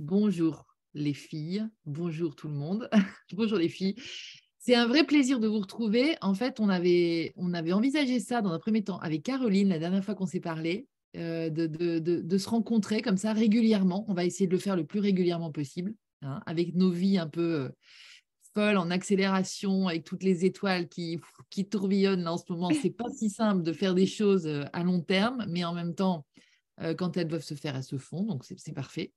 Bonjour 0.00 0.64
les 0.94 1.12
filles, 1.12 1.68
bonjour 1.84 2.34
tout 2.34 2.48
le 2.48 2.54
monde, 2.54 2.88
bonjour 3.34 3.58
les 3.58 3.68
filles. 3.68 3.96
C'est 4.58 4.74
un 4.74 4.86
vrai 4.86 5.04
plaisir 5.04 5.40
de 5.40 5.46
vous 5.46 5.58
retrouver. 5.58 6.16
En 6.22 6.32
fait, 6.32 6.58
on 6.58 6.70
avait, 6.70 7.34
envisagé 7.36 8.18
ça 8.18 8.40
dans 8.40 8.50
un 8.50 8.58
premier 8.58 8.82
temps 8.82 8.98
avec 9.00 9.22
Caroline 9.22 9.68
la 9.68 9.78
dernière 9.78 10.02
fois 10.02 10.14
qu'on 10.14 10.24
s'est 10.24 10.40
parlé, 10.40 10.88
euh, 11.18 11.50
de, 11.50 12.38
se 12.38 12.48
rencontrer 12.48 13.02
comme 13.02 13.18
ça 13.18 13.34
régulièrement. 13.34 14.06
On 14.08 14.14
va 14.14 14.24
essayer 14.24 14.46
de 14.46 14.52
le 14.52 14.58
faire 14.58 14.74
le 14.74 14.86
plus 14.86 15.00
régulièrement 15.00 15.52
possible, 15.52 15.92
hein, 16.22 16.40
avec 16.46 16.74
nos 16.74 16.90
vies 16.90 17.18
un 17.18 17.28
peu 17.28 17.64
euh, 17.64 17.68
folles 18.54 18.78
en 18.78 18.90
accélération, 18.90 19.86
avec 19.86 20.04
toutes 20.04 20.22
les 20.22 20.46
étoiles 20.46 20.88
qui, 20.88 21.20
tourbillonnent 21.70 22.26
en 22.26 22.38
ce 22.38 22.50
moment. 22.50 22.70
C'est 22.70 22.88
pas 22.88 23.10
si 23.10 23.28
simple 23.28 23.62
de 23.62 23.74
faire 23.74 23.94
des 23.94 24.06
choses 24.06 24.46
euh, 24.46 24.64
à 24.72 24.82
long 24.82 25.02
terme, 25.02 25.44
mais 25.46 25.62
en 25.62 25.74
même 25.74 25.94
temps, 25.94 26.24
quand 26.96 27.18
elles 27.18 27.28
doivent 27.28 27.42
se 27.42 27.52
faire, 27.52 27.76
elles 27.76 27.84
se 27.84 27.98
font. 27.98 28.22
Donc, 28.22 28.42
c'est 28.42 28.72
parfait. 28.72 29.12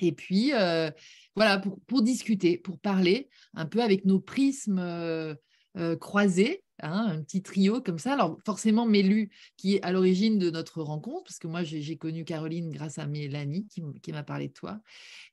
Et 0.00 0.12
puis, 0.12 0.52
euh, 0.52 0.90
voilà, 1.34 1.58
pour, 1.58 1.80
pour, 1.86 2.02
discuter, 2.02 2.58
pour 2.58 2.78
parler 2.78 3.28
un 3.54 3.66
peu 3.66 3.82
avec 3.82 4.04
nos 4.04 4.20
prismes 4.20 4.78
euh, 4.78 5.34
euh, 5.76 5.96
croisés, 5.96 6.62
hein, 6.80 7.06
un 7.10 7.22
petit 7.22 7.42
trio 7.42 7.80
comme 7.80 7.98
ça. 7.98 8.14
Alors, 8.14 8.38
forcément, 8.44 8.86
Mélu, 8.86 9.30
qui 9.56 9.76
est 9.76 9.82
à 9.82 9.92
l'origine 9.92 10.38
de 10.38 10.50
notre 10.50 10.82
rencontre, 10.82 11.24
parce 11.24 11.38
que 11.38 11.46
moi, 11.46 11.62
j'ai 11.62 11.96
connu 11.96 12.24
Caroline 12.24 12.70
grâce 12.70 12.98
à 12.98 13.06
Mélanie, 13.06 13.66
qui, 13.68 13.82
qui 14.02 14.12
m'a 14.12 14.22
parlé 14.22 14.48
de 14.48 14.52
toi, 14.52 14.80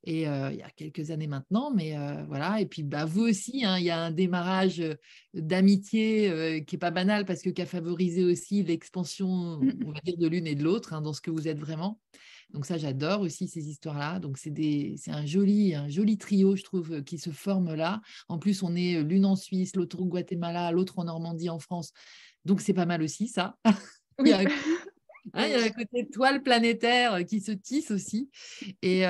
et 0.04 0.24
il 0.24 0.58
y 0.58 0.62
a 0.62 0.70
quelques 0.76 1.12
années 1.12 1.28
maintenant, 1.28 1.72
mais 1.74 1.96
voilà. 2.28 2.60
Et 2.60 2.66
puis, 2.66 2.84
bah, 2.84 3.06
vous 3.06 3.22
aussi, 3.22 3.64
hein, 3.64 3.78
il 3.78 3.86
y 3.86 3.90
a 3.90 4.00
un 4.00 4.12
démarrage 4.12 4.84
d'amitié 5.34 6.64
qui 6.68 6.76
n'est 6.76 6.80
pas 6.80 6.92
banal, 6.92 7.26
parce 7.26 7.42
que 7.42 7.50
qui 7.50 7.62
a 7.62 7.66
favorisé 7.66 8.26
aussi 8.26 8.64
l'expansion, 8.64 9.60
mmh. 9.60 9.80
on 9.86 9.92
va 9.92 10.00
dire, 10.02 10.18
de 10.18 10.28
l'une 10.28 10.48
et 10.48 10.56
de 10.56 10.64
l'autre, 10.64 10.94
hein, 10.94 11.02
dans 11.02 11.14
ce 11.14 11.22
que 11.22 11.32
vous 11.32 11.48
êtes 11.48 11.60
vraiment. 11.60 12.02
Donc 12.54 12.68
ça, 12.68 12.78
j'adore 12.78 13.22
aussi 13.22 13.48
ces 13.48 13.68
histoires-là. 13.68 14.20
Donc 14.20 14.38
c'est 14.38 15.02
un 15.08 15.26
joli, 15.26 15.74
un 15.74 15.90
joli 15.90 16.18
trio, 16.18 16.56
je 16.56 16.64
trouve, 16.64 17.04
qui 17.04 17.18
se 17.18 17.32
forme 17.32 17.74
là. 17.74 18.02
En 18.30 18.38
plus, 18.38 18.62
on 18.62 18.76
est 18.76 19.02
l'une 19.02 19.26
en 19.26 19.36
Suisse, 19.36 19.76
l'autre 19.76 20.00
au 20.00 20.06
Guatemala, 20.06 20.72
l'autre 20.72 21.00
en 21.00 21.06
Normandie, 21.06 21.50
en 21.50 21.60
France. 21.60 21.94
Donc 22.46 22.62
c'est 22.62 22.74
pas 22.74 22.86
mal 22.86 23.02
aussi 23.02 23.28
ça. 23.28 23.58
il, 24.20 24.28
y 24.28 24.34
a, 24.34 24.40
hein, 25.34 25.46
il 25.48 25.52
y 25.52 25.56
a 25.56 25.64
un 25.64 25.70
côté 25.70 26.08
toile 26.10 26.44
planétaire 26.44 27.26
qui 27.26 27.42
se 27.42 27.52
tisse 27.52 27.90
aussi. 27.90 28.30
Et, 28.84 29.02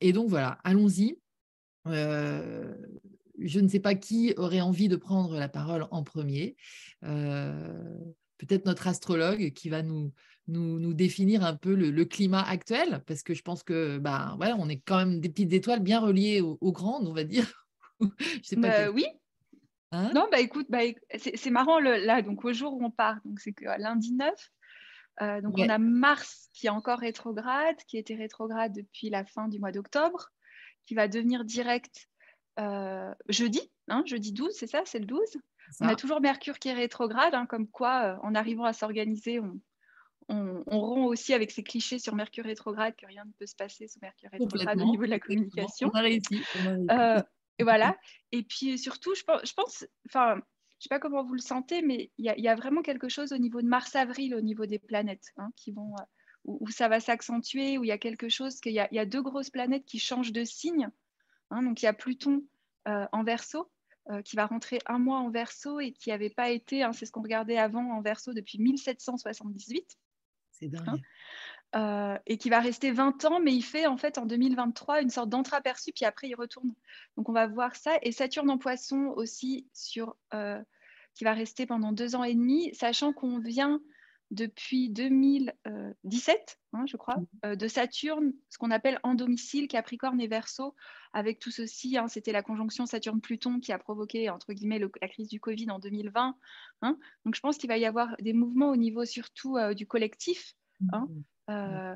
et 0.00 0.12
donc 0.12 0.28
voilà, 0.28 0.58
allons-y. 0.64 1.18
je 1.86 3.60
ne 3.60 3.68
sais 3.68 3.80
pas 3.80 3.94
qui 3.94 4.34
aurait 4.36 4.60
envie 4.60 4.88
de 4.88 4.96
prendre 4.96 5.36
la 5.38 5.48
parole 5.48 5.86
en 5.92 6.02
premier. 6.02 6.56
Peut-être 7.02 8.66
notre 8.66 8.88
astrologue 8.88 9.52
qui 9.52 9.68
va 9.68 9.84
nous, 9.84 10.12
nous, 10.48 10.94
définir 10.94 11.44
un 11.44 11.56
peu 11.56 11.74
le, 11.74 12.04
climat 12.04 12.42
actuel, 12.42 13.02
parce 13.06 13.22
que 13.22 13.34
je 13.34 13.42
pense 13.42 13.62
que 13.62 13.98
bah, 13.98 14.34
voilà, 14.36 14.56
on 14.58 14.68
est 14.68 14.80
quand 14.80 14.98
même 14.98 15.20
des 15.20 15.28
petites 15.28 15.52
étoiles 15.52 15.80
bien 15.80 16.00
reliées 16.00 16.40
aux, 16.40 16.72
grandes, 16.72 17.08
on 17.08 17.12
va 17.12 17.24
dire. 17.24 17.66
je 18.18 18.40
sais 18.42 18.56
pas 18.56 18.86
bah, 18.86 18.90
Oui. 18.90 19.06
Hein? 19.92 20.10
Non, 20.14 20.26
bah 20.32 20.40
écoute, 20.40 20.66
bah, 20.70 20.80
c'est 21.16 21.50
marrant 21.50 21.78
là, 21.78 22.22
donc 22.22 22.44
au 22.46 22.52
jour 22.54 22.72
où 22.72 22.82
on 22.82 22.90
part, 22.90 23.18
donc 23.26 23.40
c'est 23.40 23.52
que 23.52 23.64
lundi 23.64 24.12
9, 24.14 24.32
euh, 25.20 25.40
donc 25.42 25.58
on 25.58 25.68
a 25.68 25.76
Mars 25.76 26.48
qui 26.54 26.66
est 26.66 26.70
encore 26.70 26.98
rétrograde, 26.98 27.76
qui 27.86 27.98
était 27.98 28.14
rétrograde 28.14 28.72
depuis 28.72 29.10
la 29.10 29.24
fin 29.26 29.48
du 29.48 29.58
mois 29.58 29.70
d'octobre, 29.70 30.30
qui 30.86 30.94
va 30.94 31.08
devenir 31.08 31.44
direct 31.44 32.08
euh, 32.58 33.12
jeudi, 33.28 33.60
hein, 33.88 34.02
jeudi 34.06 34.32
12, 34.32 34.54
c'est 34.54 34.66
ça, 34.66 34.82
c'est 34.86 34.98
le 34.98 35.06
12. 35.06 35.20
On 35.80 35.88
a 35.88 35.94
toujours 35.94 36.20
Mercure 36.20 36.58
qui 36.58 36.68
est 36.68 36.74
rétrograde, 36.74 37.34
hein, 37.34 37.46
comme 37.46 37.68
quoi 37.68 38.14
euh, 38.14 38.16
en 38.22 38.34
arrivant 38.34 38.64
à 38.64 38.72
s'organiser, 38.72 39.40
on, 39.40 39.60
on, 40.28 40.62
rompt 40.66 41.08
aussi 41.08 41.34
avec 41.34 41.50
ces 41.50 41.62
clichés 41.62 41.98
sur 41.98 42.14
Mercure 42.14 42.44
rétrograde, 42.44 42.94
que 42.96 43.06
rien 43.06 43.24
ne 43.24 43.32
peut 43.32 43.46
se 43.46 43.56
passer 43.56 43.88
sous 43.88 43.98
Mercure 44.00 44.30
rétrograde 44.30 44.80
au 44.80 44.84
niveau 44.84 45.04
de 45.04 45.10
la 45.10 45.18
communication. 45.18 45.90
On 45.92 45.96
a 45.96 46.02
réussi. 46.02 46.42
Euh, 46.90 47.20
et 47.58 47.64
voilà. 47.64 47.96
Et 48.32 48.42
puis 48.42 48.78
surtout, 48.78 49.14
je 49.14 49.22
pense, 49.54 49.86
enfin, 50.06 50.36
je 50.78 50.84
sais 50.84 50.88
pas 50.88 50.98
comment 50.98 51.24
vous 51.24 51.34
le 51.34 51.40
sentez, 51.40 51.82
mais 51.82 52.10
il 52.18 52.24
y, 52.24 52.48
a 52.48 52.54
vraiment 52.54 52.82
quelque 52.82 53.08
chose 53.08 53.32
au 53.32 53.38
niveau 53.38 53.62
de 53.62 53.66
Mars-Avril, 53.66 54.34
au 54.34 54.40
niveau 54.40 54.66
des 54.66 54.78
planètes, 54.78 55.32
hein, 55.36 55.50
qui 55.56 55.70
vont, 55.70 55.94
euh, 55.98 56.04
où, 56.44 56.70
ça 56.70 56.88
va 56.88 57.00
s'accentuer, 57.00 57.78
où 57.78 57.84
il 57.84 57.88
y 57.88 57.92
a 57.92 57.98
quelque 57.98 58.28
chose, 58.28 58.60
qu'il 58.60 58.72
y, 58.72 58.80
a 58.80 59.06
deux 59.06 59.22
grosses 59.22 59.50
planètes 59.50 59.84
qui 59.84 59.98
changent 59.98 60.32
de 60.32 60.44
signe. 60.44 60.90
Hein. 61.50 61.62
donc 61.62 61.82
il 61.82 61.84
y 61.84 61.88
a 61.88 61.92
Pluton 61.92 62.42
euh, 62.88 63.06
en 63.12 63.22
Verseau, 63.22 63.70
qui 64.24 64.34
va 64.34 64.46
rentrer 64.46 64.80
un 64.86 64.98
mois 64.98 65.18
en 65.18 65.30
Verseau 65.30 65.78
et 65.78 65.92
qui 65.92 66.10
n'avait 66.10 66.28
pas 66.28 66.50
été, 66.50 66.82
hein, 66.82 66.92
c'est 66.92 67.06
ce 67.06 67.12
qu'on 67.12 67.22
regardait 67.22 67.56
avant 67.56 67.92
en 67.92 68.02
Verseau 68.02 68.32
depuis 68.32 68.58
1778. 68.58 69.96
Hein, 70.86 70.96
euh, 71.74 72.18
et 72.26 72.36
qui 72.36 72.50
va 72.50 72.60
rester 72.60 72.90
20 72.90 73.24
ans, 73.24 73.40
mais 73.40 73.52
il 73.54 73.62
fait 73.62 73.86
en 73.86 73.96
fait 73.96 74.18
en 74.18 74.26
2023 74.26 75.00
une 75.00 75.10
sorte 75.10 75.30
d'entre-aperçu, 75.30 75.92
puis 75.92 76.04
après 76.04 76.28
il 76.28 76.34
retourne. 76.34 76.74
Donc 77.16 77.28
on 77.28 77.32
va 77.32 77.46
voir 77.46 77.74
ça. 77.76 77.92
Et 78.02 78.12
Saturne 78.12 78.50
en 78.50 78.58
poisson 78.58 79.12
aussi, 79.16 79.66
sur, 79.72 80.16
euh, 80.34 80.62
qui 81.14 81.24
va 81.24 81.32
rester 81.32 81.64
pendant 81.66 81.92
deux 81.92 82.14
ans 82.14 82.24
et 82.24 82.34
demi, 82.34 82.74
sachant 82.74 83.12
qu'on 83.12 83.38
vient 83.38 83.80
depuis 84.32 84.88
2017, 84.88 86.58
hein, 86.72 86.84
je 86.86 86.96
crois, 86.96 87.18
mmh. 87.18 87.26
euh, 87.44 87.54
de 87.54 87.68
Saturne, 87.68 88.32
ce 88.48 88.56
qu'on 88.56 88.70
appelle 88.70 88.98
en 89.02 89.14
domicile, 89.14 89.68
Capricorne 89.68 90.20
et 90.20 90.26
Verseau, 90.26 90.74
avec 91.12 91.38
tout 91.38 91.50
ceci. 91.50 91.98
Hein, 91.98 92.08
C'était 92.08 92.32
la 92.32 92.42
conjonction 92.42 92.86
Saturne-Pluton 92.86 93.60
qui 93.60 93.72
a 93.72 93.78
provoqué, 93.78 94.30
entre 94.30 94.54
guillemets, 94.54 94.80
la 95.00 95.08
crise 95.08 95.28
du 95.28 95.38
Covid 95.38 95.70
en 95.70 95.78
2020. 95.78 96.34
Hein. 96.80 96.98
Donc, 97.26 97.34
je 97.34 97.40
pense 97.40 97.58
qu'il 97.58 97.68
va 97.68 97.76
y 97.76 97.84
avoir 97.84 98.16
des 98.20 98.32
mouvements 98.32 98.70
au 98.70 98.76
niveau 98.76 99.04
surtout 99.04 99.58
euh, 99.58 99.74
du 99.74 99.86
collectif. 99.86 100.54
Mmh. 100.80 101.04
Euh, 101.50 101.94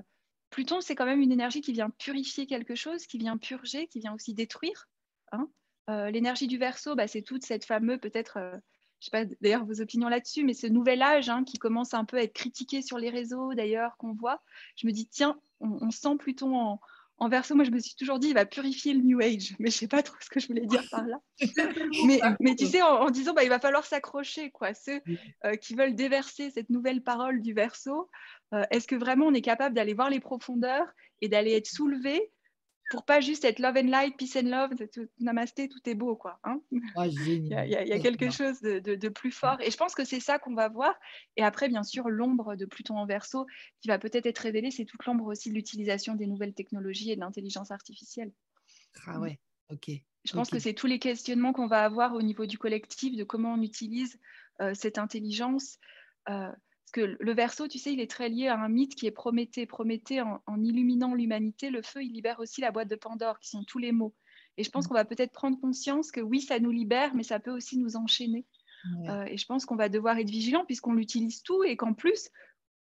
Pluton, 0.50 0.82
c'est 0.82 0.94
quand 0.94 1.06
même 1.06 1.22
une 1.22 1.32
énergie 1.32 1.62
qui 1.62 1.72
vient 1.72 1.90
purifier 1.90 2.46
quelque 2.46 2.74
chose, 2.74 3.06
qui 3.06 3.16
vient 3.16 3.38
purger, 3.38 3.86
qui 3.86 4.00
vient 4.00 4.14
aussi 4.14 4.34
détruire. 4.34 4.88
L'énergie 5.88 6.48
du 6.48 6.58
Verseau, 6.58 6.96
bah, 6.96 7.06
c'est 7.06 7.22
toute 7.22 7.44
cette 7.44 7.64
fameuse, 7.64 8.00
peut-être 8.00 8.60
je 9.06 9.10
sais 9.16 9.24
pas 9.24 9.34
d'ailleurs 9.40 9.64
vos 9.64 9.80
opinions 9.80 10.08
là-dessus, 10.08 10.44
mais 10.44 10.54
ce 10.54 10.66
nouvel 10.66 11.00
âge 11.02 11.28
hein, 11.28 11.44
qui 11.44 11.58
commence 11.58 11.94
un 11.94 12.04
peu 12.04 12.16
à 12.16 12.22
être 12.22 12.32
critiqué 12.32 12.82
sur 12.82 12.98
les 12.98 13.10
réseaux 13.10 13.54
d'ailleurs, 13.54 13.96
qu'on 13.98 14.12
voit, 14.12 14.42
je 14.76 14.86
me 14.86 14.92
dis, 14.92 15.06
tiens, 15.06 15.38
on, 15.60 15.90
sent 15.90 16.16
plutôt 16.18 16.52
en, 16.52 16.80
en, 17.18 17.28
verso, 17.28 17.54
moi 17.54 17.64
je 17.64 17.70
me 17.70 17.78
suis 17.78 17.94
toujours 17.94 18.18
dit, 18.18 18.28
il 18.28 18.34
va 18.34 18.46
purifier 18.46 18.94
le 18.94 19.02
New 19.02 19.20
Age, 19.20 19.54
mais 19.60 19.70
je 19.70 19.76
sais 19.76 19.88
pas 19.88 20.02
trop 20.02 20.16
ce 20.20 20.28
que 20.28 20.40
je 20.40 20.48
voulais 20.48 20.66
dire 20.66 20.82
par 20.90 21.06
là. 21.06 21.20
mais, 22.06 22.20
mais, 22.40 22.56
tu 22.56 22.66
sais, 22.66 22.82
en, 22.82 23.10
disant, 23.10 23.32
bah, 23.32 23.44
il 23.44 23.48
va 23.48 23.60
falloir 23.60 23.84
s'accrocher, 23.84 24.50
quoi. 24.50 24.74
Ceux 24.74 25.00
euh, 25.44 25.54
qui 25.54 25.76
veulent 25.76 25.94
déverser 25.94 26.50
cette 26.50 26.68
nouvelle 26.68 27.02
parole 27.02 27.42
du 27.42 27.52
verso, 27.54 28.10
euh, 28.54 28.64
est-ce 28.70 28.88
que 28.88 28.96
vraiment 28.96 29.26
on 29.26 29.34
est 29.34 29.42
capable 29.42 29.74
d'aller 29.74 29.94
voir 29.94 30.10
les 30.10 30.20
profondeurs 30.20 30.88
et 31.20 31.28
d'aller 31.28 31.52
être 31.52 31.68
soulevé 31.68 32.32
pour 32.90 33.04
pas 33.04 33.20
juste 33.20 33.44
être 33.44 33.58
love 33.58 33.76
and 33.76 33.88
light, 33.88 34.16
peace 34.16 34.36
and 34.36 34.48
love, 34.48 34.70
tout, 34.92 35.08
namasté, 35.18 35.68
tout 35.68 35.80
est 35.86 35.94
beau, 35.94 36.14
quoi. 36.14 36.38
Hein 36.44 36.60
ah, 36.94 37.06
il, 37.06 37.46
y 37.46 37.54
a, 37.54 37.98
quelque 37.98 38.30
chose 38.30 38.60
de, 38.60 39.08
plus 39.08 39.32
fort. 39.32 39.60
Et 39.60 39.70
je 39.70 39.76
pense 39.76 39.94
que 39.94 40.04
c'est 40.04 40.20
ça 40.20 40.38
qu'on 40.38 40.54
va 40.54 40.68
voir. 40.68 40.94
Et 41.36 41.42
après, 41.42 41.68
bien 41.68 41.82
sûr, 41.82 42.08
l'ombre 42.08 42.54
de 42.54 42.64
Pluton 42.64 42.96
en 42.96 43.06
verso 43.06 43.46
qui 43.80 43.88
va 43.88 43.98
peut-être 43.98 44.26
être 44.26 44.38
révélée, 44.38 44.70
c'est 44.70 44.84
toute 44.84 45.04
l'ombre 45.04 45.26
aussi 45.26 45.50
de 45.50 45.54
l'utilisation 45.54 46.14
des 46.14 46.26
nouvelles 46.26 46.54
technologies 46.54 47.10
et 47.10 47.16
de 47.16 47.20
l'intelligence 47.20 47.70
artificielle. 47.70 48.32
Ah 49.06 49.18
ouais, 49.20 49.40
ok. 49.70 49.90
Je 50.24 50.32
pense 50.32 50.50
que 50.50 50.58
c'est 50.58 50.74
tous 50.74 50.88
les 50.88 50.98
questionnements 50.98 51.52
qu'on 51.52 51.68
va 51.68 51.84
avoir 51.84 52.14
au 52.14 52.22
niveau 52.22 52.46
du 52.46 52.58
collectif, 52.58 53.16
de 53.16 53.24
comment 53.24 53.54
on 53.54 53.62
utilise 53.62 54.18
euh, 54.60 54.74
cette 54.74 54.98
intelligence. 54.98 55.78
Euh, 56.28 56.50
parce 56.86 57.04
que 57.04 57.16
le 57.18 57.34
verso, 57.34 57.66
tu 57.66 57.80
sais, 57.80 57.92
il 57.92 58.00
est 58.00 58.08
très 58.08 58.28
lié 58.28 58.46
à 58.46 58.60
un 58.60 58.68
mythe 58.68 58.94
qui 58.94 59.06
est 59.06 59.10
Prométhée. 59.10 59.66
Prométhée, 59.66 60.20
en, 60.20 60.62
illuminant 60.62 61.14
l'humanité, 61.14 61.68
le 61.68 61.82
feu, 61.82 62.04
il 62.04 62.12
libère 62.12 62.38
aussi 62.38 62.60
la 62.60 62.70
boîte 62.70 62.86
de 62.86 62.94
Pandore, 62.94 63.40
qui 63.40 63.48
sont 63.48 63.64
tous 63.64 63.78
les 63.78 63.90
mots. 63.90 64.14
Et 64.56 64.62
je 64.62 64.70
pense 64.70 64.84
mm. 64.84 64.88
qu'on 64.88 64.94
va 64.94 65.04
peut-être 65.04 65.32
prendre 65.32 65.60
conscience 65.60 66.12
que 66.12 66.20
oui, 66.20 66.40
ça 66.40 66.60
nous 66.60 66.70
libère, 66.70 67.12
mais 67.16 67.24
ça 67.24 67.40
peut 67.40 67.50
aussi 67.50 67.76
nous 67.78 67.96
enchaîner. 67.96 68.46
Euh, 69.08 69.24
et 69.24 69.36
je 69.36 69.44
pense 69.46 69.66
qu'on 69.66 69.74
va 69.74 69.88
devoir 69.88 70.16
être 70.18 70.30
vigilant 70.30 70.64
puisqu'on 70.64 70.92
l'utilise 70.92 71.42
tout 71.42 71.64
et 71.64 71.76
qu'en 71.76 71.92
plus, 71.92 72.30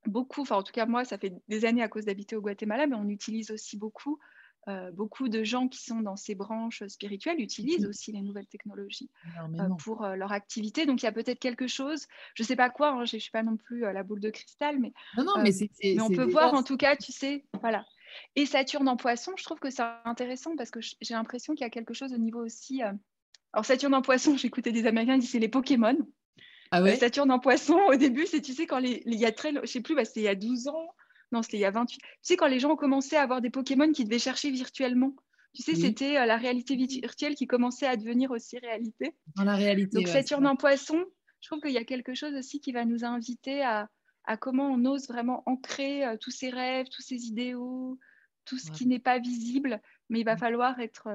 beaucoup, 0.07 0.43
enfin 0.43 0.55
en 0.55 0.63
tout 0.63 0.73
cas 0.73 0.87
moi, 0.87 1.05
ça 1.05 1.19
fait 1.19 1.35
des 1.49 1.65
années 1.65 1.83
à 1.83 1.89
cause 1.89 2.05
d'habiter 2.05 2.37
au 2.37 2.41
Guatemala, 2.41 2.87
mais 2.87 2.95
on 2.95 3.09
utilise 3.09 3.51
aussi 3.51 3.77
beaucoup 3.77 4.21
euh, 4.69 4.91
beaucoup 4.91 5.31
de 5.31 5.43
gens 5.43 5.69
qui 5.69 5.83
sont 5.83 6.01
dans 6.01 6.17
ces 6.17 6.35
branches 6.35 6.87
spirituelles 6.87 7.41
utilisent 7.41 7.87
aussi 7.87 8.13
les 8.13 8.21
nouvelles 8.21 8.47
technologies 8.47 9.09
euh, 9.39 9.69
pour 9.79 10.05
euh, 10.05 10.17
leur 10.17 10.33
activité. 10.33 10.85
Donc 10.85 11.03
il 11.03 11.07
y 11.07 11.09
a 11.09 11.13
peut-être 11.13 11.39
quelque 11.39 11.67
chose, 11.67 12.07
je 12.35 12.43
ne 12.43 12.47
sais 12.47 12.57
pas 12.57 12.69
quoi, 12.69 12.91
hein, 12.91 13.05
je 13.07 13.17
ne 13.17 13.21
suis 13.21 13.31
pas 13.31 13.43
non 13.43 13.57
plus 13.57 13.81
la 13.81 14.03
boule 14.03 14.21
de 14.21 14.29
cristal, 14.29 14.79
mais, 14.79 14.93
mais, 15.17 16.01
on 16.01 16.11
peut 16.11 16.31
voir 16.31 16.53
en 16.53 16.63
tout 16.63 16.77
cas, 16.77 16.95
tu 16.95 17.11
sais, 17.11 17.45
voilà. 17.63 17.87
Et 18.37 18.45
Saturne 18.45 18.89
en 18.89 18.97
poisson, 18.97 19.33
je 19.37 19.45
trouve 19.45 19.61
que 19.61 19.71
c'est 19.71 19.85
intéressant 20.05 20.55
parce 20.57 20.71
que 20.71 20.81
j'ai 20.81 21.15
l'impression 21.15 21.55
qu'il 21.55 21.65
y 21.65 21.67
a 21.67 21.71
quelque 21.71 21.95
chose 21.95 22.13
au 22.13 22.19
niveau 22.19 22.45
aussi. 22.45 22.83
Alors 22.83 23.65
Saturne 23.65 23.95
en 23.95 24.03
poisson, 24.03 24.37
j'écoutais 24.37 24.73
des 24.73 24.87
Américains 24.87 25.17
dire 25.17 25.29
c'est 25.29 25.39
les 25.39 25.49
Pokémon. 25.49 25.97
Ah 26.71 26.83
ouais? 26.83 26.97
Saturne 26.97 27.31
en 27.31 27.39
poisson, 27.39 27.79
au 27.89 27.97
début, 27.97 28.27
c'est, 28.27 28.43
tu 28.43 28.53
sais, 28.53 28.67
quand 28.67 28.79
il 28.79 29.15
y 29.15 29.25
a 29.25 29.33
très, 29.33 29.53
je 29.63 29.67
sais 29.67 29.81
plus, 29.81 29.95
bah, 29.95 30.05
c'était 30.05 30.21
il 30.21 30.25
y 30.25 30.29
a 30.29 30.35
12 30.35 30.69
ans, 30.69 30.95
non, 31.33 31.43
c'était 31.43 31.59
il 31.59 31.61
y 31.61 31.65
a 31.65 31.71
28. 31.71 31.99
Tu 31.99 32.09
sais, 32.23 32.37
quand 32.37 32.47
les 32.47 32.59
gens 32.59 32.73
ont 32.73 32.77
commencé 32.77 33.17
à 33.17 33.23
avoir 33.23 33.41
des 33.41 33.51
Pokémon 33.51 33.91
qui 33.93 34.05
devaient 34.05 34.19
chercher 34.19 34.51
virtuellement, 34.51 35.15
tu 35.55 35.63
sais, 35.63 35.75
c'était 35.75 36.17
euh, 36.17 36.27
la 36.27 36.37
réalité 36.37 36.77
virtuelle 36.77 37.35
qui 37.35 37.47
commençait 37.47 37.87
à 37.87 37.97
devenir 37.97 38.31
aussi 38.31 38.59
réalité. 38.59 39.15
Dans 39.37 39.45
la 39.45 39.57
réalité. 39.57 39.97
Donc, 39.97 40.09
Saturne 40.09 40.47
en 40.47 40.57
poisson, 40.57 41.05
je 41.41 41.49
trouve 41.49 41.61
qu'il 41.61 41.73
y 41.73 41.79
a 41.79 41.85
quelque 41.85 42.15
chose 42.15 42.35
aussi 42.35 42.61
qui 42.61 42.73
va 42.73 42.85
nous 42.85 43.05
inviter 43.05 43.63
à, 43.63 43.89
comment 44.41 44.71
on 44.71 44.85
ose 44.85 45.09
vraiment 45.09 45.43
ancrer 45.47 46.07
euh, 46.07 46.17
tous 46.17 46.31
ces 46.31 46.51
rêves, 46.51 46.87
tous 46.89 47.03
ces 47.03 47.27
idéaux, 47.27 47.99
tout 48.45 48.59
ce 48.59 48.71
qui 48.71 48.87
n'est 48.87 49.01
pas 49.01 49.19
visible, 49.19 49.81
mais 50.09 50.21
il 50.21 50.25
va 50.25 50.37
mm. 50.37 50.39
falloir 50.39 50.79
être 50.79 51.09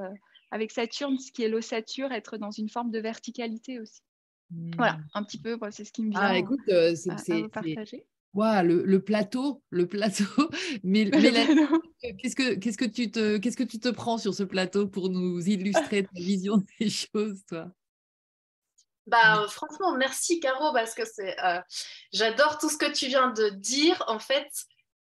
avec 0.52 0.72
Saturne, 0.72 1.18
ce 1.18 1.32
qui 1.32 1.44
est 1.44 1.50
l'ossature, 1.50 2.12
être 2.12 2.38
dans 2.38 2.52
une 2.52 2.70
forme 2.70 2.92
de 2.92 3.00
verticalité 3.00 3.80
aussi. 3.80 4.02
Voilà, 4.76 4.98
mm. 4.98 5.08
un 5.14 5.24
petit 5.24 5.40
peu, 5.40 5.58
c'est 5.72 5.86
ce 5.86 5.94
qui 5.94 6.04
me 6.04 6.12
vient 6.12 6.20
ah, 6.22 6.38
écoute, 6.38 6.60
c'est, 6.66 7.50
partager. 8.36 8.68
le, 8.68 9.00
plateau, 9.00 9.64
le 9.70 9.88
plateau. 9.88 10.26
Mais, 10.84 11.10
qu'est-ce 11.10 12.36
que 12.36 12.56
qu'est-ce 12.56 12.78
que 12.78 12.86
tu 12.86 13.12
te 13.12 13.38
qu'est-ce 13.38 13.58
que 13.58 13.64
tu 13.64 13.80
te 13.80 13.90
prends 13.90 14.18
sur 14.18 14.34
ce 14.34 14.44
plateau 14.44 14.88
pour 14.88 15.10
nous 15.10 15.42
illustrer 15.48 16.04
ta 16.04 16.10
vision 16.14 16.58
des 16.80 16.90
choses, 16.90 17.44
toi? 17.48 17.72
Bah, 19.08 19.42
euh, 19.42 19.48
franchement, 19.48 19.96
merci 19.96 20.40
Caro, 20.40 20.74
parce 20.74 20.96
que 20.96 21.06
c'est, 21.06 21.40
euh, 21.44 21.62
j'adore 22.12 22.58
tout 22.58 22.70
ce 22.70 22.78
que 22.78 22.92
tu 22.92 23.06
viens 23.08 23.30
de 23.30 23.50
dire. 23.50 24.04
En 24.08 24.18
fait, 24.20 24.48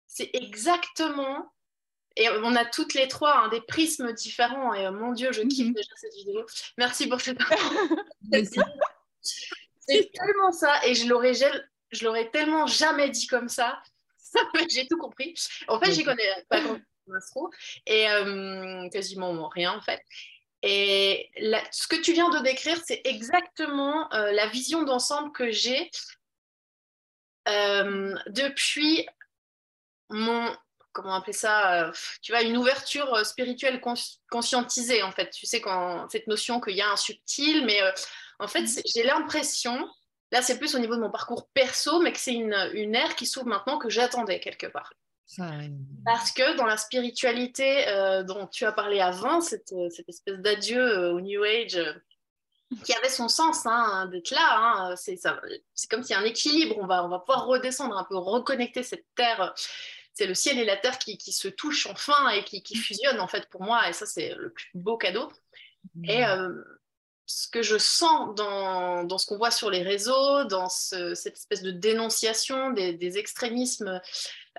c'est 0.08 0.30
exactement, 0.34 1.52
et 2.16 2.30
on 2.30 2.56
a 2.56 2.66
toutes 2.66 2.94
les 2.94 3.08
trois 3.08 3.36
hein, 3.38 3.50
des 3.50 3.62
prismes 3.62 4.14
différents, 4.14 4.74
et 4.74 4.86
euh, 4.86 4.92
mon 4.92 5.12
Dieu, 5.12 5.32
je 5.34 5.42
kiffe 5.42 5.68
mhm. 5.68 5.74
déjà 5.74 5.90
cette 5.98 6.14
vidéo. 6.14 6.46
Merci 6.78 7.08
pour 7.08 7.20
cette 7.20 7.40
C'est 9.82 10.12
tellement 10.14 10.52
ça, 10.52 10.86
et 10.86 10.96
je 10.96 11.08
l'aurais, 11.08 11.34
je 11.92 12.06
l'aurais 12.06 12.30
tellement 12.30 12.68
jamais 12.68 13.10
dit 13.10 13.28
comme 13.28 13.50
ça. 13.50 13.82
J'ai 14.70 14.88
tout 14.88 14.98
compris. 14.98 15.34
En 15.68 15.80
fait, 15.80 15.92
j'y 15.92 16.04
connais 16.04 16.46
pas 16.50 16.62
grand 16.62 16.78
et 17.88 18.06
quasiment 18.92 19.48
rien 19.50 19.74
en 19.74 19.82
fait. 19.82 20.02
Et 20.62 21.30
ce 21.72 21.88
que 21.88 21.96
tu 21.96 22.14
viens 22.14 22.30
de 22.30 22.40
décrire, 22.40 22.78
c'est 22.86 23.02
exactement 23.06 24.12
euh, 24.14 24.32
la 24.32 24.48
vision 24.48 24.84
d'ensemble 24.84 25.32
que 25.32 25.52
j'ai 25.52 25.90
euh, 27.48 28.14
depuis 28.28 29.08
mon, 30.10 30.54
comment 30.92 31.16
appeler 31.16 31.34
ça, 31.34 31.86
euh, 31.86 31.92
tu 32.22 32.34
vois, 32.34 32.42
une 32.42 32.58
ouverture 32.58 33.26
spirituelle 33.26 33.82
conscientisée, 34.30 35.02
en 35.02 35.12
fait. 35.12 35.30
Tu 35.30 35.46
sais, 35.46 35.62
quand, 35.62 36.10
cette 36.10 36.28
notion 36.28 36.60
qu'il 36.60 36.76
y 36.76 36.82
a 36.82 36.92
un 36.92 36.98
subtil, 36.98 37.66
mais 37.66 37.80
en 38.40 38.50
fait, 38.50 38.64
mm-hmm. 38.64 38.82
j'ai 38.94 39.04
l'impression, 39.04 39.90
là, 40.32 40.42
c'est 40.42 40.58
plus 40.58 40.76
au 40.76 40.80
niveau 40.80 40.96
de 40.96 41.02
mon 41.02 41.12
parcours 41.12 41.50
perso, 41.54 42.02
mais 42.02 42.12
que 42.12 42.20
c'est 42.20 42.34
une, 42.34 42.56
une 42.74 42.96
ère 42.96 43.16
qui 43.16 43.26
s'ouvre 43.26 43.48
maintenant 43.48 43.78
que 43.78 43.90
j'attendais 43.90 44.40
quelque 44.40 44.68
part. 44.68 44.94
Parce 46.06 46.32
que 46.32 46.58
dans 46.58 46.66
la 46.66 46.78
spiritualité 46.78 47.88
euh, 47.88 48.24
dont 48.24 48.48
tu 48.48 48.66
as 48.66 48.72
parlé 48.72 49.00
avant, 49.00 49.42
cette, 49.42 49.72
euh, 49.74 49.90
cette 49.90 50.10
espèce 50.10 50.40
d'adieu 50.40 50.82
euh, 50.82 51.14
au 51.14 51.22
New 51.22 51.44
Age 51.44 51.80
qui 52.84 52.94
avait 52.94 53.10
son 53.10 53.30
sens 53.30 53.66
hein, 53.66 54.08
d'être 54.08 54.32
là, 54.32 54.92
hein, 54.92 54.96
c'est 54.96 55.18
comme 55.90 56.04
s'il 56.04 56.16
y 56.16 56.18
a 56.18 56.22
un 56.22 56.26
équilibre, 56.26 56.78
on 56.80 56.86
va, 56.86 57.04
on 57.04 57.10
va 57.10 57.20
pouvoir 57.20 57.48
redescendre 57.48 57.98
un 57.98 58.04
peu, 58.04 58.16
reconnecter 58.16 58.84
cette 58.84 59.06
terre. 59.16 59.54
C'est 60.14 60.28
le 60.28 60.36
ciel 60.36 60.60
et 60.60 60.66
la 60.66 60.78
terre 60.78 61.00
qui, 61.00 61.18
qui 61.18 61.32
se 61.32 61.48
touchent 61.48 61.88
enfin 61.88 62.30
et 62.30 62.44
qui, 62.44 62.62
qui, 62.62 62.76
fusionnent 62.76 63.20
en 63.20 63.28
fait 63.28 63.50
pour 63.50 63.64
moi, 63.64 63.90
et 63.90 63.94
ça 63.94 64.06
c'est 64.06 64.36
le 64.36 64.52
plus 64.52 64.70
beau 64.76 64.98
cadeau. 64.98 65.32
Et 66.04 66.24
ce 67.30 67.48
que 67.48 67.62
je 67.62 67.78
sens 67.78 68.34
dans, 68.36 69.04
dans 69.04 69.20
ce 69.20 69.28
qu'on 69.28 69.38
voit 69.38 69.52
sur 69.52 69.70
les 69.70 69.84
réseaux, 69.84 70.46
dans 70.46 70.68
cette 70.68 71.36
espèce 71.36 71.62
de 71.62 71.70
dénonciation 71.70 72.72
des, 72.72 73.18
extrémismes 73.20 74.02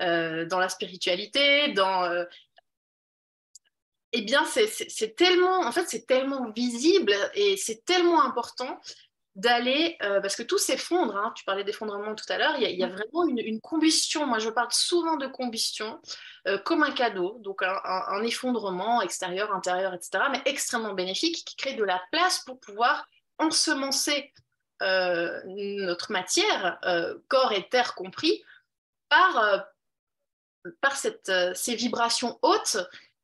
euh, 0.00 0.46
dans 0.46 0.60
la 0.60 0.68
spiritualité, 0.68 1.72
dans 1.72 2.04
euh, 2.04 2.24
eh 4.12 4.22
bien, 4.22 4.44
c'est 4.44 5.16
tellement, 5.16 5.60
en 5.60 5.72
fait, 5.72 5.86
c'est 5.88 6.06
tellement 6.06 6.50
visible 6.50 7.14
et 7.34 7.56
c'est 7.56 7.84
tellement 7.84 8.22
important 8.22 8.80
d'aller, 9.40 9.96
euh, 10.02 10.20
parce 10.20 10.36
que 10.36 10.42
tout 10.42 10.58
s'effondre, 10.58 11.16
hein. 11.16 11.32
tu 11.34 11.44
parlais 11.44 11.64
d'effondrement 11.64 12.14
tout 12.14 12.24
à 12.28 12.38
l'heure, 12.38 12.54
il, 12.58 12.70
y, 12.70 12.84
a 12.84 12.88
vraiment 12.88 13.26
une, 13.26 13.60
combustion, 13.60 14.26
moi 14.26 14.38
je 14.38 14.50
parle 14.50 14.70
souvent 14.70 15.16
de 15.16 15.26
combustion 15.26 16.00
comme 16.64 16.82
un 16.82 16.92
cadeau, 16.92 17.36
donc 17.40 17.62
un, 17.62 18.22
effondrement 18.22 19.02
extérieur, 19.02 19.54
intérieur, 19.54 19.92
etc., 19.92 20.24
mais 20.30 20.40
extrêmement 20.46 20.94
bénéfique, 20.94 21.44
qui 21.44 21.56
crée 21.56 21.74
de 21.74 21.84
la 21.84 22.00
place 22.12 22.40
pour 22.46 22.58
pouvoir 22.60 23.06
ensemencer 23.38 24.32
notre 24.80 26.12
matière, 26.12 26.78
corps 27.28 27.52
et 27.52 27.68
terre 27.68 27.94
compris, 27.94 28.42
par, 29.10 29.66
par 30.80 30.96
cette, 30.96 31.28
euh, 31.28 31.52
ces 31.54 31.74
vibrations 31.74 32.38
hautes. 32.42 32.78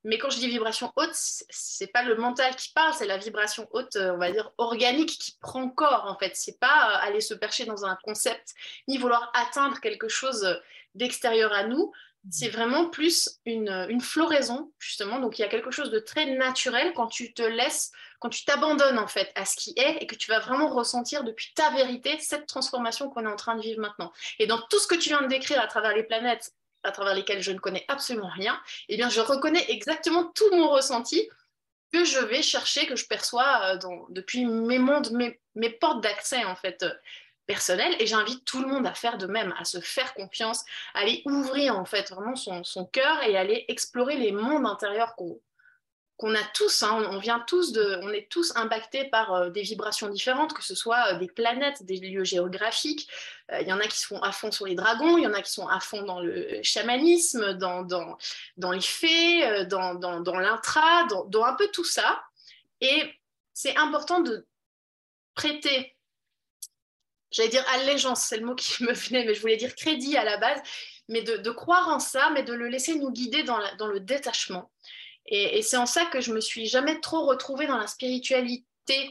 Mais 0.07 0.19
quand 0.19 0.31
je 0.31 0.39
dis 0.39 0.47
vibration 0.47 0.93
haute, 0.95 1.11
c'est 1.13 1.89
pas 1.89 2.05
le 2.05 2.15
mental 2.15 2.55
qui 2.55 2.71
parle, 2.73 2.95
c'est 2.95 3.07
la 3.07 3.19
vibration 3.19 3.67
haute, 3.73 3.97
euh, 3.97 4.13
on 4.15 4.19
va 4.19 4.31
dire 4.31 4.53
organique, 4.57 5.19
qui 5.19 5.37
prend 5.41 5.69
corps 5.69 6.05
en 6.07 6.17
fait. 6.17 6.31
C'est 6.37 6.61
pas 6.61 6.93
euh, 6.93 7.09
aller 7.09 7.21
se 7.21 7.35
percher 7.35 7.65
dans 7.65 7.85
un 7.85 7.99
concept 8.05 8.55
ni 8.87 8.99
vouloir 8.99 9.33
atteindre 9.35 9.81
quelque 9.81 10.07
chose 10.07 10.61
d'extérieur 10.95 11.53
à 11.53 11.65
nous. 11.65 11.91
C'est 12.31 12.49
vraiment 12.49 12.89
plus 12.89 13.41
une, 13.47 13.69
une, 13.89 14.01
floraison 14.01 14.73
justement. 14.79 15.19
Donc 15.19 15.41
il 15.41 15.43
y 15.43 15.45
a 15.45 15.49
quelque 15.49 15.73
chose 15.73 15.91
de 15.91 15.99
très 15.99 16.37
naturel 16.37 16.93
quand 16.95 17.09
tu 17.09 17.35
te 17.35 17.43
laisses, 17.43 17.91
quand 18.21 18.29
tu 18.29 18.45
t'abandonnes 18.45 19.01
en 19.01 19.09
fait 19.09 19.33
à 19.35 19.45
ce 19.45 19.57
qui 19.57 19.75
est 19.77 19.99
et 20.01 20.07
que 20.07 20.15
tu 20.15 20.31
vas 20.31 20.39
vraiment 20.39 20.69
ressentir 20.69 21.25
depuis 21.25 21.53
ta 21.55 21.71
vérité 21.71 22.17
cette 22.21 22.47
transformation 22.47 23.11
qu'on 23.11 23.25
est 23.25 23.33
en 23.33 23.37
train 23.37 23.57
de 23.57 23.63
vivre 23.63 23.81
maintenant. 23.81 24.13
Et 24.39 24.47
dans 24.47 24.61
tout 24.71 24.79
ce 24.79 24.87
que 24.87 24.95
tu 24.95 25.09
viens 25.09 25.23
de 25.23 25.29
décrire 25.29 25.61
à 25.61 25.67
travers 25.67 25.95
les 25.95 26.05
planètes 26.05 26.53
à 26.87 26.93
travers 26.93 27.15
lesquels 27.15 27.43
je 27.43 27.53
ne 27.53 27.59
connais 27.59 27.85
absolument 27.89 28.31
rien, 28.35 28.59
eh 28.89 28.97
bien, 28.97 29.09
je 29.09 29.21
reconnais 29.21 29.65
exactement 29.69 30.25
tout 30.35 30.51
mon 30.53 30.69
ressenti 30.69 31.29
que 31.93 32.05
je 32.05 32.19
vais 32.19 32.43
chercher, 32.43 32.87
que 32.87 32.97
je 32.97 33.07
perçois 33.07 33.75
euh, 33.75 33.79
depuis 34.11 34.45
mes 34.45 34.79
mondes, 34.79 35.11
mes, 35.13 35.41
mes 35.55 35.71
portes 35.71 36.03
d'accès 36.03 36.45
en 36.45 36.57
fait 36.57 36.83
euh, 36.83 36.93
personnelles. 37.47 37.95
Et 38.01 38.07
j'invite 38.07 38.45
tout 38.45 38.61
le 38.61 38.69
monde 38.69 38.87
à 38.87 38.95
faire 38.95 39.19
de 39.19 39.27
même, 39.27 39.55
à 39.59 39.65
se 39.65 39.81
faire 39.81 40.15
confiance, 40.15 40.65
à 40.95 41.01
aller 41.01 41.23
ouvrir 41.27 41.79
en 41.79 41.85
fait 41.85 42.11
vraiment 42.11 42.37
son, 42.37 42.65
son 42.65 42.87
cœur 42.87 43.23
et 43.23 43.37
aller 43.37 43.65
explorer 43.69 44.17
les 44.17 44.33
mondes 44.33 44.67
intérieurs 44.67 45.15
qu'on 45.17 45.41
qu'on 46.17 46.35
a 46.35 46.43
tous, 46.55 46.83
hein, 46.83 47.07
on 47.11 47.19
vient 47.19 47.41
tous 47.41 47.73
de, 47.73 48.01
on 48.03 48.11
est 48.11 48.29
tous 48.31 48.57
impactés 48.57 49.05
par 49.05 49.35
euh, 49.35 49.51
des 49.51 49.63
vibrations 49.63 50.09
différentes, 50.09 50.55
que 50.55 50.65
ce 50.65 50.75
soit 50.75 51.13
euh, 51.13 51.19
des 51.19 51.27
planètes, 51.27 51.85
des 51.85 51.99
lieux 51.99 52.25
géographiques. 52.25 53.09
Euh, 53.53 53.61
il 53.61 53.69
y 53.69 53.73
en 53.73 53.81
a 53.81 53.87
qui 53.87 53.99
sont 53.99 54.21
à 54.23 54.33
fond 54.33 54.51
sur 54.51 54.67
les 54.67 54.75
dragons, 54.75 55.19
il 55.19 55.25
y 55.25 55.27
en 55.27 55.35
a 55.35 55.43
qui 55.43 55.53
sont 55.53 55.69
à 55.69 55.79
fond 55.79 56.03
dans 56.03 56.21
le 56.21 56.63
chamanisme, 56.63 57.53
dans, 57.55 57.83
dans, 57.83 58.71
les 58.73 58.81
fées, 58.81 59.67
dans, 59.67 59.95
dans, 59.95 60.39
l'intra, 60.39 61.05
dans, 61.05 61.45
un 61.45 61.55
peu 61.55 61.69
tout 61.69 61.85
ça. 61.85 62.23
Et 62.81 63.03
c'est 63.53 63.77
important 63.77 64.21
de 64.21 64.47
prêter, 65.35 65.97
j'allais 67.31 67.51
dire 67.51 67.65
allégeance, 67.75 68.23
c'est 68.23 68.39
le 68.39 68.47
mot 68.47 68.55
qui 68.55 68.83
me 68.85 68.93
venait, 68.93 69.27
mais 69.27 69.35
je 69.35 69.41
voulais 69.41 69.59
dire 69.59 69.75
crédit 69.75 70.17
à 70.17 70.25
la 70.25 70.39
base, 70.39 70.63
mais 71.09 71.21
de, 71.21 71.51
croire 71.51 71.89
en 71.89 72.01
ça, 72.01 72.31
mais 72.31 72.43
de 72.43 72.55
le 72.55 72.69
laisser 72.69 72.95
nous 72.95 73.11
guider 73.11 73.43
dans, 73.43 73.61
dans 73.77 73.87
le 73.87 74.01
détachement. 74.01 74.71
Et, 75.29 75.63
c'est 75.63 75.77
en 75.77 75.87
ça 75.87 76.05
que 76.07 76.21
je 76.21 76.33
me 76.33 76.41
suis 76.41 76.67
jamais 76.67 77.01
trop 77.01 77.27
retrouvée 77.27 77.67
dans 77.67 77.79
la 77.79 77.87
spiritualité 77.87 79.11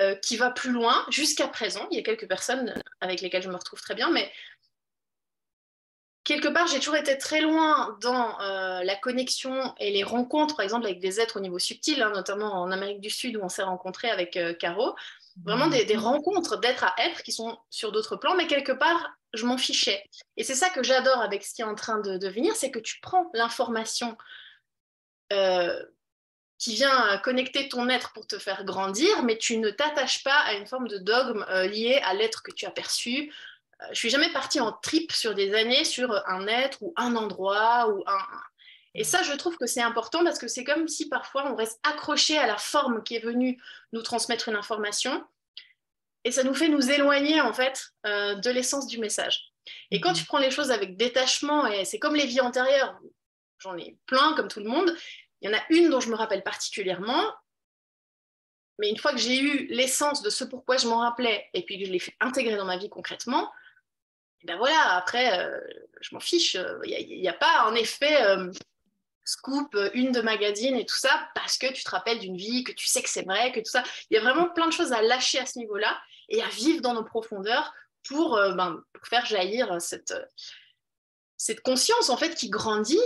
euh, 0.00 0.14
qui 0.14 0.36
va 0.36 0.50
plus 0.50 0.70
loin 0.70 1.04
jusqu'à 1.10 1.48
présent. 1.48 1.86
Il 1.90 1.96
y 1.96 2.00
a 2.00 2.02
quelques 2.02 2.28
personnes 2.28 2.74
avec 3.00 3.20
lesquelles 3.20 3.42
je 3.42 3.50
me 3.50 3.56
retrouve 3.56 3.80
très 3.80 3.94
bien, 3.94 4.10
mais 4.10 4.30
quelque 6.24 6.48
part, 6.48 6.66
j'ai 6.66 6.78
toujours 6.78 6.96
été 6.96 7.18
très 7.18 7.40
loin 7.40 7.98
dans 8.00 8.40
euh, 8.40 8.82
la 8.82 8.96
connexion 8.96 9.74
et 9.78 9.90
les 9.90 10.04
rencontres, 10.04 10.56
par 10.56 10.64
exemple, 10.64 10.86
avec 10.86 11.00
des 11.00 11.20
êtres 11.20 11.38
au 11.38 11.40
niveau 11.40 11.58
subtil, 11.58 12.02
hein, 12.02 12.12
notamment 12.14 12.52
en 12.62 12.70
Amérique 12.70 13.00
du 13.00 13.10
Sud 13.10 13.36
où 13.36 13.40
on 13.42 13.48
s'est 13.48 13.62
rencontré 13.62 14.10
avec 14.10 14.36
euh, 14.36 14.54
Caro. 14.54 14.94
Vraiment 15.44 15.68
des, 15.68 15.96
rencontres 15.96 16.58
d'être 16.58 16.84
à 16.84 16.94
être 16.98 17.22
qui 17.22 17.32
sont 17.32 17.58
sur 17.70 17.92
d'autres 17.92 18.16
plans, 18.16 18.34
mais 18.34 18.46
quelque 18.46 18.72
part, 18.72 19.10
je 19.32 19.46
m'en 19.46 19.56
fichais. 19.56 20.04
Et 20.36 20.44
c'est 20.44 20.54
ça 20.54 20.70
que 20.70 20.82
j'adore 20.82 21.20
avec 21.20 21.44
ce 21.44 21.54
qui 21.54 21.62
est 21.62 21.64
en 21.64 21.74
train 21.74 21.98
de, 22.00 22.18
de 22.18 22.28
venir, 22.28 22.54
c'est 22.56 22.70
que 22.70 22.78
tu 22.78 23.00
prends 23.00 23.30
l'information 23.32 24.16
euh, 25.32 25.84
qui 26.58 26.74
vient 26.74 27.16
connecter 27.24 27.70
ton 27.70 27.88
être 27.88 28.12
pour 28.12 28.26
te 28.26 28.38
faire 28.38 28.64
grandir, 28.64 29.22
mais 29.22 29.38
tu 29.38 29.56
ne 29.56 29.70
t'attaches 29.70 30.22
pas 30.22 30.38
à 30.40 30.52
une 30.52 30.66
forme 30.66 30.88
de 30.88 30.98
dogme 30.98 31.46
euh, 31.48 31.66
lié 31.66 32.02
à 32.04 32.12
l'être 32.12 32.42
que 32.42 32.52
tu 32.52 32.66
as 32.66 32.70
perçu. 32.70 33.32
Euh, 33.80 33.86
je 33.92 33.98
suis 33.98 34.10
jamais 34.10 34.30
partie 34.30 34.60
en 34.60 34.70
trip 34.72 35.10
sur 35.12 35.34
des 35.34 35.54
années 35.54 35.84
sur 35.84 36.22
un 36.28 36.46
être 36.46 36.82
ou 36.82 36.92
un 36.96 37.16
endroit 37.16 37.88
ou 37.88 38.04
un. 38.06 38.18
Et 38.94 39.04
ça, 39.04 39.22
je 39.22 39.32
trouve 39.32 39.56
que 39.56 39.66
c'est 39.66 39.80
important 39.80 40.22
parce 40.22 40.38
que 40.38 40.48
c'est 40.48 40.64
comme 40.64 40.86
si 40.86 41.08
parfois 41.08 41.50
on 41.50 41.54
reste 41.54 41.80
accroché 41.82 42.36
à 42.36 42.46
la 42.46 42.58
forme 42.58 43.02
qui 43.04 43.16
est 43.16 43.24
venue 43.24 43.58
nous 43.94 44.02
transmettre 44.02 44.50
une 44.50 44.56
information 44.56 45.24
et 46.24 46.32
ça 46.32 46.42
nous 46.42 46.54
fait 46.54 46.68
nous 46.68 46.90
éloigner 46.90 47.40
en 47.40 47.54
fait 47.54 47.92
de 48.04 48.50
l'essence 48.50 48.86
du 48.86 48.98
message. 48.98 49.52
Et 49.90 50.00
quand 50.00 50.10
mhm. 50.10 50.16
tu 50.16 50.24
prends 50.24 50.38
les 50.38 50.50
choses 50.50 50.70
avec 50.70 50.96
détachement, 50.96 51.66
et 51.66 51.84
c'est 51.84 51.98
comme 51.98 52.16
les 52.16 52.26
vies 52.26 52.40
antérieures, 52.40 52.98
j'en 53.60 53.76
ai 53.76 53.96
plein 54.06 54.34
comme 54.34 54.48
tout 54.48 54.60
le 54.60 54.68
monde, 54.68 54.94
il 55.40 55.50
y 55.50 55.54
en 55.54 55.56
a 55.56 55.62
une 55.70 55.88
dont 55.90 56.00
je 56.00 56.10
me 56.10 56.16
rappelle 56.16 56.42
particulièrement, 56.42 57.32
mais 58.78 58.88
une 58.88 58.98
fois 58.98 59.12
que 59.12 59.18
j'ai 59.18 59.38
eu 59.38 59.66
l'essence 59.66 60.22
de 60.22 60.30
ce 60.30 60.44
pourquoi 60.44 60.76
je 60.76 60.88
m'en 60.88 60.98
rappelais 60.98 61.48
et 61.54 61.64
puis 61.64 61.78
que 61.78 61.86
je 61.86 61.92
l'ai 61.92 61.98
fait 61.98 62.14
intégrer 62.20 62.56
dans 62.56 62.64
ma 62.64 62.78
vie 62.78 62.88
concrètement, 62.88 63.50
et 64.42 64.46
ben 64.46 64.56
voilà, 64.56 64.94
après, 64.94 65.38
euh, 65.38 65.60
je 66.00 66.14
m'en 66.14 66.20
fiche. 66.20 66.56
Il 66.84 67.20
n'y 67.20 67.28
a, 67.28 67.34
pas 67.34 67.66
en 67.66 67.74
effet 67.74 68.22
euh, 68.22 68.50
scoop, 69.24 69.76
une 69.92 70.12
de 70.12 70.22
magazine 70.22 70.76
et 70.76 70.86
tout 70.86 70.96
ça, 70.96 71.28
parce 71.34 71.58
que 71.58 71.70
tu 71.72 71.84
te 71.84 71.90
rappelles 71.90 72.20
d'une 72.20 72.36
vie, 72.36 72.64
que 72.64 72.72
tu 72.72 72.86
sais 72.86 73.02
que 73.02 73.10
c'est 73.10 73.26
vrai, 73.26 73.52
que 73.52 73.60
tout 73.60 73.70
ça. 73.70 73.82
Il 74.08 74.14
y 74.14 74.16
a 74.16 74.22
vraiment 74.22 74.48
plein 74.48 74.66
de 74.66 74.72
choses 74.72 74.92
à 74.92 75.02
lâcher 75.02 75.38
à 75.38 75.46
ce 75.46 75.58
niveau-là 75.58 76.00
et 76.30 76.42
à 76.42 76.48
vivre 76.48 76.80
dans 76.80 76.94
nos 76.94 77.04
profondeurs 77.04 77.74
pour, 78.08 78.36
euh, 78.36 78.54
ben, 78.54 78.82
pour 78.94 79.06
faire 79.06 79.26
jaillir 79.26 79.80
cette, 79.80 80.14
cette 81.40 81.62
conscience 81.62 82.10
en 82.10 82.18
fait 82.18 82.34
qui 82.34 82.50
grandit 82.50 82.98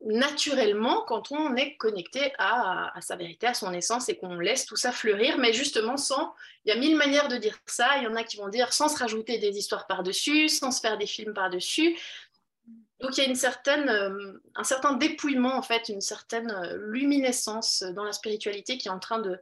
naturellement 0.00 1.04
quand 1.06 1.30
on 1.30 1.54
est 1.54 1.76
connecté 1.76 2.32
à, 2.38 2.92
sa 3.00 3.14
vérité, 3.14 3.46
à 3.46 3.54
son 3.54 3.72
essence 3.72 4.08
et 4.08 4.16
qu'on 4.16 4.40
laisse 4.40 4.66
tout 4.66 4.74
ça 4.74 4.90
fleurir, 4.90 5.38
mais 5.38 5.52
justement 5.52 5.96
sans, 5.96 6.34
il 6.64 6.70
y 6.70 6.72
a 6.72 6.76
mille 6.76 6.96
manières 6.96 7.28
de 7.28 7.36
dire 7.36 7.56
ça, 7.66 7.98
il 7.98 8.02
y 8.02 8.06
en 8.08 8.16
a 8.16 8.24
qui 8.24 8.36
vont 8.36 8.48
dire 8.48 8.72
sans 8.72 8.88
se 8.88 8.98
rajouter 8.98 9.38
des 9.38 9.58
histoires 9.58 9.86
par-dessus, 9.86 10.48
sans 10.48 10.72
se 10.72 10.80
faire 10.80 10.98
des 10.98 11.06
films 11.06 11.34
par-dessus. 11.34 11.96
Donc 12.98 13.16
il 13.16 13.22
y 13.22 13.26
a 13.26 13.28
une 13.28 13.36
certaine, 13.36 13.88
euh, 13.88 14.32
un 14.56 14.64
certain 14.64 14.94
dépouillement, 14.94 15.54
en 15.54 15.62
fait, 15.62 15.88
une 15.88 16.00
certaine 16.00 16.50
euh, 16.50 16.76
luminescence 16.88 17.84
dans 17.94 18.02
la 18.02 18.12
spiritualité 18.12 18.76
qui 18.76 18.88
est 18.88 18.92
en 18.92 18.98
train 18.98 19.20
de 19.20 19.38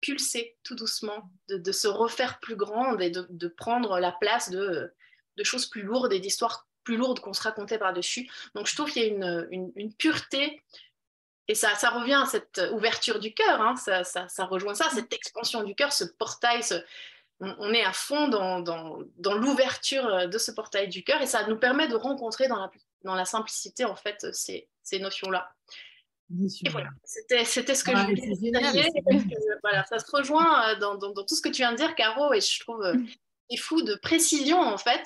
pulser 0.00 0.56
tout 0.62 0.74
doucement, 0.74 1.30
de, 1.48 1.72
se 1.72 1.88
refaire 1.88 2.40
plus 2.40 2.56
grande 2.56 3.02
et 3.02 3.10
de, 3.10 3.48
prendre 3.48 3.98
la 3.98 4.12
place 4.12 4.50
de, 4.50 4.92
de 5.36 5.44
choses 5.44 5.66
plus 5.66 5.82
lourdes 5.82 6.12
et 6.12 6.20
d'histoires 6.20 6.66
plus 6.84 6.96
lourde 6.96 7.20
qu'on 7.20 7.32
se 7.32 7.42
racontait 7.42 7.78
par-dessus. 7.78 8.30
Donc 8.54 8.66
je 8.66 8.74
trouve 8.74 8.90
qu'il 8.90 9.02
y 9.02 9.06
a 9.06 9.08
une, 9.08 9.72
une, 9.74 9.92
pureté, 9.94 10.62
et 11.48 11.54
ça, 11.54 11.74
ça, 11.74 11.90
revient 11.90 12.20
à 12.22 12.26
cette 12.26 12.60
ouverture 12.72 13.18
du 13.18 13.34
cœur, 13.34 13.60
hein. 13.60 13.76
ça, 13.76 14.04
ça, 14.04 14.28
ça, 14.28 14.44
rejoint 14.44 14.74
ça, 14.74 14.88
cette 14.90 15.12
expansion 15.12 15.62
du 15.62 15.74
cœur, 15.74 15.92
ce 15.92 16.04
portail, 16.04 16.62
ce, 16.62 16.74
on, 17.40 17.72
est 17.72 17.84
à 17.84 17.92
fond 17.92 18.28
dans, 18.28 18.60
dans, 18.60 18.98
dans 19.18 19.34
l'ouverture 19.34 20.28
de 20.28 20.38
ce 20.38 20.50
portail 20.50 20.88
du 20.88 21.04
cœur, 21.04 21.20
et 21.22 21.26
ça 21.26 21.46
nous 21.46 21.56
permet 21.56 21.88
de 21.88 21.96
rencontrer 21.96 22.48
dans 22.48 22.58
la, 22.58 22.70
dans 23.02 23.14
la 23.14 23.24
simplicité, 23.24 23.84
en 23.84 23.96
fait, 23.96 24.26
ces, 24.32 24.68
ces 24.82 24.98
notions-là. 24.98 25.50
Et 26.64 26.68
voilà, 26.70 26.88
c'était, 27.04 27.44
ce 27.44 27.60
que 27.84 27.92
je 27.96 28.02
voulais 28.02 28.14
dire. 28.14 28.84
Voilà, 29.62 29.84
ça 29.84 29.98
se 30.00 30.10
rejoint 30.10 30.70
euh, 30.70 30.76
dans, 30.76 30.96
dans, 30.96 31.10
dans, 31.10 31.24
tout 31.24 31.36
ce 31.36 31.42
que 31.42 31.48
tu 31.48 31.62
viens 31.62 31.70
de 31.70 31.76
dire, 31.76 31.94
Caro, 31.94 32.32
et 32.32 32.40
je 32.40 32.60
trouve 32.60 32.84
c'est 33.50 33.56
fou 33.56 33.82
de 33.82 33.94
précision, 34.02 34.60
en 34.60 34.78
fait. 34.78 35.02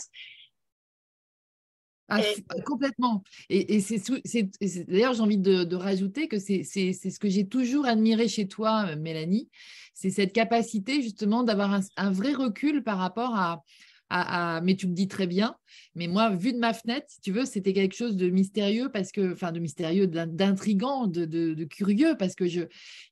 Ah, 2.11 2.21
complètement. 2.67 3.23
Et, 3.51 3.77
et 3.77 3.81
c'est, 3.81 4.85
d'ailleurs, 4.89 5.15
j'ai 5.15 5.21
envie 5.21 5.39
de, 5.39 5.77
rajouter 5.77 6.27
que 6.27 6.39
c'est, 6.39 6.65
ce 6.65 7.19
que 7.19 7.29
j'ai 7.29 7.47
toujours 7.47 7.87
admiré 7.87 8.27
chez 8.27 8.49
toi, 8.49 8.87
euh, 8.89 8.97
Mélanie. 8.97 9.49
C'est 9.95 10.11
cette 10.11 10.33
capacité 10.33 11.03
justement 11.03 11.45
d'avoir 11.45 11.81
un, 11.97 12.11
vrai 12.11 12.33
recul 12.33 12.83
par 12.83 12.99
rapport 12.99 13.37
à, 13.37 13.63
à, 14.09 14.61
Mais 14.63 14.75
tu 14.75 14.89
me 14.89 14.93
dis 14.93 15.07
très 15.07 15.29
bien. 15.29 15.55
Mais 15.95 16.09
moi, 16.09 16.31
vu 16.31 16.53
de 16.53 16.59
ma 16.59 16.75
fenêtre, 16.75 17.07
si 17.09 17.21
tu 17.21 17.31
veux, 17.31 17.45
c'était 17.45 17.73
quelque 17.73 17.95
chose 17.95 18.17
de 18.17 18.29
mystérieux, 18.29 18.91
parce 18.93 19.13
que, 19.13 19.33
enfin, 19.33 19.53
de 19.53 19.61
mystérieux, 19.61 20.09
d'intrigant, 20.09 21.07
de, 21.07 21.25
de, 21.27 21.65
curieux, 21.65 22.17
parce 22.19 22.35
que 22.35 22.49
je, 22.49 22.63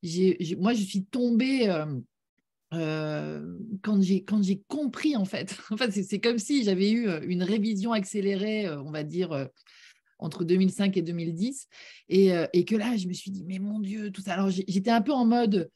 j'ai, 0.03 0.37
moi, 0.59 0.73
je 0.73 0.83
suis 0.83 1.05
tombée. 1.05 1.69
Euh, 1.69 1.87
quand 2.71 4.03
j'ai 4.03 4.25
quand 4.25 4.43
j'ai 4.43 4.63
compris 4.69 5.17
en 5.17 5.25
fait, 5.25 5.59
en 5.71 5.77
fait 5.77 5.91
c'est 5.91 6.21
comme 6.21 6.39
si 6.39 6.65
j'avais 6.65 6.91
eu 6.91 7.09
une 7.27 7.43
révision 7.43 7.93
accélérée, 7.93 8.69
on 8.71 8.91
va 8.91 9.05
dire 9.05 9.49
entre 10.19 10.45
2005 10.45 10.97
et 10.97 11.03
2010, 11.03 11.69
et, 12.09 12.33
et, 12.53 12.65
que 12.65 12.75
là 12.75 12.97
je 12.97 13.07
me 13.07 13.13
suis 13.13 13.31
dit 13.31 13.45
mais 13.47 13.59
mon 13.59 13.81
Dieu 13.81 14.11
tout 14.11 14.21
ça. 14.21 14.35
Alors 14.35 14.51
j'étais 14.51 14.91
un 14.91 15.03
peu 15.03 15.13
en 15.13 15.25
mode 15.25 15.71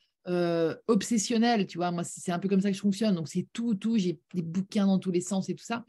obsessionnel, 0.86 1.66
tu 1.66 1.78
vois. 1.78 1.90
Moi 1.92 2.04
c'est 2.04 2.32
un 2.32 2.38
peu 2.38 2.48
comme 2.48 2.60
ça 2.60 2.70
que 2.70 2.76
je 2.76 2.82
fonctionne, 2.82 3.14
donc 3.14 3.28
c'est 3.28 3.46
tout 3.52 3.74
tout, 3.74 3.96
j'ai 3.96 4.18
des 4.34 4.42
bouquins 4.42 4.86
dans 4.86 4.98
tous 4.98 5.12
les 5.12 5.22
sens 5.22 5.48
et 5.48 5.54
tout 5.54 5.64
ça. 5.64 5.84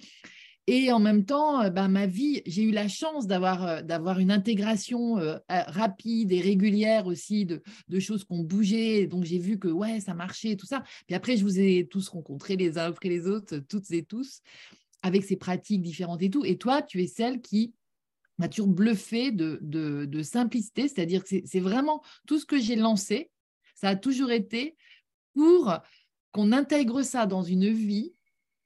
Et 0.68 0.92
en 0.94 1.00
même 1.00 1.26
temps, 1.26 1.70
bah, 1.72 1.90
ma 1.90 2.08
vie, 2.08 2.42
j'ai 2.46 2.64
eu 2.64 2.72
la 2.72 2.88
chance 2.88 3.28
d'avoir, 3.28 3.68
euh, 3.68 3.82
d'avoir 3.82 4.20
une 4.20 4.32
intégration 4.32 5.18
euh, 5.18 5.38
rapide 5.50 6.32
et 6.32 6.40
régulière 6.40 7.06
aussi 7.06 7.46
de, 7.46 7.62
de 7.90 8.00
choses 8.00 8.24
qui 8.24 8.32
ont 8.32 8.44
bougé. 8.44 9.06
Donc, 9.08 9.26
j'ai 9.26 9.40
vu 9.40 9.60
que 9.60 9.68
ouais, 9.68 10.00
ça 10.00 10.14
marchait 10.14 10.52
et 10.52 10.58
tout 10.58 10.66
ça. 10.66 10.84
Puis 11.06 11.16
après, 11.16 11.36
je 11.36 11.44
vous 11.44 11.60
ai 11.60 11.88
tous 11.88 12.08
rencontrés 12.08 12.56
les 12.56 12.78
uns 12.78 12.86
après 12.86 13.10
les 13.10 13.28
autres, 13.28 13.58
toutes 13.58 13.92
et 13.92 14.04
tous, 14.04 14.42
avec 15.02 15.26
ces 15.26 15.36
pratiques 15.36 15.82
différentes 15.82 16.22
et 16.22 16.30
tout. 16.30 16.46
Et 16.46 16.58
toi, 16.58 16.82
tu 16.82 17.02
es 17.04 17.08
celle 17.08 17.42
qui 17.42 17.74
m'a 18.38 18.48
toujours 18.48 18.70
bluffé 18.70 19.32
de, 19.32 19.60
de 19.62 20.24
simplicité, 20.24 20.88
c'est-à-dire 20.88 21.24
que 21.24 21.30
c'est 21.46 21.60
vraiment 21.60 22.02
tout 22.26 22.40
ce 22.40 22.46
que 22.46 22.60
j'ai 22.60 22.76
lancé, 22.76 23.30
ça 23.76 23.90
a 23.90 23.96
toujours 23.96 24.32
été 24.32 24.76
pour 25.36 25.72
qu'on 26.32 26.52
intègre 26.52 27.04
ça 27.04 27.28
dans 27.28 27.44
une 27.44 27.70
vie 27.70 28.14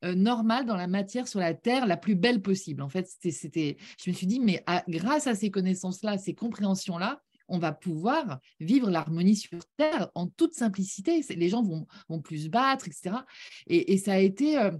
euh, 0.04 0.16
normal 0.16 0.66
dans 0.66 0.76
la 0.76 0.88
matière 0.88 1.28
sur 1.28 1.40
la 1.40 1.54
Terre 1.54 1.86
la 1.86 1.98
plus 1.98 2.16
belle 2.16 2.42
possible. 2.42 2.82
En 2.82 2.90
fait, 2.90 3.08
c'était, 3.20 3.78
je 4.04 4.10
me 4.10 4.16
suis 4.16 4.28
dit, 4.28 4.40
mais 4.40 4.64
grâce 4.88 5.28
à 5.28 5.36
ces 5.36 5.52
connaissances-là, 5.52 6.18
ces 6.18 6.34
compréhensions-là, 6.34 7.22
on 7.48 7.60
va 7.60 7.72
pouvoir 7.72 8.40
vivre 8.60 8.90
l'harmonie 8.90 9.36
sur 9.36 9.60
Terre 9.78 10.10
en 10.16 10.28
toute 10.28 10.54
simplicité. 10.54 11.22
Les 11.30 11.50
gens 11.50 11.64
vont, 11.64 11.88
vont 12.10 12.22
plus 12.22 12.46
se 12.46 12.50
battre, 12.50 12.88
etc. 12.88 13.18
Et, 13.68 13.98
ça 13.98 14.14
a 14.14 14.18
été... 14.18 14.58
Euh, 14.58 14.72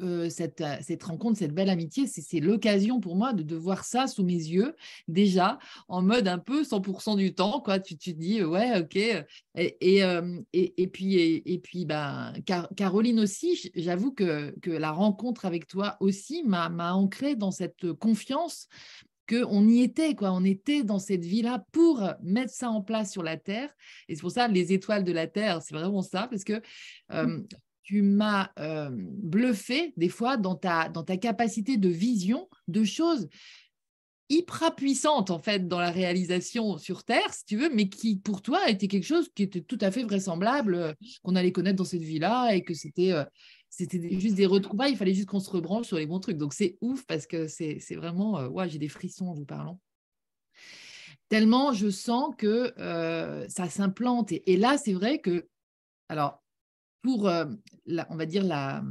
euh, 0.00 0.28
cette, 0.28 0.62
cette, 0.82 1.04
rencontre, 1.04 1.38
cette 1.38 1.54
belle 1.54 1.70
amitié, 1.70 2.06
c'est 2.06 2.40
l'occasion 2.40 3.00
pour 3.00 3.16
moi 3.16 3.32
de, 3.32 3.42
de, 3.42 3.56
voir 3.56 3.84
ça 3.84 4.06
sous 4.06 4.24
mes 4.24 4.32
yeux, 4.32 4.74
déjà, 5.08 5.58
en 5.88 6.02
mode 6.02 6.28
un 6.28 6.38
peu 6.38 6.62
100% 6.62 7.16
du 7.16 7.34
temps, 7.34 7.60
quoi. 7.60 7.78
Tu 7.78 7.96
te 7.96 8.10
dis, 8.10 8.42
ouais, 8.42 8.80
ok. 8.80 8.96
Et, 8.96 9.26
et, 9.54 10.04
euh, 10.04 10.40
et, 10.52 10.86
puis, 10.88 11.14
et, 11.14 11.58
puis 11.58 11.86
bah, 11.86 12.32
Caroline 12.76 13.20
aussi, 13.20 13.70
j'avoue 13.74 14.12
que, 14.12 14.54
que 14.60 14.70
la 14.70 14.90
rencontre 14.90 15.44
avec 15.46 15.66
toi 15.66 15.96
aussi 16.00 16.42
m'a 16.44 16.68
ancré 16.92 17.36
dans 17.36 17.50
cette 17.50 17.92
confiance 17.94 18.68
qu'on 19.28 19.66
y 19.68 19.82
était, 19.82 20.14
quoi. 20.14 20.32
On 20.32 20.44
était 20.44 20.84
dans 20.84 20.98
cette 20.98 21.24
vie-là 21.24 21.64
pour 21.72 22.02
mettre 22.22 22.52
ça 22.52 22.70
en 22.70 22.82
place 22.82 23.12
sur 23.12 23.22
la 23.22 23.36
Terre. 23.36 23.70
Et 24.08 24.14
c'est 24.14 24.20
pour 24.20 24.30
ça, 24.30 24.48
les 24.48 24.72
étoiles 24.72 25.04
de 25.04 25.12
la 25.12 25.26
Terre, 25.26 25.62
c'est 25.62 25.74
vraiment 25.74 26.02
ça, 26.02 26.28
parce 26.30 26.44
que 26.44 26.60
euh, 27.12 27.40
tu 27.86 28.02
m'as 28.02 28.50
euh, 28.58 28.90
bluffé 28.90 29.94
des 29.96 30.08
fois 30.08 30.36
dans 30.36 30.56
ta, 30.56 30.88
dans 30.88 31.04
ta 31.04 31.16
capacité 31.16 31.76
de 31.76 31.88
vision 31.88 32.48
de 32.66 32.82
choses 32.82 33.28
hyper 34.28 34.74
puissantes 34.74 35.30
en 35.30 35.38
fait 35.38 35.68
dans 35.68 35.78
la 35.78 35.92
réalisation 35.92 36.78
sur 36.78 37.04
Terre, 37.04 37.32
si 37.32 37.44
tu 37.44 37.56
veux, 37.56 37.70
mais 37.72 37.88
qui 37.88 38.16
pour 38.16 38.42
toi 38.42 38.68
était 38.68 38.88
quelque 38.88 39.06
chose 39.06 39.30
qui 39.32 39.44
était 39.44 39.60
tout 39.60 39.78
à 39.80 39.92
fait 39.92 40.02
vraisemblable, 40.02 40.74
euh, 40.74 40.92
qu'on 41.22 41.36
allait 41.36 41.52
connaître 41.52 41.76
dans 41.76 41.84
cette 41.84 42.02
vie-là 42.02 42.56
et 42.56 42.64
que 42.64 42.74
c'était 42.74 43.12
euh, 43.12 43.24
juste 43.70 44.34
des 44.34 44.46
retrouvailles, 44.46 44.90
il 44.90 44.98
fallait 44.98 45.14
juste 45.14 45.28
qu'on 45.28 45.38
se 45.38 45.50
rebranche 45.50 45.86
sur 45.86 45.98
les 45.98 46.06
bons 46.06 46.18
trucs. 46.18 46.38
Donc 46.38 46.54
c'est 46.54 46.76
ouf 46.80 47.06
parce 47.06 47.28
que 47.28 47.46
c'est 47.46 47.78
vraiment, 47.94 48.46
ouais, 48.48 48.68
j'ai 48.68 48.78
des 48.78 48.88
frissons 48.88 49.28
en 49.28 49.34
vous 49.34 49.44
parlant. 49.44 49.78
Tellement 51.28 51.72
je 51.72 51.88
sens 51.88 52.34
que 52.36 52.72
ça 53.48 53.68
s'implante. 53.68 54.32
Et, 54.32 54.50
et 54.52 54.56
là, 54.56 54.76
c'est 54.76 54.94
vrai 54.94 55.20
que, 55.20 55.46
alors, 56.08 56.42
pour, 57.06 57.28
euh, 57.28 57.44
la, 57.86 58.04
on 58.10 58.16
va 58.16 58.26
dire, 58.26 58.42
la, 58.42 58.82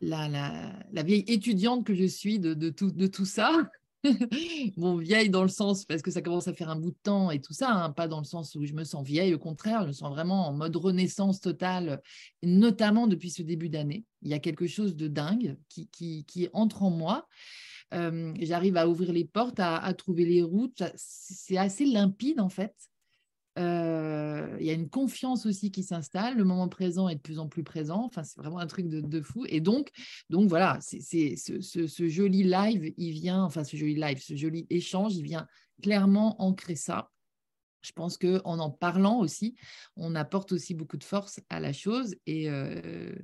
la, 0.00 1.02
vieille 1.02 1.26
étudiante 1.28 1.84
que 1.84 1.94
je 1.94 2.06
suis 2.06 2.38
de, 2.38 2.70
tout, 2.70 2.90
de 2.90 3.06
tout 3.06 3.26
ça. 3.26 3.68
bon, 4.78 4.96
vieille 4.96 5.28
dans 5.28 5.42
le 5.42 5.50
sens, 5.50 5.84
parce 5.84 6.00
que 6.00 6.10
ça 6.10 6.22
commence 6.22 6.48
à 6.48 6.54
faire 6.54 6.70
un 6.70 6.80
bout 6.80 6.92
de 6.92 6.98
temps 7.02 7.30
et 7.30 7.42
tout 7.42 7.52
ça, 7.52 7.70
hein, 7.70 7.90
pas 7.90 8.08
dans 8.08 8.20
le 8.20 8.24
sens 8.24 8.54
où 8.54 8.64
je 8.64 8.72
me 8.72 8.84
sens 8.84 9.04
vieille, 9.04 9.34
au 9.34 9.38
contraire, 9.38 9.82
je 9.82 9.88
me 9.88 9.92
sens 9.92 10.08
vraiment 10.08 10.48
en 10.48 10.54
mode 10.54 10.74
renaissance 10.76 11.42
totale, 11.42 12.00
notamment 12.42 13.06
depuis 13.06 13.28
ce 13.28 13.42
début 13.42 13.68
d'année. 13.68 14.06
Il 14.22 14.30
y 14.30 14.34
a 14.34 14.38
quelque 14.38 14.66
chose 14.66 14.96
de 14.96 15.08
dingue 15.08 15.58
qui, 15.68 15.90
qui, 16.24 16.48
entre 16.54 16.84
en 16.84 16.90
moi. 16.90 17.28
Euh, 17.92 18.32
j'arrive 18.40 18.78
à 18.78 18.88
ouvrir 18.88 19.12
les 19.12 19.26
portes, 19.26 19.60
à 19.60 19.92
trouver 19.92 20.24
les 20.24 20.42
routes. 20.42 20.84
C'est 20.96 21.58
assez 21.58 21.84
limpide 21.84 22.40
en 22.40 22.48
fait. 22.48 22.74
Euh, 23.58 24.56
il 24.60 24.66
y 24.66 24.70
a 24.70 24.74
une 24.74 24.88
confiance 24.88 25.46
aussi 25.46 25.70
qui 25.70 25.82
s'installe. 25.82 26.36
Le 26.36 26.44
moment 26.44 26.68
présent 26.68 27.08
est 27.08 27.16
de 27.16 27.20
plus 27.20 27.38
en 27.38 27.48
plus 27.48 27.64
présent. 27.64 28.04
Enfin, 28.04 28.22
c'est 28.22 28.38
vraiment 28.38 28.58
un 28.58 28.66
truc 28.66 28.88
de, 28.88 29.20
fou. 29.22 29.44
Et 29.48 29.60
donc, 29.60 29.90
donc 30.30 30.48
voilà, 30.48 30.78
c'est 30.80 31.36
ce, 31.36 32.08
joli 32.08 32.42
live, 32.42 32.92
il 32.96 33.12
vient, 33.12 33.42
enfin 33.42 33.64
ce 33.64 33.76
joli 33.76 33.94
live, 33.94 34.20
ce 34.22 34.36
joli 34.36 34.66
échange, 34.70 35.16
il 35.16 35.22
vient 35.22 35.46
clairement 35.82 36.40
ancrer 36.42 36.76
ça. 36.76 37.10
Je 37.82 37.92
pense 37.92 38.18
que 38.18 38.40
en 38.44 38.58
en 38.58 38.70
parlant 38.70 39.20
aussi, 39.20 39.54
on 39.96 40.14
apporte 40.16 40.52
aussi 40.52 40.74
beaucoup 40.74 40.96
de 40.96 41.04
force 41.04 41.40
à 41.48 41.60
la 41.60 41.72
chose 41.72 42.16
et, 42.26 42.50
euh, 42.50 43.14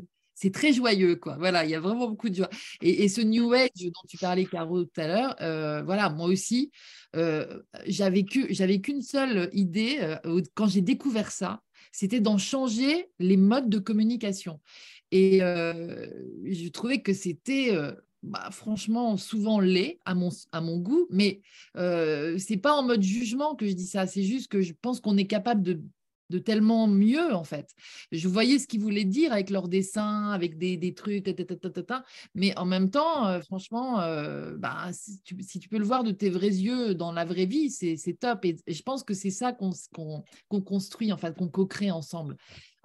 c'est 0.43 0.51
très 0.51 0.73
joyeux, 0.73 1.15
quoi. 1.15 1.37
Voilà, 1.39 1.65
il 1.65 1.71
y 1.71 1.75
a 1.77 1.81
vraiment 1.81 2.09
beaucoup 2.09 2.29
de 2.29 2.35
joie. 2.35 2.51
Et, 2.81 3.09
ce 3.09 3.21
New 3.21 3.53
Age 3.53 3.71
dont 3.77 4.09
tu 4.09 4.19
parlais, 4.19 4.45
Caro, 4.45 4.83
tout 4.83 5.01
à 5.01 5.07
l'heure, 5.07 5.37
euh, 5.41 5.83
voilà, 5.83 6.11
moi 6.11 6.27
aussi, 6.27 6.73
euh, 7.15 7.63
j'avais 7.87 8.25
qu'une 8.25 9.03
seule 9.03 9.51
idée 9.53 9.99
euh, 10.01 10.43
quand 10.55 10.67
j'ai 10.67 10.81
découvert 10.81 11.31
ça, 11.31 11.61
c'était 11.93 12.19
d'en 12.19 12.39
changer 12.39 13.09
les 13.21 13.37
modes 13.37 13.69
de 13.69 13.79
communication. 13.79 14.61
Et 15.13 15.39
je 15.39 16.69
trouvais 16.71 17.03
que 17.03 17.13
c'était 17.13 17.77
bah, 18.23 18.49
franchement 18.51 19.17
souvent 19.19 19.61
laid 19.61 20.01
à 20.07 20.15
mon, 20.15 20.79
goût, 20.79 21.07
mais 21.11 21.43
c'est 21.77 22.61
pas 22.61 22.73
en 22.73 22.83
mode 22.83 23.03
jugement 23.03 23.55
que 23.55 23.67
je 23.67 23.75
dis 23.75 23.87
ça, 23.87 24.07
c'est 24.07 24.23
juste 24.23 24.51
que 24.51 24.63
je 24.63 24.73
pense 24.81 25.01
qu'on 25.01 25.19
est 25.19 25.27
capable 25.27 25.63
de 25.63 25.83
de 26.31 26.39
tellement 26.39 26.87
mieux, 26.87 27.35
en 27.35 27.45
fait. 27.45 27.71
Je 28.11 28.27
voyais 28.29 28.59
ce 28.59 28.67
qu'ils 28.67 28.81
voulaient 28.81 29.05
dire 29.05 29.33
avec 29.33 29.51
leurs 29.51 29.69
dessins, 29.69 30.31
avec 30.31 30.59
des, 30.59 30.77
des 30.77 30.95
trucs, 30.95 31.29
mais 32.35 32.57
en 32.59 32.65
même 32.65 32.91
temps, 32.91 33.27
euh, 33.27 33.41
franchement, 33.41 34.01
euh, 34.01 34.57
bah, 34.57 34.91
si, 34.93 35.21
tu, 35.23 35.69
peux 35.69 35.79
le 35.79 35.85
voir 35.85 36.05
de 36.05 36.11
tes 36.11 36.31
vrais 36.31 36.49
yeux 36.49 36.95
dans 36.95 37.13
la 37.13 37.25
vraie 37.25 37.47
vie, 37.47 37.71
c'est 37.71 38.19
top. 38.19 38.45
Et, 38.45 38.57
je 38.67 38.83
pense 38.83 39.05
que 39.05 39.15
c'est 39.15 39.31
ça 39.31 39.53
qu'on 39.53 40.61
construit, 40.63 41.13
en 41.13 41.17
fait, 41.17 41.37
qu'on 41.37 41.49
co-crée 41.49 41.91
ensemble, 41.91 42.37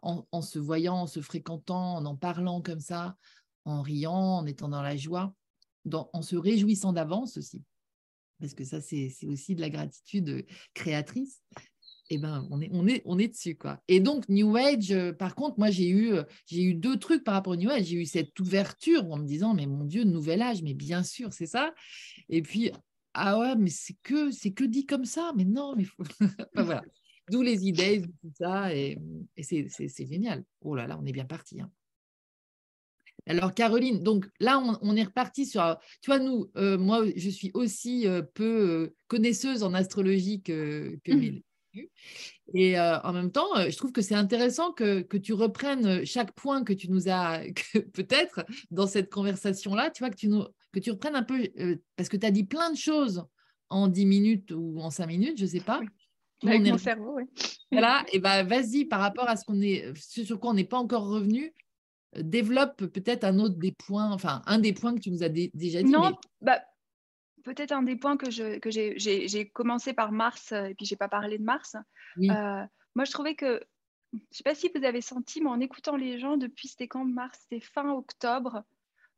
en, 0.02 0.42
se 0.42 0.60
voyant, 0.60 1.02
en 1.02 1.08
se 1.08 1.22
fréquentant, 1.22 1.96
en 1.96 2.06
en 2.06 2.16
parlant 2.16 2.62
comme 2.62 2.80
ça, 2.80 3.16
en 3.66 3.82
riant, 3.82 4.40
en 4.40 4.46
étant 4.46 4.70
dans 4.70 4.82
la 4.82 4.96
joie, 4.96 5.34
en 5.92 6.22
se 6.22 6.36
réjouissant 6.36 6.94
d'avance 6.94 7.38
aussi. 7.38 7.64
parce 8.40 8.54
que 8.54 8.64
ça, 8.64 8.82
c'est 8.82 9.12
aussi 9.26 9.56
de 9.56 9.62
la 9.62 9.70
gratitude 9.70 10.46
créatrice, 10.74 11.42
eh 12.10 12.18
ben, 12.18 12.48
on 12.50 12.62
est, 12.62 12.70
on 12.72 12.88
est, 12.88 13.02
on 13.06 13.20
est 13.20 13.28
dessus. 13.28 13.56
Quoi. 13.56 13.82
Et 13.88 14.00
donc, 14.00 14.28
New 14.30 14.56
Age, 14.56 14.92
euh, 14.92 15.12
par 15.12 15.36
contre, 15.36 15.60
moi, 15.60 15.70
j'ai 15.70 15.90
eu, 15.90 16.14
euh, 16.14 16.24
j'ai 16.46 16.64
eu 16.64 16.74
deux 16.74 16.98
trucs 16.98 17.24
par 17.24 17.34
rapport 17.34 17.54
au 17.54 17.58
New 17.58 17.70
Age. 17.70 17.86
J'ai 17.86 17.98
eu 17.98 18.06
cette 18.06 18.40
ouverture 18.40 19.04
en 19.12 19.18
me 19.18 19.26
disant, 19.26 19.54
mais 19.54 19.66
mon 19.66 19.84
Dieu, 19.84 20.04
nouvel 20.04 20.42
âge, 20.42 20.64
mais 20.64 20.74
bien 20.74 21.04
sûr, 21.04 21.34
c'est 21.34 21.48
ça. 21.48 21.74
Et 22.30 22.42
puis, 22.42 22.72
ah 23.14 23.38
ouais, 23.40 23.56
mais 23.56 23.70
c'est 23.70 23.96
que, 24.04 24.32
c'est 24.32 24.52
que 24.52 24.64
dit 24.64 24.86
comme 24.86 25.06
ça. 25.06 25.34
Mais 25.36 25.44
non, 25.44 25.76
mais 25.76 25.84
faut... 25.84 26.04
voilà. 26.56 26.82
D'où 27.30 27.42
les 27.42 27.68
idées, 27.68 28.04
tout 28.22 28.32
ça. 28.38 28.74
Et, 28.74 28.98
et 29.36 29.44
c'est 29.44 30.06
génial. 30.06 30.46
Oh 30.62 30.76
là 30.76 30.88
là, 30.88 30.98
on 31.02 31.06
est 31.06 31.12
bien 31.12 31.26
parti. 31.26 31.60
Hein. 31.60 31.70
Alors, 33.26 33.54
Caroline, 33.54 34.02
donc 34.02 34.26
là, 34.40 34.64
on, 34.82 34.96
est 34.96 35.04
reparti 35.04 35.46
sur. 35.46 35.78
Tu 36.02 36.10
vois, 36.10 36.20
nous, 36.20 36.50
euh, 36.56 36.78
moi, 36.78 37.04
je 37.18 37.30
suis 37.30 37.52
aussi 37.54 38.06
peu 38.34 38.94
connaisseuse 39.08 39.64
en 39.64 39.74
astrologie 39.74 40.42
que, 40.42 40.98
que 41.04 41.12
mmh. 41.12 41.42
Et 42.54 42.80
euh, 42.80 43.00
en 43.02 43.14
même 43.14 43.32
temps, 43.32 43.58
euh, 43.58 43.70
je 43.70 43.78
trouve 43.78 43.92
que 43.92 44.02
c'est 44.02 44.16
intéressant 44.16 44.72
que, 44.72 45.02
que, 45.02 45.18
tu 45.18 45.34
reprennes 45.34 46.06
chaque 46.06 46.32
point 46.34 46.64
que 46.64 46.74
tu 46.74 46.90
nous 46.90 47.10
as, 47.10 47.42
peut-être 47.94 48.46
dans 48.72 48.88
cette 48.88 49.12
conversation-là, 49.12 49.92
tu 49.92 50.04
vois, 50.04 50.10
que 50.10 50.16
tu, 50.16 50.28
nous, 50.28 50.46
que 50.72 50.80
tu 50.80 50.92
reprennes 50.92 51.16
un 51.16 51.24
peu, 51.24 51.48
euh, 51.60 51.76
parce 51.96 52.10
que 52.10 52.18
tu 52.18 52.26
as 52.26 52.32
dit 52.32 52.46
plein 52.46 52.72
de 52.72 52.78
choses 52.78 53.26
en 53.70 53.88
10 53.88 54.06
minutes 54.06 54.52
ou 54.52 54.80
en 54.80 54.90
5 54.90 55.08
minutes, 55.08 55.38
je 55.38 55.44
ne 55.44 55.50
sais 55.50 55.60
pas. 55.60 55.82
Avec 56.46 56.62
mon 56.62 56.78
cerveau, 56.78 57.16
oui. 57.16 57.24
Voilà, 57.72 58.06
et 58.14 58.20
ben 58.20 58.44
vas-y, 58.44 58.86
par 58.86 59.00
rapport 59.00 59.28
à 59.28 59.36
ce, 59.36 59.44
qu'on 59.44 59.60
est, 59.60 59.92
sur 59.98 60.40
quoi 60.40 60.52
on 60.52 60.54
n'est 60.54 60.64
pas 60.64 60.78
encore 60.78 61.08
revenu, 61.08 61.54
développe 62.16 62.86
peut-être 62.86 63.24
un 63.24 63.40
autre 63.40 63.58
des 63.58 63.72
points, 63.72 64.12
enfin, 64.12 64.42
un 64.46 64.60
des 64.60 64.72
points 64.72 64.94
que 64.94 65.00
tu 65.00 65.12
nous 65.12 65.24
as 65.24 65.30
déjà 65.30 65.82
dit. 65.82 65.92
Non, 65.92 66.14
bah, 66.42 66.62
peut-être 67.48 67.72
un 67.72 67.84
des 67.84 67.96
points 67.96 68.18
que, 68.18 68.30
je, 68.30 68.60
que 68.60 68.70
j'ai, 68.70 69.50
commencé 69.50 69.94
par 69.94 70.12
Mars 70.12 70.52
euh, 70.52 70.66
et 70.66 70.76
puis 70.76 70.86
j'ai 70.86 70.96
pas 70.96 71.08
parlé 71.08 71.38
de 71.38 71.44
Mars. 71.44 71.76
Euh, 72.20 72.64
moi, 72.96 73.06
je 73.06 73.12
trouvais 73.12 73.36
que, 73.36 73.62
je 74.14 74.20
sais 74.32 74.44
pas 74.44 74.56
si 74.56 74.70
vous 74.74 74.84
avez 74.84 75.02
senti, 75.02 75.42
mais 75.42 75.50
en 75.50 75.60
écoutant 75.60 75.96
les 75.96 76.20
gens 76.20 76.38
depuis 76.38 76.68
c'était 76.68 76.88
quand 76.88 77.06
Mars, 77.06 77.40
c'était 77.42 77.66
fin 77.66 77.90
octobre. 77.92 78.64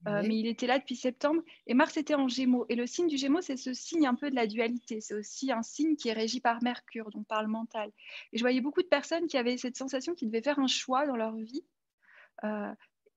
Euh, 0.07 0.21
mais 0.25 0.39
il 0.39 0.47
était 0.47 0.65
là 0.65 0.79
depuis 0.79 0.95
septembre 0.95 1.41
et 1.67 1.73
Mars 1.73 1.97
était 1.97 2.15
en 2.15 2.29
Gémeaux. 2.29 2.65
Et 2.69 2.75
le 2.75 2.87
signe 2.87 3.07
du 3.07 3.17
Gémeaux, 3.17 3.41
c'est 3.41 3.57
ce 3.57 3.73
signe 3.73 4.07
un 4.07 4.15
peu 4.15 4.29
de 4.29 4.35
la 4.35 4.47
dualité. 4.47 5.01
C'est 5.01 5.13
aussi 5.13 5.51
un 5.51 5.61
signe 5.61 5.97
qui 5.97 6.07
est 6.07 6.13
régi 6.13 6.39
par 6.39 6.63
Mercure, 6.63 7.09
donc 7.09 7.27
par 7.27 7.41
le 7.41 7.49
mental. 7.49 7.91
Et 8.31 8.37
je 8.37 8.43
voyais 8.43 8.61
beaucoup 8.61 8.81
de 8.81 8.87
personnes 8.87 9.27
qui 9.27 9.37
avaient 9.37 9.57
cette 9.57 9.75
sensation 9.75 10.15
qu'ils 10.15 10.29
devaient 10.29 10.41
faire 10.41 10.59
un 10.59 10.67
choix 10.67 11.05
dans 11.05 11.17
leur 11.17 11.35
vie, 11.35 11.65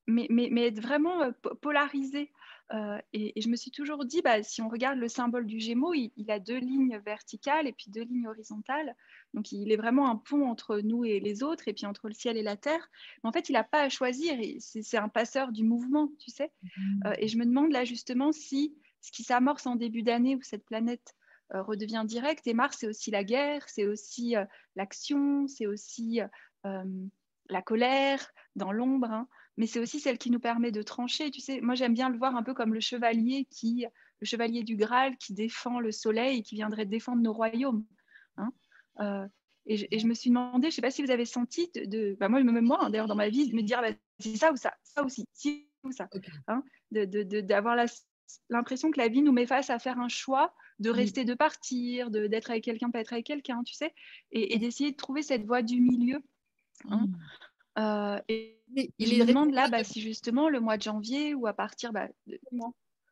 mais, 0.09 0.27
mais, 0.29 0.49
mais, 0.51 0.67
être 0.67 0.81
vraiment 0.81 1.31
polarisées. 1.61 2.33
Euh, 2.75 2.99
et, 3.13 3.41
je 3.41 3.49
me 3.49 3.57
suis 3.57 3.71
toujours 3.71 4.05
dit, 4.05 4.23
bah, 4.23 4.43
si 4.43 4.63
on 4.63 4.69
regarde 4.69 4.99
le 4.99 5.09
symbole 5.09 5.47
du 5.47 5.61
Gémeaux, 5.61 5.93
il, 5.95 6.31
a 6.31 6.39
deux 6.39 6.59
lignes 6.59 6.99
verticales 7.05 7.67
et 7.67 7.73
puis 7.73 7.91
deux 7.91 8.03
lignes 8.03 8.27
horizontales. 8.27 8.97
Donc 9.35 9.53
il 9.53 9.71
est 9.73 9.77
vraiment 9.77 10.11
un 10.11 10.17
pont 10.17 10.47
entre 10.47 10.79
nous 10.79 11.05
et 11.05 11.21
les 11.21 11.43
autres, 11.43 11.69
et 11.69 11.75
puis 11.75 11.87
entre 11.87 12.09
le 12.09 12.15
ciel 12.15 12.37
et 12.37 12.43
la 12.43 12.57
terre. 12.57 12.89
Mais 13.23 13.29
en 13.29 13.33
fait, 13.33 13.49
il 13.49 13.53
n'a 13.53 13.65
pas 13.65 13.83
à 13.83 13.89
choisir. 13.89 14.39
C'est 14.59 14.97
un 14.97 15.09
passeur 15.09 15.53
du 15.53 15.65
mouvement, 15.65 16.11
tu 16.19 16.31
sais. 16.31 16.51
Mmh. 16.63 17.07
Euh, 17.07 17.15
et 17.19 17.29
je 17.29 17.37
me 17.37 17.45
demande 17.45 17.73
là 17.73 17.85
justement 17.85 18.33
si 18.33 18.75
ce 19.01 19.11
qui 19.11 19.23
s'amorce 19.23 19.67
en 19.67 19.77
début 19.77 20.03
d'année 20.03 20.37
où 20.37 20.43
cette 20.43 20.65
planète 20.65 21.15
euh, 21.55 21.63
redevient 21.63 22.05
directe, 22.07 22.47
et 22.47 22.55
Mars, 22.55 22.79
c'est 22.81 22.87
aussi 22.87 23.11
la 23.11 23.25
guerre, 23.25 23.69
c'est 23.69 23.87
aussi 23.87 24.35
l'action, 24.77 25.47
c'est 25.49 25.67
aussi 25.67 26.21
la 26.65 27.63
colère 27.63 28.31
dans 28.57 28.73
l'ombre. 28.73 29.11
Hein 29.11 29.29
mais 29.57 29.67
c'est 29.67 29.81
aussi 29.81 30.01
celle 30.01 30.19
qui 30.19 30.31
nous 30.31 30.41
permet 30.41 30.73
de 30.73 30.83
trancher. 30.83 31.31
Tu 31.31 31.41
sais, 31.41 31.61
moi 31.61 31.75
j'aime 31.75 31.95
bien 31.95 32.09
le 32.09 32.19
voir 32.19 32.37
un 32.37 32.43
peu 32.43 32.55
comme 32.55 32.75
le 32.75 32.81
chevalier 32.81 33.47
qui, 33.51 33.85
le 34.21 34.27
chevalier 34.27 34.63
du 34.63 34.77
Graal 34.77 35.17
qui 35.19 35.35
défend 35.35 35.81
le 35.81 35.93
soleil 35.93 36.39
et 36.39 36.43
qui 36.43 36.55
viendrait 36.55 36.87
défendre 36.87 37.23
nos 37.23 37.33
royaumes. 37.33 37.85
Hein. 38.37 38.53
Euh, 39.01 39.27
et, 39.67 39.99
je, 39.99 40.07
me 40.07 40.15
suis 40.15 40.31
demandé, 40.31 40.63
je 40.63 40.67
ne 40.67 40.71
sais 40.73 40.83
pas 40.83 40.91
si 40.91 41.05
vous 41.05 41.11
avez 41.11 41.25
senti, 41.25 41.71
de, 41.75 42.17
bah 42.19 42.29
moi, 42.29 42.43
même 42.43 42.65
moi, 42.65 42.79
hein, 42.83 42.91
d'ailleurs 42.91 43.07
dans 43.07 43.15
ma 43.15 43.29
vie, 43.29 43.49
de 43.49 43.55
me 43.55 43.63
dire 43.63 43.81
bah, 43.81 43.93
c'est 44.19 44.37
ça 44.37 44.53
ou 44.53 44.57
ça, 44.57 44.73
ça 44.83 45.05
aussi, 45.05 45.25
si 45.33 45.69
ou 45.85 45.93
ça, 45.93 46.09
hein, 46.49 46.65
d'avoir 46.91 47.77
l'impression 48.51 48.91
que 48.91 48.99
la 48.99 49.09
vie 49.09 49.23
nous 49.23 49.33
met 49.33 49.47
face 49.47 49.71
à 49.71 49.79
faire 49.79 49.99
un 49.99 50.09
choix 50.09 50.53
de 50.79 50.91
rester, 50.91 51.25
de 51.25 51.35
partir, 51.35 52.11
d'être 52.11 52.51
avec 52.51 52.65
quelqu'un, 52.65 52.91
pas 52.91 53.01
être 53.01 53.13
avec 53.13 53.27
quelqu'un, 53.27 53.63
tu 53.65 53.75
sais, 53.75 53.95
et, 54.33 54.59
d'essayer 54.59 54.91
de 54.91 54.97
trouver 54.97 55.23
cette 55.23 55.45
voie 55.45 55.63
du 55.63 55.81
milieu. 55.81 56.21
Hein. 56.89 57.07
Euh, 57.79 58.21
et, 58.29 58.59
il 58.99 59.19
me 59.19 59.27
demande 59.27 59.53
là 59.53 59.69
bah, 59.69 59.85
si 59.85 60.01
justement 60.01 60.49
le 60.49 60.61
mois 60.61 60.77
de 60.77 60.83
janvier 60.83 61.35
ou 61.35 61.47
à 61.47 61.53
partir 61.53 61.93
bah, 61.93 62.09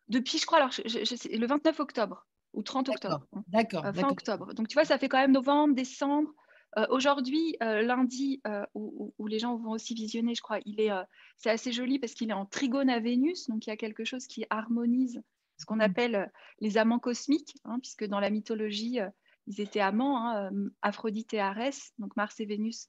depuis, 0.09 0.39
je 0.39 0.47
crois, 0.47 0.59
alors 0.59 0.71
le 0.77 1.47
29 1.47 1.81
octobre 1.81 2.27
ou 2.53 2.63
30 2.63 2.89
octobre. 2.89 3.27
Hein. 3.33 3.45
D'accord. 3.49 3.85
Euh, 3.85 3.93
fin 3.93 4.09
octobre. 4.09 4.55
Donc 4.55 4.69
tu 4.69 4.75
vois, 4.75 4.85
ça 4.85 4.99
fait 4.99 5.09
quand 5.09 5.19
même 5.19 5.33
novembre, 5.33 5.75
décembre. 5.75 6.31
Euh, 6.79 6.87
aujourd'hui, 6.91 7.57
lundi, 7.61 8.41
où, 8.75 9.27
les 9.27 9.39
gens 9.39 9.57
vont 9.57 9.73
aussi 9.73 9.95
visionner, 9.95 10.35
je 10.35 10.43
crois, 10.43 10.61
il 10.65 10.81
est, 10.81 10.91
c'est 11.37 11.51
assez 11.51 11.73
joli 11.73 11.99
parce 11.99 12.15
qu'il 12.15 12.31
est 12.31 12.35
en 12.35 12.47
trigone 12.47 12.91
à 12.91 13.01
Vénus, 13.01 13.49
donc 13.49 13.67
il 13.67 13.71
y 13.71 13.73
a 13.73 13.77
quelque 13.77 14.05
chose 14.05 14.27
qui 14.27 14.45
harmonise 14.51 15.21
ce 15.59 15.67
qu'on 15.67 15.77
mmh. 15.77 15.81
appelle 15.83 16.33
les 16.61 16.79
amants 16.79 16.99
cosmiques, 16.99 17.55
hein, 17.65 17.79
puisque 17.81 18.07
dans 18.07 18.21
la 18.21 18.31
mythologie, 18.31 18.99
ils 19.47 19.61
étaient 19.61 19.81
amants, 19.81 20.27
hein, 20.27 20.51
Aphrodite 20.81 21.35
et 21.35 21.41
Arès, 21.41 21.93
donc 21.99 22.17
Mars 22.17 22.41
et 22.41 22.47
Vénus 22.47 22.89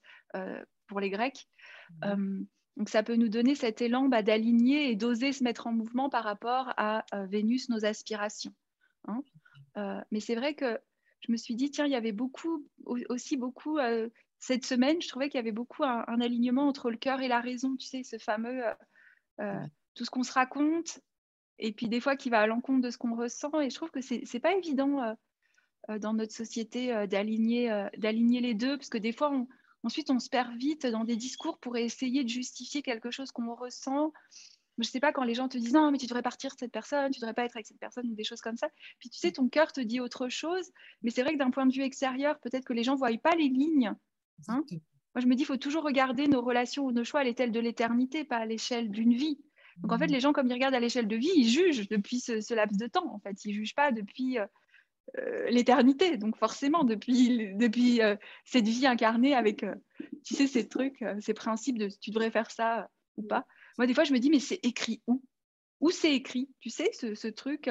pour 0.91 0.99
les 0.99 1.09
Grecs. 1.09 1.47
Mmh. 2.03 2.45
donc 2.77 2.89
ça 2.89 3.03
peut 3.03 3.15
nous 3.15 3.29
donner 3.29 3.55
cet 3.55 3.81
élan 3.81 4.07
bah, 4.07 4.23
d'aligner 4.23 4.89
et 4.89 4.95
d'oser 4.95 5.33
se 5.33 5.43
mettre 5.43 5.67
en 5.67 5.71
mouvement 5.71 6.09
par 6.09 6.23
rapport 6.23 6.73
à 6.77 7.05
Vénus, 7.27 7.69
nos 7.69 7.85
aspirations. 7.85 8.53
Hein. 9.07 9.23
mais 10.11 10.19
c'est 10.19 10.35
vrai 10.35 10.53
que 10.53 10.79
je 11.21 11.31
me 11.31 11.37
suis 11.37 11.55
dit, 11.55 11.69
tiens, 11.69 11.85
il 11.85 11.91
y 11.91 11.95
avait 11.95 12.11
beaucoup, 12.11 12.65
aussi 12.85 13.37
beaucoup, 13.37 13.77
cette 14.39 14.65
semaine, 14.65 15.01
je 15.01 15.07
trouvais 15.07 15.29
qu'il 15.29 15.37
y 15.37 15.41
avait 15.41 15.51
beaucoup 15.51 15.83
un, 15.83 16.21
alignement 16.21 16.67
entre 16.67 16.89
le 16.89 16.97
cœur 16.97 17.21
et 17.21 17.27
la 17.27 17.39
raison, 17.39 17.75
tu 17.77 17.87
sais, 17.87 18.03
ce 18.03 18.17
fameux, 18.17 18.63
tout 19.93 20.05
ce 20.05 20.09
qu'on 20.09 20.23
se 20.23 20.33
raconte, 20.33 20.99
et 21.59 21.73
puis 21.73 21.87
des 21.87 21.99
fois 21.99 22.15
qui 22.15 22.29
va 22.29 22.41
à 22.41 22.47
l'encontre 22.47 22.81
de 22.81 22.89
ce 22.89 22.97
qu'on 22.97 23.15
ressent, 23.15 23.59
et 23.61 23.69
je 23.69 23.75
trouve 23.75 23.91
que 23.91 24.01
c'est 24.01 24.39
pas 24.39 24.55
évident 24.55 25.15
dans 25.99 26.13
notre 26.13 26.33
société 26.33 27.07
d'aligner 27.07 27.87
d'aligner 27.97 28.41
les 28.41 28.55
deux, 28.55 28.77
parce 28.77 28.89
que 28.89 28.97
des 28.97 29.13
fois, 29.13 29.31
on, 29.31 29.47
Ensuite, 29.83 30.11
on 30.11 30.19
se 30.19 30.29
perd 30.29 30.55
vite 30.55 30.85
dans 30.85 31.03
des 31.03 31.15
discours 31.15 31.57
pour 31.59 31.77
essayer 31.77 32.23
de 32.23 32.29
justifier 32.29 32.81
quelque 32.81 33.11
chose 33.11 33.31
qu'on 33.31 33.53
ressent. 33.55 34.13
Je 34.77 34.87
ne 34.87 34.91
sais 34.91 34.99
pas, 34.99 35.11
quand 35.11 35.23
les 35.23 35.33
gens 35.33 35.47
te 35.47 35.57
disent 35.57 35.73
non, 35.73 35.91
mais 35.91 35.97
tu 35.97 36.05
devrais 36.05 36.21
partir 36.21 36.53
de 36.53 36.59
cette 36.59 36.71
personne, 36.71 37.11
tu 37.11 37.19
ne 37.19 37.21
devrais 37.21 37.33
pas 37.33 37.45
être 37.45 37.55
avec 37.55 37.65
cette 37.67 37.79
personne 37.79 38.07
ou 38.09 38.15
des 38.15 38.23
choses 38.23 38.41
comme 38.41 38.57
ça. 38.57 38.69
Puis 38.99 39.09
tu 39.09 39.19
sais, 39.19 39.31
ton 39.31 39.49
cœur 39.49 39.71
te 39.71 39.81
dit 39.81 39.99
autre 39.99 40.29
chose. 40.29 40.71
Mais 41.01 41.09
c'est 41.09 41.23
vrai 41.23 41.33
que 41.33 41.39
d'un 41.39 41.51
point 41.51 41.65
de 41.65 41.73
vue 41.73 41.83
extérieur, 41.83 42.39
peut-être 42.39 42.65
que 42.65 42.73
les 42.73 42.83
gens 42.83 42.93
ne 42.93 42.97
voient 42.99 43.15
pas 43.17 43.35
les 43.35 43.49
lignes. 43.49 43.93
Hein. 44.47 44.63
Moi, 45.13 45.21
je 45.21 45.27
me 45.27 45.35
dis, 45.35 45.43
il 45.43 45.45
faut 45.45 45.57
toujours 45.57 45.83
regarder 45.83 46.27
nos 46.27 46.41
relations 46.41 46.85
ou 46.85 46.91
nos 46.91 47.03
choix 47.03 47.19
à 47.19 47.23
l'échelle 47.23 47.51
de 47.51 47.59
l'éternité, 47.59 48.23
pas 48.23 48.37
à 48.37 48.45
l'échelle 48.45 48.89
d'une 48.89 49.13
vie. 49.13 49.39
Donc 49.77 49.91
en 49.91 49.97
fait, 49.97 50.07
mmh. 50.07 50.11
les 50.11 50.19
gens, 50.19 50.33
comme 50.33 50.47
ils 50.47 50.53
regardent 50.53 50.75
à 50.75 50.79
l'échelle 50.79 51.07
de 51.07 51.15
vie, 51.15 51.31
ils 51.35 51.47
jugent 51.47 51.87
depuis 51.89 52.19
ce, 52.19 52.53
laps 52.53 52.77
de 52.77 52.87
temps. 52.87 53.13
En 53.13 53.19
fait, 53.19 53.43
ils 53.45 53.49
ne 53.49 53.53
jugent 53.53 53.75
pas 53.75 53.91
depuis 53.91 54.37
euh, 55.17 55.49
l'éternité. 55.49 56.17
Donc 56.17 56.37
forcément, 56.37 56.83
depuis, 56.83 57.53
depuis 57.55 58.01
euh, 58.01 58.15
cette 58.45 58.67
vie 58.67 58.87
incarnée 58.87 59.35
avec, 59.35 59.63
euh, 59.63 59.75
tu 60.23 60.35
sais, 60.35 60.47
ces 60.47 60.67
trucs, 60.67 61.03
ces 61.19 61.33
principes 61.33 61.77
de 61.77 61.89
tu 61.99 62.11
devrais 62.11 62.31
faire 62.31 62.49
ça 62.49 62.89
ou 63.17 63.23
pas. 63.23 63.45
Moi, 63.77 63.87
des 63.87 63.93
fois, 63.93 64.03
je 64.03 64.13
me 64.13 64.19
dis, 64.19 64.29
mais 64.29 64.39
c'est 64.39 64.59
écrit 64.63 65.01
où? 65.07 65.21
Où 65.79 65.89
c'est 65.89 66.13
écrit? 66.13 66.49
Tu 66.59 66.69
sais, 66.69 66.91
ce 66.93 67.27
truc 67.27 67.69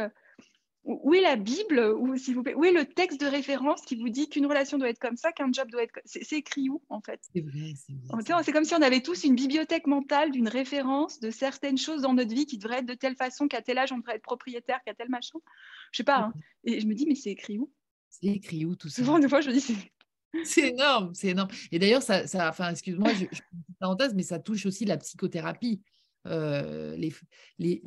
où 0.84 1.14
est 1.14 1.20
la 1.20 1.36
Bible 1.36 1.78
ou 1.98 2.16
s'il 2.16 2.34
vous 2.34 2.42
plaît, 2.42 2.54
où 2.54 2.64
est 2.64 2.72
le 2.72 2.86
texte 2.86 3.20
de 3.20 3.26
référence 3.26 3.82
qui 3.82 3.96
vous 3.96 4.08
dit 4.08 4.28
qu'une 4.28 4.46
relation 4.46 4.78
doit 4.78 4.88
être 4.88 4.98
comme 4.98 5.16
ça, 5.16 5.30
qu'un 5.30 5.52
job 5.52 5.70
doit 5.70 5.82
être 5.82 6.00
c'est 6.06 6.32
écrit 6.32 6.70
où 6.70 6.82
en 6.88 7.00
fait? 7.02 7.20
C'est 7.34 7.42
vrai, 7.42 7.74
c'est 7.76 7.92
vrai. 7.92 8.42
C'est 8.42 8.52
comme 8.52 8.64
si 8.64 8.74
on 8.74 8.82
avait 8.82 9.02
tous 9.02 9.24
une 9.24 9.34
bibliothèque 9.34 9.86
mentale 9.86 10.30
d'une 10.30 10.48
référence 10.48 11.20
de 11.20 11.30
certaines 11.30 11.76
choses 11.76 12.02
dans 12.02 12.14
notre 12.14 12.34
vie 12.34 12.46
qui 12.46 12.56
devraient 12.56 12.78
être 12.78 12.86
de 12.86 12.94
telle 12.94 13.16
façon 13.16 13.46
qu'à 13.46 13.60
tel 13.60 13.76
âge 13.78 13.92
on 13.92 13.98
devrait 13.98 14.16
être 14.16 14.22
propriétaire, 14.22 14.80
qu'à 14.84 14.94
tel 14.94 15.10
machin. 15.10 15.38
Je 15.92 15.98
sais 15.98 16.04
pas. 16.04 16.18
Hein. 16.18 16.32
Et 16.64 16.80
je 16.80 16.86
me 16.86 16.94
dis 16.94 17.06
mais 17.06 17.14
c'est 17.14 17.30
écrit 17.30 17.58
où? 17.58 17.70
C'est 18.08 18.28
écrit 18.28 18.64
où 18.64 18.74
tout 18.74 18.88
ça? 18.88 19.02
Souvent 19.02 19.18
des 19.18 19.28
fois 19.28 19.42
je 19.42 19.48
me 19.48 19.54
dis 19.54 19.60
c'est 19.60 19.76
c'est 20.44 20.68
énorme, 20.68 21.12
c'est 21.12 21.28
énorme. 21.28 21.48
Et 21.72 21.80
d'ailleurs, 21.80 22.02
ça, 22.02 22.26
ça, 22.28 22.48
enfin, 22.48 22.70
excuse-moi, 22.70 23.12
je, 23.14 23.24
je 23.32 23.40
parenthèse, 23.80 24.14
mais 24.14 24.22
ça 24.22 24.38
touche 24.38 24.64
aussi 24.64 24.84
la 24.84 24.96
psychothérapie. 24.96 25.82
Euh, 26.26 26.96
les, 26.96 27.14
les, 27.58 27.80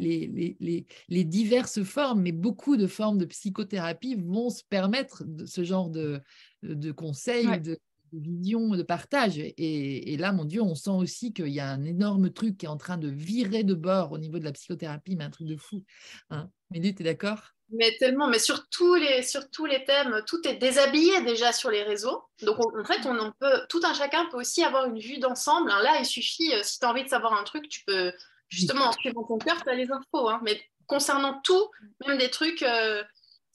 les, 0.59 0.85
les, 1.07 1.23
diverses 1.23 1.83
formes, 1.83 2.21
mais 2.21 2.31
beaucoup 2.31 2.77
de 2.77 2.87
formes 2.87 3.19
de 3.19 3.25
psychothérapie 3.25 4.15
vont 4.15 4.49
se 4.49 4.63
permettre 4.63 5.23
de, 5.23 5.45
ce 5.45 5.63
genre 5.63 5.89
de, 5.89 6.19
de 6.63 6.91
conseils, 6.91 7.61
de, 7.61 7.77
visions, 8.19 8.69
de 8.69 8.83
partage. 8.83 9.37
Et, 9.37 10.17
là, 10.17 10.31
mon 10.31 10.45
Dieu, 10.45 10.61
on 10.61 10.75
sent 10.75 10.91
aussi 10.91 11.33
qu'il 11.33 11.49
y 11.49 11.59
a 11.59 11.69
un 11.69 11.83
énorme 11.83 12.31
truc 12.31 12.57
qui 12.57 12.65
est 12.65 12.69
en 12.69 12.77
train 12.77 12.97
de 12.97 13.09
virer 13.09 13.63
de 13.63 13.73
bord 13.73 14.11
au 14.11 14.17
niveau 14.17 14.39
de 14.39 14.43
la 14.43 14.51
psychothérapie, 14.51 15.15
mais 15.15 15.25
un 15.25 15.29
truc 15.29 15.47
de 15.47 15.57
fou. 15.57 15.83
Hein. 16.29 16.49
Tu 16.73 16.79
es 16.79 16.91
d'accord? 16.91 17.53
Mais 17.75 17.95
tellement, 17.97 18.27
mais 18.27 18.39
sur 18.39 18.69
tous, 18.69 18.95
les, 18.95 19.23
sur 19.23 19.49
tous 19.49 19.65
les 19.65 19.83
thèmes, 19.83 20.21
tout 20.27 20.47
est 20.47 20.55
déshabillé 20.55 21.21
déjà 21.23 21.51
sur 21.51 21.71
les 21.71 21.81
réseaux. 21.81 22.23
Donc 22.43 22.59
en 22.59 22.83
fait, 22.85 23.05
on, 23.05 23.31
peut, 23.39 23.61
tout 23.67 23.81
un 23.83 23.93
chacun 23.93 24.25
peut 24.29 24.37
aussi 24.37 24.63
avoir 24.63 24.85
une 24.85 24.99
vue 24.99 25.17
d'ensemble. 25.17 25.69
Là, 25.69 25.97
il 25.99 26.05
suffit, 26.05 26.53
euh, 26.53 26.61
si 26.61 26.79
tu 26.79 26.85
as 26.85 26.89
envie 26.89 27.03
de 27.03 27.09
savoir 27.09 27.33
un 27.33 27.43
truc, 27.43 27.67
tu 27.69 27.81
peux 27.85 28.13
justement 28.49 28.85
en 28.85 28.91
suivant 28.91 29.23
ton 29.23 29.37
cœur, 29.39 29.61
tu 29.63 29.69
as 29.69 29.73
les 29.73 29.91
infos. 29.91 30.29
Hein. 30.29 30.39
Mais 30.43 30.61
concernant 30.85 31.41
tout, 31.43 31.69
même 32.07 32.17
des 32.17 32.29
trucs 32.29 32.61
euh, 32.61 33.03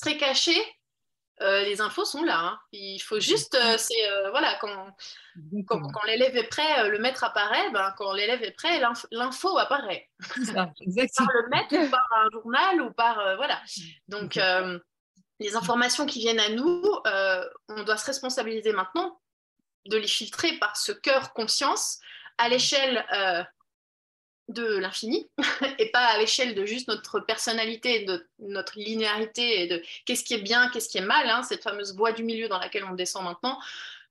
très 0.01 0.17
cachés, 0.17 0.61
euh, 1.41 1.63
les 1.63 1.81
infos 1.81 2.05
sont 2.05 2.25
là. 2.25 2.39
Hein. 2.39 2.61
Il 2.73 2.99
faut 2.99 3.21
juste, 3.21 3.55
euh, 3.55 3.77
c'est 3.79 4.11
euh, 4.11 4.31
voilà, 4.31 4.57
quand, 4.61 4.97
quand, 5.67 6.03
l'élève 6.07 6.37
est 6.37 6.49
prêt, 6.49 6.89
le 6.89 6.99
maître 6.99 7.23
apparaît. 7.25 7.71
Ben, 7.71 7.95
quand 7.97 8.13
l'élève 8.13 8.43
est 8.43 8.53
prêt, 8.53 8.81
l'info 9.11 9.57
apparaît. 9.59 10.09
Ça, 10.45 10.71
exactement. 10.81 11.27
par 11.27 11.37
le 11.37 11.49
maître 11.49 11.87
ou 11.87 11.91
par 11.91 12.09
un 12.13 12.31
journal 12.33 12.83
ou 12.83 12.93
par 12.93 13.37
voilà. 13.37 13.61
Donc 14.09 14.39
les 15.41 15.55
informations 15.55 16.07
qui 16.07 16.19
viennent 16.19 16.41
à 16.41 16.49
nous, 16.49 16.83
on 17.69 17.83
doit 17.85 17.97
se 17.97 18.07
responsabiliser 18.07 18.73
maintenant 18.73 19.21
de 19.87 19.97
les 19.97 20.09
filtrer 20.09 20.59
par 20.59 20.77
ce 20.77 20.93
cœur 20.93 21.33
conscience 21.33 22.01
à 22.37 22.49
l'échelle 22.49 23.05
de 24.49 24.79
l'infini 24.79 25.29
et 25.79 25.91
pas 25.91 26.05
à 26.07 26.19
l'échelle 26.19 26.55
de 26.55 26.65
juste 26.65 26.89
notre 26.89 27.21
personnalité, 27.21 28.05
de 28.05 28.27
notre 28.39 28.79
linéarité 28.79 29.63
et 29.63 29.67
de 29.67 29.83
qu'est-ce 30.07 30.25
qui 30.25 30.35
est 30.35 30.43
bien, 30.43 30.71
qu'est-ce 30.71 30.89
qui 30.89 30.99
est 30.99 31.03
mal, 31.03 31.29
hein, 31.29 31.43
cette 31.43 31.63
fameuse 31.63 31.93
boîte 31.93 32.17
du 32.17 32.25
milieu 32.25 32.49
dans 32.49 32.59
laquelle 32.59 32.85
on 32.85 32.95
descend 32.95 33.25
maintenant. 33.25 33.59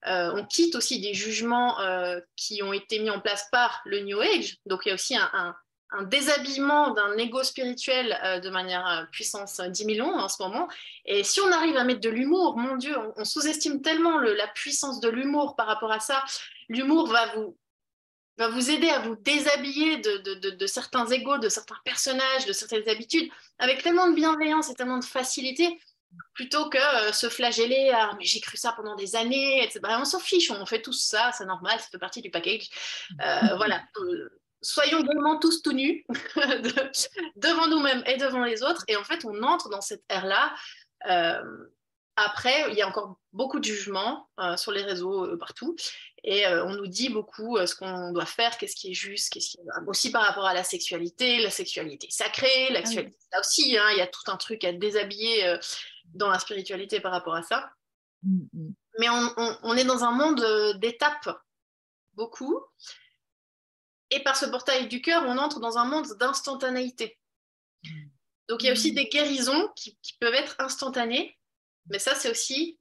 Euh, 0.06 0.32
on 0.36 0.46
quitte 0.46 0.76
aussi 0.76 1.02
des 1.02 1.14
jugements 1.14 1.80
euh, 1.80 2.20
qui 2.36 2.62
ont 2.62 2.72
été 2.72 3.00
mis 3.00 3.10
en 3.10 3.20
place 3.20 3.48
par 3.52 3.82
le 3.86 4.02
New 4.02 4.20
Age. 4.22 4.58
Donc 4.66 4.82
il 4.86 4.90
y 4.90 4.92
a 4.92 4.96
aussi 4.96 5.18
un, 5.18 5.56
déshabillement 6.04 6.92
d'un 6.92 7.18
ego 7.18 7.44
spirituel 7.44 8.18
euh, 8.24 8.40
de 8.40 8.50
manière 8.50 9.08
puissance 9.12 9.60
10 9.60 9.86
millions 9.86 10.14
en 10.14 10.30
ce 10.30 10.42
moment. 10.44 10.68
Et 11.06 11.24
si 11.24 11.42
on 11.42 11.52
arrive 11.52 11.78
à 11.78 11.84
mettre 11.84 12.02
de 12.02 12.10
l'humour, 12.10 12.58
mon 12.58 12.76
Dieu, 12.76 12.96
on, 13.16 13.26
sous-estime 13.26 13.82
tellement 13.82 14.20
la 14.20 14.48
puissance 14.48 15.00
de 15.00 15.10
l'humour 15.10 15.56
par 15.56 15.66
rapport 15.66 15.92
à 15.92 16.00
ça. 16.00 16.24
L'humour 16.70 17.08
va 17.08 17.34
vous 17.36 17.58
va 18.38 18.50
vous 18.50 18.70
aider 18.70 18.90
à 18.90 19.00
vous 19.00 19.16
déshabiller 19.16 19.98
de, 19.98 20.68
certains 20.68 21.06
égaux, 21.08 21.38
de 21.38 21.50
certains 21.50 21.78
personnages, 21.84 22.46
de 22.46 22.54
certaines 22.54 22.88
habitudes, 22.88 23.30
avec 23.60 23.82
tellement 23.82 24.10
de 24.10 24.16
bienveillance 24.16 24.70
et 24.70 24.76
tellement 24.76 25.00
de 25.00 25.06
facilité, 25.06 25.80
plutôt 26.34 26.70
que 26.70 26.78
euh, 26.78 27.12
se 27.12 27.30
flageller 27.30 27.90
à 27.90 28.14
mais 28.18 28.26
j'ai 28.26 28.40
cru 28.40 28.58
ça 28.58 28.74
pendant 28.74 28.96
des 28.96 29.16
années, 29.16 29.64
etc. 29.64 29.82
On 30.00 30.06
s'en 30.06 30.20
fiche, 30.20 30.52
on 30.52 30.66
fait 30.66 30.82
tout 30.82 30.94
ça, 30.94 31.32
c'est 31.38 31.46
normal, 31.46 31.80
ça 31.80 31.88
fait 31.92 31.98
partie 31.98 32.22
du 32.22 32.30
package. 32.30 32.70
Euh, 33.22 33.56
voilà. 33.58 33.84
Euh, 33.98 34.30
soyons 34.62 35.04
vraiment 35.04 35.40
tous 35.40 35.62
tout 35.62 35.74
nus 35.74 36.06
devant 37.36 37.68
nous-mêmes 37.68 38.04
et 38.06 38.18
devant 38.18 38.44
les 38.44 38.64
autres. 38.64 38.84
Et 38.88 38.96
en 38.96 39.04
fait, 39.04 39.26
on 39.26 39.44
entre 39.44 39.70
dans 39.70 39.82
cette 39.82 40.04
ère-là. 40.10 40.54
Après, 42.18 42.72
il 42.72 42.78
y 42.78 42.82
a 42.82 42.88
encore 42.88 43.16
beaucoup 43.32 43.60
de 43.60 43.64
jugements 43.64 44.28
sur 44.58 44.72
les 44.72 44.82
réseaux 44.82 45.38
partout. 45.38 45.76
Et 46.30 46.46
euh, 46.46 46.66
on 46.66 46.76
nous 46.76 46.88
dit 46.88 47.08
beaucoup 47.08 47.58
euh, 47.58 47.66
ce 47.66 47.74
qu'on 47.74 48.12
doit 48.12 48.26
faire, 48.26 48.58
qu'est-ce 48.58 48.76
qui 48.76 48.92
est 48.92 48.94
juste, 48.94 49.32
qu'est-ce 49.32 49.52
qui 49.52 49.58
est... 49.60 49.88
aussi 49.88 50.12
par 50.12 50.24
rapport 50.24 50.46
à 50.46 50.54
la 50.54 50.66
sexualité, 50.66 51.40
la 51.40 51.50
sexualité 51.50 52.10
sacrée, 52.10 52.70
la 52.72 52.84
sexualité, 52.84 53.18
là 53.32 53.40
aussi, 53.40 53.78
hein, 53.78 53.90
il 53.92 53.98
y 53.98 54.02
a 54.02 54.08
tout 54.08 54.30
un 54.30 54.36
truc 54.36 54.66
à 54.66 54.74
déshabiller 54.74 55.46
euh, 55.46 55.58
dans 56.16 56.30
la 56.30 56.38
spiritualité 56.40 57.00
par 57.00 57.14
rapport 57.14 57.36
à 57.36 57.44
ça. 57.44 57.72
Mm, 58.24 58.42
mm. 58.52 58.74
Mais 59.00 59.08
on, 59.10 59.76
est 59.76 59.86
dans 59.86 60.04
un 60.04 60.12
monde 60.12 60.44
d'étapes, 60.82 61.30
beaucoup. 62.16 62.60
Et 64.10 64.22
par 64.24 64.36
ce 64.36 64.48
portail 64.48 64.88
du 64.88 65.02
cœur, 65.02 65.24
on 65.28 65.38
entre 65.38 65.62
dans 65.62 65.78
un 65.78 65.86
monde 65.86 66.08
d'instantanéité. 66.20 67.20
Donc 68.50 68.64
il 68.64 68.66
y 68.66 68.70
a 68.70 68.74
aussi 68.74 68.92
mm. 68.92 68.96
des 68.96 69.06
guérisons 69.06 69.70
qui 69.76 69.96
peuvent 70.20 70.34
être 70.34 70.56
instantanées, 70.60 71.37
mais 71.90 72.00
ça, 72.00 72.16
c'est 72.16 72.30
aussi 72.30 72.78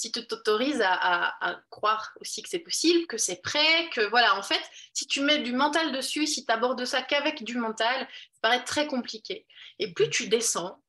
si 0.00 0.10
tu 0.10 0.26
t'autorises 0.26 0.82
à, 0.82 1.60
croire 1.68 2.10
aussi 2.20 2.42
que 2.42 2.48
c'est 2.48 2.60
possible, 2.60 3.06
que 3.06 3.18
c'est 3.18 3.42
prêt, 3.42 3.90
que 3.92 4.00
voilà, 4.08 4.34
en 4.38 4.42
fait, 4.42 4.62
si 4.94 5.06
tu 5.06 5.20
mets 5.20 5.40
du 5.40 5.52
mental 5.52 5.92
dessus, 5.92 6.26
si 6.26 6.46
tu 6.46 6.50
abordes 6.50 6.82
ça 6.86 7.02
qu'avec 7.02 7.44
du 7.44 7.58
mental, 7.58 8.08
ça 8.32 8.38
paraît 8.40 8.64
très 8.64 8.86
compliqué. 8.86 9.46
Et 9.78 9.92
plus 9.92 10.08
tu 10.08 10.28
descends 10.28 10.82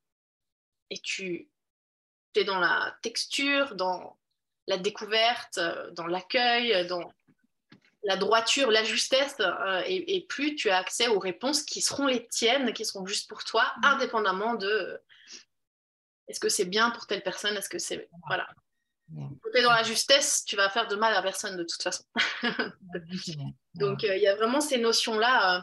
et 0.90 0.98
tu 0.98 1.50
es 2.36 2.46
dans 2.46 2.60
la 2.60 2.96
texture, 3.02 3.76
dans 3.76 4.18
la 4.68 4.78
découverte, 4.78 5.60
dans 5.92 6.08
l'accueil, 6.08 6.88
dans 6.88 7.12
la 8.04 8.16
droiture, 8.16 8.72
la 8.72 8.86
justesse, 8.86 9.36
euh, 9.42 9.84
et, 9.86 10.16
et, 10.16 10.26
plus 10.26 10.56
tu 10.56 10.70
as 10.70 10.78
accès 10.78 11.10
aux 11.10 11.20
réponses 11.20 11.64
qui 11.64 11.82
seront 11.82 12.08
les 12.08 12.28
tiennes, 12.30 12.74
qui 12.74 12.86
seront 12.86 13.06
juste 13.06 13.30
pour 13.30 13.44
toi, 13.44 13.72
indépendamment 13.84 14.56
de 14.56 15.02
est-ce 16.32 16.40
que 16.40 16.50
c'est 16.50 16.66
bien 16.66 16.90
pour 16.92 17.08
telle 17.08 17.24
personne, 17.24 17.56
est-ce 17.56 17.70
que 17.70 17.78
c'est... 17.78 18.10
Voilà. 18.28 18.48
Quand 19.14 19.52
tu 19.52 19.60
es 19.60 19.64
dans 19.64 19.74
la 19.74 19.84
justesse, 19.84 20.46
tu 20.46 20.56
vas 20.56 20.70
faire 20.70 20.88
de 20.88 20.96
mal 20.96 21.14
à 21.14 21.22
personne 21.22 21.58
de 21.58 21.64
toute 21.64 21.82
façon. 21.82 22.04
Donc 23.76 24.04
euh, 24.04 24.16
il 24.16 24.22
y 24.22 24.28
a 24.28 24.36
vraiment 24.36 24.62
ces 24.62 24.78
notions-là 24.78 25.58
euh, 25.58 25.62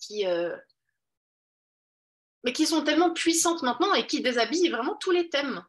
qui, 0.00 0.26
euh, 0.26 0.56
mais 2.42 2.52
qui 2.52 2.66
sont 2.66 2.82
tellement 2.82 3.12
puissantes 3.12 3.62
maintenant 3.62 3.94
et 3.94 4.06
qui 4.06 4.20
déshabillent 4.20 4.70
vraiment 4.70 4.96
tous 4.96 5.12
les 5.12 5.28
thèmes. 5.28 5.64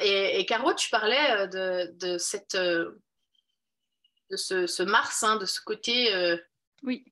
et, 0.00 0.44
Caro, 0.46 0.74
tu 0.74 0.90
parlais 0.90 1.48
de, 1.48 2.18
cette, 2.18 2.56
de 2.56 3.00
ce, 4.36 4.82
Mars, 4.82 5.22
hein, 5.22 5.36
de 5.36 5.46
ce 5.46 5.60
côté. 5.60 6.38
oui. 6.82 7.04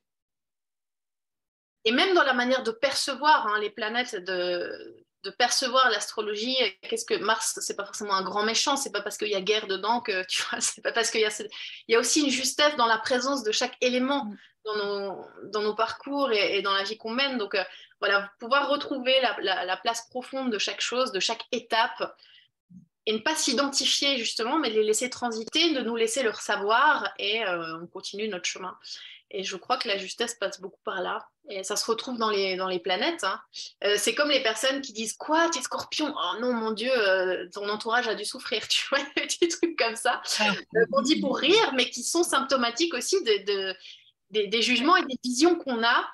Et 1.87 1.93
même 1.93 2.15
dans 2.15 2.25
la 2.25 2.35
manière 2.35 2.63
de 2.63 2.73
percevoir 2.73 3.47
hein, 3.47 3.59
les 3.59 3.71
planètes, 3.71 4.15
de, 4.15 5.03
de 5.25 5.31
percevoir 5.31 5.91
l'astrologie. 5.91 6.57
Qu'est-ce 6.83 7.05
que 7.05 7.15
Mars, 7.15 7.59
c'est 7.61 7.77
pas 7.77 7.85
forcément 7.85 8.15
un 8.15 8.23
grand 8.23 8.43
méchant, 8.43 8.77
c'est 8.77 8.93
pas 8.93 9.03
parce 9.03 9.17
qu'il 9.17 9.29
y 9.29 9.35
a 9.35 9.41
guerre 9.41 9.67
dedans 9.67 10.01
que 10.01 10.25
tu 10.29 10.43
vois, 10.43 10.61
c'est 10.61 10.83
pas 10.83 10.93
parce 10.93 11.11
qu'il 11.11 11.21
y 11.21 11.27
a, 11.27 11.43
il 11.89 11.93
y 11.93 11.95
a 11.95 11.99
aussi 11.99 12.23
une 12.23 12.31
justesse 12.31 12.77
dans 12.77 12.87
la 12.87 12.99
présence 12.99 13.43
de 13.43 13.53
chaque 13.53 13.77
élément 13.81 14.25
mm. 14.25 14.37
dans 14.65 14.77
nos, 14.77 15.27
dans 15.53 15.63
nos 15.63 15.75
parcours 15.75 16.33
et, 16.33 16.63
dans 16.63 16.73
la 16.73 16.83
vie 16.83 16.97
qu'on 16.97 17.11
mène. 17.11 17.39
Donc 17.39 17.55
euh, 17.55 17.65
voilà, 18.01 18.31
pouvoir 18.39 18.69
retrouver 18.69 19.15
la, 19.43 19.77
place 19.77 20.09
profonde 20.09 20.51
de 20.51 20.59
chaque 20.59 20.81
chose, 20.81 21.13
de 21.13 21.21
chaque 21.21 21.45
étape 21.53 22.17
et 23.07 23.13
ne 23.13 23.19
pas 23.19 23.35
s'identifier 23.35 24.19
justement, 24.19 24.59
mais 24.59 24.71
de 24.71 24.77
les 24.77 24.85
laisser 24.85 25.11
transiter, 25.11 25.73
de 25.75 25.81
nous 25.81 25.97
laisser 25.97 26.23
leur 26.23 26.41
savoir 26.41 27.13
et 27.19 27.45
euh, 27.45 27.81
on 27.81 27.87
continue 27.87 28.29
notre 28.29 28.47
chemin. 28.47 28.77
Et 29.33 29.45
je 29.45 29.57
crois 29.57 29.79
que 29.79 29.87
la 29.87 29.97
justesse 29.97 30.35
passe 30.35 30.61
beaucoup 30.61 30.81
par 30.85 31.01
là. 31.01 31.29
Et 31.49 31.63
ça 31.63 31.77
se 31.77 31.89
retrouve 31.89 32.19
dans 32.19 32.31
les, 32.31 32.57
dans 32.57 32.69
les 32.69 32.81
planètes. 32.81 33.23
Hein. 33.23 33.41
Euh, 33.85 33.95
c'est 33.97 34.15
comme 34.15 34.29
les 34.29 34.43
personnes 34.43 34.81
qui 34.81 34.93
disent 34.93 35.15
Quoi, 35.15 35.49
t'es 35.51 35.63
scorpion? 35.63 36.13
Oh 36.17 36.41
non, 36.41 36.53
mon 36.53 36.73
Dieu, 36.73 36.91
euh, 36.93 37.49
ton 37.53 37.69
entourage 37.69 38.09
a 38.09 38.17
dû 38.17 38.25
souffrir. 38.25 38.67
Tu 38.69 38.87
vois, 38.89 38.99
des 39.17 39.23
petits 39.23 39.49
trucs 39.49 39.77
comme 39.79 39.97
ça. 39.97 40.21
Qu'on 40.93 41.03
dit 41.03 41.21
pour 41.21 41.37
rire, 41.37 41.73
mais 41.75 41.89
qui 41.89 42.03
sont 42.03 42.25
symptomatiques 42.25 42.95
aussi 42.95 43.23
de, 43.23 43.75
des, 44.31 44.63
jugements 44.63 44.97
et 44.97 45.05
des 45.07 45.19
visions 45.25 45.55
qu'on 45.57 45.85
a 45.85 46.11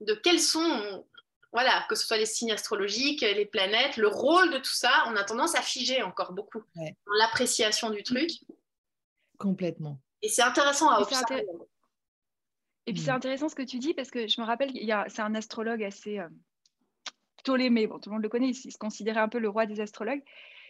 de 0.00 0.14
quels 0.14 0.40
sont, 0.40 1.04
voilà, 1.52 1.84
que 1.88 1.94
ce 1.94 2.06
soit 2.06 2.16
les 2.16 2.26
signes 2.26 2.52
astrologiques, 2.52 3.22
les 3.22 3.46
planètes, 3.46 3.96
le 3.96 4.08
rôle 4.08 4.52
de 4.52 4.58
tout 4.58 4.72
ça. 4.72 4.90
On 5.08 5.16
a 5.16 5.24
tendance 5.24 5.54
à 5.54 5.62
figer 5.62 6.02
encore 6.02 6.32
beaucoup 6.32 6.62
dans 6.76 7.14
l'appréciation 7.18 7.90
du 7.90 8.02
truc. 8.02 8.30
Complètement. 9.38 9.98
Et 10.22 10.28
c'est 10.28 10.42
intéressant 10.42 10.90
à 10.90 11.00
observer. 11.00 11.44
Et 12.86 12.92
puis 12.92 13.02
c'est 13.02 13.12
mmh. 13.12 13.14
intéressant 13.14 13.48
ce 13.48 13.54
que 13.54 13.62
tu 13.62 13.78
dis 13.78 13.94
parce 13.94 14.10
que 14.10 14.26
je 14.26 14.40
me 14.40 14.46
rappelle, 14.46 14.72
c'est 15.08 15.22
un 15.22 15.34
astrologue 15.34 15.82
assez 15.82 16.18
euh, 16.18 16.28
Ptolémée, 17.38 17.86
bon, 17.86 17.98
tout 17.98 18.10
le 18.10 18.14
monde 18.14 18.22
le 18.22 18.28
connaît, 18.28 18.48
il, 18.48 18.54
se 18.54 18.76
considérait 18.78 19.20
un 19.20 19.28
peu 19.28 19.38
le 19.38 19.48
roi 19.48 19.66
des 19.66 19.80
astrologues. 19.80 20.22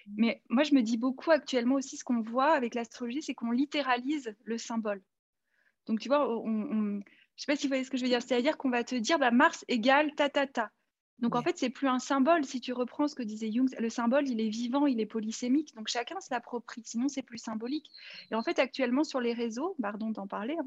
Mmh. 0.07 0.13
Mais 0.17 0.43
moi, 0.49 0.63
je 0.63 0.75
me 0.75 0.83
dis 0.83 0.97
beaucoup 0.97 1.31
actuellement 1.31 1.77
aussi, 1.77 1.97
ce 1.97 2.05
qu'on 2.05 2.21
voit 2.21 2.53
avec 2.53 2.75
l'astrologie, 2.75 3.23
c'est 3.23 3.35
qu'on 3.35 3.51
littéralise 3.51 4.35
le 4.45 4.59
symbole. 4.59 5.03
Donc, 5.87 6.01
tu 6.01 6.09
vois, 6.09 6.29
on, 6.29 7.01
je 7.41 7.45
ne 7.45 7.47
sais 7.47 7.53
pas 7.53 7.57
si 7.57 7.67
vous 7.67 7.71
voyez 7.71 7.85
ce 7.85 7.91
que 7.91 7.97
je 7.97 8.03
veux 8.03 8.09
dire, 8.11 8.21
c'est-à-dire 8.21 8.59
qu'on 8.59 8.69
va 8.69 8.85
te 8.85 8.95
dire 8.95 9.19
bah, 9.19 9.31
Mars 9.31 9.65
égale 9.67 10.15
ta 10.15 10.29
ta 10.29 10.47
ta. 10.47 10.71
Donc 11.21 11.37
en 11.37 11.43
fait, 11.43 11.57
c'est 11.57 11.71
plus 11.71 11.89
un 11.89 11.99
symbole. 11.99 12.45
Si 12.45 12.61
tu 12.61 12.75
reprends 12.75 13.09
ce 13.09 13.15
que 13.15 13.23
disait 13.23 13.51
Jung, 13.51 13.69
le 13.79 13.89
symbole, 13.89 14.29
il 14.29 14.43
est 14.43 14.49
vivant, 14.49 14.87
il 14.87 15.01
est 15.01 15.07
polysémique. 15.07 15.75
Donc 15.75 15.89
chacun 15.89 16.21
se 16.21 16.29
l'approprie. 16.31 16.83
Sinon, 16.85 17.09
c'est 17.09 17.23
plus 17.23 17.39
symbolique. 17.39 17.91
Et 18.31 18.35
en 18.35 18.43
fait, 18.43 18.59
actuellement 18.59 19.05
sur 19.05 19.21
les 19.21 19.33
réseaux, 19.33 19.75
pardon 19.81 20.11
d'en 20.11 20.27
parler, 20.27 20.57
hein, 20.59 20.67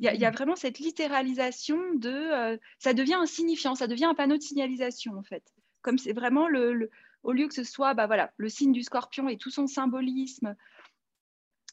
il 0.00 0.04
y, 0.04 0.24
a 0.24 0.30
vraiment 0.30 0.56
cette 0.56 0.78
littéralisation 0.78 1.78
de, 1.94 2.10
euh, 2.10 2.58
ça 2.78 2.92
devient 2.92 3.14
un 3.14 3.26
signifiant, 3.26 3.74
ça 3.74 3.86
devient 3.86 4.04
un 4.06 4.14
panneau 4.14 4.36
de 4.36 4.42
signalisation 4.42 5.16
en 5.16 5.22
fait. 5.22 5.44
Comme 5.80 5.96
c'est 5.96 6.12
vraiment 6.12 6.46
le, 6.46 6.90
au 7.22 7.32
lieu 7.32 7.48
que 7.48 7.54
ce 7.54 7.64
soit, 7.64 7.94
bah 7.94 8.06
voilà, 8.06 8.32
le 8.36 8.50
signe 8.50 8.72
du 8.72 8.82
Scorpion 8.82 9.28
et 9.28 9.38
tout 9.38 9.50
son 9.50 9.66
symbolisme, 9.66 10.56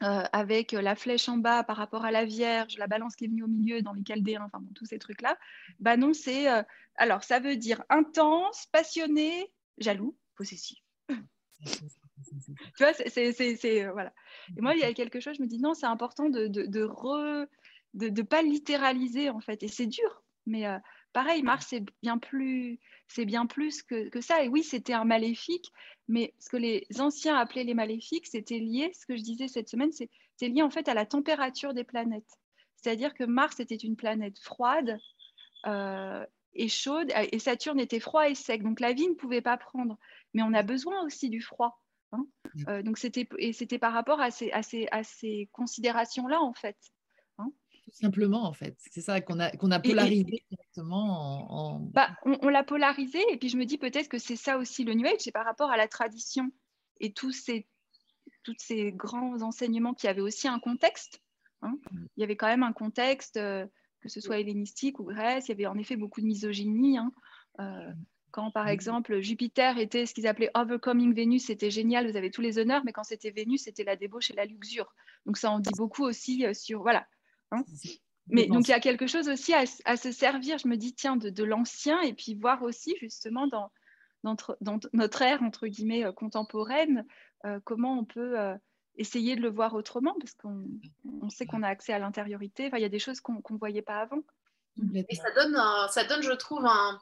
euh, 0.01 0.23
avec 0.31 0.71
la 0.71 0.95
flèche 0.95 1.27
en 1.27 1.37
bas 1.37 1.63
par 1.63 1.75
rapport 1.75 2.05
à 2.05 2.11
la 2.11 2.23
Vierge, 2.23 2.77
la 2.77 2.87
balance 2.87 3.17
qui 3.17 3.25
est 3.25 3.27
venue 3.27 3.43
au 3.43 3.47
milieu 3.47 3.81
dans 3.81 3.91
les 3.91 4.03
Chaldéens, 4.03 4.43
enfin 4.45 4.63
tous 4.73 4.85
ces 4.85 4.97
trucs-là, 4.97 5.37
bah 5.79 5.97
non, 5.97 6.13
c'est. 6.13 6.49
Euh, 6.49 6.63
alors, 6.95 7.23
ça 7.23 7.41
veut 7.41 7.57
dire 7.57 7.83
intense, 7.89 8.65
passionné, 8.71 9.51
jaloux, 9.77 10.17
possessif. 10.35 10.79
tu 11.09 11.83
vois, 12.79 12.93
c'est. 12.93 13.83
Euh, 13.83 13.91
voilà. 13.91 14.13
Et 14.55 14.61
moi, 14.61 14.73
il 14.73 14.79
y 14.79 14.83
a 14.83 14.93
quelque 14.93 15.19
chose, 15.19 15.35
je 15.37 15.41
me 15.41 15.47
dis 15.47 15.59
non, 15.59 15.73
c'est 15.73 15.85
important 15.85 16.29
de 16.29 16.47
ne 16.47 16.65
de, 16.65 18.09
de, 18.09 18.21
pas 18.21 18.41
littéraliser, 18.41 19.29
en 19.29 19.41
fait. 19.41 19.63
Et 19.63 19.67
c'est 19.67 19.87
dur, 19.87 20.23
mais 20.45 20.65
pareil, 21.13 21.43
Mars, 21.43 21.67
c'est 21.69 21.83
bien 22.01 22.17
plus, 22.17 22.79
c'est 23.07 23.25
bien 23.25 23.45
plus 23.45 23.83
que, 23.83 24.09
que, 24.09 24.21
ça. 24.21 24.43
Et 24.43 24.47
oui, 24.47 24.63
c'était 24.63 24.93
un 24.93 25.05
maléfique, 25.05 25.71
mais 26.07 26.33
ce 26.39 26.49
que 26.49 26.57
les 26.57 26.85
anciens 26.99 27.35
appelaient 27.35 27.63
les 27.63 27.73
maléfiques, 27.73 28.27
c'était 28.27 28.59
lié, 28.59 28.91
ce 28.93 29.05
que 29.05 29.15
je 29.15 29.23
disais 29.23 29.47
cette 29.47 29.69
semaine, 29.69 29.91
c'est 29.91 30.47
lié 30.47 30.61
en 30.61 30.69
fait 30.69 30.87
à 30.87 30.93
la 30.93 31.05
température 31.05 31.73
des 31.73 31.83
planètes. 31.83 32.37
C'est-à-dire 32.75 33.13
que 33.13 33.23
Mars 33.23 33.59
était 33.59 33.75
une 33.75 33.95
planète 33.95 34.39
froide 34.39 34.97
euh, 35.65 36.25
et 36.53 36.69
chaude, 36.69 37.11
et 37.31 37.39
Saturne 37.39 37.79
était 37.79 37.99
froid 37.99 38.29
et 38.29 38.35
sec. 38.35 38.63
Donc 38.63 38.79
la 38.79 38.93
vie 38.93 39.09
ne 39.09 39.15
pouvait 39.15 39.41
pas 39.41 39.57
prendre. 39.57 39.97
Mais 40.33 40.43
on 40.43 40.53
a 40.53 40.63
besoin 40.63 41.03
aussi 41.03 41.29
du 41.29 41.41
froid 41.41 41.79
Hein. 42.11 42.25
Euh, 42.67 42.81
donc 42.81 42.97
c'était 42.97 43.27
et 43.37 43.53
c'était 43.53 43.77
par 43.77 43.93
rapport 43.93 44.19
à 44.19 44.31
ces, 44.31 44.51
à 44.51 44.63
ces, 44.63 44.87
à 44.91 45.03
ces 45.03 45.49
considérations-là 45.51 46.41
en 46.41 46.53
fait. 46.53 46.77
Hein. 47.89 47.95
Tout 47.95 48.05
simplement 48.05 48.43
en 48.43 48.53
fait, 48.53 48.75
c'est 48.91 49.01
ça 49.01 49.21
qu'on 49.21 49.39
a 49.39 49.51
qu'on 49.51 49.71
a 49.71 49.79
polarisé 49.79 50.43
directement 50.49 51.51
en. 51.51 51.79
Bah, 51.79 52.09
on, 52.23 52.49
l'a 52.49 52.63
polarisé 52.63 53.19
et 53.31 53.37
puis 53.37 53.49
je 53.49 53.57
me 53.57 53.65
dis 53.65 53.77
peut-être 53.77 54.09
que 54.09 54.17
c'est 54.17 54.35
ça 54.35 54.57
aussi 54.57 54.83
le 54.83 54.93
New 54.93 55.05
Age, 55.05 55.19
c'est 55.19 55.31
par 55.31 55.45
rapport 55.45 55.71
à 55.71 55.77
la 55.77 55.87
tradition 55.87 56.51
et 56.99 57.13
tous 57.13 57.31
ces 57.31 57.67
tous 58.43 58.55
ces 58.57 58.91
grands 58.91 59.41
enseignements 59.41 59.93
qui 59.93 60.07
avaient 60.07 60.21
aussi 60.21 60.47
un 60.47 60.59
contexte. 60.59 61.21
Hein. 61.61 61.77
Mm. 61.91 62.05
Il 62.17 62.21
y 62.21 62.23
avait 62.23 62.35
quand 62.35 62.47
même 62.47 62.63
un 62.63 62.73
contexte, 62.73 63.37
euh, 63.37 63.65
que 64.01 64.09
ce 64.09 64.21
soit 64.21 64.39
hellénistique 64.39 64.99
ou 64.99 65.05
Grèce, 65.05 65.47
il 65.47 65.49
y 65.49 65.53
avait 65.53 65.65
en 65.65 65.77
effet 65.77 65.95
beaucoup 65.95 66.21
de 66.21 66.25
misogynie. 66.25 66.97
Euh, 67.59 67.91
quand, 68.31 68.51
par 68.51 68.67
exemple, 68.67 69.19
Jupiter 69.21 69.77
était 69.79 70.05
ce 70.05 70.13
qu'ils 70.13 70.27
appelaient 70.27 70.51
Overcoming 70.53 71.13
Vénus, 71.13 71.45
c'était 71.45 71.71
génial, 71.71 72.09
vous 72.09 72.15
avez 72.15 72.29
tous 72.29 72.41
les 72.41 72.59
honneurs, 72.59 72.83
mais 72.85 72.93
quand 72.93 73.03
c'était 73.03 73.31
Vénus, 73.31 73.63
c'était 73.63 73.83
la 73.83 73.95
débauche 73.95 74.29
et 74.29 74.35
la 74.35 74.45
luxure. 74.45 74.93
Donc, 75.25 75.37
ça 75.37 75.49
en 75.51 75.59
dit 75.59 75.71
beaucoup 75.77 76.03
aussi 76.03 76.45
euh, 76.45 76.53
sur. 76.53 76.81
Voilà. 76.81 77.07
Hein. 77.51 77.63
mais 78.27 78.47
donc, 78.47 78.67
il 78.67 78.71
y 78.71 78.73
a 78.73 78.79
quelque 78.79 79.07
chose 79.07 79.27
aussi 79.29 79.53
à, 79.53 79.97
se 79.97 80.11
servir, 80.11 80.57
je 80.57 80.67
me 80.67 80.77
dis, 80.77 80.93
tiens, 80.93 81.17
de, 81.17 81.43
l'ancien, 81.43 82.01
et 82.01 82.13
puis 82.13 82.35
voir 82.35 82.63
aussi, 82.63 82.95
justement, 82.99 83.47
dans, 83.47 83.71
dans, 84.23 84.79
notre 84.93 85.21
ère, 85.21 85.41
entre 85.43 85.67
guillemets, 85.67 86.05
euh, 86.05 86.11
contemporaine, 86.11 87.05
euh, 87.45 87.59
comment 87.63 87.97
on 87.97 88.05
peut 88.05 88.35
essayer 88.97 89.35
de 89.35 89.41
le 89.41 89.49
voir 89.49 89.73
autrement, 89.73 90.15
parce 90.19 90.33
qu'on 90.33 91.29
sait 91.29 91.45
qu'on 91.45 91.63
a 91.63 91.69
accès 91.69 91.93
à 91.93 91.99
l'intériorité. 91.99 92.69
il 92.73 92.81
y 92.81 92.85
a 92.85 92.89
des 92.89 92.99
choses 92.99 93.21
qu'on 93.21 93.41
ne 93.49 93.57
voyait 93.57 93.81
pas 93.81 94.01
avant. 94.01 94.21
Et 94.93 95.15
ça 95.15 95.31
donne, 95.31 95.57
ça 95.89 96.03
donne, 96.03 96.21
je 96.21 96.31
trouve, 96.31 96.65
un, 96.65 96.99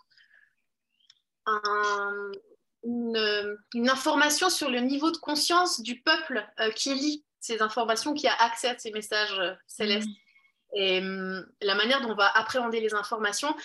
une, 2.83 3.89
information 3.89 4.49
sur 4.49 4.69
le 4.69 4.79
niveau 4.79 5.11
de 5.11 5.17
conscience 5.17 5.81
du 5.81 6.01
peuple 6.01 6.47
euh, 6.59 6.71
qui 6.71 6.93
lit 6.93 7.25
ces 7.39 7.61
informations, 7.61 8.13
qui 8.13 8.27
a 8.27 8.35
accès 8.39 8.69
à 8.69 8.77
ces 8.77 8.91
messages 8.91 9.39
euh, 9.39 9.53
célestes. 9.67 10.07
Mm. 10.07 10.26
Et 10.73 10.99
hum, 10.99 11.45
la 11.61 11.75
manière 11.75 12.01
dont 12.01 12.11
on 12.11 12.15
va 12.15 12.27
appréhender 12.35 12.79
les 12.79 12.93
informations, 12.93 13.55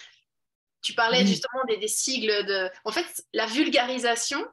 tu 0.82 0.94
parlais 0.94 1.24
justement 1.26 1.64
des, 1.68 1.88
sigles 1.88 2.44
de... 2.46 2.68
En 2.84 2.90
fait, 2.90 3.24
la 3.32 3.46
vulgarisation 3.46 4.44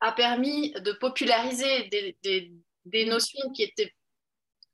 a 0.00 0.12
permis 0.12 0.72
de 0.72 0.92
populariser 0.92 1.88
des, 1.88 2.16
des, 2.84 3.06
notions 3.06 3.50
qui 3.52 3.64
étaient 3.64 3.92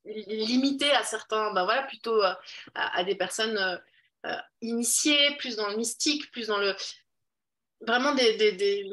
limitées 0.04 0.92
à 0.92 1.02
certains, 1.02 1.52
ben 1.52 1.64
voilà, 1.64 1.82
plutôt 1.84 2.22
euh, 2.22 2.34
à, 2.74 3.02
des 3.02 3.16
personnes 3.16 3.80
initiées, 4.60 5.36
plus 5.38 5.56
dans 5.56 5.68
le 5.68 5.76
mystique, 5.76 6.30
plus 6.30 6.48
dans 6.48 6.58
le 6.58 6.74
vraiment 7.80 8.14
des, 8.14 8.84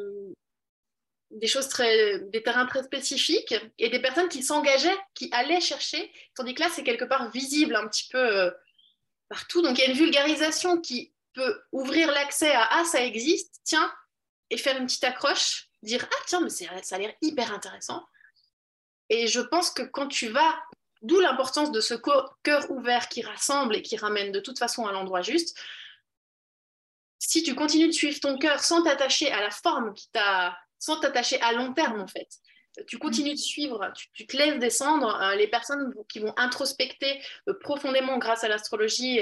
des, 1.34 1.48
choses 1.48 1.68
très, 1.68 2.20
des 2.20 2.44
terrains 2.44 2.66
très 2.66 2.84
spécifiques 2.84 3.56
et 3.78 3.90
des 3.90 4.00
personnes 4.00 4.30
qui 4.30 4.44
s'engageaient, 4.44 4.98
qui 5.14 5.30
allaient 5.32 5.62
chercher, 5.62 6.12
tandis 6.36 6.54
que 6.54 6.62
là, 6.62 6.70
c'est 6.74 6.84
quelque 6.84 7.06
part 7.06 7.32
visible 7.32 7.76
un 7.76 7.88
petit 7.88 8.08
peu 8.10 8.18
euh, 8.18 8.52
partout. 9.30 9.62
Donc, 9.62 9.78
il 9.78 9.82
y 9.82 9.86
a 9.86 9.90
une 9.90 9.98
vulgarisation 9.98 10.80
qui 10.80 11.14
peut 11.34 11.62
ouvrir 11.72 12.12
l'accès 12.12 12.52
à 12.52 12.68
Ah, 12.72 12.86
ça 12.86 13.04
existe, 13.04 13.62
tiens, 13.64 13.92
et 14.50 14.58
faire 14.58 14.78
une 14.78 14.86
petite 14.86 15.04
accroche, 15.04 15.70
dire 15.82 16.08
Ah, 16.12 16.24
tiens, 16.28 16.42
mais 16.42 16.50
ça 16.50 16.96
a 16.96 16.98
l'air 17.00 17.14
hyper 17.22 17.54
intéressant. 17.54 18.06
Et 19.10 19.28
je 19.28 19.42
pense 19.42 19.70
que 19.70 19.84
quand 19.84 20.08
tu 20.08 20.30
vas, 20.30 20.56
d'où 21.02 21.20
l'importance 21.20 21.72
de 21.72 21.82
ce 21.82 21.96
cœur 22.44 22.72
ouvert 22.72 23.10
qui 23.10 23.22
rassemble 23.22 23.76
et 23.76 23.82
qui 23.82 23.98
ramène 23.98 24.32
de 24.32 24.40
toute 24.40 24.60
façon 24.60 24.86
à 24.86 24.92
l'endroit 24.92 25.22
juste, 25.22 25.58
si 27.20 27.42
tu 27.42 27.56
continues 27.56 27.88
de 27.88 27.94
suivre 27.94 28.20
ton 28.20 28.38
cœur 28.38 28.64
sans 28.64 28.84
t'attacher 28.84 29.32
à 29.32 29.42
la 29.42 29.50
forme 29.50 29.94
qui 29.94 30.10
t'a, 30.12 30.58
sans 30.84 31.00
t'attacher 31.00 31.40
à 31.42 31.54
long 31.54 31.74
terme 31.74 32.02
en 32.02 32.08
fait, 32.08 32.28
tu 32.88 32.98
continues 32.98 33.36
de 33.36 33.40
suivre, 33.40 33.94
tu, 34.14 34.26
te 34.28 34.36
laisses 34.36 34.60
descendre, 34.60 35.16
euh, 35.22 35.36
les 35.36 35.48
personnes 35.48 35.94
qui 36.10 36.20
vont 36.20 36.34
introspecter 36.38 37.22
euh, 37.48 37.54
profondément 37.62 38.18
grâce 38.18 38.44
à 38.44 38.50
l'astrologie 38.50 39.20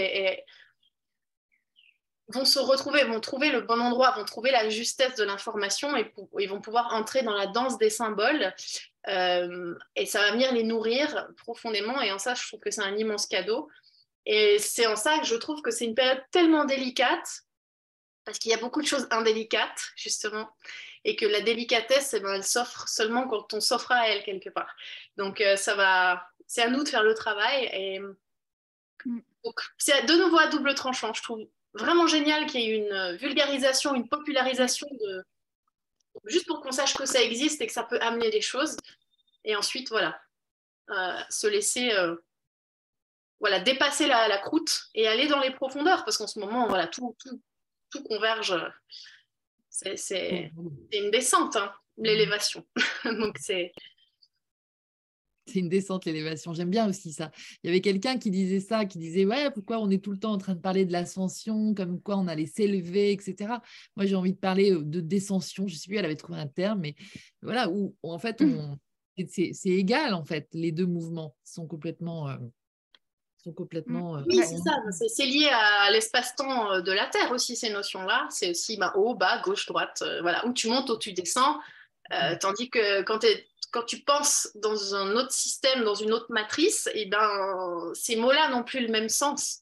vont 2.30 2.46
se 2.46 2.60
retrouver, 2.60 3.04
vont 3.04 3.20
trouver 3.20 3.52
le 3.52 3.62
bon 3.62 3.80
endroit, 3.80 4.12
vont 4.12 4.26
trouver 4.26 4.52
la 4.52 4.70
justesse 4.70 5.16
de 5.16 5.24
l'information 5.24 5.96
et 5.98 6.12
ils 6.40 6.50
vont 6.50 6.62
pouvoir 6.62 6.94
entrer 6.94 7.22
dans 7.22 7.34
la 7.34 7.48
danse 7.48 7.78
des 7.78 7.90
symboles 7.90 8.54
euh, 9.08 9.76
et 9.96 10.06
ça 10.06 10.22
va 10.22 10.32
venir 10.32 10.52
les 10.54 10.64
nourrir 10.64 11.28
profondément 11.38 12.02
et 12.02 12.12
en 12.12 12.20
ça 12.20 12.34
je 12.34 12.48
trouve 12.48 12.60
que 12.60 12.72
c'est 12.72 12.82
un 12.82 12.96
immense 12.96 13.28
cadeau. 13.28 13.70
Et 14.26 14.58
c'est 14.60 14.88
en 14.88 14.96
ça 14.96 15.20
que 15.20 15.26
je 15.26 15.36
trouve 15.36 15.62
que 15.62 15.72
c'est 15.72 15.86
une 15.86 15.96
période 15.96 16.24
tellement 16.32 16.66
délicate 16.66 17.44
parce 18.24 18.38
qu'il 18.38 18.52
y 18.52 18.54
a 18.54 18.58
beaucoup 18.58 18.82
de 18.82 18.88
choses 18.88 19.08
indélicates, 19.12 19.82
justement, 19.96 20.48
et 21.04 21.16
que 21.16 21.26
la 21.26 21.42
délicatesse, 21.42 22.14
eh 22.14 22.20
ben, 22.20 22.34
elle 22.36 22.44
s'offre 22.44 22.88
seulement 22.88 23.28
quand 23.28 23.54
on 23.54 23.62
s'offre 23.62 23.92
à 23.92 24.08
elle 24.10 24.24
quelque 24.24 24.50
part. 24.50 24.76
Donc, 25.18 25.42
euh, 25.42 25.56
ça 25.56 25.76
va, 25.76 26.30
c'est 26.48 26.62
à 26.62 26.70
nous 26.70 26.84
de 26.84 26.90
faire 26.90 27.04
le 27.04 27.16
travail. 27.16 27.70
Et 27.74 28.00
mm. 28.00 29.22
donc, 29.44 29.60
c'est 29.78 30.06
de 30.06 30.14
nouveau 30.14 30.38
à 30.38 30.48
double 30.48 30.76
tranchant. 30.76 31.14
Je 31.14 31.24
trouve 31.24 31.48
vraiment 31.74 32.08
génial 32.08 32.46
qu'il 32.46 32.62
y 32.62 32.72
ait 32.72 32.78
une 32.78 33.18
vulgarisation, 33.18 33.96
une 33.96 34.08
popularisation 34.08 34.88
de, 34.92 35.24
juste 36.26 36.48
pour 36.48 36.62
qu'on 36.62 36.72
sache 36.72 36.96
que 36.96 37.06
ça 37.06 37.22
existe 37.22 37.62
et 37.62 37.68
que 37.68 37.74
ça 37.74 37.84
peut 37.84 38.00
amener 38.02 38.30
des 38.30 38.42
choses. 38.42 38.78
Et 39.44 39.56
ensuite, 39.56 39.90
voilà, 39.90 40.22
euh, 40.90 41.20
se 41.30 41.48
laisser. 41.48 41.92
Euh, 41.94 42.16
voilà, 43.40 43.60
dépasser 43.60 44.06
la, 44.06 44.28
la, 44.28 44.38
croûte 44.38 44.90
et 44.94 45.08
aller 45.08 45.28
dans 45.28 45.40
les 45.40 45.50
profondeurs, 45.50 46.06
parce 46.06 46.20
qu'en 46.20 46.28
ce 46.28 46.38
moment, 46.38 46.68
voilà, 46.68 46.86
tout, 46.86 47.16
tout, 47.20 47.42
tout 47.90 48.04
converge. 48.04 48.56
C'est 49.96 50.52
une 50.94 51.12
descente, 51.12 51.56
hein, 51.56 51.72
l'élévation. 51.98 52.66
Donc 53.06 53.38
c'est. 53.40 53.72
C'est 55.48 55.60
une 55.60 55.70
descente, 55.70 56.06
l'élévation. 56.06 56.54
J'aime 56.54 56.70
bien 56.70 56.88
aussi 56.88 57.12
ça. 57.12 57.32
Il 57.64 57.68
y 57.68 57.70
avait 57.70 57.82
quelqu'un 57.82 58.18
qui 58.18 58.30
disait 58.30 58.60
ça, 58.60 58.86
qui 58.86 59.00
disait 59.00 59.26
Ouais, 59.26 59.50
pourquoi 59.52 59.80
on 59.80 59.90
est 59.90 60.02
tout 60.02 60.12
le 60.12 60.20
temps 60.20 60.32
en 60.32 60.38
train 60.38 60.54
de 60.54 60.62
parler 60.62 60.86
de 60.86 60.92
l'ascension, 60.92 61.74
comme 61.74 62.00
quoi 62.00 62.18
on 62.18 62.28
allait 62.28 62.46
s'élever, 62.46 63.12
etc. 63.12 63.56
Moi, 63.96 64.06
j'ai 64.06 64.16
envie 64.16 64.34
de 64.34 64.38
parler 64.38 64.72
euh, 64.72 64.84
de 64.84 65.02
descension. 65.02 65.68
Je 65.68 65.74
ne 65.74 65.78
sais 65.80 65.88
plus, 65.88 65.98
elle 65.98 66.06
avait 66.06 66.16
trouvé 66.16 66.40
un 66.40 66.48
terme, 66.48 66.82
mais 66.82 66.96
voilà, 67.42 67.70
où, 67.70 67.96
en 68.04 68.20
fait, 68.20 68.42
on... 68.42 68.78
c'est 69.28 69.52
égal, 69.66 70.14
en 70.14 70.24
fait. 70.24 70.48
Les 70.54 70.72
deux 70.72 70.86
mouvements 70.86 71.36
sont 71.44 71.68
complètement. 71.68 72.30
Euh, 72.30 72.38
sont 73.44 73.54
complètement. 73.54 74.18
Euh, 74.18 74.24
oui, 74.28 74.38
c'est 74.38 74.58
ça. 74.58 74.78
C'est 74.92 75.26
lié 75.26 75.50
à 75.52 75.90
l'espace-temps 75.92 76.74
euh, 76.74 76.82
de 76.82 76.92
la 76.92 77.08
Terre 77.08 77.32
aussi, 77.32 77.56
ces 77.56 77.70
notions-là. 77.70 78.28
C'est 78.30 78.52
aussi 78.52 78.78
bah, 78.78 78.94
haut, 78.96 79.16
bas, 79.16 79.42
gauche, 79.42 79.66
droite. 79.66 80.02
Euh, 80.02 80.22
voilà. 80.22 80.46
Où 80.46 80.54
tu 80.54 80.68
montes, 80.68 80.90
où 80.90 80.98
tu 80.98 81.14
descends. 81.14 81.60
Tandis 82.42 82.70
que 82.70 83.04
quand, 83.04 83.26
quand, 83.72 83.84
tu 83.84 84.00
penses 84.02 84.50
dans 84.56 84.96
un 84.96 85.16
autre 85.16 85.32
système, 85.32 85.86
dans 85.86 85.96
une 85.96 86.12
autre 86.12 86.26
matrice, 86.30 86.88
et 86.88 87.04
eh 87.04 87.06
ben, 87.06 87.92
ces 87.94 88.18
mots-là 88.18 88.50
n'ont 88.50 88.64
plus 88.64 88.82
le 88.82 88.90
même 88.90 89.08
sens. 89.08 89.62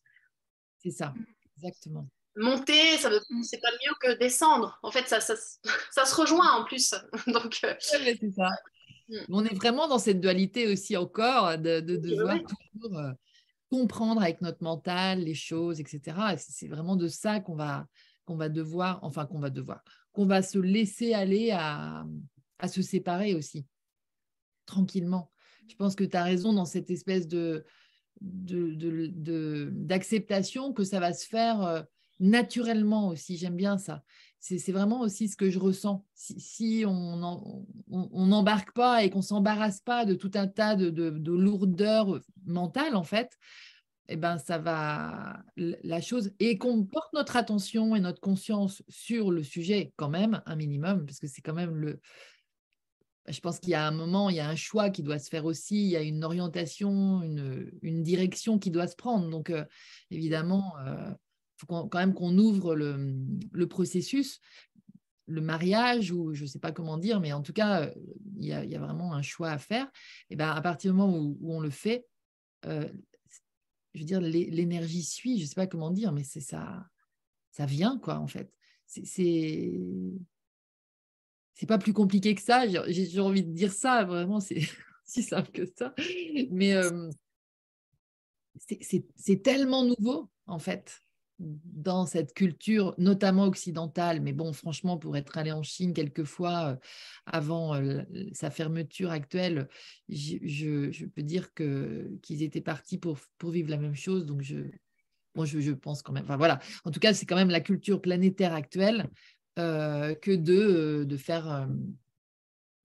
C'est 0.80 0.90
ça, 0.90 1.14
exactement. 1.58 2.08
Monter, 2.36 2.98
ça 2.98 3.12
mm. 3.12 3.44
c'est 3.44 3.60
pas 3.60 3.70
mieux 3.72 3.94
que 4.02 4.18
descendre. 4.18 4.80
En 4.82 4.90
fait, 4.90 5.08
ça, 5.08 5.20
ça, 5.20 5.36
ça 5.92 6.06
se 6.06 6.16
rejoint 6.16 6.52
en 6.54 6.64
plus. 6.64 6.96
Donc, 7.28 7.60
c'est 7.80 8.34
ça. 8.36 8.50
Mm. 9.10 9.18
On 9.30 9.46
est 9.46 9.54
vraiment 9.54 9.88
dans 9.88 10.00
cette 10.00 10.20
dualité 10.20 10.72
aussi 10.72 10.98
encore 10.98 11.56
de, 11.60 11.82
de 11.82 11.98
devoir 11.98 12.40
toujours 12.72 13.00
comprendre 13.70 14.22
avec 14.22 14.42
notre 14.42 14.64
mental 14.64 15.20
les 15.20 15.36
choses, 15.36 15.80
etc. 15.80 16.18
C'est 16.38 16.68
vraiment 16.68 16.96
de 16.96 17.08
ça 17.08 17.40
qu'on 17.40 17.56
va, 17.56 17.88
qu'on 18.26 18.36
va 18.36 18.50
devoir, 18.50 19.00
enfin 19.04 19.26
qu'on 19.26 19.40
va 19.40 19.50
devoir, 19.50 19.84
qu'on 20.12 20.26
va 20.26 20.42
se 20.42 20.60
laisser 20.60 21.14
aller 21.14 21.52
à, 21.52 22.06
se 22.68 22.82
séparer 22.82 23.36
aussi, 23.36 23.66
tranquillement. 24.66 25.32
Je 25.70 25.76
pense 25.76 25.96
que 25.96 26.04
tu 26.04 26.18
as 26.18 26.24
raison 26.24 26.52
dans 26.54 26.66
cette 26.66 26.90
espèce 26.90 27.28
de 27.28 27.66
d'acceptation 28.22 30.74
que 30.74 30.84
ça 30.84 31.00
va 31.00 31.14
se 31.14 31.26
faire 31.26 31.62
euh, 31.62 31.82
naturellement 32.20 33.08
aussi. 33.08 33.38
J'aime 33.38 33.56
bien 33.56 33.78
ça. 33.78 34.04
C'est 34.40 34.72
vraiment 34.72 35.02
aussi 35.02 35.28
ce 35.28 35.36
que 35.36 35.50
je 35.50 35.60
ressens. 35.60 36.06
Si, 36.16 36.86
on 36.86 37.18
n'embarque 38.26 38.72
pas 38.72 39.04
et 39.04 39.10
qu'on 39.10 39.22
s'embarrasse 39.22 39.82
pas 39.82 40.06
de 40.06 40.14
tout 40.14 40.32
un 40.36 40.48
tas 40.48 40.76
de, 40.76 40.90
de 40.90 41.32
lourdeurs 41.32 42.22
mentales, 42.46 42.96
en 42.96 43.04
fait, 43.04 43.38
eh 44.12 44.16
ben, 44.16 44.40
ça 44.40 44.58
va 44.58 45.44
la 45.56 46.02
chose 46.02 46.32
et 46.40 46.58
qu'on 46.58 46.84
porte 46.84 47.14
notre 47.14 47.38
attention 47.38 47.96
et 47.96 48.00
notre 48.00 48.20
conscience 48.20 48.82
sur 48.90 49.30
le 49.30 49.44
sujet 49.44 49.94
quand 49.98 50.10
même 50.10 50.42
un 50.48 50.56
minimum 50.56 51.06
parce 51.06 51.20
que 51.20 51.28
c'est 51.28 51.42
quand 51.42 51.54
même 51.54 51.76
le 51.76 52.02
je 53.28 53.40
pense 53.40 53.60
qu'il 53.60 53.70
y 53.70 53.76
a 53.76 53.86
un 53.86 53.92
moment 53.92 54.32
il 54.32 54.38
y 54.38 54.40
a 54.40 54.50
un 54.50 54.56
choix 54.56 54.90
qui 54.90 55.04
doit 55.04 55.20
se 55.20 55.30
faire 55.30 55.46
aussi 55.46 55.84
il 55.84 55.90
y 55.90 55.96
a 55.96 56.02
une 56.02 56.24
orientation 56.24 57.22
une, 57.22 58.02
direction 58.02 58.58
qui 58.58 58.72
doit 58.72 58.88
se 58.88 58.96
prendre 58.96 59.30
donc 59.30 59.52
euh, 59.52 59.64
évidemment 60.10 60.74
euh, 60.80 61.14
faut 61.60 61.88
quand 61.88 62.00
même 62.00 62.14
qu'on 62.14 62.38
ouvre 62.38 62.76
le, 62.76 63.68
processus 63.68 64.40
le 65.28 65.42
mariage 65.42 66.12
ou 66.12 66.34
je 66.34 66.44
ne 66.44 66.48
sais 66.48 66.60
pas 66.60 66.72
comment 66.72 66.98
dire 66.98 67.20
mais 67.20 67.34
en 67.34 67.42
tout 67.42 67.54
cas 67.54 67.92
il 68.38 68.46
y 68.46 68.54
a, 68.54 68.80
vraiment 68.80 69.14
un 69.14 69.22
choix 69.22 69.52
à 69.52 69.58
faire 69.58 69.88
et 70.30 70.36
ben 70.36 70.50
à 70.50 70.62
partir 70.62 70.92
du 70.92 70.98
moment 70.98 71.18
où, 71.18 71.38
on 71.44 71.60
le 71.60 71.70
fait 71.70 72.06
euh, 72.66 72.90
je 73.94 74.00
veux 74.00 74.06
dire, 74.06 74.22
l'énergie 74.22 75.04
suit, 75.04 75.38
je 75.38 75.44
ne 75.44 75.48
sais 75.48 75.56
pas 75.56 75.68
comment 75.68 75.92
dire, 75.92 76.12
mais 76.12 76.24
c'est 76.24 76.42
ça, 76.42 76.86
ça 77.52 77.66
vient, 77.66 77.98
quoi, 77.98 78.18
en 78.20 78.28
fait. 78.28 78.52
C'est 78.86 79.72
c'est 81.54 81.66
pas 81.66 81.78
plus 81.78 81.94
compliqué 81.94 82.34
que 82.34 82.42
ça. 82.42 82.66
J'ai 82.68 83.20
envie 83.20 83.44
de 83.44 83.52
dire 83.52 83.74
ça, 83.74 84.06
vraiment, 84.06 84.40
c'est 84.40 84.62
si 85.06 85.24
simple 85.24 85.52
que 85.52 85.66
ça. 85.66 85.94
Mais 86.52 86.74
euh, 86.74 87.10
c'est 88.56 89.44
tellement 89.44 89.84
nouveau, 89.84 90.30
en 90.48 90.60
fait, 90.60 91.02
dans 91.40 92.06
cette 92.06 92.34
culture, 92.34 92.94
notamment 92.98 93.46
occidentale. 93.46 94.22
Mais 94.22 94.34
bon, 94.34 94.54
franchement, 94.54 94.98
pour 94.98 95.16
être 95.18 95.38
allé 95.38 95.52
en 95.52 95.64
Chine 95.64 95.94
quelquefois 95.94 96.72
euh, 96.72 96.76
avant 97.26 97.76
euh, 97.76 98.04
sa 98.34 98.52
fermeture 98.52 99.12
actuelle, 99.12 99.68
je, 100.10 101.06
peux 101.06 101.24
dire 101.24 101.54
qu'ils 101.54 102.44
étaient 102.44 102.62
partis 102.62 102.98
pour, 102.98 103.20
pour 103.38 103.52
vivre 103.52 103.70
la 103.70 103.78
même 103.78 103.96
chose. 103.96 104.26
Donc, 104.26 104.42
je, 104.42 104.58
moi, 105.36 105.46
je, 105.46 105.72
pense 105.72 106.02
quand 106.02 106.14
même. 106.14 106.26
Enfin, 106.26 106.38
voilà. 106.38 106.60
En 106.84 106.92
tout 106.92 107.00
cas, 107.00 107.14
c'est 107.14 107.26
quand 107.26 107.36
même 107.36 107.50
la 107.50 107.62
culture 107.62 108.02
planétaire 108.02 108.54
actuelle 108.54 109.10
que 109.56 110.36
de, 110.36 111.04
de 111.04 111.18
faire 111.18 111.68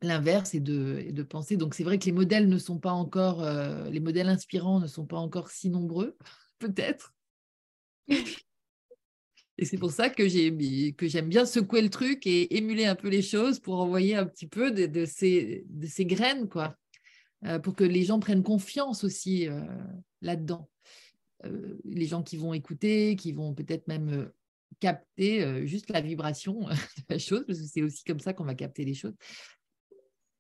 l'inverse 0.05 0.55
et 0.55 0.61
de, 0.61 1.11
de, 1.11 1.23
penser. 1.23 1.57
Donc 1.57 1.75
c'est 1.75 1.85
vrai 1.85 1.99
que 1.99 2.05
les 2.05 2.13
modèles 2.13 2.49
ne 2.49 2.59
sont 2.59 2.79
pas 2.79 2.93
encore, 2.93 3.43
euh, 3.43 3.89
les 3.91 4.01
modèles 4.01 4.29
inspirants 4.29 4.81
ne 4.81 4.87
sont 4.87 5.07
pas 5.07 5.17
encore 5.17 5.51
si 5.51 5.71
nombreux, 5.71 6.17
peut-être. 6.59 7.14
Et 9.57 9.65
c'est 9.65 9.79
pour 9.79 9.93
ça 9.93 10.11
que 10.11 10.27
j'aime 10.29 11.29
bien 11.29 11.47
secouer 11.47 11.81
le 11.81 11.91
truc 11.91 12.27
et 12.27 12.57
émuler 12.57 12.87
un 12.87 12.97
peu 12.97 13.09
les 13.09 13.23
choses 13.23 13.61
pour 13.61 13.81
envoyer 13.81 14.17
un 14.17 14.27
petit 14.27 14.49
peu 14.49 14.73
de, 14.73 15.05
ces, 15.05 15.65
de 15.69 15.87
ces, 15.87 16.05
graines, 16.05 16.49
quoi, 16.49 16.77
euh, 17.45 17.61
pour 17.61 17.77
que 17.77 17.85
les 17.85 18.03
gens 18.03 18.19
prennent 18.19 18.43
confiance 18.43 19.05
aussi 19.05 19.47
euh, 19.49 19.63
là-dedans. 20.23 20.69
les 21.85 22.07
gens 22.07 22.25
qui 22.25 22.37
vont 22.37 22.53
écouter, 22.53 23.15
qui 23.15 23.31
vont 23.31 23.55
peut-être 23.55 23.87
même 23.87 24.29
capter 24.81 25.65
juste 25.69 25.89
la 25.91 26.01
vibration 26.01 26.61
de 26.69 27.05
la 27.09 27.19
chose, 27.21 27.45
parce 27.47 27.61
que 27.61 27.67
c'est 27.67 27.83
aussi 27.83 28.03
comme 28.03 28.19
ça 28.19 28.33
qu'on 28.33 28.45
va 28.45 28.57
capter 28.57 28.85
les 28.85 28.95
choses. 28.95 29.15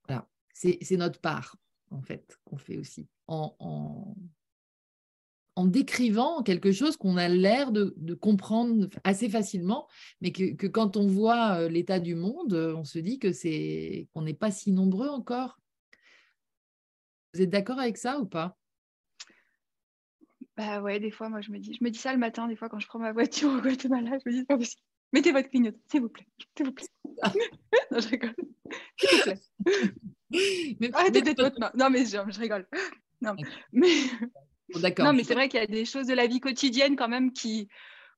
Voilà, 0.09 0.29
c'est 0.53 0.96
notre 0.96 1.20
part, 1.20 1.57
en 1.90 2.03
fait, 2.03 2.37
qu'on 2.44 2.57
fait 2.57 2.79
aussi. 2.79 3.07
En, 3.27 4.16
décrivant 5.64 6.43
quelque 6.43 6.73
chose 6.73 6.97
qu'on 6.97 7.17
a 7.17 7.29
l'air 7.29 7.71
de, 7.71 8.14
comprendre 8.14 8.88
assez 9.05 9.29
facilement, 9.29 9.88
mais 10.21 10.33
que, 10.33 10.67
quand 10.67 10.97
on 10.97 11.07
voit 11.07 11.59
euh, 11.59 11.69
l'état 11.69 12.01
du 12.01 12.14
monde, 12.14 12.55
euh, 12.55 12.75
on 12.75 12.85
se 12.85 12.99
dit 12.99 13.19
que 13.19 13.33
c'est 13.33 14.09
qu'on 14.12 14.23
n'est 14.23 14.35
pas 14.35 14.51
si 14.51 14.73
nombreux 14.73 15.09
encore. 15.09 15.59
Vous 17.33 17.43
êtes 17.43 17.51
d'accord 17.51 17.79
avec 17.79 17.97
ça 17.97 18.19
ou 18.19 18.27
pas? 18.27 18.57
Bah 20.57 20.81
ouais, 20.83 21.01
des 21.01 21.11
fois, 21.11 21.29
moi 21.29 21.40
je 21.40 21.51
me 21.51 21.59
dis, 21.59 21.75
je 21.75 21.85
me 21.85 21.90
dis 21.90 21.99
ça 21.99 22.12
le 22.12 22.19
matin, 22.19 22.47
des 22.47 22.57
fois 22.57 22.69
quand 22.69 22.79
je 22.79 22.87
prends 22.87 23.01
ma 23.01 23.12
voiture 23.12 23.51
au 23.51 23.61
Guatemala, 23.61 24.19
je 24.25 24.31
me 24.31 24.35
dis 24.37 24.45
pas 24.45 24.57
possible. 24.57 24.83
Mettez 25.12 25.33
votre 25.33 25.49
clignotant, 25.49 25.79
s'il 25.90 26.01
vous 26.01 26.09
plaît. 26.09 26.27
S'il 26.57 26.67
vous 26.67 26.73
plaît. 26.73 26.87
non, 27.90 28.01
je 28.01 28.09
rigole. 28.09 28.35
S'il 28.99 29.17
vous 29.17 29.23
plaît. 29.23 29.40
Mais, 30.81 30.93
Arrêtez 30.93 31.23
d'être 31.23 31.43
votre 31.43 31.61
main. 31.61 31.71
Non, 31.77 31.90
mais 31.90 32.05
je, 32.05 32.17
je 32.29 32.40
rigole. 32.40 32.67
Non, 33.21 33.37
mais, 33.73 33.88
D'accord. 34.80 35.06
non, 35.06 35.12
mais 35.12 35.24
c'est 35.24 35.34
vrai 35.34 35.48
qu'il 35.48 35.60
y 35.60 35.62
a 35.62 35.66
des 35.66 35.84
choses 35.84 36.06
de 36.06 36.14
la 36.14 36.26
vie 36.26 36.40
quotidienne 36.40 36.96
quand 36.96 37.08
même 37.08 37.32
qui, 37.32 37.68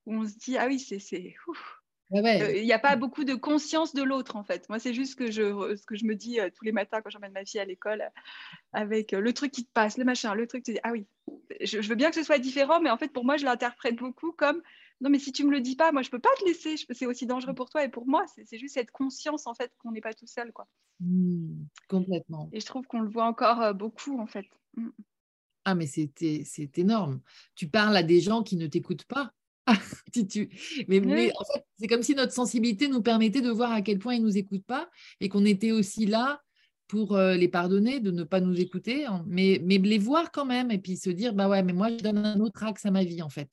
où 0.07 0.15
on 0.15 0.27
se 0.27 0.37
dit, 0.37 0.57
ah 0.57 0.67
oui, 0.67 0.79
c'est. 0.79 1.01
Euh, 2.13 2.57
il 2.57 2.65
n'y 2.65 2.73
a 2.73 2.79
pas 2.79 2.95
beaucoup 2.95 3.25
de 3.25 3.35
conscience 3.35 3.93
de 3.93 4.03
l'autre 4.03 4.37
en 4.37 4.45
fait. 4.45 4.69
Moi, 4.69 4.79
c'est 4.79 4.95
juste 4.95 5.13
ce 5.13 5.17
que 5.17 5.31
je, 5.31 5.75
ce 5.77 5.85
que 5.87 5.97
je 5.97 6.05
me 6.05 6.15
dis 6.15 6.39
euh, 6.39 6.51
tous 6.55 6.65
les 6.65 6.71
matins 6.71 7.01
quand 7.03 7.11
j'emmène 7.11 7.33
ma 7.33 7.45
fille 7.45 7.59
à 7.59 7.65
l'école 7.65 8.09
avec 8.73 9.13
euh, 9.13 9.21
le 9.21 9.33
truc 9.33 9.51
qui 9.51 9.65
te 9.65 9.73
passe, 9.73 9.99
le 9.99 10.05
machin, 10.05 10.35
le 10.35 10.47
truc. 10.47 10.65
Tu 10.65 10.75
dis, 10.75 10.81
ah 10.85 10.93
oui, 10.93 11.07
je, 11.61 11.81
je, 11.81 11.89
veux 11.89 11.97
bien 11.97 12.11
que 12.11 12.15
ce 12.15 12.23
soit 12.23 12.39
différent, 12.39 12.81
mais 12.81 12.91
en 12.91 12.97
fait, 12.97 13.09
pour 13.09 13.25
moi, 13.25 13.37
je 13.37 13.45
l'interprète 13.45 13.97
beaucoup 13.97 14.33
comme 14.33 14.63
non, 15.01 15.11
mais 15.11 15.19
si 15.19 15.33
tu 15.33 15.45
me 15.45 15.51
le 15.51 15.61
dis 15.61 15.77
pas, 15.77 15.93
moi, 15.93 16.03
je 16.03 16.11
peux 16.11 16.21
pas 16.21 16.31
te 16.39 16.45
laisser. 16.47 16.77
C'est 16.91 17.05
aussi 17.05 17.27
dangereux 17.27 17.55
pour 17.55 17.69
toi 17.69 17.85
et 17.85 17.89
pour 17.91 18.07
moi. 18.07 18.25
C'est 18.29 18.57
juste 18.57 18.75
cette 18.75 18.91
conscience, 18.91 19.47
en 19.47 19.55
fait, 19.55 19.71
qu'on 19.79 19.93
n'est 19.93 20.01
pas 20.01 20.15
tout 20.15 20.27
seul, 20.27 20.53
quoi. 20.53 20.67
Mmh, 21.01 21.65
complètement. 21.89 22.49
Et 22.53 22.61
je 22.61 22.67
trouve 22.67 22.87
qu'on 22.87 23.01
le 23.01 23.11
voit 23.11 23.27
encore 23.27 23.75
beaucoup, 23.75 24.19
en 24.19 24.27
fait. 24.27 24.47
Mmh. 24.75 24.89
Ah, 25.69 25.75
mais 25.75 25.87
c'est 25.89 26.79
énorme. 26.79 27.21
Tu 27.57 27.69
parles 27.69 27.97
à 27.97 28.05
des 28.05 28.21
gens 28.21 28.45
qui 28.45 28.55
ne 28.55 28.69
t'écoutent 28.69 29.05
pas. 29.05 29.33
tu, 30.31 30.49
mais, 30.87 31.01
mais, 31.01 31.33
en 31.35 31.45
fait, 31.45 31.65
c'est 31.77 31.89
comme 31.89 32.05
si 32.05 32.15
notre 32.15 32.33
sensibilité 32.33 32.87
nous 32.87 33.03
permettait 33.03 33.41
de 33.41 33.51
voir 33.51 33.73
à 33.73 33.83
quel 33.83 33.99
point 33.99 34.15
ils 34.15 34.23
ne 34.23 34.27
nous 34.27 34.39
écoutent 34.39 34.65
pas 34.65 34.89
et 35.21 35.29
qu'on 35.29 35.45
était 35.45 35.73
aussi 35.73 36.07
là 36.07 36.41
pour 36.89 37.17
euh, 37.17 37.35
les 37.35 37.49
pardonner 37.49 38.01
de 38.01 38.11
ne 38.11 38.25
pas 38.25 38.41
nous 38.41 38.61
écouter, 38.61 39.07
hein. 39.07 39.25
mais, 39.27 39.61
mais 39.65 39.79
les 39.79 39.99
voir 39.99 40.31
quand 40.31 40.45
même 40.45 40.71
et 40.71 40.79
puis 40.79 40.97
se 40.97 41.11
dire, 41.11 41.35
bah 41.35 41.49
ouais, 41.49 41.63
mais 41.63 41.73
moi, 41.73 41.89
je 41.91 42.03
donne 42.03 42.19
un 42.19 42.41
autre 42.41 42.63
axe 42.65 42.87
à 42.87 42.91
ma 42.91 43.05
vie, 43.05 43.23
en 43.23 43.29
fait. 43.29 43.51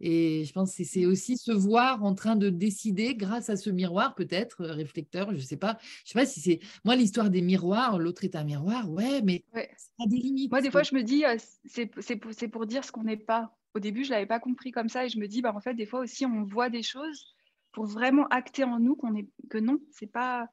Et 0.00 0.44
je 0.44 0.52
pense 0.52 0.76
que 0.76 0.84
c'est 0.84 1.06
aussi 1.06 1.38
se 1.38 1.52
voir 1.52 2.04
en 2.04 2.14
train 2.14 2.36
de 2.36 2.50
décider 2.50 3.14
grâce 3.14 3.48
à 3.48 3.56
ce 3.56 3.70
miroir, 3.70 4.14
peut-être, 4.14 4.62
euh, 4.62 4.72
réflecteur, 4.72 5.30
je 5.30 5.36
ne 5.36 5.40
sais 5.40 5.56
pas. 5.56 5.78
Je 6.04 6.10
sais 6.10 6.18
pas 6.18 6.26
si 6.26 6.40
c'est. 6.40 6.60
Moi, 6.84 6.96
l'histoire 6.96 7.30
des 7.30 7.42
miroirs, 7.42 7.98
l'autre 7.98 8.24
est 8.24 8.36
un 8.36 8.44
miroir, 8.44 8.90
ouais, 8.90 9.22
mais 9.22 9.44
ça 9.54 9.60
a 10.04 10.06
des 10.06 10.16
limites. 10.16 10.50
Moi, 10.50 10.60
des 10.60 10.70
fois, 10.70 10.82
je 10.82 10.94
me 10.94 11.02
dis, 11.02 11.24
euh, 11.24 11.36
c'est 11.64 12.16
pour, 12.16 12.32
pour, 12.52 12.66
dire 12.66 12.84
ce 12.84 12.92
qu'on 12.92 13.04
n'est 13.04 13.16
pas. 13.16 13.56
Au 13.74 13.80
début, 13.80 14.04
je 14.04 14.10
ne 14.10 14.14
l'avais 14.14 14.26
pas 14.26 14.40
compris 14.40 14.72
comme 14.72 14.88
ça 14.88 15.06
et 15.06 15.08
je 15.08 15.18
me 15.18 15.26
dis, 15.26 15.42
bah, 15.42 15.54
en 15.54 15.60
fait, 15.60 15.74
des 15.74 15.86
fois 15.86 16.00
aussi, 16.00 16.26
on 16.26 16.44
voit 16.44 16.68
des 16.70 16.82
choses 16.82 17.34
pour 17.72 17.86
vraiment 17.86 18.26
acter 18.28 18.64
en 18.64 18.78
nous 18.78 18.96
qu'on 18.96 19.14
est, 19.16 19.28
que 19.48 19.58
non, 19.58 19.80
c'est 19.90 20.10
pas. 20.10 20.48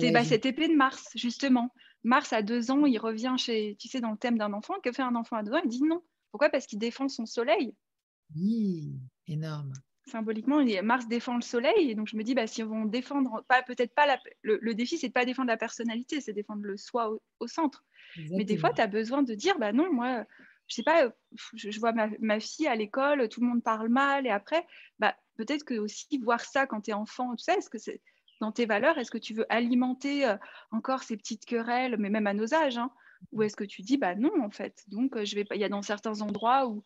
C'est 0.00 0.10
bah, 0.10 0.24
cette 0.24 0.46
épée 0.46 0.68
de 0.68 0.74
Mars, 0.74 1.10
justement. 1.14 1.72
Mars, 2.04 2.32
à 2.32 2.42
deux 2.42 2.70
ans, 2.70 2.84
il 2.86 2.98
revient 2.98 3.34
chez, 3.38 3.76
tu 3.78 3.88
sais, 3.88 4.00
dans 4.00 4.10
le 4.10 4.16
thème 4.16 4.38
d'un 4.38 4.52
enfant. 4.52 4.74
Que 4.82 4.92
fait 4.92 5.02
un 5.02 5.14
enfant 5.14 5.36
à 5.36 5.42
deux 5.42 5.52
ans? 5.52 5.60
Il 5.64 5.70
dit 5.70 5.82
non. 5.82 6.02
Pourquoi? 6.30 6.50
Parce 6.50 6.66
qu'il 6.66 6.78
défend 6.78 7.08
son 7.08 7.26
soleil. 7.26 7.74
Oui, 8.36 8.98
énorme. 9.26 9.72
Symboliquement, 10.06 10.62
Mars 10.82 11.06
défend 11.06 11.36
le 11.36 11.42
soleil, 11.42 11.90
et 11.90 11.94
donc 11.94 12.08
je 12.08 12.16
me 12.16 12.22
dis, 12.22 12.34
bah, 12.34 12.46
si 12.46 12.62
on 12.62 12.86
défendre, 12.86 13.44
pas, 13.46 13.62
peut-être 13.62 13.94
pas 13.94 14.18
le, 14.42 14.74
défi, 14.74 14.96
c'est 14.96 15.08
de 15.08 15.12
pas 15.12 15.26
défendre 15.26 15.48
la 15.48 15.58
personnalité, 15.58 16.20
c'est 16.20 16.32
défendre 16.32 16.62
le 16.62 16.78
soi 16.78 17.10
au, 17.40 17.46
centre. 17.46 17.84
Mais 18.30 18.44
des 18.44 18.56
fois, 18.56 18.72
tu 18.72 18.80
as 18.80 18.86
besoin 18.86 19.22
de 19.22 19.34
dire, 19.34 19.58
bah 19.58 19.72
non, 19.72 19.92
moi, 19.92 20.24
je 20.66 20.76
sais 20.76 20.82
pas, 20.82 21.12
je, 21.54 21.78
vois 21.78 21.92
ma, 21.92 22.40
fille 22.40 22.66
à 22.66 22.74
l'école, 22.74 23.28
tout 23.28 23.42
le 23.42 23.48
monde 23.48 23.62
parle 23.62 23.90
mal, 23.90 24.26
et 24.26 24.30
après, 24.30 24.66
bah, 24.98 25.14
peut-être 25.36 25.64
que 25.64 25.74
aussi 25.74 26.06
voir 26.22 26.40
ça 26.40 26.66
quand 26.66 26.82
tu 26.82 26.90
es 26.90 26.94
enfant, 26.94 27.36
tu 27.36 27.44
sais, 27.44 27.54
est-ce 27.58 27.68
que 27.68 27.78
c'est 27.78 28.00
dans 28.40 28.52
tes 28.52 28.66
valeurs, 28.66 28.98
est-ce 28.98 29.10
que 29.10 29.18
tu 29.18 29.34
veux 29.34 29.46
alimenter 29.52 30.26
euh, 30.26 30.36
encore 30.70 31.02
ces 31.02 31.16
petites 31.16 31.44
querelles, 31.44 31.96
mais 31.98 32.10
même 32.10 32.26
à 32.26 32.34
nos 32.34 32.54
âges, 32.54 32.78
hein, 32.78 32.90
ou 33.32 33.42
est-ce 33.42 33.56
que 33.56 33.64
tu 33.64 33.82
dis, 33.82 33.96
bah 33.96 34.14
non, 34.14 34.32
en 34.42 34.50
fait, 34.50 34.84
donc 34.88 35.16
euh, 35.16 35.24
je 35.24 35.34
vais 35.34 35.44
pas, 35.44 35.56
il 35.56 35.60
y 35.60 35.64
a 35.64 35.68
dans 35.68 35.82
certains 35.82 36.20
endroits 36.20 36.68
où 36.68 36.82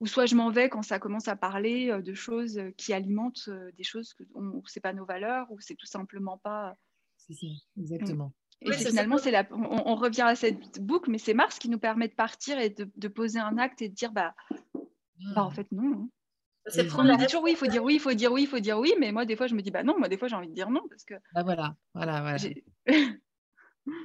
ou 0.00 0.06
soit 0.06 0.26
je 0.26 0.34
m'en 0.34 0.50
vais 0.50 0.68
quand 0.68 0.82
ça 0.82 0.98
commence 0.98 1.28
à 1.28 1.36
parler 1.36 1.88
euh, 1.88 2.02
de 2.02 2.14
choses 2.14 2.60
qui 2.76 2.92
alimentent 2.92 3.48
des 3.76 3.84
choses 3.84 4.12
que 4.12 4.24
c'est 4.66 4.80
pas 4.80 4.92
nos 4.92 5.04
valeurs 5.04 5.46
ou 5.52 5.60
c'est 5.60 5.76
tout 5.76 5.86
simplement 5.86 6.36
pas. 6.38 6.74
C'est 7.16 7.34
ça, 7.34 7.46
exactement. 7.78 8.32
Et 8.60 8.72
finalement, 8.72 9.18
c'est 9.18 9.30
la, 9.30 9.46
on, 9.52 9.94
revient 9.94 10.22
à 10.22 10.34
cette 10.34 10.80
boucle, 10.80 11.10
mais 11.10 11.18
c'est 11.18 11.34
Mars 11.34 11.58
qui 11.58 11.68
nous 11.68 11.78
permet 11.78 12.08
de 12.08 12.14
partir 12.14 12.58
et 12.58 12.70
de, 12.70 13.08
poser 13.08 13.38
un 13.38 13.58
acte 13.58 13.82
et 13.82 13.88
de 13.88 13.94
dire 13.94 14.12
bah, 14.12 14.34
bah 15.34 15.44
en 15.44 15.48
ah. 15.48 15.50
fait 15.50 15.70
non. 15.70 16.08
C'est 16.66 16.90
on 16.94 17.04
me 17.04 17.16
dit 17.18 17.26
toujours 17.26 17.42
oui, 17.42 17.52
il 17.52 17.56
faut 17.56 17.66
dire 17.66 17.82
oui, 17.82 17.94
il 17.94 18.00
faut 18.00 18.12
dire 18.12 18.32
oui, 18.32 18.42
il 18.42 18.48
faut 18.48 18.58
dire 18.58 18.78
oui, 18.78 18.94
mais 18.98 19.12
moi 19.12 19.26
des 19.26 19.36
fois 19.36 19.46
je 19.46 19.54
me 19.54 19.60
dis 19.60 19.70
bah 19.70 19.82
non, 19.82 19.98
moi 19.98 20.08
des 20.08 20.16
fois 20.16 20.28
j'ai 20.28 20.36
envie 20.36 20.48
de 20.48 20.54
dire 20.54 20.70
non 20.70 20.82
parce 20.88 21.04
que. 21.04 21.14
Bah 21.34 21.42
voilà, 21.42 21.76
voilà, 21.92 22.20
voilà. 22.20 22.38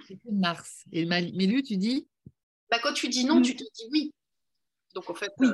c'est 0.08 0.20
Mars. 0.32 0.84
Et 0.92 1.06
Mélu, 1.06 1.64
tu 1.64 1.78
dis 1.78 2.08
Bah 2.70 2.80
quand 2.84 2.94
tu 2.94 3.08
dis 3.08 3.26
non, 3.26 3.40
mm. 3.40 3.44
tu 3.44 3.56
te 3.56 3.64
dis 3.64 3.90
oui. 3.92 4.14
Donc 4.94 5.10
en 5.10 5.16
fait. 5.16 5.32
Oui. 5.40 5.50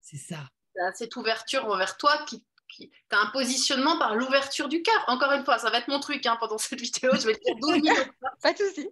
C'est 0.00 0.16
ça. 0.16 0.48
Cette 0.94 1.16
ouverture 1.16 1.64
envers 1.66 1.96
toi 1.96 2.12
qui, 2.28 2.44
qui... 2.68 2.90
tu 2.90 3.16
as 3.16 3.20
un 3.20 3.30
positionnement 3.30 3.98
par 3.98 4.14
l'ouverture 4.14 4.68
du 4.68 4.82
cœur. 4.82 5.04
Encore 5.08 5.32
une 5.32 5.44
fois, 5.44 5.58
ça 5.58 5.70
va 5.70 5.78
être 5.78 5.88
mon 5.88 6.00
truc 6.00 6.26
hein, 6.26 6.36
pendant 6.38 6.58
cette 6.58 6.80
vidéo. 6.80 7.10
Je 7.14 7.26
vais 7.26 7.32
le 7.32 7.38
dire 7.44 7.56
12 7.60 7.72
minutes. 7.76 8.12
Pas 8.42 8.52
de 8.52 8.58
souci. 8.58 8.88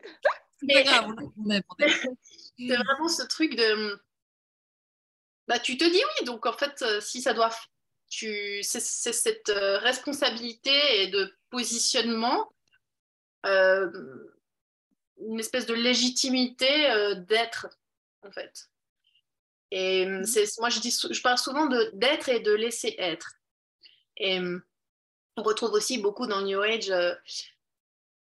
c'est 2.59 2.77
vraiment 2.77 3.09
ce 3.09 3.23
truc 3.27 3.57
de. 3.57 4.01
Bah, 5.49 5.59
tu 5.59 5.77
te 5.77 5.85
dis 5.85 6.03
oui. 6.03 6.27
Donc, 6.27 6.47
en 6.47 6.53
fait, 6.53 6.83
euh, 6.83 7.01
si 7.01 7.23
ça 7.23 7.35
doit. 7.35 7.51
Tu... 8.09 8.63
C'est 8.63 8.81
cette 8.81 9.49
euh, 9.49 9.79
responsabilité 9.79 11.03
et 11.03 11.09
de 11.09 11.33
positionnement. 11.51 12.53
Euh, 13.47 13.91
une 15.19 15.39
espèce 15.39 15.67
de 15.67 15.75
légitimité 15.75 16.67
d'être, 17.29 17.69
en 18.27 18.33
fait. 18.33 18.69
Et 19.71 20.07
c'est, 20.25 20.45
moi, 20.59 20.71
je, 20.71 20.81
dis, 20.81 20.91
je 20.91 21.23
parle 21.23 21.39
souvent 21.39 21.67
de, 21.67 21.91
d'être 21.95 22.29
et 22.29 22.41
de 22.41 22.53
laisser 22.53 22.95
être. 22.99 23.35
Et 24.17 24.41
on 25.37 25.43
retrouve 25.43 25.73
aussi 25.73 25.99
beaucoup 25.99 26.27
dans 26.27 26.43
New 26.43 26.61
Age 26.61 26.91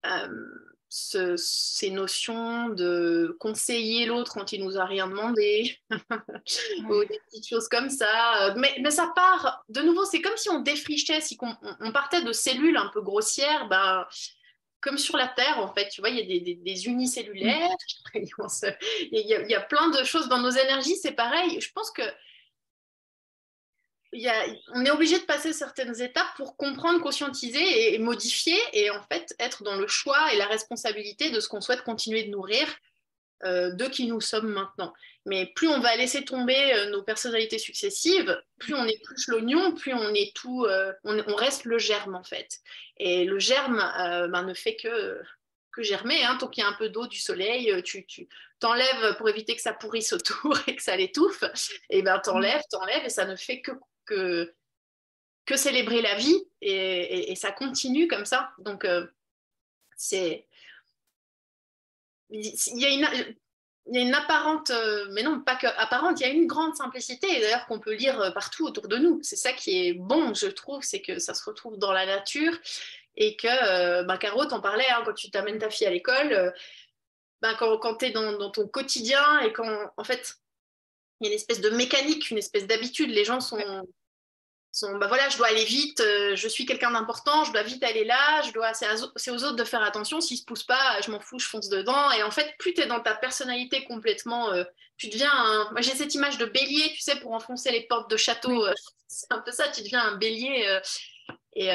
euh, 0.06 0.28
ces 0.90 1.90
notions 1.90 2.70
de 2.70 3.36
conseiller 3.40 4.06
l'autre 4.06 4.34
quand 4.34 4.52
il 4.54 4.64
nous 4.64 4.78
a 4.78 4.86
rien 4.86 5.08
demandé, 5.08 5.78
ou 6.90 7.04
des 7.06 7.20
petites 7.28 7.48
choses 7.48 7.68
comme 7.68 7.90
ça. 7.90 8.54
Mais, 8.56 8.76
mais, 8.82 8.92
ça 8.92 9.12
part, 9.16 9.64
de 9.70 9.82
nouveau, 9.82 10.06
c'est 10.06 10.22
comme 10.22 10.38
si 10.38 10.50
on 10.50 10.62
défrichait, 10.62 11.22
si 11.22 11.38
on, 11.42 11.56
on 11.82 11.92
partait 11.92 12.22
de 12.22 12.32
cellules 12.32 12.78
un 12.78 12.90
peu 12.94 13.02
grossières, 13.02 13.68
ben, 13.68 14.06
comme 14.86 14.98
sur 15.00 15.18
la 15.18 15.28
Terre, 15.28 15.58
en 15.58 15.74
fait, 15.74 15.90
tu 15.90 16.00
vois, 16.00 16.12
il 16.12 16.18
y 16.18 16.22
a 16.22 16.40
des, 16.40 16.56
des, 16.56 16.86
unicellulaires, 16.86 17.76
il 18.14 18.22
y, 18.24 19.34
a, 19.34 19.42
il 19.42 19.50
y, 19.50 19.56
a, 19.56 19.62
plein 19.62 19.90
de 19.90 20.04
choses 20.04 20.30
dans 20.30 20.40
nos 20.40 20.52
énergies, 20.52 20.96
c'est 20.96 21.14
pareil. 21.14 21.60
Je 21.60 21.72
pense 21.72 21.90
que 21.90 22.04
on 24.74 24.86
est 24.86 24.92
obligé 24.92 25.20
de 25.20 25.26
passer 25.26 25.54
certaines 25.54 26.02
étapes 26.02 26.28
pour 26.38 26.58
comprendre, 26.58 27.02
conscientiser 27.02 27.94
et, 27.94 28.00
modifier 28.00 28.58
et 28.74 28.90
en 28.90 29.02
fait 29.04 29.36
être 29.40 29.64
dans 29.64 29.76
le 29.76 29.88
choix 29.88 30.34
et 30.34 30.38
la 30.38 30.48
responsabilité 30.48 31.32
de 31.32 31.40
ce 31.40 31.48
qu'on 31.48 31.62
souhaite 31.62 31.84
continuer 31.84 32.24
de 32.24 32.30
nourrir 32.30 32.68
euh, 33.44 33.72
de 33.72 33.86
qui 33.86 34.08
nous 34.08 34.22
sommes 34.22 34.48
maintenant. 34.48 34.94
Mais 35.26 35.52
plus 35.56 35.68
on 35.68 35.80
va 35.80 35.96
laisser 35.96 36.24
tomber 36.24 36.74
euh, 36.74 36.90
nos 36.90 37.04
personnalités 37.04 37.58
successives, 37.58 38.42
plus 38.60 38.74
on 38.74 38.86
épluche 38.86 39.28
l'oignon, 39.28 39.74
plus 39.74 39.94
on 39.94 40.14
est 40.14 40.34
tout, 40.36 40.66
euh, 40.66 40.94
on, 41.04 41.36
reste 41.36 41.66
le 41.66 41.78
germe 41.78 42.16
en 42.16 42.24
fait. 42.24 42.60
Et 42.98 43.26
le 43.26 43.38
germe 43.40 43.78
ben, 44.32 44.44
ne 44.44 44.54
fait 44.54 44.76
que 44.76 45.22
germer. 45.78 46.24
Hein. 46.24 46.38
Tant 46.40 46.48
qu'il 46.48 46.64
y 46.64 46.66
a 46.66 46.70
un 46.70 46.78
peu 46.78 46.88
d'eau, 46.88 47.08
du 47.08 47.20
soleil, 47.20 47.84
tu, 47.84 48.06
tu 48.06 48.30
t'enlèves 48.60 49.18
pour 49.18 49.28
éviter 49.28 49.56
que 49.56 49.62
ça 49.62 49.74
pourrisse 49.74 50.14
autour 50.14 50.58
et 50.68 50.76
que 50.76 50.82
ça 50.82 50.96
l'étouffe. 50.96 51.44
Et 51.90 52.02
ben 52.02 52.20
t'enlèves, 52.20 52.64
t'enlèves 52.72 53.06
et 53.06 53.10
ça 53.10 53.26
ne 53.26 53.36
fait 53.36 53.62
que 53.62 53.72
que, 54.06 54.54
que 55.46 55.56
célébrer 55.56 56.02
la 56.02 56.16
vie 56.16 56.44
et, 56.62 57.36
ça 57.36 57.52
continue 57.52 58.08
comme 58.08 58.26
ça. 58.26 58.52
Donc, 58.60 58.86
euh, 58.86 59.06
c'est. 59.96 60.48
Il 62.30 62.82
y 62.82 62.86
a 62.86 62.90
une. 62.90 63.36
Une 63.94 64.16
apparente, 64.16 64.72
euh, 64.72 65.06
mais 65.12 65.22
non, 65.22 65.42
pas 65.42 65.56
que 65.56 65.68
apparente, 65.68 66.20
il 66.20 66.24
y 66.24 66.26
a 66.26 66.34
une 66.34 66.48
grande 66.48 66.76
simplicité, 66.76 67.28
d'ailleurs 67.40 67.68
qu'on 67.68 67.80
peut 67.80 67.94
lire 67.94 68.20
euh, 68.20 68.32
partout 68.32 68.66
autour 68.66 68.88
de 68.88 68.98
nous. 68.98 69.20
C'est 69.22 69.36
ça 69.36 69.54
qui 69.54 69.86
est 69.86 69.94
bon, 69.94 70.34
je 70.34 70.48
trouve, 70.48 70.82
c'est 70.82 71.04
que 71.04 71.20
ça 71.20 71.36
se 71.36 71.44
retrouve 71.44 71.78
dans 71.78 71.92
la 71.92 72.08
nature 72.08 72.58
et 73.16 73.36
que, 73.36 74.02
bah, 74.06 74.18
Caro, 74.18 74.44
t'en 74.46 74.60
parlais, 74.60 74.90
hein, 74.90 75.04
quand 75.06 75.14
tu 75.14 75.30
t'amènes 75.30 75.60
ta 75.60 75.70
fille 75.70 75.86
à 75.86 75.92
l'école, 75.92 76.52
bah, 77.44 77.54
quand, 77.60 77.78
quand 77.78 77.98
tu 77.98 78.06
es 78.06 78.10
dans, 78.10 78.50
ton 78.50 78.68
quotidien 78.68 79.42
et 79.42 79.54
quand, 79.54 79.92
en 79.98 80.04
fait, 80.04 80.40
il 81.20 81.26
y 81.26 81.30
a 81.30 81.32
une 81.32 81.36
espèce 81.36 81.62
de 81.62 81.70
mécanique, 81.70 82.30
une 82.30 82.38
espèce 82.38 82.68
d'habitude. 82.68 83.10
Les 83.10 83.26
gens 83.26 83.40
sont, 83.40 83.58
sont 84.72 84.98
bah 84.98 85.08
voilà, 85.08 85.30
je 85.30 85.38
dois 85.38 85.48
aller 85.48 85.64
vite, 85.64 86.02
euh, 86.02 86.36
je 86.36 86.48
suis 86.48 86.66
quelqu'un 86.66 86.92
d'important, 86.92 87.46
je 87.46 87.54
dois 87.54 87.64
vite 87.64 87.84
aller 87.84 88.04
là, 88.04 88.42
je 88.42 88.52
dois, 88.52 88.74
c'est, 88.74 89.32
aux 89.32 89.44
autres 89.44 89.56
de 89.56 89.64
faire 89.64 89.82
attention. 89.82 90.20
S'ils 90.20 90.38
se 90.38 90.46
poussent 90.46 90.66
pas, 90.66 91.00
je 91.02 91.12
m'en 91.12 91.20
fous, 91.20 91.40
je 91.40 91.48
fonce 91.48 91.70
dedans. 91.70 92.12
Et 92.12 92.24
en 92.24 92.32
fait, 92.32 92.56
plus 92.60 92.74
tu 92.74 92.82
es 92.82 92.88
dans 92.88 93.00
ta 93.00 93.16
personnalité 93.16 93.86
complètement, 93.86 94.52
euh, 94.52 94.64
tu 94.98 95.08
deviens 95.08 95.32
un... 95.32 95.72
Moi, 95.72 95.82
j'ai 95.82 95.96
cette 95.96 96.14
image 96.16 96.38
de 96.38 96.46
bélier, 96.46 96.92
tu 96.94 97.02
sais, 97.02 97.20
pour 97.20 97.32
enfoncer 97.32 97.72
les 97.72 97.88
portes 97.88 98.10
de 98.10 98.18
château. 98.18 98.66
Euh, 98.66 98.74
c'est 99.08 99.32
un 99.32 99.40
peu 99.40 99.52
ça, 99.52 99.70
tu 99.70 99.82
deviens 99.82 100.02
un 100.02 100.18
bélier. 100.18 100.80
et 101.54 101.70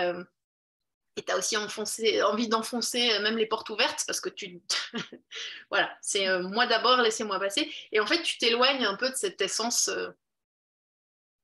et 1.21 1.23
tu 1.23 1.33
as 1.33 1.37
aussi 1.37 1.57
enfoncé, 1.59 2.23
envie 2.23 2.49
d'enfoncer 2.49 3.13
euh, 3.13 3.21
même 3.21 3.37
les 3.37 3.45
portes 3.47 3.69
ouvertes 3.69 4.05
parce 4.07 4.21
que 4.21 4.31
tu. 4.31 4.63
voilà, 5.71 5.95
c'est 6.01 6.27
euh, 6.27 6.43
moi 6.43 6.67
d'abord, 6.67 7.03
laissez-moi 7.03 7.39
passer. 7.39 7.71
Et 7.93 8.01
en 8.01 8.07
fait, 8.07 8.23
tu 8.23 8.39
t'éloignes 8.39 8.87
un 8.87 8.97
peu 8.97 9.11
de 9.11 9.15
cette 9.15 9.41
essence. 9.43 9.89
Euh. 9.89 10.09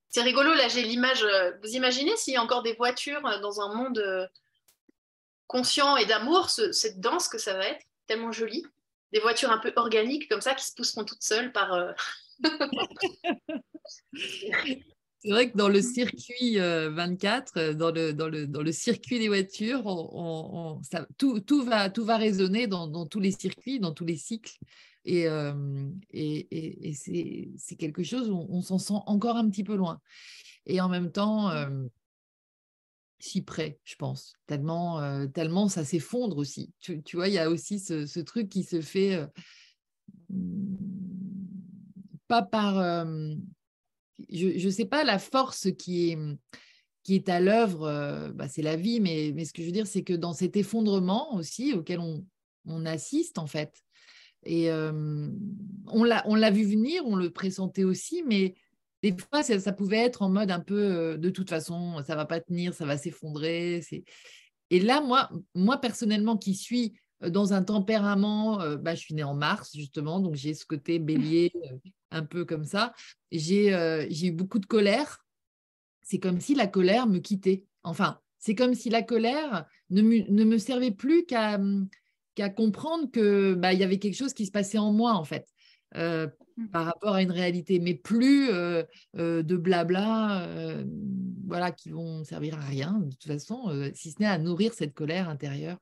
C'est 0.08 0.22
rigolo, 0.22 0.54
là 0.54 0.68
j'ai 0.68 0.82
l'image. 0.82 1.26
Vous 1.62 1.74
imaginez 1.74 2.16
s'il 2.16 2.32
y 2.34 2.36
a 2.38 2.42
encore 2.42 2.62
des 2.62 2.72
voitures 2.72 3.20
dans 3.42 3.60
un 3.60 3.74
monde 3.74 4.30
conscient 5.46 5.96
et 5.98 6.06
d'amour, 6.06 6.48
cette 6.48 7.00
danse 7.00 7.28
que 7.28 7.36
ça 7.38 7.52
va 7.52 7.66
être, 7.66 7.84
tellement 8.06 8.32
joli. 8.32 8.64
Des 9.12 9.20
voitures 9.20 9.50
un 9.50 9.58
peu 9.58 9.72
organiques 9.76 10.28
comme 10.30 10.40
ça 10.40 10.54
qui 10.54 10.64
se 10.64 10.72
pousseront 10.74 11.04
toutes 11.04 11.22
seules 11.22 11.52
par. 11.52 11.94
C'est 15.26 15.32
vrai 15.32 15.50
que 15.50 15.56
dans 15.56 15.68
le 15.68 15.82
circuit 15.82 16.56
24, 16.58 17.56
euh, 17.56 17.74
dans 17.74 17.90
le, 17.90 18.12
dans 18.12 18.28
le, 18.28 18.46
dans 18.46 18.62
le 18.62 18.70
circuit 18.70 19.18
des 19.18 19.26
voitures, 19.26 19.84
on, 19.84 20.80
ça, 20.84 21.04
tout, 21.18 21.40
tout, 21.40 21.64
va, 21.64 21.90
tout 21.90 22.04
va 22.04 22.16
résonner 22.16 22.68
dans, 22.68 22.86
dans, 22.86 23.06
tous 23.06 23.18
les 23.18 23.32
circuits, 23.32 23.80
dans 23.80 23.92
tous 23.92 24.04
les 24.04 24.16
cycles. 24.16 24.56
Et, 25.04 25.26
euh, 25.26 25.90
et, 26.12 26.86
et, 26.86 26.94
c'est 27.56 27.74
quelque 27.74 28.04
chose 28.04 28.30
où 28.30 28.46
on 28.48 28.62
s'en 28.62 28.78
sent 28.78 29.02
encore 29.06 29.36
un 29.36 29.50
petit 29.50 29.64
peu 29.64 29.74
loin. 29.74 30.00
Et 30.64 30.80
en 30.80 30.88
même 30.88 31.10
temps, 31.10 31.50
euh, 31.50 31.70
si 33.18 33.42
près, 33.42 33.80
je 33.82 33.96
pense, 33.96 34.34
tellement, 34.46 35.26
tellement 35.30 35.68
ça 35.68 35.84
s'effondre 35.84 36.38
aussi. 36.38 36.72
Tu, 36.78 37.02
tu, 37.02 37.16
vois, 37.16 37.26
il 37.26 37.34
y 37.34 37.40
a 37.40 37.50
aussi 37.50 37.80
ce, 37.80 38.06
ce 38.06 38.20
truc 38.20 38.48
qui 38.48 38.62
se 38.62 38.80
fait 38.80 39.26
pas 42.28 42.42
par 42.42 43.06
je 44.30 44.64
ne 44.64 44.70
sais 44.70 44.84
pas 44.84 45.04
la 45.04 45.18
force 45.18 45.68
qui 45.78 46.10
est, 46.10 46.18
est 47.14 47.28
à 47.28 47.40
l'œuvre, 47.40 47.86
euh, 47.86 48.32
bah, 48.32 48.48
c'est 48.48 48.62
la 48.62 48.76
vie, 48.76 49.00
mais, 49.00 49.44
ce 49.44 49.52
que 49.52 49.62
je 49.62 49.66
veux 49.66 49.72
dire, 49.72 49.86
c'est 49.86 50.02
que 50.02 50.12
dans 50.12 50.32
cet 50.32 50.56
effondrement 50.56 51.34
aussi 51.34 51.72
auquel 51.72 52.00
on, 52.00 52.24
assiste, 52.84 53.38
en 53.38 53.46
fait, 53.46 53.72
et 54.44 54.70
euh, 54.70 55.28
on 55.86 56.04
l'a 56.04 56.50
vu 56.50 56.64
venir, 56.64 57.04
on 57.06 57.16
le 57.16 57.30
pressentait 57.30 57.84
aussi, 57.84 58.24
mais 58.26 58.54
des 59.02 59.14
fois, 59.16 59.42
ça, 59.42 59.72
pouvait 59.72 59.98
être 59.98 60.22
en 60.22 60.28
mode 60.28 60.50
un 60.50 60.60
peu, 60.60 60.80
euh, 60.80 61.16
de 61.16 61.30
toute 61.30 61.48
façon, 61.48 62.02
ça 62.04 62.16
va 62.16 62.26
pas 62.26 62.40
tenir, 62.40 62.74
ça 62.74 62.86
va 62.86 62.96
s'effondrer. 62.96 63.80
Et 64.70 64.80
là, 64.80 65.00
moi, 65.00 65.30
moi, 65.54 65.80
personnellement, 65.80 66.36
qui 66.36 66.54
suis 66.54 66.94
dans 67.20 67.52
un 67.52 67.62
tempérament, 67.62 68.58
bah, 68.76 68.94
je 68.94 69.00
suis 69.00 69.14
née 69.14 69.22
en 69.22 69.34
mars, 69.34 69.70
justement, 69.74 70.20
donc 70.20 70.34
j'ai 70.34 70.54
ce 70.54 70.66
côté 70.66 70.98
bélier 70.98 71.52
un 72.10 72.22
peu 72.22 72.44
comme 72.44 72.64
ça. 72.64 72.94
J'ai 73.32 73.70
eu 74.26 74.32
beaucoup 74.32 74.58
de 74.58 74.66
colère. 74.66 75.24
C'est 76.02 76.18
comme 76.18 76.40
si 76.40 76.54
la 76.54 76.66
colère 76.66 77.06
me 77.06 77.18
quittait. 77.18 77.64
Enfin, 77.82 78.20
c'est 78.38 78.54
comme 78.54 78.74
si 78.74 78.90
la 78.90 79.02
colère 79.02 79.66
ne, 79.90 80.02
ne 80.02 80.44
me 80.44 80.58
servait 80.58 80.90
plus 80.90 81.24
qu'à 81.24 81.58
mmh, 81.58 81.88
comprendre 82.56 83.10
que 83.10 83.54
bah, 83.54 83.72
il 83.72 83.80
y 83.80 83.84
avait 83.84 83.98
quelque 83.98 84.16
chose 84.16 84.34
qui 84.34 84.46
se 84.46 84.52
passait 84.52 84.78
en 84.78 84.92
moi, 84.92 85.14
en 85.14 85.24
fait. 85.24 85.48
Mmh. 85.94 86.68
par 86.72 86.84
rapport 86.84 87.14
à 87.14 87.22
une 87.22 87.30
réalité, 87.30 87.78
mais 87.78 87.94
plus 87.94 88.48
de 88.48 89.56
blabla, 89.56 90.84
voilà, 91.46 91.70
qui 91.70 91.90
vont 91.90 92.24
servir 92.24 92.58
à 92.58 92.64
rien 92.64 92.98
de 92.98 93.10
toute 93.10 93.26
façon, 93.26 93.90
si 93.94 94.10
ce 94.10 94.20
n'est 94.20 94.26
à 94.26 94.38
nourrir 94.38 94.74
cette 94.74 94.94
colère 94.94 95.28
intérieure. 95.28 95.78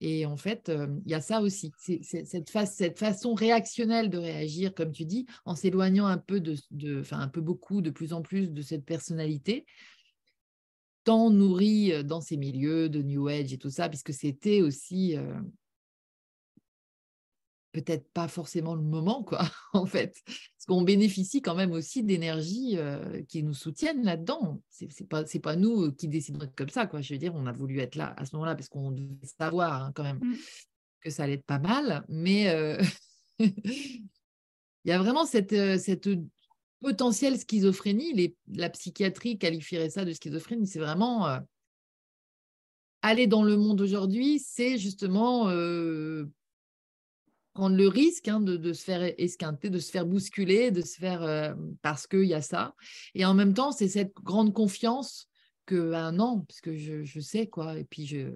Et 0.00 0.26
en 0.26 0.36
fait, 0.36 0.70
il 1.06 1.10
y 1.10 1.14
a 1.14 1.20
ça 1.20 1.40
aussi, 1.40 1.72
cette, 1.78 2.50
façon 2.50 3.34
réactionnelle 3.34 4.10
de 4.10 4.18
réagir, 4.18 4.74
comme 4.74 4.92
tu 4.92 5.06
dis, 5.06 5.26
en 5.44 5.54
s'éloignant 5.54 6.06
un 6.06 6.18
peu, 6.18 6.40
de, 6.40 7.00
enfin 7.00 7.18
un 7.18 7.28
peu 7.28 7.40
beaucoup, 7.40 7.80
de 7.80 7.90
plus 7.90 8.12
en 8.12 8.20
plus 8.20 8.52
de 8.52 8.62
cette 8.62 8.84
personnalité, 8.84 9.64
tant 11.04 11.30
nourrie 11.30 12.04
dans 12.04 12.20
ces 12.20 12.36
milieux 12.36 12.88
de 12.88 13.00
New 13.00 13.28
Age 13.28 13.52
et 13.52 13.58
tout 13.58 13.70
ça, 13.70 13.88
puisque 13.88 14.12
c'était 14.12 14.60
aussi 14.60 15.16
peut-être 17.82 18.08
pas 18.12 18.28
forcément 18.28 18.74
le 18.74 18.82
moment, 18.82 19.22
quoi, 19.22 19.40
en 19.72 19.86
fait. 19.86 20.22
Parce 20.24 20.66
qu'on 20.66 20.82
bénéficie 20.82 21.42
quand 21.42 21.54
même 21.54 21.72
aussi 21.72 22.02
d'énergies 22.02 22.76
euh, 22.76 23.22
qui 23.28 23.42
nous 23.42 23.54
soutiennent 23.54 24.04
là-dedans. 24.04 24.62
C'est, 24.70 24.90
c'est 24.90 25.06
pas, 25.06 25.26
c'est 25.26 25.40
pas 25.40 25.56
nous 25.56 25.92
qui 25.92 26.08
décidons 26.08 26.38
d'être 26.38 26.54
comme 26.54 26.68
ça, 26.68 26.86
quoi. 26.86 27.00
Je 27.00 27.12
veux 27.12 27.18
dire, 27.18 27.34
on 27.34 27.46
a 27.46 27.52
voulu 27.52 27.80
être 27.80 27.96
là 27.96 28.14
à 28.16 28.24
ce 28.24 28.34
moment-là 28.36 28.54
parce 28.54 28.68
qu'on 28.68 28.92
devait 28.92 29.14
savoir 29.38 29.84
hein, 29.84 29.92
quand 29.94 30.04
même 30.04 30.18
mmh. 30.18 30.36
que 31.00 31.10
ça 31.10 31.24
allait 31.24 31.34
être 31.34 31.44
pas 31.44 31.58
mal. 31.58 32.04
Mais 32.08 32.48
euh, 32.48 32.80
il 33.38 34.02
y 34.84 34.92
a 34.92 34.98
vraiment 34.98 35.26
cette, 35.26 35.52
euh, 35.52 35.78
cette 35.78 36.08
potentielle 36.80 37.38
schizophrénie. 37.38 38.12
Les, 38.14 38.36
la 38.48 38.70
psychiatrie 38.70 39.38
qualifierait 39.38 39.90
ça 39.90 40.04
de 40.04 40.12
schizophrénie. 40.12 40.66
C'est 40.66 40.78
vraiment 40.78 41.40
aller 43.02 43.26
dans 43.26 43.44
le 43.44 43.56
monde 43.56 43.80
aujourd'hui, 43.80 44.40
c'est 44.40 44.78
justement 44.78 45.48
prendre 47.56 47.76
le 47.76 47.88
risque 47.88 48.28
hein, 48.28 48.40
de, 48.40 48.72
se 48.74 48.84
faire 48.84 49.02
esquinter, 49.18 49.70
de 49.70 49.78
se 49.78 49.90
faire 49.90 50.04
bousculer, 50.04 50.70
de 50.70 50.82
se 50.82 50.98
faire 50.98 51.22
euh, 51.22 51.54
parce 51.80 52.06
qu'il 52.06 52.24
y 52.24 52.34
a 52.34 52.42
ça. 52.42 52.74
Et 53.14 53.24
en 53.24 53.32
même 53.32 53.54
temps, 53.54 53.72
c'est 53.72 53.88
cette 53.88 54.14
grande 54.22 54.52
confiance 54.52 55.28
que 55.64 55.94
un 55.94 56.12
bah, 56.12 56.22
an, 56.22 56.44
parce 56.46 56.60
que 56.60 56.76
je, 56.76 57.20
sais 57.20 57.46
quoi. 57.46 57.78
Et 57.78 57.84
puis 57.84 58.06
je, 58.06 58.28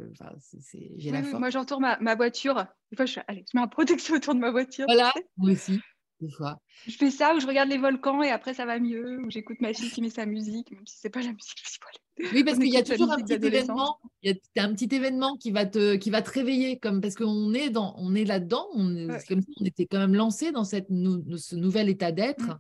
j'ai 0.97 1.11
la 1.11 1.23
force. 1.23 1.39
Moi, 1.39 1.51
j'entoure 1.51 1.81
ma, 1.81 1.99
ma, 2.01 2.15
voiture. 2.15 2.65
Des 2.91 2.97
fois, 2.97 3.05
je, 3.05 3.21
allez, 3.29 3.45
je 3.53 3.57
mets 3.57 3.63
un 3.63 3.69
protection 3.69 4.17
autour 4.17 4.35
de 4.35 4.41
ma 4.41 4.51
voiture. 4.51 4.87
Voilà, 4.89 5.13
moi 5.37 5.53
aussi. 5.53 5.81
Des 6.21 6.31
fois. 6.31 6.61
Je 6.87 6.97
fais 6.97 7.11
ça 7.11 7.35
où 7.35 7.41
je 7.41 7.47
regarde 7.47 7.71
les 7.71 7.79
volcans 7.79 8.23
et 8.23 8.31
après 8.31 8.55
ça 8.55 8.67
va 8.67 8.79
mieux, 8.79 9.21
où 9.25 9.31
j'écoute 9.31 9.61
ma 9.61 9.73
fille 9.73 9.91
qui 9.91 10.03
met 10.03 10.11
sa 10.11 10.27
musique, 10.27 10.71
même 10.71 10.87
si 10.87 10.97
c'est 10.99 11.11
pas 11.11 11.23
la 11.23 11.33
musique, 11.33 11.63
je 11.65 11.79
oui, 12.35 12.45
parce 12.45 12.59
qu'il 12.59 12.69
y 12.69 12.77
a 12.77 12.83
toujours 12.83 13.11
un 13.13 13.17
petit 13.17 13.35
événement. 13.35 13.99
Il 14.23 14.37
y 14.57 14.61
a 14.61 14.65
un 14.65 14.75
petit 14.75 14.95
événement 14.95 15.37
qui 15.37 15.51
va 15.51 15.67
te, 15.67 15.97
qui 15.97 16.11
va 16.11 16.23
te 16.23 16.31
réveiller, 16.31 16.79
comme 16.79 17.01
parce 17.01 17.15
qu'on 17.15 17.53
est 17.55 17.71
dans, 17.71 17.95
on 17.97 18.15
est 18.15 18.25
là-dedans. 18.25 18.67
On, 18.75 19.09
comme 19.29 19.43
si 19.43 19.55
on 19.61 19.65
était 19.65 19.87
quand 19.87 19.99
même 19.99 20.15
lancé 20.15 20.53
dans 20.53 20.65
cette 20.65 20.89
ce 20.89 21.57
nouvel 21.57 21.89
état 21.89 22.13
d'être. 22.13 22.47
Mm. 22.47 22.59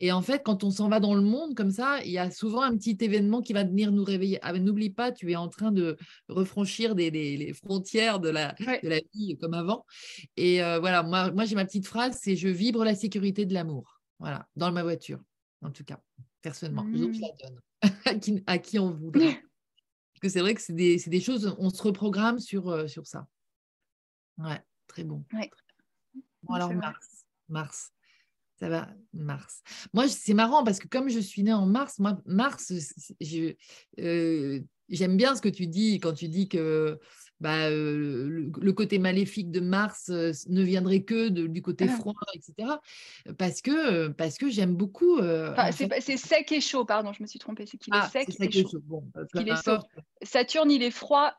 Et 0.00 0.12
en 0.12 0.22
fait, 0.22 0.42
quand 0.44 0.62
on 0.62 0.70
s'en 0.70 0.88
va 0.88 1.00
dans 1.00 1.14
le 1.14 1.22
monde 1.22 1.54
comme 1.56 1.72
ça, 1.72 2.00
il 2.04 2.12
y 2.12 2.18
a 2.18 2.30
souvent 2.30 2.62
un 2.62 2.76
petit 2.76 2.96
événement 3.00 3.42
qui 3.42 3.52
va 3.52 3.64
venir 3.64 3.90
nous 3.90 4.04
réveiller. 4.04 4.38
Ah, 4.42 4.52
N'oublie 4.52 4.90
pas, 4.90 5.10
tu 5.10 5.30
es 5.32 5.36
en 5.36 5.48
train 5.48 5.72
de 5.72 5.96
refranchir 6.28 6.94
des, 6.94 7.10
les 7.10 7.52
frontières 7.52 8.20
de 8.20 8.28
la, 8.28 8.52
de 8.54 8.88
la 8.88 9.00
vie 9.12 9.36
comme 9.40 9.54
avant. 9.54 9.84
Et 10.36 10.62
euh, 10.62 10.78
voilà, 10.78 11.02
moi, 11.02 11.32
moi 11.32 11.44
j'ai 11.44 11.56
ma 11.56 11.64
petite 11.64 11.86
phrase, 11.86 12.18
c'est 12.22 12.36
je 12.36 12.48
vibre 12.48 12.84
la 12.84 12.94
sécurité 12.94 13.44
de 13.44 13.54
l'amour. 13.54 14.00
Voilà, 14.20 14.48
dans 14.56 14.70
ma 14.72 14.82
voiture, 14.82 15.20
en 15.62 15.70
tout 15.70 15.84
cas, 15.84 16.00
personnellement. 16.42 16.86
je 16.92 17.02
la 17.02 17.08
mm. 17.08 17.12
donne. 17.42 17.60
à, 18.46 18.58
qui, 18.58 18.78
on 18.78 18.90
voudrait. 18.92 19.34
Parce 19.34 20.20
que 20.22 20.28
c'est 20.28 20.40
vrai 20.40 20.54
que 20.54 20.60
c'est 20.60 20.72
des, 20.72 20.96
des, 20.98 21.20
choses, 21.20 21.54
on 21.58 21.70
se 21.70 21.82
reprogramme 21.82 22.38
sur, 22.38 22.68
euh, 22.68 22.86
sur 22.88 23.06
ça. 23.06 23.26
Ouais, 24.38 24.60
très 24.86 25.04
bon. 25.04 25.24
Bon, 26.42 26.54
alors 26.54 26.72
Mars. 26.74 27.24
Mars. 27.48 27.92
Ça 28.58 28.68
va, 28.68 28.88
Mars. 29.12 29.62
Moi, 29.92 30.08
c'est 30.08 30.34
marrant 30.34 30.64
parce 30.64 30.80
que 30.80 30.88
comme 30.88 31.08
je 31.08 31.20
suis 31.20 31.44
née 31.44 31.52
en 31.52 31.66
Mars, 31.66 32.00
moi, 32.00 32.18
Mars, 32.26 32.72
euh, 34.00 34.60
j'aime 34.88 35.16
bien 35.16 35.36
ce 35.36 35.42
que 35.42 35.48
tu 35.48 35.68
dis 35.68 36.00
quand 36.00 36.12
tu 36.12 36.26
dis 36.28 36.48
que 36.48 36.98
bah, 37.38 37.68
euh, 37.68 38.50
le, 38.60 38.72
côté 38.72 38.98
maléfique 38.98 39.52
de 39.52 39.60
Mars 39.60 40.08
euh, 40.08 40.32
ne 40.48 40.62
viendrait 40.62 41.04
que 41.04 41.28
du 41.28 41.62
côté 41.62 41.86
ah. 41.88 41.96
froid, 41.98 42.14
etc. 42.34 42.68
Parce 43.38 43.62
que, 43.62 44.08
parce 44.08 44.38
que 44.38 44.48
j'aime 44.48 44.74
beaucoup. 44.74 45.20
c'est 45.70 46.16
sec 46.16 46.50
et 46.50 46.60
chaud, 46.60 46.84
pardon, 46.84 47.12
je 47.12 47.22
me 47.22 47.28
suis 47.28 47.38
trompée. 47.38 47.64
C'est 47.64 47.78
qu'il 47.78 47.94
est 47.94 47.98
ah, 48.00 48.10
sec, 48.10 48.28
et 48.40 48.50
chaud. 48.50 48.82
il 49.34 49.48
est 49.48 50.24
Saturne, 50.24 50.72
il 50.72 50.82
est 50.82 50.90
froid 50.90 51.32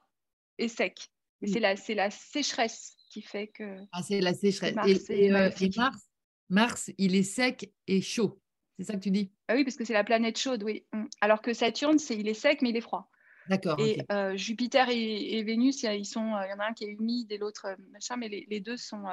et 0.58 0.70
sec. 0.70 1.10
C'est 1.46 1.60
la, 1.60 1.76
la 1.96 2.10
sécheresse 2.12 2.96
qui 3.10 3.22
fait 3.22 3.48
que. 3.48 3.78
Ah, 3.92 4.04
c'est 4.04 4.22
la 4.22 4.34
sécheresse. 4.34 5.10
et 5.10 5.30
Mars, 5.30 6.09
Mars, 6.50 6.92
il 6.98 7.16
est 7.16 7.24
sec 7.24 7.72
et 7.88 8.02
chaud. 8.02 8.42
C'est 8.78 8.86
ça 8.86 8.94
que 8.94 9.00
tu 9.00 9.12
dis? 9.12 9.32
Ah 9.48 9.56
Oui, 9.56 9.64
parce 9.64 9.76
que 9.76 9.84
c'est 9.84 9.94
la 9.94 10.04
planète 10.04 10.38
chaude, 10.38 10.64
oui. 10.64 10.86
Mm. 10.94 11.06
Alors 11.22 11.42
que 11.42 11.54
Saturne, 11.54 12.00
c'est, 12.00 12.18
il 12.18 12.28
est 12.28 12.34
sec, 12.34 12.62
mais 12.62 12.70
il 12.70 12.78
est 12.78 12.82
froid. 12.82 13.10
D'accord. 13.48 13.80
Et 13.80 14.00
euh, 14.12 14.38
Jupiter 14.38 14.90
et, 14.90 15.44
Vénus, 15.44 15.84
il 15.84 15.92
y, 15.92 15.98
ils 15.98 16.06
sont, 16.06 16.36
euh, 16.36 16.46
il 16.46 16.50
y 16.50 16.54
en 16.54 16.60
a 16.60 16.68
un 16.68 16.74
qui 16.74 16.86
est 16.86 16.90
humide 16.90 17.32
et 17.32 17.38
l'autre 17.38 17.66
euh, 17.66 17.76
machin, 17.92 18.16
mais 18.16 18.30
les, 18.30 18.60
deux 18.60 18.78
sont. 18.78 19.04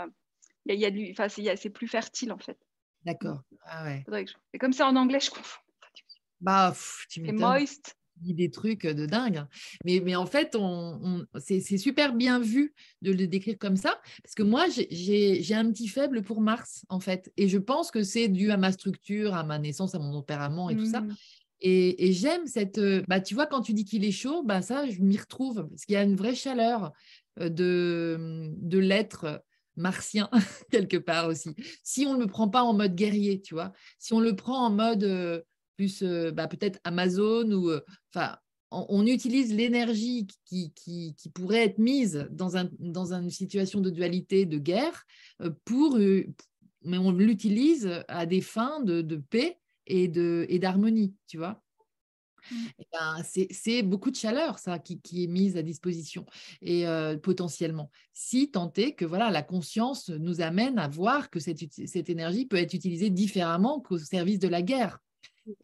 il 0.66 0.74
y 0.74 0.84
a, 0.84 0.88
il 0.88 1.10
enfin, 1.12 1.28
c'est, 1.28 1.70
plus 1.70 1.88
fertile 1.88 2.32
en 2.32 2.38
fait. 2.38 2.58
D'accord. 3.04 3.42
Ah 3.64 3.84
ouais. 3.84 4.04
Et 4.52 4.58
comme 4.58 4.72
c'est 4.72 4.82
en 4.82 4.96
anglais, 4.96 5.20
je 5.20 5.30
confonds. 5.30 5.60
Bah, 6.40 6.74
tu 7.08 7.22
m'étonnes. 7.22 7.38
moist 7.38 7.96
dit 8.18 8.34
des 8.34 8.50
trucs 8.50 8.86
de 8.86 9.06
dingue. 9.06 9.38
Hein. 9.38 9.48
Mais, 9.84 10.00
mais 10.04 10.16
en 10.16 10.26
fait, 10.26 10.56
on, 10.58 11.24
c'est 11.38 11.60
super 11.78 12.14
bien 12.14 12.40
vu 12.40 12.74
de 13.02 13.12
le 13.12 13.26
décrire 13.26 13.58
comme 13.58 13.76
ça, 13.76 14.00
parce 14.22 14.34
que 14.34 14.42
moi, 14.42 14.66
j'ai 14.68 15.54
un 15.54 15.70
petit 15.70 15.88
faible 15.88 16.22
pour 16.22 16.40
Mars, 16.40 16.84
en 16.88 17.00
fait. 17.00 17.32
Et 17.36 17.48
je 17.48 17.58
pense 17.58 17.90
que 17.90 18.02
c'est 18.02 18.28
dû 18.28 18.50
à 18.50 18.56
ma 18.56 18.72
structure, 18.72 19.34
à 19.34 19.44
ma 19.44 19.58
naissance, 19.58 19.94
à 19.94 19.98
mon 19.98 20.12
tempérament 20.12 20.70
et 20.70 20.76
tout 20.76 20.90
ça. 20.90 21.00
Mmh. 21.00 21.14
Et, 21.60 22.08
et 22.08 22.12
j'aime 22.12 22.46
cette... 22.46 22.80
Bah, 23.08 23.20
tu 23.20 23.34
vois, 23.34 23.46
quand 23.46 23.62
tu 23.62 23.72
dis 23.72 23.84
qu'il 23.84 24.04
est 24.04 24.12
chaud, 24.12 24.42
bah, 24.42 24.62
ça, 24.62 24.88
je 24.88 25.00
m'y 25.00 25.16
retrouve, 25.16 25.66
parce 25.68 25.84
qu'il 25.84 25.94
y 25.94 25.96
a 25.96 26.02
une 26.02 26.16
vraie 26.16 26.34
chaleur 26.34 26.92
de, 27.38 28.50
de 28.56 28.78
l'être 28.78 29.42
martien 29.76 30.30
quelque 30.70 30.96
part 30.96 31.28
aussi. 31.28 31.54
Si 31.82 32.06
on 32.06 32.14
ne 32.14 32.20
le 32.20 32.26
prend 32.26 32.48
pas 32.48 32.62
en 32.62 32.74
mode 32.74 32.94
guerrier, 32.94 33.40
tu 33.40 33.54
vois, 33.54 33.72
si 33.98 34.12
on 34.12 34.20
le 34.20 34.34
prend 34.34 34.66
en 34.66 34.70
mode 34.70 35.44
plus 35.76 36.02
euh, 36.02 36.32
bah, 36.32 36.48
peut-être 36.48 36.80
Amazon 36.84 37.50
ou 37.52 37.70
euh, 37.70 37.80
enfin 38.12 38.36
on, 38.72 39.06
utilise 39.06 39.54
l'énergie 39.54 40.26
qui, 40.44 40.72
qui, 40.74 41.14
qui, 41.16 41.30
pourrait 41.30 41.64
être 41.64 41.78
mise 41.78 42.26
dans, 42.32 42.56
un, 42.56 42.68
dans 42.80 43.14
une 43.14 43.30
situation 43.30 43.80
de 43.80 43.90
dualité, 43.90 44.44
de 44.44 44.58
guerre, 44.58 45.06
euh, 45.40 45.50
pour, 45.64 45.96
mais 45.96 46.98
on 46.98 47.12
l'utilise 47.12 47.88
à 48.08 48.26
des 48.26 48.40
fins 48.40 48.80
de, 48.80 49.02
de 49.02 49.16
paix 49.16 49.60
et 49.86 50.08
d'harmonie, 50.58 51.14
et 51.14 51.26
tu 51.28 51.38
vois. 51.38 51.62
Mmh. 52.50 52.56
Ben, 52.92 53.22
c'est 53.22 53.82
beaucoup 53.82 54.10
de 54.10 54.16
chaleur, 54.16 54.58
ça, 54.58 54.80
qui, 54.80 55.00
qui, 55.00 55.22
est 55.22 55.28
mise 55.28 55.56
à 55.56 55.62
disposition, 55.62 56.26
et 56.60 56.84
potentiellement. 57.22 57.90
Si 58.12 58.50
tant 58.50 58.72
est 58.76 58.92
que 58.94 59.04
voilà, 59.04 59.30
la 59.30 59.42
conscience 59.42 60.10
nous 60.10 60.40
amène 60.40 60.80
à 60.80 60.88
voir 60.88 61.30
que 61.30 61.38
cette, 61.38 61.72
cette 61.72 62.10
énergie 62.10 62.46
peut 62.46 62.56
être 62.56 62.74
utilisée 62.74 63.10
différemment 63.10 63.80
qu'au 63.80 63.96
service 63.96 64.40
de 64.40 64.48
la 64.48 64.60
guerre. 64.60 64.98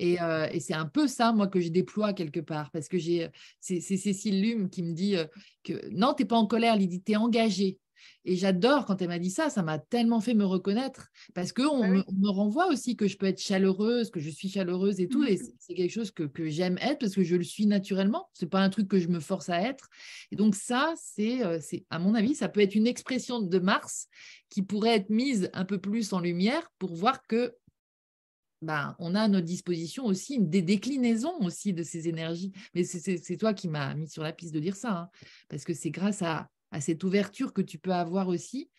Euh, 0.01 0.49
et, 0.53 0.61
c'est 0.61 0.75
un 0.75 0.87
peu 0.87 1.09
ça, 1.09 1.33
moi, 1.33 1.49
que 1.49 1.61
je 1.61 1.69
déploie 1.69 2.13
quelque 2.13 2.41
part. 2.41 2.71
Parce 2.71 2.89
que 2.89 2.99
j'ai, 2.99 3.29
c'est, 3.61 3.81
Cécile 3.81 4.41
Lume 4.41 4.71
qui 4.71 4.83
me 4.83 4.93
dit 4.93 5.17
euh, 5.17 5.25
que 5.65 5.89
non, 5.91 6.15
tu 6.15 6.23
n'es 6.23 6.29
pas 6.29 6.37
en 6.37 6.47
colère, 6.47 6.77
Lydie, 6.77 7.03
tu 7.03 7.13
es 7.13 7.17
engagée. 7.17 7.79
Et 8.25 8.37
j'adore 8.37 8.85
quand 8.85 9.01
elle 9.03 9.09
m'a 9.09 9.19
dit 9.19 9.31
ça, 9.31 9.51
ça 9.51 9.63
m'a 9.63 9.79
tellement 9.79 10.21
fait 10.21 10.35
me 10.35 10.45
reconnaître 10.45 11.09
parce 11.35 11.53
qu'on 11.53 11.83
ah 11.83 11.89
me, 11.89 12.29
renvoie 12.29 12.69
aussi 12.69 12.97
que 12.97 13.09
je 13.09 13.17
peux 13.17 13.27
être 13.27 13.41
chaleureuse, 13.41 14.11
que 14.11 14.21
je 14.21 14.31
suis 14.31 14.49
chaleureuse 14.49 15.01
et 15.01 15.09
tout. 15.09 15.25
Et 15.25 15.37
mmh. 15.37 15.53
c'est 15.59 15.75
quelque 15.75 15.91
chose 15.91 16.11
que, 16.11 16.29
j'aime 16.49 16.79
être 16.81 16.99
parce 17.01 17.15
que 17.15 17.23
je 17.23 17.37
le 17.37 17.45
suis 17.45 17.67
naturellement. 17.67 18.29
Ce 18.33 18.45
n'est 18.45 18.49
pas 18.49 18.61
un 18.61 18.71
truc 18.71 18.89
que 18.89 18.99
je 18.99 19.09
me 19.09 19.21
force 19.21 19.49
à 19.49 19.61
être. 19.61 19.89
Et 20.31 20.37
donc, 20.37 20.55
ça, 20.55 20.95
c'est, 20.97 21.45
euh, 21.45 21.59
c'est, 21.61 21.85
à 21.91 21.99
mon 21.99 22.15
avis, 22.15 22.35
ça 22.35 22.49
peut 22.49 22.61
être 22.61 22.75
une 22.75 22.87
expression 22.87 23.41
de 23.41 23.59
Mars 23.59 24.09
qui 24.51 24.63
pourrait 24.63 24.97
être 24.97 25.11
mise 25.11 25.51
un 25.53 25.65
peu 25.65 25.79
plus 25.79 26.13
en 26.13 26.21
lumière 26.21 26.71
pour 26.79 26.95
voir 26.95 27.27
que 27.27 27.55
ben, 28.63 28.95
on 29.01 29.15
a 29.17 29.23
à 29.23 29.29
notre 29.29 29.47
disposition 29.47 30.07
aussi 30.07 30.39
des 30.39 30.63
déclinaisons 30.63 31.37
aussi 31.41 31.73
de 31.73 31.83
ces 31.83 32.09
énergies. 32.09 32.53
Mais 32.75 32.85
c'est 32.85 33.37
toi 33.37 33.53
qui 33.53 33.69
m'as 33.69 33.95
mis 33.95 34.09
sur 34.09 34.23
la 34.23 34.33
piste 34.33 34.55
de 34.55 34.61
dire 34.61 34.77
ça, 34.77 34.93
hein, 34.93 35.11
parce 35.49 35.65
que 35.65 35.75
c'est 35.75 35.91
grâce 35.91 36.23
à, 36.23 36.49
cette 36.81 37.05
ouverture 37.05 37.53
que 37.53 37.61
tu 37.61 37.77
peux 37.79 37.93
avoir 37.93 38.29
aussi, 38.29 38.71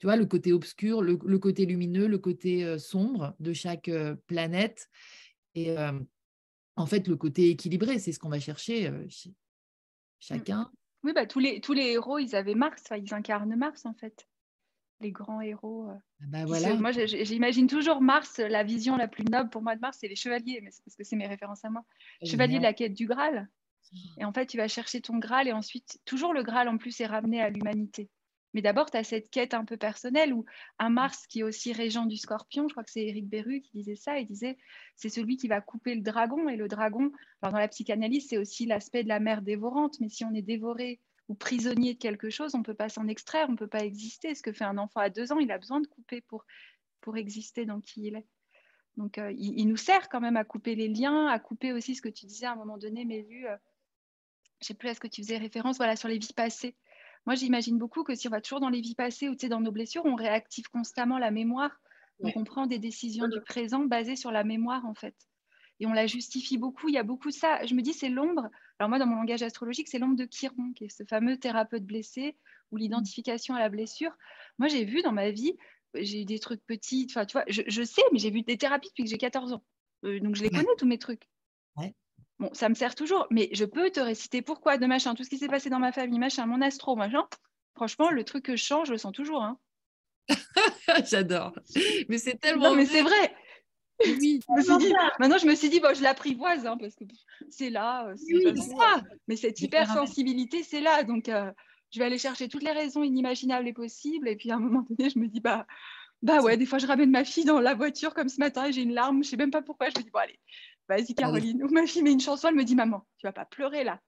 tu 0.00 0.06
vois, 0.06 0.16
le 0.16 0.26
côté 0.26 0.52
obscur, 0.52 1.00
le, 1.00 1.16
côté 1.38 1.64
lumineux, 1.64 2.06
le 2.06 2.18
côté 2.18 2.62
euh, 2.62 2.76
sombre 2.76 3.34
de 3.40 3.54
chaque 3.54 3.88
euh, 3.88 4.16
planète. 4.26 4.90
Et 5.54 5.70
euh, 5.78 5.98
en 6.76 6.84
fait, 6.84 7.08
le 7.08 7.16
côté 7.16 7.48
équilibré, 7.48 7.98
c'est 7.98 8.12
ce 8.12 8.18
qu'on 8.18 8.28
va 8.28 8.38
chercher 8.38 8.92
chez 9.08 9.30
mmh. 9.30 9.34
chacun. 10.18 10.70
Oui, 11.02 11.12
bah, 11.14 11.24
tous, 11.24 11.38
les, 11.38 11.62
tous 11.62 11.72
les 11.72 11.92
héros, 11.92 12.18
ils 12.18 12.36
avaient 12.36 12.54
Mars, 12.54 12.84
ils 12.94 13.14
incarnent 13.14 13.56
Mars 13.56 13.86
en 13.86 13.94
fait 13.94 14.26
les 15.00 15.12
grands 15.12 15.40
héros. 15.40 15.88
Euh, 15.88 15.94
ah 16.20 16.24
bah 16.28 16.44
voilà. 16.44 16.74
Moi, 16.74 16.92
j'imagine 16.92 17.66
toujours 17.66 18.00
Mars, 18.00 18.38
la 18.38 18.62
vision 18.62 18.96
la 18.96 19.08
plus 19.08 19.24
noble 19.24 19.50
pour 19.50 19.62
moi 19.62 19.74
de 19.74 19.80
Mars, 19.80 19.98
c'est 20.00 20.08
les 20.08 20.16
chevaliers, 20.16 20.60
mais 20.62 20.70
c'est 20.70 20.84
parce 20.84 20.96
que 20.96 21.04
c'est 21.04 21.16
mes 21.16 21.26
références 21.26 21.64
à 21.64 21.70
moi. 21.70 21.84
Chevalier 22.24 22.58
de 22.58 22.62
la 22.62 22.74
quête 22.74 22.94
du 22.94 23.06
Graal. 23.06 23.48
Et 24.18 24.24
en 24.24 24.32
fait, 24.32 24.46
tu 24.46 24.56
vas 24.56 24.68
chercher 24.68 25.00
ton 25.00 25.18
Graal 25.18 25.48
et 25.48 25.52
ensuite, 25.52 26.00
toujours 26.04 26.32
le 26.32 26.42
Graal 26.42 26.68
en 26.68 26.78
plus 26.78 27.00
est 27.00 27.06
ramené 27.06 27.40
à 27.40 27.50
l'humanité. 27.50 28.08
Mais 28.52 28.62
d'abord, 28.62 28.90
tu 28.90 28.96
as 28.96 29.04
cette 29.04 29.30
quête 29.30 29.54
un 29.54 29.64
peu 29.64 29.76
personnelle 29.76 30.32
où 30.32 30.44
un 30.78 30.90
Mars 30.90 31.26
qui 31.28 31.40
est 31.40 31.42
aussi 31.44 31.72
régent 31.72 32.06
du 32.06 32.16
scorpion, 32.16 32.66
je 32.68 32.74
crois 32.74 32.82
que 32.82 32.90
c'est 32.90 33.06
Éric 33.06 33.28
Beru 33.28 33.60
qui 33.60 33.78
disait 33.78 33.96
ça, 33.96 34.18
il 34.18 34.26
disait 34.26 34.58
c'est 34.96 35.08
celui 35.08 35.36
qui 35.36 35.46
va 35.46 35.60
couper 35.60 35.94
le 35.94 36.02
dragon. 36.02 36.48
Et 36.48 36.56
le 36.56 36.66
dragon, 36.66 37.12
dans 37.42 37.50
la 37.50 37.68
psychanalyse, 37.68 38.26
c'est 38.28 38.38
aussi 38.38 38.66
l'aspect 38.66 39.04
de 39.04 39.08
la 39.08 39.20
mère 39.20 39.42
dévorante. 39.42 40.00
Mais 40.00 40.08
si 40.08 40.24
on 40.24 40.34
est 40.34 40.42
dévoré 40.42 41.00
ou 41.30 41.34
prisonnier 41.36 41.94
de 41.94 41.98
quelque 42.00 42.28
chose, 42.28 42.56
on 42.56 42.58
ne 42.58 42.64
peut 42.64 42.74
pas 42.74 42.88
s'en 42.88 43.06
extraire, 43.06 43.46
on 43.48 43.52
ne 43.52 43.56
peut 43.56 43.68
pas 43.68 43.84
exister. 43.84 44.34
Ce 44.34 44.42
que 44.42 44.52
fait 44.52 44.64
un 44.64 44.78
enfant 44.78 44.98
à 44.98 45.10
deux 45.10 45.30
ans, 45.32 45.38
il 45.38 45.52
a 45.52 45.58
besoin 45.58 45.80
de 45.80 45.86
couper 45.86 46.20
pour, 46.22 46.44
pour 47.00 47.16
exister 47.16 47.64
dans 47.64 47.80
qui 47.80 48.08
il 48.08 48.16
est? 48.16 48.26
Donc, 48.96 49.16
euh, 49.16 49.32
il, 49.38 49.64
nous 49.68 49.76
sert 49.76 50.08
quand 50.08 50.20
même 50.20 50.36
à 50.36 50.42
couper 50.42 50.74
les 50.74 50.88
liens, 50.88 51.28
à 51.28 51.38
couper 51.38 51.72
aussi 51.72 51.94
ce 51.94 52.02
que 52.02 52.08
tu 52.08 52.26
disais 52.26 52.46
à 52.46 52.52
un 52.52 52.56
moment 52.56 52.78
donné, 52.78 53.04
mais 53.04 53.22
vu, 53.22 53.46
euh, 53.46 53.56
je 54.60 54.64
ne 54.64 54.66
sais 54.66 54.74
plus 54.74 54.88
à 54.88 54.94
ce 54.94 54.98
que 54.98 55.06
tu 55.06 55.22
faisais 55.22 55.38
référence, 55.38 55.76
voilà, 55.76 55.94
sur 55.94 56.08
les 56.08 56.18
vies 56.18 56.32
passées. 56.34 56.74
Moi, 57.26 57.36
j'imagine 57.36 57.78
beaucoup 57.78 58.02
que 58.02 58.16
si 58.16 58.26
on 58.26 58.32
va 58.32 58.40
toujours 58.40 58.58
dans 58.58 58.68
les 58.68 58.80
vies 58.80 58.96
passées 58.96 59.28
ou 59.28 59.36
dans 59.36 59.60
nos 59.60 59.70
blessures, 59.70 60.04
on 60.06 60.16
réactive 60.16 60.68
constamment 60.68 61.18
la 61.18 61.30
mémoire. 61.30 61.80
Donc, 62.18 62.32
on 62.34 62.42
prend 62.42 62.66
des 62.66 62.80
décisions 62.80 63.28
du 63.28 63.40
présent 63.40 63.84
basées 63.84 64.16
sur 64.16 64.32
la 64.32 64.42
mémoire, 64.42 64.84
en 64.84 64.94
fait 64.94 65.14
et 65.80 65.86
on 65.86 65.92
la 65.92 66.06
justifie 66.06 66.58
beaucoup. 66.58 66.88
Il 66.88 66.94
y 66.94 66.98
a 66.98 67.02
beaucoup 67.02 67.28
de 67.28 67.34
ça. 67.34 67.64
Je 67.64 67.74
me 67.74 67.82
dis, 67.82 67.94
c'est 67.94 68.10
l'ombre. 68.10 68.48
Alors 68.80 68.88
moi, 68.88 68.98
dans 68.98 69.06
mon 69.06 69.16
langage 69.16 69.42
astrologique, 69.42 69.88
c'est 69.88 69.98
l'ombre 69.98 70.16
de 70.16 70.24
Chiron, 70.24 70.72
qui 70.74 70.84
est 70.84 70.88
ce 70.88 71.04
fameux 71.04 71.36
thérapeute 71.36 71.84
blessé 71.84 72.34
ou 72.72 72.78
l'identification 72.78 73.54
à 73.54 73.58
la 73.58 73.68
blessure. 73.68 74.16
Moi, 74.58 74.68
j'ai 74.68 74.86
vu 74.86 75.02
dans 75.02 75.12
ma 75.12 75.30
vie, 75.30 75.54
j'ai 75.94 76.22
eu 76.22 76.24
des 76.24 76.38
trucs 76.38 76.64
petits. 76.64 77.06
Enfin, 77.10 77.26
tu 77.26 77.32
vois, 77.32 77.44
je, 77.46 77.82
sais, 77.82 78.00
mais 78.10 78.18
j'ai 78.18 78.30
vu 78.30 78.40
des 78.40 78.56
thérapies 78.56 78.88
depuis 78.88 79.04
que 79.04 79.10
j'ai 79.10 79.18
14 79.18 79.52
ans. 79.52 79.62
Euh, 80.06 80.18
donc, 80.20 80.34
je 80.34 80.42
les 80.42 80.48
connais, 80.48 80.64
tous 80.78 80.86
mes 80.86 80.98
trucs. 80.98 81.28
Bon, 82.38 82.48
ça 82.54 82.70
me 82.70 82.74
sert 82.74 82.94
toujours, 82.94 83.26
mais 83.30 83.50
je 83.52 83.66
peux 83.66 83.90
te 83.90 84.00
réciter 84.00 84.40
pourquoi, 84.40 84.78
de 84.78 84.86
machin, 84.86 85.14
tout 85.14 85.24
ce 85.24 85.28
qui 85.28 85.36
s'est 85.36 85.46
passé 85.46 85.68
dans 85.68 85.78
ma 85.78 85.92
famille, 85.92 86.18
machin, 86.18 86.46
mon 86.46 86.62
astro, 86.62 86.96
machin. 86.96 87.28
Franchement, 87.74 88.10
le 88.10 88.24
truc 88.24 88.46
que 88.46 88.56
je 88.56 88.64
change, 88.64 88.86
je 88.86 88.92
le 88.92 88.98
sens 88.98 89.12
toujours. 89.12 89.42
Hein. 89.42 89.58
J'adore. 91.04 91.52
Mais 92.08 92.16
c'est 92.16 92.40
tellement. 92.40 92.70
Non, 92.70 92.76
mais 92.76 92.86
c'est 92.86 93.02
vrai. 93.02 93.34
Oui, 94.06 94.40
maintenant 95.18 95.38
je 95.38 95.46
me 95.46 95.54
suis 95.54 95.68
dit, 95.68 95.80
bon, 95.80 95.94
je 95.94 96.02
l'apprivoise 96.02 96.66
hein, 96.66 96.76
parce 96.78 96.94
que 96.94 97.04
c'est 97.48 97.70
là. 97.70 98.08
Euh, 98.08 98.16
oui, 98.28 98.56
ça. 98.56 99.02
Mais 99.28 99.36
cette 99.36 99.60
hypersensibilité, 99.60 100.62
c'est 100.62 100.80
là. 100.80 101.02
Donc, 101.04 101.28
euh, 101.28 101.50
je 101.90 101.98
vais 101.98 102.04
aller 102.04 102.18
chercher 102.18 102.48
toutes 102.48 102.62
les 102.62 102.72
raisons 102.72 103.02
inimaginables 103.02 103.68
et 103.68 103.72
possibles. 103.72 104.28
Et 104.28 104.36
puis 104.36 104.50
à 104.50 104.56
un 104.56 104.60
moment 104.60 104.86
donné, 104.88 105.10
je 105.10 105.18
me 105.18 105.26
dis, 105.26 105.40
bah, 105.40 105.66
bah 106.22 106.40
ouais, 106.40 106.56
des 106.56 106.66
fois 106.66 106.78
je 106.78 106.86
ramène 106.86 107.10
ma 107.10 107.24
fille 107.24 107.44
dans 107.44 107.60
la 107.60 107.74
voiture 107.74 108.14
comme 108.14 108.28
ce 108.28 108.38
matin 108.38 108.66
et 108.66 108.72
j'ai 108.72 108.82
une 108.82 108.94
larme. 108.94 109.24
Je 109.24 109.30
sais 109.30 109.36
même 109.36 109.50
pas 109.50 109.62
pourquoi. 109.62 109.88
Je 109.90 109.98
me 109.98 110.04
dis, 110.04 110.10
bon, 110.10 110.20
allez, 110.20 110.38
vas-y, 110.88 111.14
Caroline. 111.14 111.62
Ou 111.62 111.68
ma 111.68 111.86
fille 111.86 112.02
met 112.02 112.12
une 112.12 112.20
chanson, 112.20 112.48
elle 112.48 112.54
me 112.54 112.64
dit, 112.64 112.74
maman, 112.74 113.06
tu 113.18 113.26
vas 113.26 113.32
pas 113.32 113.44
pleurer 113.44 113.84
là. 113.84 114.00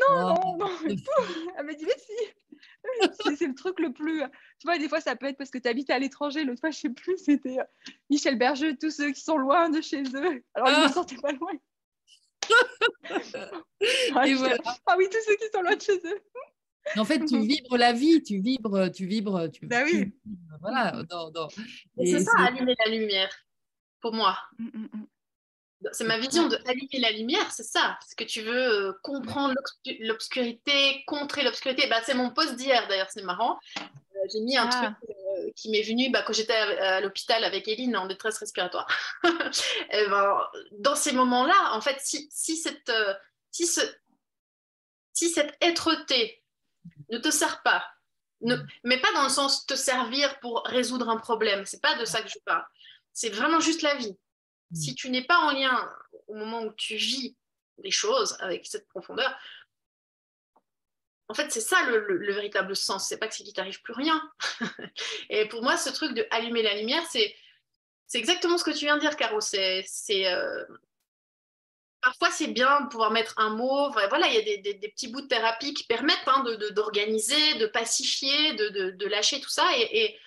Non, 0.00 0.34
non, 0.34 0.56
non. 0.58 0.70
Elle 0.84 1.66
me 1.66 1.74
dit, 1.74 1.84
mais 1.84 3.10
si. 3.20 3.36
c'est 3.36 3.46
le 3.46 3.54
truc 3.54 3.78
le 3.80 3.92
plus. 3.92 4.20
Tu 4.58 4.66
vois, 4.66 4.78
des 4.78 4.88
fois, 4.88 5.00
ça 5.00 5.16
peut 5.16 5.26
être 5.26 5.36
parce 5.36 5.50
que 5.50 5.58
tu 5.58 5.68
habites 5.68 5.90
à 5.90 5.98
l'étranger. 5.98 6.44
L'autre 6.44 6.60
fois, 6.60 6.70
je 6.70 6.78
sais 6.78 6.90
plus, 6.90 7.18
c'était 7.18 7.58
euh, 7.58 7.64
Michel 8.10 8.38
Berger, 8.38 8.76
tous 8.76 8.90
ceux 8.90 9.12
qui 9.12 9.20
sont 9.20 9.36
loin 9.36 9.68
de 9.70 9.80
chez 9.80 10.02
eux. 10.02 10.42
Alors, 10.54 10.68
ils 10.68 10.80
ne 10.80 10.86
ah. 10.86 10.92
sortaient 10.92 11.16
pas 11.16 11.32
loin. 11.32 11.52
ah, 13.10 14.24
ah 14.86 14.94
oui, 14.96 15.08
tous 15.10 15.18
ceux 15.26 15.36
qui 15.36 15.48
sont 15.52 15.62
loin 15.62 15.76
de 15.76 15.82
chez 15.82 15.96
eux. 15.96 16.20
En 16.96 17.04
fait, 17.04 17.24
tu 17.24 17.38
vibres 17.46 17.76
la 17.76 17.92
vie, 17.92 18.22
tu 18.22 18.40
vibres, 18.40 18.90
tu 18.90 19.06
vibres, 19.06 19.50
tu. 19.50 19.66
Bah 19.66 19.82
oui. 19.84 20.12
voilà. 20.60 21.02
C'est 21.96 22.20
ça, 22.20 22.32
allumer 22.38 22.74
la 22.84 22.90
lumière, 22.90 23.30
pour 24.00 24.12
moi. 24.12 24.36
Mm, 24.58 24.66
mm, 24.66 24.88
mm. 24.92 25.06
C'est 25.92 26.04
ma 26.04 26.18
vision 26.18 26.48
de 26.48 26.56
allumer 26.66 26.98
la 27.00 27.10
lumière, 27.10 27.50
c'est 27.50 27.64
ça. 27.64 27.96
Parce 28.00 28.14
que 28.14 28.24
tu 28.24 28.42
veux 28.42 28.88
euh, 28.88 28.92
comprendre 29.02 29.54
l'obscurité, 30.00 31.02
contrer 31.06 31.42
l'obscurité. 31.42 31.88
Bah, 31.88 32.00
c'est 32.04 32.14
mon 32.14 32.30
poste 32.30 32.56
d'hier 32.56 32.86
d'ailleurs, 32.88 33.10
c'est 33.10 33.22
marrant. 33.22 33.58
Euh, 33.78 34.18
j'ai 34.32 34.40
mis 34.40 34.56
un 34.56 34.68
ah. 34.70 34.94
truc 34.96 35.10
euh, 35.10 35.50
qui 35.56 35.70
m'est 35.70 35.82
venue 35.82 36.10
bah, 36.10 36.22
quand 36.22 36.32
j'étais 36.32 36.54
à, 36.54 37.00
l'hôpital 37.00 37.42
avec 37.44 37.66
Eline 37.68 37.96
en 37.96 38.06
détresse 38.06 38.38
respiratoire. 38.38 38.86
et 39.24 40.06
ben, 40.06 40.38
dans 40.72 40.94
ces 40.94 41.12
moments-là, 41.12 41.72
en 41.72 41.80
fait, 41.80 41.96
si, 42.00 42.28
si 42.30 42.56
cette, 42.56 42.92
si, 43.50 43.66
ce, 43.66 43.80
si 45.12 45.30
cette 45.30 45.56
être-té 45.60 46.42
ne 47.10 47.18
te 47.18 47.30
sert 47.30 47.62
pas, 47.62 47.84
ne, 48.42 48.56
mais 48.84 49.00
pas 49.00 49.12
dans 49.14 49.22
le 49.22 49.28
sens 49.28 49.66
te 49.66 49.74
servir 49.74 50.38
pour 50.40 50.62
résoudre 50.64 51.08
un 51.08 51.16
problème, 51.16 51.64
c'est 51.64 51.80
pas 51.80 51.96
de 51.96 52.04
ça 52.04 52.22
que 52.22 52.28
je 52.28 52.38
parle. 52.44 52.64
C'est 53.12 53.30
vraiment 53.30 53.60
juste 53.60 53.82
la 53.82 53.94
vie. 53.94 54.16
Si 54.74 54.94
tu 54.94 55.10
n'es 55.10 55.24
pas 55.24 55.38
en 55.38 55.52
lien 55.52 55.90
au 56.28 56.34
moment 56.34 56.62
où 56.62 56.72
tu 56.72 56.96
vis 56.96 57.36
les 57.78 57.90
choses 57.90 58.36
avec 58.40 58.66
cette 58.66 58.88
profondeur, 58.88 59.36
en 61.32 61.34
fait, 61.34 61.50
c'est 61.50 61.62
ça 61.62 61.82
le, 61.84 62.32
véritable 62.32 62.76
sens. 62.76 63.08
C'est 63.08 63.16
pas 63.16 63.26
que 63.26 63.34
c'est 63.34 63.42
qu'il 63.42 63.54
t'arrive 63.54 63.80
plus 63.80 63.94
rien. 63.94 64.22
et 65.30 65.48
pour 65.48 65.62
moi, 65.62 65.78
ce 65.78 65.88
truc 65.88 66.14
de 66.14 66.26
allumer 66.30 66.62
la 66.62 66.74
lumière, 66.74 67.02
c'est 67.08 67.34
exactement 68.12 68.58
ce 68.58 68.64
que 68.64 68.70
tu 68.70 68.84
viens 68.84 68.96
de 68.96 69.00
dire, 69.00 69.16
Caro. 69.16 69.40
C'est 69.40 69.86
euh, 70.10 70.64
parfois 72.02 72.30
c'est 72.30 72.48
bien 72.48 72.82
de 72.82 72.88
pouvoir 72.88 73.12
mettre 73.12 73.32
un 73.38 73.48
mot. 73.48 73.90
Voilà, 73.92 74.28
il 74.28 74.34
y 74.34 74.38
a 74.38 74.72
des, 74.74 74.88
petits 74.90 75.08
bouts 75.08 75.22
de 75.22 75.28
thérapie 75.28 75.72
qui 75.72 75.84
permettent 75.84 76.26
hein, 76.26 76.44
d'organiser, 76.72 77.54
de, 77.54 77.66
pacifier, 77.66 78.52
de, 78.52 79.06
lâcher 79.06 79.40
tout 79.40 79.48
ça. 79.48 79.66
Et, 79.78 80.18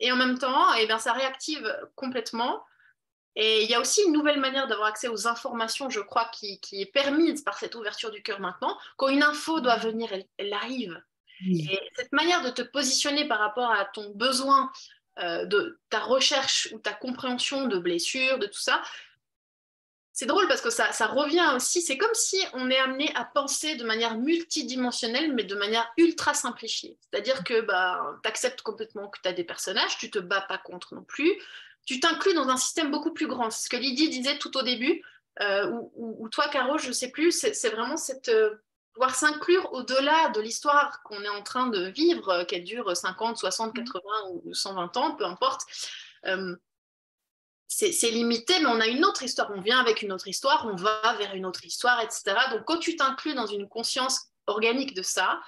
et, 0.00 0.10
en 0.10 0.16
même 0.16 0.38
temps, 0.38 0.74
eh 0.74 0.86
bien, 0.86 0.98
ça 0.98 1.12
réactive 1.12 1.72
complètement. 1.94 2.64
Et 3.36 3.64
il 3.64 3.70
y 3.70 3.74
a 3.74 3.80
aussi 3.80 4.02
une 4.02 4.12
nouvelle 4.12 4.38
manière 4.38 4.68
d'avoir 4.68 4.88
accès 4.88 5.08
aux 5.08 5.26
informations, 5.26 5.90
je 5.90 6.00
crois, 6.00 6.30
qui, 6.32 6.60
est 6.72 6.92
permise 6.92 7.42
par 7.42 7.58
cette 7.58 7.74
ouverture 7.74 8.10
du 8.10 8.22
cœur 8.22 8.40
maintenant. 8.40 8.78
Quand 8.96 9.08
une 9.08 9.22
info 9.22 9.60
doit 9.60 9.76
venir, 9.76 10.10
elle, 10.38 10.52
arrive. 10.52 11.02
Et 11.44 11.80
cette 11.96 12.12
manière 12.12 12.42
de 12.42 12.50
te 12.50 12.62
positionner 12.62 13.26
par 13.26 13.40
rapport 13.40 13.70
à 13.70 13.84
ton 13.86 14.10
besoin, 14.10 14.70
euh, 15.18 15.44
de 15.46 15.80
ta 15.90 16.00
recherche 16.00 16.68
ou 16.72 16.78
ta 16.78 16.92
compréhension 16.92 17.66
de 17.66 17.78
blessures, 17.78 18.38
de 18.38 18.46
tout 18.46 18.60
ça, 18.60 18.82
c'est 20.12 20.26
drôle 20.26 20.46
parce 20.46 20.60
que 20.60 20.70
ça, 20.70 20.92
ça 20.92 21.08
revient 21.08 21.52
aussi. 21.56 21.82
C'est 21.82 21.98
comme 21.98 22.14
si 22.14 22.40
on 22.52 22.70
est 22.70 22.78
amené 22.78 23.12
à 23.16 23.24
penser 23.24 23.74
de 23.74 23.82
manière 23.82 24.16
multidimensionnelle, 24.16 25.34
mais 25.34 25.42
de 25.42 25.56
manière 25.56 25.92
ultra 25.96 26.34
simplifiée. 26.34 26.96
C'est-à-dire 27.00 27.42
que 27.42 27.62
bah, 27.62 28.16
tu 28.22 28.28
acceptes 28.28 28.62
complètement 28.62 29.08
que 29.08 29.18
tu 29.20 29.28
as 29.28 29.32
des 29.32 29.42
personnages, 29.42 29.98
tu 29.98 30.12
te 30.12 30.20
bats 30.20 30.42
pas 30.42 30.58
contre 30.58 30.94
non 30.94 31.02
plus 31.02 31.32
tu 31.84 32.00
t'inclus 32.00 32.34
dans 32.34 32.48
un 32.48 32.56
système 32.56 32.90
beaucoup 32.90 33.12
plus 33.12 33.26
grand. 33.26 33.50
C'est 33.50 33.64
ce 33.64 33.68
que 33.68 33.76
Lydie 33.76 34.08
disait 34.08 34.38
tout 34.38 34.56
au 34.56 34.62
début, 34.62 35.02
euh, 35.40 35.70
ou, 35.96 36.28
toi, 36.28 36.48
Caro, 36.48 36.78
je 36.78 36.88
ne 36.88 36.92
sais 36.92 37.10
plus, 37.10 37.32
c'est 37.32 37.68
vraiment 37.70 37.96
cette, 37.96 38.28
euh, 38.28 38.54
pouvoir 38.92 39.14
s'inclure 39.14 39.72
au-delà 39.72 40.28
de 40.28 40.40
l'histoire 40.40 41.02
qu'on 41.02 41.22
est 41.22 41.28
en 41.28 41.42
train 41.42 41.66
de 41.66 41.86
vivre, 41.88 42.28
euh, 42.28 42.44
qu'elle 42.44 42.64
dure 42.64 42.96
50, 42.96 43.36
60, 43.36 43.74
80 43.74 44.00
ou 44.30 44.54
120 44.54 44.96
ans, 44.96 45.14
peu 45.16 45.24
importe. 45.24 45.62
c'est 47.66 48.10
limité, 48.10 48.60
mais 48.60 48.66
on 48.66 48.80
a 48.80 48.86
une 48.86 49.04
autre 49.04 49.24
histoire. 49.24 49.50
On 49.52 49.60
vient 49.60 49.80
avec 49.80 50.02
une 50.02 50.12
autre 50.12 50.28
histoire, 50.28 50.66
on 50.70 50.76
va 50.76 51.16
vers 51.18 51.34
une 51.34 51.44
autre 51.44 51.64
histoire, 51.64 52.00
etc. 52.00 52.36
Donc, 52.52 52.64
quand 52.64 52.78
tu 52.78 52.94
t'inclus 52.94 53.34
dans 53.34 53.46
une 53.46 53.68
conscience 53.68 54.28
organique 54.46 54.94
de 54.94 55.02
ça, 55.02 55.40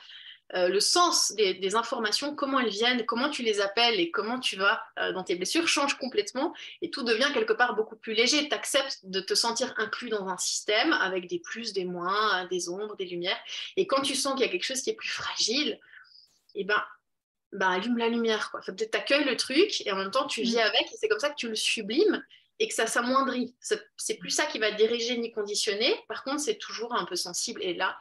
euh, 0.54 0.68
le 0.68 0.78
sens 0.78 1.32
des, 1.32 1.74
informations, 1.74 2.34
comment 2.34 2.60
elles 2.60 2.70
viennent, 2.70 3.04
comment 3.04 3.28
tu 3.28 3.42
les 3.42 3.60
appelles 3.60 3.98
et 3.98 4.12
comment 4.12 4.38
tu 4.38 4.56
vas 4.56 4.80
euh, 4.98 5.12
dans 5.12 5.24
tes 5.24 5.34
blessures 5.34 5.66
change 5.66 5.98
complètement 5.98 6.54
et 6.82 6.90
tout 6.90 7.02
devient 7.02 7.28
quelque 7.34 7.52
part 7.52 7.74
beaucoup 7.74 7.96
plus 7.96 8.14
léger. 8.14 8.48
Tu 8.48 8.54
acceptes 8.54 9.00
de 9.02 9.18
te 9.18 9.34
sentir 9.34 9.74
inclus 9.76 10.08
dans 10.08 10.28
un 10.28 10.38
système 10.38 10.92
avec 10.92 11.26
des 11.26 11.40
plus, 11.40 11.72
des 11.72 11.84
moins, 11.84 12.44
euh, 12.44 12.48
des 12.48 12.68
ombres, 12.68 12.96
des 12.96 13.06
lumières. 13.06 13.38
Et 13.76 13.88
quand 13.88 14.02
tu 14.02 14.14
sens 14.14 14.34
qu'il 14.34 14.46
y 14.46 14.48
a 14.48 14.52
quelque 14.52 14.64
chose 14.64 14.82
qui 14.82 14.90
est 14.90 14.94
plus 14.94 15.08
fragile, 15.08 15.80
eh 16.54 16.62
ben, 16.62 16.80
ben 17.52 17.68
allume 17.68 17.98
la 17.98 18.08
lumière. 18.08 18.52
Peut-être 18.64 18.92
tu 18.92 18.96
accueilles 18.98 19.24
le 19.24 19.36
truc 19.36 19.84
et 19.84 19.90
en 19.90 19.96
même 19.96 20.12
temps 20.12 20.26
tu 20.28 20.42
vis 20.42 20.56
mm. 20.56 20.60
avec 20.60 20.82
et 20.92 20.96
c'est 20.96 21.08
comme 21.08 21.18
ça 21.18 21.30
que 21.30 21.36
tu 21.36 21.48
le 21.48 21.56
sublimes 21.56 22.22
et 22.60 22.68
que 22.68 22.74
ça 22.74 22.86
s'amoindrit. 22.86 23.54
C'est 23.96 24.14
plus 24.14 24.30
ça 24.30 24.46
qui 24.46 24.58
va 24.60 24.70
diriger 24.70 25.16
ni 25.18 25.32
conditionner. 25.32 25.94
Par 26.08 26.24
contre, 26.24 26.40
c'est 26.40 26.56
toujours 26.56 26.94
un 26.94 27.04
peu 27.04 27.16
sensible. 27.16 27.62
Et 27.62 27.74
là, 27.74 27.98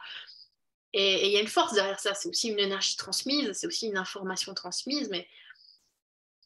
et 0.92 1.26
il 1.26 1.32
y 1.32 1.36
a 1.36 1.40
une 1.40 1.48
force 1.48 1.74
derrière 1.74 2.00
ça, 2.00 2.14
c'est 2.14 2.28
aussi 2.28 2.48
une 2.48 2.58
énergie 2.58 2.96
transmise, 2.96 3.52
c'est 3.52 3.66
aussi 3.66 3.88
une 3.88 3.98
information 3.98 4.54
transmise. 4.54 5.08
Mais 5.10 5.28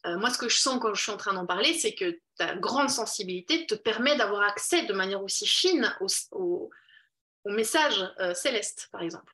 euh, 0.05 0.17
moi, 0.17 0.29
ce 0.29 0.37
que 0.37 0.49
je 0.49 0.57
sens 0.57 0.79
quand 0.81 0.93
je 0.93 1.01
suis 1.01 1.11
en 1.11 1.17
train 1.17 1.33
d'en 1.33 1.45
parler, 1.45 1.73
c'est 1.73 1.93
que 1.93 2.19
ta 2.37 2.55
grande 2.55 2.89
sensibilité 2.89 3.65
te 3.65 3.75
permet 3.75 4.17
d'avoir 4.17 4.41
accès 4.41 4.85
de 4.85 4.93
manière 4.93 5.23
aussi 5.23 5.45
fine 5.45 5.95
au, 6.31 6.69
message 7.45 8.03
euh, 8.19 8.33
céleste, 8.33 8.89
par 8.91 9.01
exemple. 9.01 9.33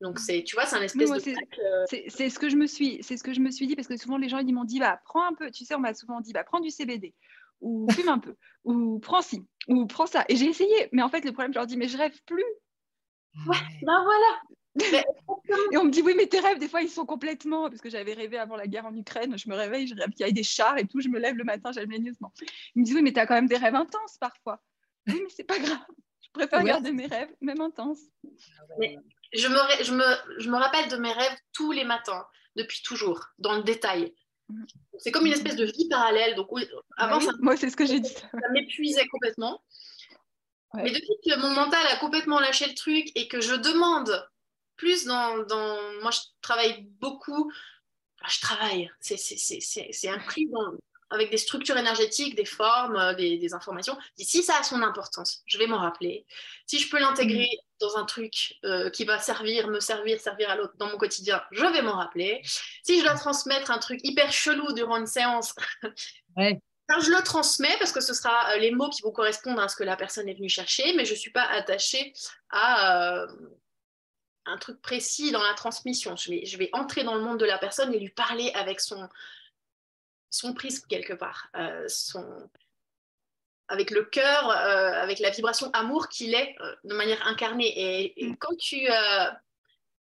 Donc, 0.00 0.18
c'est, 0.18 0.44
tu 0.44 0.56
vois, 0.56 0.66
c'est 0.66 0.76
un 0.76 0.82
espèce 0.82 1.10
de. 1.10 1.30
Euh, 1.30 1.84
c'est, 2.08 2.30
ce 2.30 2.38
que 2.38 2.48
je 2.48 2.56
me 2.56 2.66
suis, 2.66 3.02
c'est 3.02 3.16
ce 3.16 3.22
que 3.22 3.32
je 3.32 3.40
me 3.40 3.50
suis 3.50 3.66
dit 3.66 3.76
parce 3.76 3.88
que 3.88 3.96
souvent 3.96 4.18
les 4.18 4.28
gens 4.28 4.38
ils 4.38 4.52
m'ont 4.52 4.64
dit, 4.64 4.78
bah, 4.78 5.00
prends 5.04 5.26
un 5.26 5.32
peu. 5.32 5.50
Tu 5.50 5.64
sais, 5.64 5.74
on 5.74 5.80
m'a 5.80 5.94
souvent 5.94 6.20
dit, 6.20 6.32
bah, 6.32 6.44
prends 6.44 6.60
du 6.60 6.70
CBD 6.70 7.14
ou 7.62 7.90
fume 7.90 8.10
un 8.10 8.18
peu 8.18 8.36
ou 8.64 8.98
prends 8.98 9.22
ci 9.22 9.42
ou 9.68 9.86
prends 9.86 10.06
ça. 10.06 10.24
Et 10.28 10.36
j'ai 10.36 10.46
essayé, 10.46 10.88
mais 10.92 11.02
en 11.02 11.08
fait, 11.08 11.24
le 11.24 11.32
problème, 11.32 11.52
je 11.52 11.58
leur 11.58 11.66
dis, 11.66 11.76
mais 11.76 11.88
je 11.88 11.96
rêve 11.96 12.20
plus 12.26 12.44
Ouais, 13.46 13.56
ben 13.82 14.02
voilà. 14.04 14.40
et 15.72 15.76
on 15.76 15.84
me 15.84 15.90
dit, 15.90 16.02
oui, 16.02 16.14
mais 16.16 16.26
tes 16.26 16.40
rêves, 16.40 16.58
des 16.58 16.68
fois, 16.68 16.82
ils 16.82 16.88
sont 16.88 17.06
complètement. 17.06 17.68
Parce 17.68 17.80
que 17.80 17.90
j'avais 17.90 18.12
rêvé 18.12 18.38
avant 18.38 18.56
la 18.56 18.66
guerre 18.66 18.86
en 18.86 18.94
Ukraine, 18.94 19.36
je 19.38 19.48
me 19.48 19.54
réveille, 19.54 19.86
je 19.86 19.94
rêve 19.94 20.10
qu'il 20.10 20.26
y 20.26 20.28
a 20.28 20.32
des 20.32 20.42
chars 20.42 20.78
et 20.78 20.86
tout, 20.86 21.00
je 21.00 21.08
me 21.08 21.18
lève 21.18 21.36
le 21.36 21.44
matin, 21.44 21.70
j'ai 21.72 21.84
le 21.84 21.94
Il 21.94 22.02
me 22.76 22.84
dit, 22.84 22.94
oui, 22.94 23.02
mais 23.02 23.12
tu 23.12 23.20
as 23.20 23.26
quand 23.26 23.34
même 23.34 23.48
des 23.48 23.56
rêves 23.56 23.74
intenses 23.74 24.18
parfois. 24.18 24.62
Oui, 25.06 25.20
mais 25.22 25.30
c'est 25.34 25.44
pas 25.44 25.58
grave. 25.58 25.78
Je 26.20 26.28
préfère 26.32 26.62
garder 26.62 26.92
mes 26.92 27.06
rêves, 27.06 27.34
même 27.40 27.60
intenses. 27.60 28.02
Mais 28.78 28.96
je, 29.32 29.48
me, 29.48 29.84
je, 29.84 29.92
me, 29.94 30.04
je 30.38 30.50
me 30.50 30.56
rappelle 30.56 30.88
de 30.90 30.96
mes 30.96 31.12
rêves 31.12 31.36
tous 31.52 31.72
les 31.72 31.84
matins, 31.84 32.26
depuis 32.56 32.82
toujours, 32.82 33.24
dans 33.38 33.54
le 33.54 33.62
détail. 33.62 34.14
Mhm. 34.48 34.66
C'est 34.98 35.10
comme 35.10 35.26
une 35.26 35.32
espèce 35.32 35.56
de 35.56 35.64
vie 35.64 35.88
parallèle. 35.88 36.34
Donc, 36.34 36.48
avant, 36.96 37.20
ça, 37.20 37.32
moi, 37.40 37.56
c'est 37.56 37.70
ce 37.70 37.76
que 37.76 37.86
j'ai 37.86 38.00
dit. 38.00 38.12
Ça 38.12 38.28
m'épuisait 38.52 39.06
complètement. 39.08 39.62
Mais 40.74 40.90
depuis 40.90 41.14
que 41.24 41.38
mon 41.40 41.50
mental 41.50 41.86
a 41.86 41.96
complètement 41.96 42.40
lâché 42.40 42.66
le 42.66 42.74
truc 42.74 43.10
et 43.14 43.28
que 43.28 43.40
je 43.40 43.54
demande 43.54 44.28
plus 44.76 45.04
dans. 45.06 45.38
dans... 45.44 45.78
Moi, 46.02 46.10
je 46.10 46.20
travaille 46.42 46.82
beaucoup. 47.00 47.50
je 48.28 48.40
travaille, 48.40 48.90
c'est 49.00 50.08
inclus 50.08 50.48
dans, 50.50 50.72
avec 51.10 51.30
des 51.30 51.38
structures 51.38 51.76
énergétiques, 51.76 52.34
des 52.34 52.44
formes, 52.44 52.96
euh, 52.96 53.14
des, 53.14 53.38
des 53.38 53.54
informations. 53.54 53.96
Si 54.18 54.42
ça 54.42 54.58
a 54.58 54.62
son 54.62 54.82
importance, 54.82 55.42
je 55.46 55.58
vais 55.58 55.66
m'en 55.66 55.78
rappeler. 55.78 56.26
Si 56.66 56.78
je 56.78 56.90
peux 56.90 56.98
l'intégrer 56.98 57.48
mm. 57.50 57.78
dans 57.80 57.96
un 57.96 58.04
truc 58.04 58.56
euh, 58.64 58.90
qui 58.90 59.04
va 59.04 59.18
servir, 59.18 59.68
me 59.68 59.80
servir, 59.80 60.20
servir 60.20 60.50
à 60.50 60.56
l'autre 60.56 60.74
dans 60.78 60.88
mon 60.88 60.98
quotidien, 60.98 61.42
je 61.52 61.64
vais 61.64 61.82
m'en 61.82 61.96
rappeler. 61.96 62.42
Si 62.82 62.98
je 62.98 63.04
dois 63.04 63.14
transmettre 63.14 63.70
un 63.70 63.78
truc 63.78 64.00
hyper 64.02 64.32
chelou 64.32 64.72
durant 64.72 64.96
une 64.96 65.06
séance, 65.06 65.54
ouais 66.36 66.60
je 66.88 67.10
le 67.10 67.22
transmets 67.22 67.76
parce 67.78 67.92
que 67.92 68.00
ce 68.00 68.14
sera 68.14 68.52
euh, 68.52 68.58
les 68.58 68.70
mots 68.70 68.88
qui 68.88 69.02
vont 69.02 69.10
correspondre 69.10 69.60
à 69.60 69.68
ce 69.68 69.76
que 69.76 69.84
la 69.84 69.96
personne 69.96 70.28
est 70.28 70.34
venue 70.34 70.48
chercher, 70.48 70.94
mais 70.96 71.04
je 71.04 71.12
ne 71.12 71.18
suis 71.18 71.30
pas 71.30 71.44
attachée 71.44 72.12
à 72.50 73.22
euh, 73.22 73.26
un 74.46 74.56
truc 74.58 74.80
précis 74.80 75.32
dans 75.32 75.42
la 75.42 75.54
transmission. 75.54 76.16
Je 76.16 76.30
vais, 76.30 76.46
je 76.46 76.56
vais 76.56 76.70
entrer 76.72 77.02
dans 77.02 77.14
le 77.14 77.22
monde 77.22 77.40
de 77.40 77.44
la 77.44 77.58
personne 77.58 77.92
et 77.92 77.98
lui 77.98 78.10
parler 78.10 78.52
avec 78.54 78.80
son, 78.80 79.08
son 80.30 80.54
prisme 80.54 80.86
quelque 80.88 81.12
part, 81.12 81.48
euh, 81.56 81.84
son, 81.88 82.48
avec 83.68 83.90
le 83.90 84.04
cœur, 84.04 84.50
avec 84.50 85.18
la 85.18 85.30
vibration 85.30 85.70
amour 85.72 86.08
qu'il 86.08 86.34
est 86.34 86.54
de 86.84 86.94
manière 86.94 87.26
incarnée. 87.26 88.14
Et, 88.16 88.26
mm. 88.26 88.36
quand 88.36 88.56
tu 88.56 88.86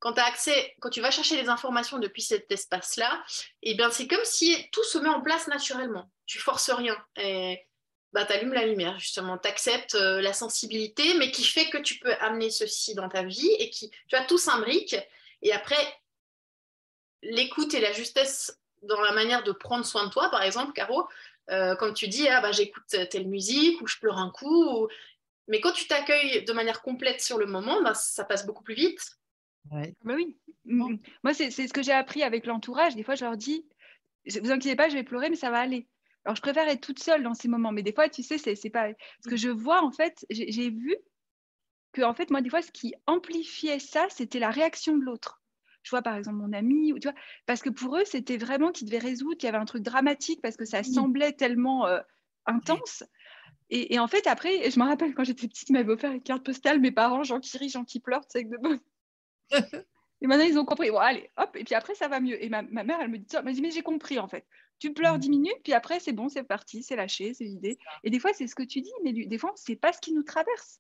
quand, 0.04 0.18
as 0.18 0.26
accès, 0.26 0.76
quand 0.82 0.90
tu 0.90 1.00
vas 1.00 1.12
chercher 1.12 1.42
les 1.42 1.48
informations 1.48 1.98
depuis 1.98 2.22
cet 2.22 2.52
espace-là, 2.52 3.24
eh 3.62 3.74
bien, 3.74 3.90
c'est 3.90 4.06
comme 4.06 4.26
si 4.26 4.70
tout 4.74 4.84
se 4.84 4.98
met 4.98 5.08
en 5.08 5.22
place 5.22 5.48
naturellement. 5.48 6.12
Tu 6.26 6.40
forces 6.40 6.72
rien. 6.72 6.98
Et 7.16 7.66
bah, 8.12 8.26
tu 8.26 8.34
allumes 8.34 8.52
la 8.52 8.66
lumière, 8.66 9.00
justement. 9.00 9.38
Tu 9.38 9.48
acceptes 9.48 9.96
euh, 9.96 10.20
la 10.20 10.34
sensibilité, 10.34 11.14
mais 11.18 11.32
qui 11.32 11.46
fait 11.46 11.70
que 11.70 11.78
tu 11.78 12.00
peux 12.00 12.14
amener 12.16 12.50
ceci 12.50 12.96
dans 12.96 13.08
ta 13.08 13.24
vie 13.24 13.50
et 13.60 13.70
qui, 13.70 13.92
tu 14.10 14.16
as 14.18 14.26
tout 14.26 14.38
s'imbrique. 14.38 14.98
Et 15.42 15.54
après, 15.54 16.02
l'écoute 17.22 17.74
et 17.74 17.80
la 17.80 17.94
justesse 17.94 18.60
dans 18.82 19.00
la 19.00 19.14
manière 19.14 19.44
de 19.44 19.54
prendre 19.54 19.86
soin 19.86 20.08
de 20.08 20.12
toi, 20.12 20.30
par 20.30 20.44
exemple, 20.44 20.74
Caro, 20.74 21.08
euh, 21.50 21.78
quand 21.78 21.94
tu 21.94 22.10
dis, 22.10 22.28
ah, 22.28 22.42
bah, 22.42 22.52
j'écoute 22.52 22.84
telle 23.10 23.30
musique 23.30 23.80
ou 23.80 23.88
je 23.88 24.00
pleure 24.00 24.18
un 24.18 24.32
coup. 24.32 24.86
Mais 25.48 25.62
quand 25.62 25.72
tu 25.72 25.88
t'accueilles 25.88 26.44
de 26.44 26.52
manière 26.52 26.82
complète 26.82 27.22
sur 27.22 27.38
le 27.38 27.46
moment, 27.46 27.82
bah, 27.82 27.94
ça 27.94 28.26
passe 28.26 28.46
beaucoup 28.46 28.64
plus 28.64 28.76
vite. 28.76 29.18
Ouais. 29.72 29.96
Bah 30.04 30.14
oui. 30.16 30.38
Mm, 30.66 30.94
mm. 30.94 31.00
Moi, 31.24 31.34
c'est 31.34 31.52
ce 31.52 31.74
que 31.74 31.84
j'ai 31.84 31.92
appris 31.92 32.24
avec 32.24 32.46
l'entourage. 32.46 32.96
Des 32.96 33.04
fois, 33.04 33.16
je 33.16 33.26
leur 33.26 33.38
dis, 33.38 33.66
vous 34.42 34.52
inquiétez 34.52 34.76
pas, 34.76 34.90
je 34.90 34.96
vais 34.96 35.04
pleurer, 35.04 35.30
mais 35.30 35.36
ça 35.36 35.52
va 35.52 35.60
aller. 35.60 35.88
Alors, 36.26 36.36
je 36.36 36.42
préfère 36.42 36.68
être 36.70 36.82
toute 36.82 37.00
seule 37.00 37.24
dans 37.24 37.34
ces 37.34 37.48
moments. 37.48 37.72
Mais 37.72 37.84
des 37.84 37.94
fois, 37.94 38.08
tu 38.10 38.24
sais, 38.24 38.38
c'est 38.38 38.70
pas. 38.70 38.90
Ce 39.24 39.30
que 39.30 39.36
je 39.36 39.50
vois, 39.50 39.84
en 39.84 39.92
fait, 39.92 40.26
j'ai 40.30 40.70
vu 40.70 40.96
que, 41.92 42.02
en 42.02 42.14
fait, 42.14 42.32
moi, 42.32 42.42
des 42.42 42.50
fois, 42.50 42.62
ce 42.62 42.72
qui 42.72 42.94
amplifiait 43.08 43.80
ça, 43.80 44.08
c'était 44.10 44.40
la 44.40 44.50
réaction 44.50 44.98
de 44.98 45.04
l'autre. 45.04 45.42
Je 45.84 45.90
vois, 45.90 46.02
par 46.02 46.16
exemple, 46.16 46.38
mon 46.38 46.54
ami, 46.54 46.94
tu 46.94 47.10
vois, 47.10 47.18
parce 47.46 47.62
que 47.62 47.70
pour 47.70 47.98
eux, 47.98 48.06
c'était 48.06 48.38
vraiment 48.38 48.72
qu'ils 48.72 48.88
devaient 48.88 49.00
résoudre, 49.00 49.38
qu'il 49.38 49.48
y 49.48 49.50
avait 49.50 49.58
un 49.58 49.66
truc 49.66 49.84
dramatique 49.84 50.42
parce 50.42 50.56
que 50.56 50.64
ça 50.64 50.82
semblait 50.82 51.34
tellement 51.34 51.86
euh, 51.88 52.00
intense. 52.46 53.04
Et, 53.70 53.98
en 54.00 54.08
fait, 54.08 54.28
après, 54.28 54.70
je 54.70 54.80
me 54.80 54.86
rappelle 54.86 55.14
quand 55.14 55.24
j'étais 55.24 55.48
petite, 55.48 55.70
ils 55.70 55.74
m'avaient 55.74 55.92
offert 55.92 56.12
une 56.12 56.22
carte 56.22 56.46
postale, 56.46 56.80
mes 56.80 56.92
parents, 56.92 57.24
gens 57.24 57.40
qui 57.40 57.58
rient, 57.58 57.70
gens 57.70 57.84
qui 57.84 58.00
pleurent, 58.00 58.26
tu 58.28 58.40
sais, 58.40 58.44
de 58.44 58.58
Et 60.24 60.28
maintenant, 60.28 60.46
ils 60.46 60.58
ont 60.58 60.64
compris. 60.64 60.90
Bon, 60.90 61.00
allez, 61.00 61.30
hop, 61.36 61.54
et 61.58 61.66
puis 61.66 61.76
après, 61.76 61.96
ça 61.96 62.08
va 62.08 62.22
mieux. 62.22 62.42
Et 62.42 62.48
ma, 62.48 62.62
mère, 62.62 63.00
elle 63.02 63.10
me 63.10 63.18
dit, 63.18 63.62
mais 63.62 63.72
j'ai 63.72 63.82
compris, 63.82 64.20
en 64.20 64.28
fait. 64.30 64.48
Tu 64.80 64.94
pleures 64.94 65.20
10 65.20 65.30
minutes, 65.30 65.60
puis 65.64 65.74
après, 65.74 66.00
c'est 66.00 66.14
bon, 66.14 66.30
c'est 66.30 66.44
parti, 66.44 66.82
c'est 66.82 66.96
lâché, 66.96 67.34
c'est 67.34 67.44
l'idée. 67.44 67.78
Et 68.06 68.10
des 68.10 68.20
fois, 68.20 68.32
c'est 68.34 68.48
ce 68.48 68.56
que 68.56 68.64
tu 68.64 68.80
dis, 68.80 68.94
mais 69.04 69.12
des 69.12 69.38
fois, 69.38 69.52
c'est 69.56 69.76
pas 69.76 69.92
ce 69.92 70.00
qui 70.00 70.14
nous 70.14 70.24
traverse. 70.24 70.80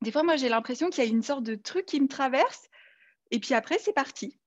Des 0.00 0.10
fois, 0.10 0.22
moi, 0.22 0.36
j'ai 0.36 0.48
l'impression 0.48 0.88
qu'il 0.88 1.04
y 1.04 1.06
a 1.06 1.10
une 1.10 1.22
sorte 1.22 1.42
de 1.42 1.54
truc 1.54 1.84
qui 1.84 2.00
me 2.00 2.08
traverse, 2.08 2.68
et 3.30 3.40
puis 3.40 3.52
après, 3.52 3.78
c'est 3.78 3.92
parti. 3.92 4.38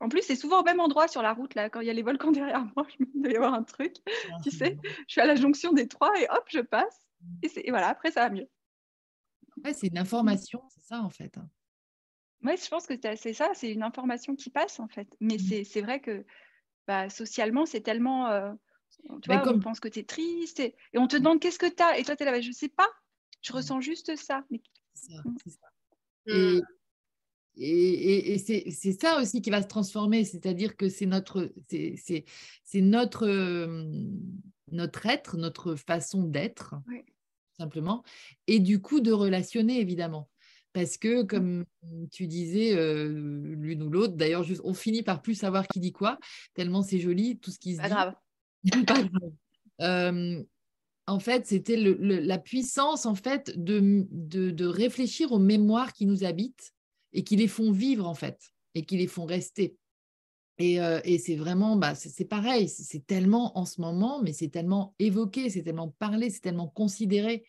En 0.00 0.08
plus, 0.08 0.22
c'est 0.22 0.36
souvent 0.36 0.60
au 0.60 0.64
même 0.64 0.80
endroit 0.80 1.08
sur 1.08 1.22
la 1.22 1.32
route, 1.32 1.54
là, 1.54 1.70
quand 1.70 1.80
il 1.80 1.86
y 1.86 1.90
a 1.90 1.94
les 1.94 2.02
volcans 2.02 2.32
derrière 2.32 2.66
moi, 2.76 2.86
il 2.98 3.22
doit 3.22 3.32
y 3.32 3.36
avoir 3.36 3.54
un 3.54 3.62
truc, 3.62 3.94
tu 4.42 4.50
sais. 4.50 4.76
Je 4.82 5.12
suis 5.12 5.20
à 5.20 5.26
la 5.26 5.36
jonction 5.36 5.72
des 5.72 5.88
trois 5.88 6.12
et 6.20 6.26
hop, 6.28 6.44
je 6.48 6.60
passe. 6.60 7.06
Et, 7.42 7.70
voilà, 7.70 7.88
après, 7.88 8.10
ça 8.10 8.28
va 8.28 8.30
mieux. 8.30 8.48
Ouais, 9.64 9.72
c'est 9.72 9.86
une 9.86 9.98
information, 9.98 10.62
c'est 10.68 10.82
ça, 10.82 11.00
en 11.00 11.10
fait. 11.10 11.38
Oui, 12.44 12.52
je 12.62 12.68
pense 12.68 12.86
que 12.86 12.94
c'est 13.16 13.34
ça, 13.34 13.50
c'est 13.54 13.70
une 13.70 13.82
information 13.82 14.34
qui 14.34 14.50
passe, 14.50 14.80
en 14.80 14.88
fait. 14.88 15.08
Mais 15.20 15.36
mmh. 15.36 15.64
c'est 15.64 15.80
vrai 15.80 16.00
que 16.00 16.24
bah, 16.86 17.08
socialement, 17.08 17.66
c'est 17.66 17.80
tellement. 17.80 18.28
Euh, 18.28 18.52
tu 19.22 19.30
vois, 19.30 19.48
on 19.48 19.60
pense 19.60 19.80
que 19.80 19.88
tu 19.88 20.00
es 20.00 20.04
triste 20.04 20.60
et, 20.60 20.74
on 20.94 21.06
te 21.06 21.16
demande 21.16 21.40
qu'est-ce 21.40 21.58
que 21.58 21.72
tu 21.72 21.82
as. 21.82 21.98
Et 21.98 22.04
toi, 22.04 22.16
tu 22.16 22.22
es 22.22 22.26
là, 22.26 22.32
bah, 22.32 22.40
je 22.40 22.48
ne 22.48 22.52
sais 22.52 22.68
pas, 22.68 22.88
je 23.42 23.52
mmh. 23.52 23.56
ressens 23.56 23.80
juste 23.80 24.16
ça. 24.16 24.44
Mais... 24.50 24.60
C'est 24.94 25.12
ça, 25.50 25.68
mmh. 26.26 26.60
Et, 27.56 28.34
et, 28.34 28.38
c'est 28.38 28.92
ça 28.92 29.20
aussi 29.20 29.42
qui 29.42 29.50
va 29.50 29.62
se 29.62 29.68
transformer, 29.68 30.24
c'est-à-dire 30.24 30.76
que 30.76 30.88
c'est 30.88 31.06
notre, 31.06 31.52
c'est 31.68 32.24
notre, 32.80 33.26
notre 34.70 35.06
être, 35.06 35.36
notre 35.36 35.74
façon 35.74 36.24
d'être, 36.24 36.76
simplement, 37.58 38.04
et 38.46 38.58
du 38.58 38.80
coup 38.80 39.00
de 39.00 39.12
relationner 39.12 39.80
évidemment. 39.80 40.30
Parce 40.72 40.96
que, 40.96 41.22
comme 41.22 41.64
tu 42.10 42.26
disais, 42.26 42.74
l'une 42.74 43.82
ou 43.82 43.90
l'autre, 43.90 44.14
d'ailleurs, 44.14 44.44
on 44.64 44.74
finit 44.74 45.02
par 45.02 45.20
plus 45.20 45.34
savoir 45.34 45.68
qui 45.68 45.80
dit 45.80 45.92
quoi, 45.92 46.18
tellement 46.54 46.82
c'est 46.82 46.98
joli, 46.98 47.38
tout 47.38 47.50
ce 47.50 47.58
qui 47.58 47.76
se 47.76 47.82
dit. 47.82 47.88
Grave. 47.88 48.14
Pas 48.86 49.02
grave. 49.02 50.44
en 51.06 51.18
fait, 51.18 51.46
c'était 51.46 51.76
la 51.76 52.38
puissance 52.38 53.06
en 53.06 53.14
fait 53.14 53.52
de, 53.56 54.06
de, 54.10 54.50
de, 54.50 54.66
réfléchir 54.66 55.32
aux 55.32 55.38
mémoires 55.38 55.92
qui 55.92 56.06
nous 56.06 56.24
habitent 56.24 56.72
et 57.12 57.24
qui 57.24 57.36
les 57.36 57.48
font 57.48 57.72
vivre 57.72 58.06
en 58.06 58.14
fait 58.14 58.38
et 58.74 58.84
qui 58.84 58.96
les 58.96 59.08
font 59.08 59.26
rester. 59.26 59.76
Et, 60.58 60.76
et 61.04 61.18
c'est 61.18 61.34
vraiment, 61.34 61.76
bah, 61.76 61.94
c'est 61.94 62.24
pareil, 62.24 62.68
c'est 62.68 63.04
tellement 63.04 63.58
en 63.58 63.66
ce 63.66 63.80
moment, 63.80 64.22
mais 64.22 64.32
c'est 64.32 64.48
tellement 64.48 64.94
évoqué, 64.98 65.50
c'est 65.50 65.64
tellement 65.64 65.88
parlé, 65.98 66.30
c'est 66.30 66.40
tellement 66.40 66.68
considéré 66.68 67.44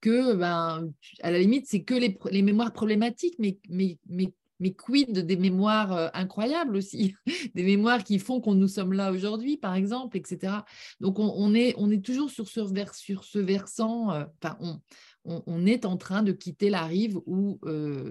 que, 0.00 0.34
ben, 0.34 0.90
à 1.22 1.30
la 1.30 1.38
limite, 1.38 1.66
c'est 1.66 1.82
que 1.82 1.94
les, 1.94 2.42
mémoires 2.42 2.72
problématiques, 2.72 3.36
mais, 3.38 3.58
mais, 3.68 3.98
mais, 4.08 4.32
mais 4.58 4.72
quid 4.72 5.18
des 5.18 5.36
mémoires 5.36 6.10
incroyables 6.14 6.76
aussi, 6.76 7.14
des 7.54 7.62
mémoires 7.62 8.04
qui 8.04 8.18
font 8.18 8.40
qu'on 8.40 8.54
nous 8.54 8.68
sommes 8.68 8.92
là 8.92 9.12
aujourd'hui, 9.12 9.56
par 9.56 9.74
exemple, 9.74 10.16
etc. 10.16 10.54
Donc, 11.00 11.18
on, 11.18 11.54
est, 11.54 11.74
on 11.78 11.90
est 11.90 12.04
toujours 12.04 12.30
sur 12.30 12.48
ce, 12.48 12.60
vers, 12.60 12.94
sur 12.94 13.24
ce 13.24 13.38
versant, 13.38 14.08
enfin, 14.08 14.56
on, 14.60 14.80
on, 15.24 15.66
est 15.66 15.84
en 15.84 15.96
train 15.96 16.22
de 16.22 16.32
quitter 16.32 16.70
la 16.70 16.84
rive 16.84 17.18
où, 17.26 17.58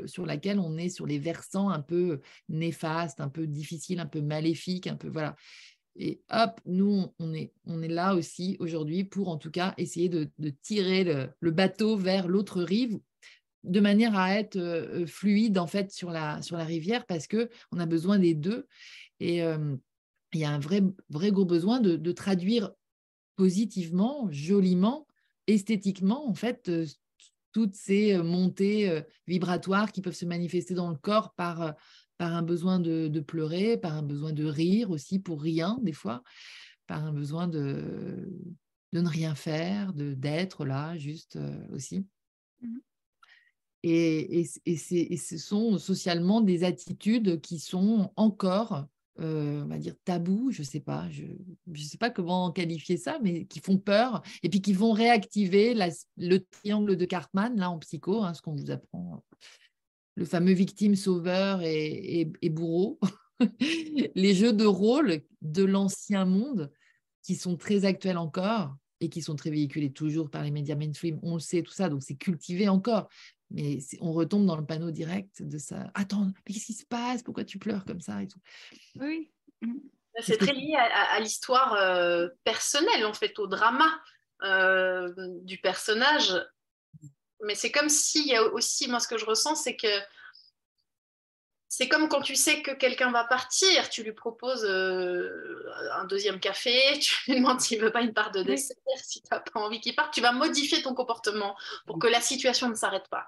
sur 0.06 0.26
laquelle 0.26 0.60
on 0.60 0.78
est 0.78 0.90
sur 0.90 1.06
les 1.06 1.20
versants 1.20 1.70
un 1.70 1.82
peu 1.82 2.20
néfastes, 2.50 3.20
un 3.20 3.30
peu 3.30 3.48
difficiles, 3.48 4.00
un 4.00 4.06
peu 4.06 4.22
maléfiques, 4.22 4.88
un 4.88 4.96
peu 4.96 5.10
voilà. 5.10 5.36
Et 5.96 6.22
hop, 6.30 6.60
nous, 6.66 7.08
on 7.20 7.34
est, 7.34 7.54
on 7.66 7.82
est 7.82 7.90
là 7.90 8.16
aussi 8.16 8.56
aujourd'hui 8.60 9.04
pour 9.04 9.30
en 9.30 9.38
tout 9.38 9.52
cas 9.52 9.74
essayer 9.78 10.10
de, 10.10 10.30
tirer 10.62 11.04
le, 11.40 11.52
bateau 11.52 11.98
vers 11.98 12.28
l'autre 12.28 12.62
rive 12.62 13.00
de 13.64 13.80
manière 13.82 14.18
à 14.18 14.36
être 14.36 15.04
fluide 15.08 15.58
en 15.58 15.68
fait 15.68 15.92
sur 15.92 16.12
la, 16.12 16.42
sur 16.42 16.56
la 16.56 16.64
rivière 16.64 17.06
parce 17.06 17.28
que 17.28 17.50
on 17.72 17.80
a 17.80 17.86
besoin 17.86 18.18
des 18.18 18.34
deux. 18.34 18.68
Et 19.20 19.40
il 19.40 20.40
y 20.40 20.46
a 20.46 20.52
un 20.52 20.60
vrai, 20.60 20.82
vrai 21.10 21.32
gros 21.32 21.44
besoin 21.44 21.82
de, 21.82 21.98
de 21.98 22.12
traduire 22.14 22.72
positivement, 23.36 24.30
joliment 24.32 25.06
esthétiquement, 25.50 26.28
en 26.28 26.34
fait, 26.34 26.70
euh, 26.70 26.86
toutes 27.52 27.76
ces 27.76 28.14
euh, 28.14 28.24
montées 28.24 28.90
euh, 28.90 29.02
vibratoires 29.28 29.92
qui 29.92 30.02
peuvent 30.02 30.14
se 30.14 30.26
manifester 30.26 30.74
dans 30.74 30.90
le 30.90 30.96
corps 30.96 31.34
par, 31.34 31.76
par 32.20 32.36
un 32.36 32.44
besoin 32.44 32.80
de, 32.80 33.20
pleurer, 33.22 33.78
par 33.78 33.96
un 33.96 34.04
besoin 34.04 34.34
de 34.34 34.46
rire 34.46 34.92
aussi 34.92 35.18
pour 35.18 35.42
rien, 35.42 35.80
des 35.82 35.94
fois, 35.94 36.22
par 36.86 37.04
un 37.06 37.14
besoin 37.14 37.48
de, 37.48 38.30
de 38.94 39.02
ne 39.02 39.08
rien 39.08 39.34
faire, 39.34 39.94
d'être 39.94 40.66
là, 40.66 40.96
juste 40.98 41.40
aussi. 41.72 42.06
Mmh 42.62 42.78
et, 43.82 44.42
et, 44.42 44.50
et, 44.66 45.18
ce 45.18 45.38
sont 45.38 45.78
socialement 45.78 46.42
des 46.42 46.66
attitudes 46.66 47.40
qui 47.40 47.60
sont 47.60 48.12
encore 48.18 48.90
euh, 49.22 49.64
on 49.64 49.68
va 49.68 49.78
dire 49.78 49.96
tabou, 50.06 50.52
je 50.52 50.62
ne 50.62 50.66
sais 50.66 50.80
pas, 50.80 51.10
je 51.10 51.24
ne 51.68 51.78
sais 51.78 51.98
pas 51.98 52.10
comment 52.10 52.52
qualifier 52.52 52.96
ça, 52.96 53.20
mais 53.22 53.46
qui 53.46 53.60
font 53.60 53.78
peur 53.78 54.22
et 54.44 54.50
puis 54.50 54.62
qui 54.62 54.74
vont 54.74 54.92
réactiver 54.92 55.76
le 56.18 56.38
triangle 56.38 56.96
de 56.96 57.06
Cartman, 57.06 57.58
là 57.58 57.70
en 57.70 57.80
psycho, 57.80 58.24
hein, 58.24 58.34
ce 58.34 58.42
qu'on 58.42 58.56
vous 58.56 58.72
apprend, 58.72 59.24
le 60.16 60.26
fameux 60.26 60.54
victime, 60.54 60.96
sauveur 60.96 61.62
et, 61.64 62.26
bourreau, 62.50 63.00
les 64.16 64.34
jeux 64.34 64.54
de 64.54 64.66
rôle 64.66 65.22
de 65.42 65.64
l'ancien 65.64 66.26
monde 66.26 66.72
qui 67.24 67.36
sont 67.36 67.58
très 67.58 67.86
actuels 67.86 68.18
encore 68.18 68.76
et 69.02 69.10
qui 69.10 69.22
sont 69.22 69.36
très 69.36 69.50
véhiculés 69.50 69.92
toujours 69.92 70.30
par 70.30 70.44
les 70.44 70.52
médias 70.52 70.76
mainstream, 70.76 71.20
on 71.24 71.36
le 71.36 71.40
sait, 71.40 71.64
tout 71.64 71.72
ça, 71.72 71.88
donc 71.88 72.04
c'est 72.04 72.16
cultivé 72.16 72.68
encore 72.68 73.08
mais 73.52 73.80
on 74.02 74.14
retombe 74.14 74.46
dans 74.46 74.58
le 74.58 74.66
panneau 74.66 74.92
direct 74.92 75.42
de 75.42 75.58
ça. 75.58 75.90
Attends, 75.96 76.26
mais 76.26 76.54
qu'est-ce 76.54 76.68
qui 76.68 76.74
se 76.74 76.86
passe? 76.86 77.24
Pourquoi 77.24 77.44
tu 77.44 77.58
pleures 77.58 77.86
comme 77.86 78.02
ça 78.02 78.22
et 78.22 78.28
tout? 78.28 78.40
Oui. 78.96 79.32
Mmh. 79.62 79.78
C'est 80.22 80.38
très 80.38 80.54
lié 80.54 80.76
à, 80.76 81.20
l'histoire 81.20 81.74
euh, 81.76 82.28
personnelle, 82.44 83.06
en 83.06 83.14
fait, 83.14 83.40
au 83.40 83.48
drama 83.48 83.88
euh, 84.44 85.12
du 85.44 85.58
personnage. 85.60 86.34
Mais 87.44 87.56
c'est 87.56 87.72
comme 87.72 87.90
s'il 87.90 88.28
y 88.28 88.36
a 88.36 88.44
aussi, 88.44 88.88
moi, 88.90 89.00
ce 89.00 89.08
que 89.08 89.18
je 89.18 89.26
ressens, 89.26 89.56
c'est 89.56 89.76
que 89.76 89.88
c'est 91.72 91.88
comme 91.88 92.10
quand 92.10 92.22
tu 92.22 92.36
sais 92.36 92.64
que 92.64 92.72
quelqu'un 92.72 93.12
va 93.12 93.24
partir, 93.24 93.90
tu 93.90 94.02
lui 94.02 94.12
proposes 94.12 94.66
euh, 94.66 95.72
un 95.94 96.06
deuxième 96.06 96.40
café, 96.40 96.98
tu 97.00 97.16
lui 97.28 97.40
demandes 97.40 97.62
s'il 97.62 97.80
ne 97.80 97.86
veut 97.86 97.92
pas 97.92 98.02
une 98.02 98.14
part 98.14 98.32
de 98.32 98.42
dessert, 98.42 98.76
si 98.96 99.22
tu 99.22 99.28
n'as 99.32 99.40
pas 99.40 99.60
envie 99.60 99.80
qu'il 99.80 99.96
parte, 99.96 100.12
tu 100.12 100.20
vas 100.20 100.32
modifier 100.32 100.82
ton 100.82 100.96
comportement 100.96 101.56
pour 101.86 102.00
que 102.00 102.08
la 102.08 102.22
situation 102.22 102.70
ne 102.70 102.74
s'arrête 102.74 103.08
pas. 103.10 103.28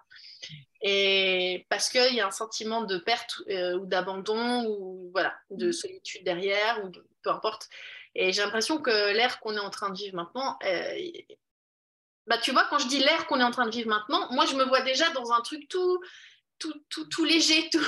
Et 0.81 1.67
parce 1.69 1.89
qu'il 1.89 2.15
y 2.15 2.19
a 2.19 2.27
un 2.27 2.31
sentiment 2.31 2.81
de 2.81 2.97
perte 2.97 3.43
euh, 3.49 3.77
ou 3.77 3.85
d'abandon 3.85 4.65
ou 4.65 5.11
voilà, 5.11 5.35
de 5.51 5.67
mm. 5.67 5.73
solitude 5.73 6.23
derrière, 6.25 6.83
ou 6.83 6.91
peu 7.21 7.29
importe. 7.29 7.69
Et 8.15 8.33
j'ai 8.33 8.41
l'impression 8.41 8.81
que 8.81 9.13
l'air 9.13 9.39
qu'on 9.39 9.55
est 9.55 9.59
en 9.59 9.69
train 9.69 9.91
de 9.91 9.97
vivre 9.97 10.15
maintenant, 10.15 10.57
euh, 10.65 10.99
bah, 12.27 12.37
tu 12.37 12.51
vois, 12.51 12.65
quand 12.69 12.79
je 12.79 12.87
dis 12.87 12.99
l'air 12.99 13.25
qu'on 13.27 13.39
est 13.39 13.43
en 13.43 13.51
train 13.51 13.65
de 13.65 13.71
vivre 13.71 13.89
maintenant, 13.89 14.31
moi 14.31 14.45
je 14.45 14.55
me 14.55 14.63
vois 14.63 14.81
déjà 14.81 15.09
dans 15.11 15.31
un 15.31 15.41
truc 15.41 15.67
tout 15.67 15.99
tout, 16.61 16.73
tout, 16.89 17.05
tout, 17.05 17.25
léger, 17.25 17.69
tout. 17.71 17.79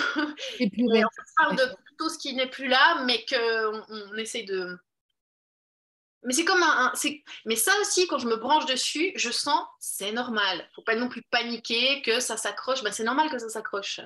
Et 0.60 0.70
puis, 0.70 0.84
on 0.84 1.44
parle 1.44 1.56
de 1.56 1.64
tout 1.98 2.10
ce 2.10 2.18
qui 2.18 2.34
n'est 2.34 2.50
plus 2.50 2.68
là, 2.68 3.04
mais 3.06 3.24
qu'on 3.30 3.84
on 3.90 4.18
essaie 4.18 4.44
de. 4.44 4.78
Mais 6.26 6.34
c'est 6.34 6.46
comme 6.46 6.64
un, 6.64 6.94
Mais 7.46 7.56
ça 7.56 7.72
aussi, 7.82 8.08
quand 8.08 8.18
je 8.18 8.28
me 8.28 8.36
branche 8.36 8.66
dessus, 8.66 9.12
je 9.16 9.30
sens 9.30 9.62
c'est 9.80 10.12
normal. 10.12 10.68
Faut 10.74 10.82
pas 10.82 10.96
non 10.96 11.10
plus 11.10 11.22
paniquer 11.22 12.02
que 12.02 12.20
ça 12.20 12.38
s'accroche. 12.38 12.84
Ben, 12.84 12.92
c'est 12.92 13.04
normal 13.04 13.30
que 13.30 13.40
ça 13.40 13.50
s'accroche. 13.50 14.00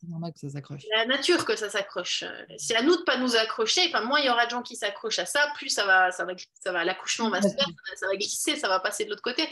C'est 0.00 0.08
normal 0.08 0.32
que 0.32 0.40
ça 0.40 0.50
s'accroche. 0.50 0.82
La 0.94 1.06
nature 1.06 1.44
que 1.44 1.54
ça 1.56 1.70
s'accroche. 1.70 2.24
C'est 2.58 2.74
à 2.74 2.82
nous 2.82 2.96
de 2.96 3.02
pas 3.02 3.16
nous 3.16 3.36
accrocher. 3.36 3.82
Enfin, 3.88 4.02
moins 4.02 4.18
il 4.20 4.26
y 4.26 4.30
aura 4.30 4.46
de 4.46 4.50
gens 4.50 4.62
qui 4.62 4.76
s'accrochent 4.76 5.20
à 5.20 5.26
ça, 5.26 5.40
plus 5.54 5.68
ça 5.68 5.84
va, 5.86 6.10
ça 6.10 6.24
va, 6.24 6.32
ça 6.60 6.72
va, 6.72 6.84
l'accouchement 6.84 7.30
va 7.30 7.40
se 7.40 7.48
faire, 7.48 7.66
ça 7.96 8.06
va 8.06 8.16
glisser, 8.16 8.56
ça 8.56 8.68
va 8.68 8.80
passer 8.80 9.04
de 9.04 9.10
l'autre 9.10 9.22
côté. 9.22 9.48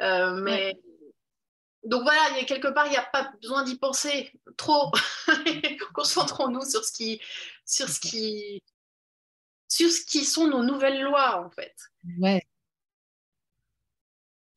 Euh, 0.00 0.32
mais 0.34 0.78
donc 1.84 2.02
voilà, 2.02 2.20
il 2.30 2.36
y 2.36 2.40
a 2.40 2.44
quelque 2.44 2.68
part, 2.68 2.86
il 2.86 2.90
n'y 2.90 2.96
a 2.96 3.02
pas 3.02 3.32
besoin 3.40 3.64
d'y 3.64 3.76
penser 3.78 4.32
trop. 4.56 4.92
Concentrons-nous 5.94 6.64
sur 6.64 6.84
ce 6.84 6.92
qui, 6.92 7.20
sur 7.64 7.88
ce 7.88 8.00
qui, 8.00 8.62
sur 9.70 9.90
ce 9.90 10.04
qui 10.04 10.24
sont 10.24 10.48
nos 10.48 10.62
nouvelles 10.62 11.00
lois 11.00 11.42
en 11.42 11.48
fait. 11.50 11.74
Ouais. 12.18 12.42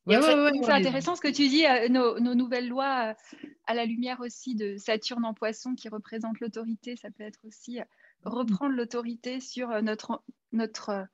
c'est 0.07 0.71
intéressant 0.71 1.15
ce 1.15 1.21
que 1.21 1.29
tu 1.29 1.47
dis, 1.47 1.65
euh, 1.65 1.87
nos, 1.87 2.19
nouvelles 2.19 2.67
lois 2.67 3.11
euh, 3.11 3.45
à 3.67 3.73
la 3.73 3.85
lumière 3.85 4.19
aussi 4.19 4.55
de 4.55 4.75
Saturne 4.77 5.23
en 5.23 5.33
poisson 5.33 5.75
qui 5.75 5.87
représente 5.87 6.39
l'autorité, 6.41 6.97
ça 6.97 7.09
peut 7.11 7.23
être 7.23 7.45
aussi 7.45 7.79
euh, 7.79 7.85
reprendre 8.25 8.75
l'autorité 8.75 9.39
sur 9.39 9.81
notre, 9.81 10.23
notre 10.51 11.07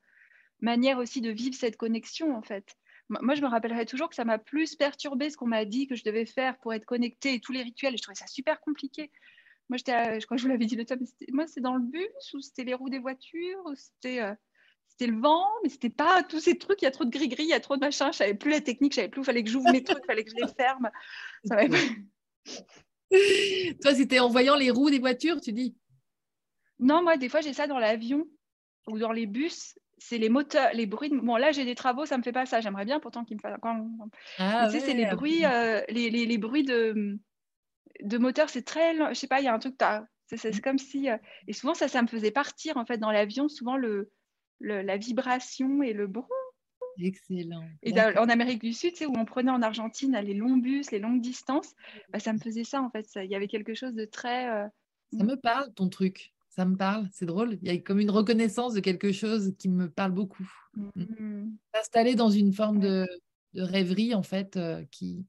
manière 0.60 0.98
aussi 0.98 1.20
de 1.20 1.30
vivre 1.30 1.54
cette 1.54 1.76
connexion 1.76 2.34
en 2.34 2.42
fait 2.42 2.76
moi, 3.22 3.34
je 3.34 3.42
me 3.42 3.48
rappellerai 3.48 3.86
toujours 3.86 4.08
que 4.08 4.14
ça 4.14 4.24
m'a 4.24 4.38
plus 4.38 4.76
perturbé 4.76 5.30
ce 5.30 5.36
qu'on 5.36 5.48
m'a 5.48 5.64
dit 5.64 5.88
que 5.88 5.96
je 5.96 6.04
devais 6.04 6.26
faire 6.26 6.56
pour 6.58 6.72
être 6.72 6.84
connectée 6.84 7.34
et 7.34 7.40
tous 7.40 7.50
les 7.50 7.62
rituels. 7.62 7.94
Et 7.94 7.96
je 7.96 8.02
trouvais 8.02 8.14
ça 8.14 8.28
super 8.28 8.60
compliqué. 8.60 9.10
Moi, 9.70 9.76
j'étais, 9.76 10.18
je 10.18 10.26
crois 10.26 10.36
que 10.36 10.42
je 10.42 10.46
vous 10.46 10.52
l'avais 10.52 10.66
dit 10.66 10.74
le 10.74 10.84
temps, 10.84 10.96
moi, 11.30 11.46
c'est 11.46 11.60
dans 11.60 11.74
le 11.74 11.80
bus 11.80 12.34
ou 12.34 12.40
c'était 12.40 12.64
les 12.64 12.74
roues 12.74 12.90
des 12.90 12.98
voitures 12.98 13.62
ou 13.66 13.74
c'était, 13.76 14.20
euh, 14.20 14.34
c'était 14.88 15.06
le 15.06 15.16
vent, 15.16 15.46
mais 15.62 15.68
c'était 15.68 15.90
pas 15.90 16.24
tous 16.24 16.40
ces 16.40 16.58
trucs. 16.58 16.82
Il 16.82 16.86
y 16.86 16.88
a 16.88 16.90
trop 16.90 17.04
de 17.04 17.10
gris-gris, 17.10 17.44
il 17.44 17.50
y 17.50 17.54
a 17.54 17.60
trop 17.60 17.76
de 17.76 17.80
machin. 17.80 18.10
Je 18.10 18.16
savais 18.16 18.34
plus 18.34 18.50
la 18.50 18.60
technique, 18.60 18.92
je 18.92 18.96
savais 18.96 19.08
plus 19.08 19.20
où 19.20 19.22
il 19.22 19.26
fallait 19.26 19.44
que 19.44 19.50
j'ouvre 19.50 19.70
mes 19.70 19.84
trucs, 19.84 20.00
il 20.02 20.06
fallait 20.06 20.24
que 20.24 20.30
je 20.30 20.44
les 20.44 20.52
ferme. 20.52 20.90
Toi, 23.80 23.94
c'était 23.94 24.18
en 24.18 24.28
voyant 24.28 24.56
les 24.56 24.72
roues 24.72 24.90
des 24.90 24.98
voitures, 24.98 25.40
tu 25.40 25.52
dis? 25.52 25.76
Non, 26.80 27.04
moi, 27.04 27.16
des 27.16 27.28
fois, 27.28 27.40
j'ai 27.40 27.52
ça 27.52 27.68
dans 27.68 27.78
l'avion 27.78 28.26
ou 28.88 28.98
dans 28.98 29.12
les 29.12 29.26
bus. 29.26 29.78
C'est 29.98 30.18
les 30.18 30.30
moteurs, 30.30 30.70
les 30.72 30.86
bruits. 30.86 31.10
Bon, 31.12 31.36
là, 31.36 31.52
j'ai 31.52 31.64
des 31.64 31.76
travaux, 31.76 32.06
ça 32.06 32.18
me 32.18 32.24
fait 32.24 32.32
pas 32.32 32.46
ça. 32.46 32.60
J'aimerais 32.60 32.86
bien 32.86 32.98
pourtant 32.98 33.24
qu'ils 33.24 33.36
me 33.36 33.40
fassent. 33.40 33.60
Ah, 34.38 34.66
tu 34.66 34.72
sais, 34.72 34.80
c'est 34.84 34.94
les 34.94 35.06
bruits, 35.06 35.44
euh, 35.44 35.80
les, 35.90 36.10
les, 36.10 36.26
les, 36.26 36.38
bruits 36.38 36.64
de, 36.64 37.20
de 38.02 38.18
moteur. 38.18 38.48
C'est 38.50 38.64
très. 38.64 38.94
Je 38.96 39.14
sais 39.14 39.26
pas, 39.26 39.40
il 39.40 39.44
y 39.44 39.48
a 39.48 39.54
un 39.54 39.58
truc. 39.58 39.76
C'est 40.26 40.60
comme 40.60 40.78
si. 40.78 41.10
Euh, 41.10 41.16
et 41.46 41.52
souvent, 41.52 41.74
ça, 41.74 41.88
ça 41.88 42.02
me 42.02 42.06
faisait 42.08 42.30
partir 42.30 42.76
en 42.76 42.84
fait 42.84 42.98
dans 42.98 43.10
l'avion. 43.10 43.48
Souvent, 43.48 43.76
le, 43.76 44.10
le, 44.60 44.82
la 44.82 44.96
vibration 44.96 45.82
et 45.82 45.92
le 45.92 46.06
bruit 46.06 46.26
Excellent. 46.98 47.64
Et 47.82 47.98
en 48.00 48.28
Amérique 48.28 48.62
du 48.62 48.72
Sud, 48.72 48.92
où 49.06 49.14
on 49.16 49.24
prenait 49.24 49.50
en 49.50 49.62
Argentine 49.62 50.18
les 50.22 50.34
longs 50.34 50.56
bus, 50.56 50.90
les 50.90 50.98
longues 50.98 51.20
distances, 51.20 51.74
bah, 52.10 52.18
ça 52.18 52.32
me 52.32 52.38
faisait 52.38 52.64
ça 52.64 52.82
en 52.82 52.90
fait. 52.90 53.06
Il 53.16 53.30
y 53.30 53.34
avait 53.34 53.48
quelque 53.48 53.74
chose 53.74 53.94
de 53.94 54.04
très. 54.04 54.50
Euh, 54.50 54.68
ça 55.16 55.24
me 55.24 55.36
parle 55.36 55.72
ton 55.74 55.88
truc. 55.88 56.32
Ça 56.48 56.64
me 56.64 56.76
parle. 56.76 57.08
C'est 57.12 57.26
drôle. 57.26 57.58
Il 57.62 57.68
y 57.68 57.70
a 57.70 57.78
comme 57.78 58.00
une 58.00 58.10
reconnaissance 58.10 58.74
de 58.74 58.80
quelque 58.80 59.12
chose 59.12 59.54
qui 59.58 59.68
me 59.68 59.88
parle 59.88 60.12
beaucoup. 60.12 60.48
S'installer 61.74 62.14
dans 62.14 62.30
une 62.30 62.52
forme 62.52 62.80
de, 62.80 63.06
rêverie 63.54 64.14
en 64.14 64.22
fait 64.22 64.56
euh, 64.56 64.84
qui, 64.90 65.26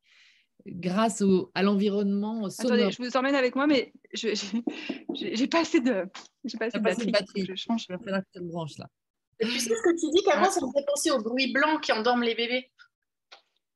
grâce 0.65 1.21
au, 1.21 1.51
à 1.53 1.63
l'environnement 1.63 2.45
Attendez, 2.45 2.91
je 2.91 3.01
vous 3.01 3.17
emmène 3.17 3.35
avec 3.35 3.55
moi, 3.55 3.67
mais 3.67 3.93
j'ai 4.13 5.47
pas 5.47 5.61
assez 5.61 5.79
de, 5.79 6.05
pas 6.57 6.65
assez 6.65 6.77
de 6.77 6.83
batterie. 6.83 7.11
batterie. 7.11 7.45
Je 7.47 7.55
change. 7.55 7.85
Je 7.89 7.93
vais 7.93 8.03
faire 8.03 8.23
la 8.33 8.41
branche 8.41 8.77
là. 8.77 8.87
Et 9.39 9.47
tu 9.47 9.59
sais 9.59 9.69
ce 9.75 9.81
que 9.81 9.99
tu 9.99 10.09
dis 10.11 10.23
qu'avant, 10.23 10.51
ça 10.51 10.61
me 10.61 10.71
fait 10.71 10.85
penser 10.85 11.11
au 11.11 11.19
bruit 11.19 11.51
blanc 11.51 11.77
qui 11.79 11.91
endorment 11.91 12.23
les 12.23 12.35
bébés. 12.35 12.71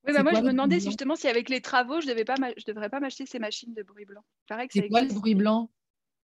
Oui, 0.08 0.14
bah 0.14 0.22
moi, 0.22 0.34
je 0.36 0.42
me 0.42 0.52
demandais 0.52 0.80
si 0.80 0.86
justement, 0.88 1.16
si 1.16 1.28
avec 1.28 1.50
les 1.50 1.62
travaux, 1.62 2.00
je 2.00 2.08
ne 2.08 2.14
devrais 2.74 2.90
pas 2.90 3.00
m'acheter 3.00 3.26
ces 3.26 3.40
machines 3.40 3.74
de 3.74 3.82
bruit 3.82 4.06
blanc. 4.06 4.24
C'est 4.70 4.88
quoi 4.88 5.02
le 5.02 5.12
bruit 5.12 5.34
blanc? 5.34 5.72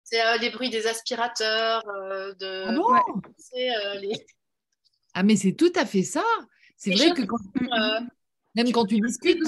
C'est 0.03 0.21
euh, 0.21 0.37
les 0.37 0.49
bruits 0.49 0.69
des 0.69 0.87
aspirateurs, 0.87 1.87
euh, 1.87 2.33
de. 2.33 2.63
Ah 2.67 2.73
bon? 2.73 2.93
euh, 2.93 3.99
les... 3.99 4.11
Ah, 5.13 5.23
mais 5.23 5.35
c'est 5.35 5.53
tout 5.53 5.71
à 5.75 5.85
fait 5.85 6.03
ça. 6.03 6.23
C'est 6.75 6.91
vrai 6.91 7.11
que 7.11 7.21
quand... 7.21 7.37
même 8.55 8.71
quand 8.71 8.85
tu 8.85 8.99
discutes, 8.99 9.39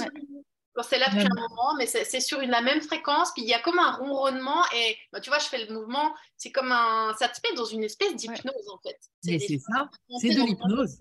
c'est 0.80 0.98
là 0.98 1.06
depuis 1.10 1.26
un 1.26 1.48
moment, 1.48 1.74
mais 1.76 1.86
c'est 1.86 2.20
sur 2.20 2.40
une, 2.40 2.50
la 2.50 2.62
même 2.62 2.80
fréquence, 2.80 3.30
puis 3.32 3.42
il 3.42 3.48
y 3.48 3.52
a 3.52 3.60
comme 3.60 3.78
un 3.78 3.92
ronronnement, 3.92 4.62
et 4.74 4.96
bah, 5.12 5.20
tu 5.20 5.28
vois, 5.28 5.38
je 5.38 5.44
fais 5.44 5.64
le 5.64 5.74
mouvement, 5.74 6.14
c'est 6.36 6.50
comme 6.50 6.72
un. 6.72 7.14
Ça 7.18 7.28
te 7.28 7.38
met 7.44 7.54
dans 7.56 7.66
une 7.66 7.84
espèce 7.84 8.14
d'hypnose, 8.16 8.68
en 8.72 8.78
fait. 8.78 8.98
C'est 9.22 9.38
ça, 9.38 9.90
c'est 10.20 10.30
de 10.30 10.40
l'hypnose. 10.40 10.96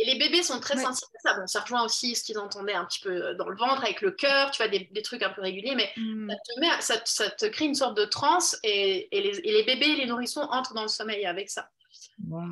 Et 0.00 0.04
les 0.04 0.16
bébés 0.16 0.44
sont 0.44 0.60
très 0.60 0.76
sensibles 0.76 1.10
à 1.24 1.28
ça. 1.30 1.40
Bon, 1.40 1.46
ça 1.46 1.60
rejoint 1.60 1.84
aussi 1.84 2.14
ce 2.14 2.22
qu'ils 2.22 2.38
entendaient 2.38 2.74
un 2.74 2.84
petit 2.84 3.00
peu 3.00 3.34
dans 3.34 3.48
le 3.48 3.56
ventre, 3.56 3.82
avec 3.82 4.00
le 4.00 4.12
cœur, 4.12 4.50
tu 4.52 4.62
vois, 4.62 4.68
des, 4.68 4.88
des, 4.92 5.02
trucs 5.02 5.22
un 5.22 5.30
peu 5.30 5.40
réguliers, 5.40 5.74
mais 5.74 5.90
mm. 5.96 6.30
ça, 6.30 6.36
te 6.36 6.60
met, 6.60 6.80
ça, 6.80 6.94
ça, 7.04 7.30
te 7.30 7.46
crée 7.46 7.64
une 7.64 7.74
sorte 7.74 7.96
de 7.96 8.04
transe, 8.04 8.56
et, 8.62 9.08
et, 9.16 9.22
les, 9.22 9.38
et 9.38 9.52
les 9.52 9.64
bébés 9.64 9.88
et 9.88 9.96
les 9.96 10.06
nourrissons 10.06 10.46
entrent 10.50 10.74
dans 10.74 10.82
le 10.82 10.88
sommeil 10.88 11.26
avec 11.26 11.50
ça. 11.50 11.68
Wow, 12.26 12.42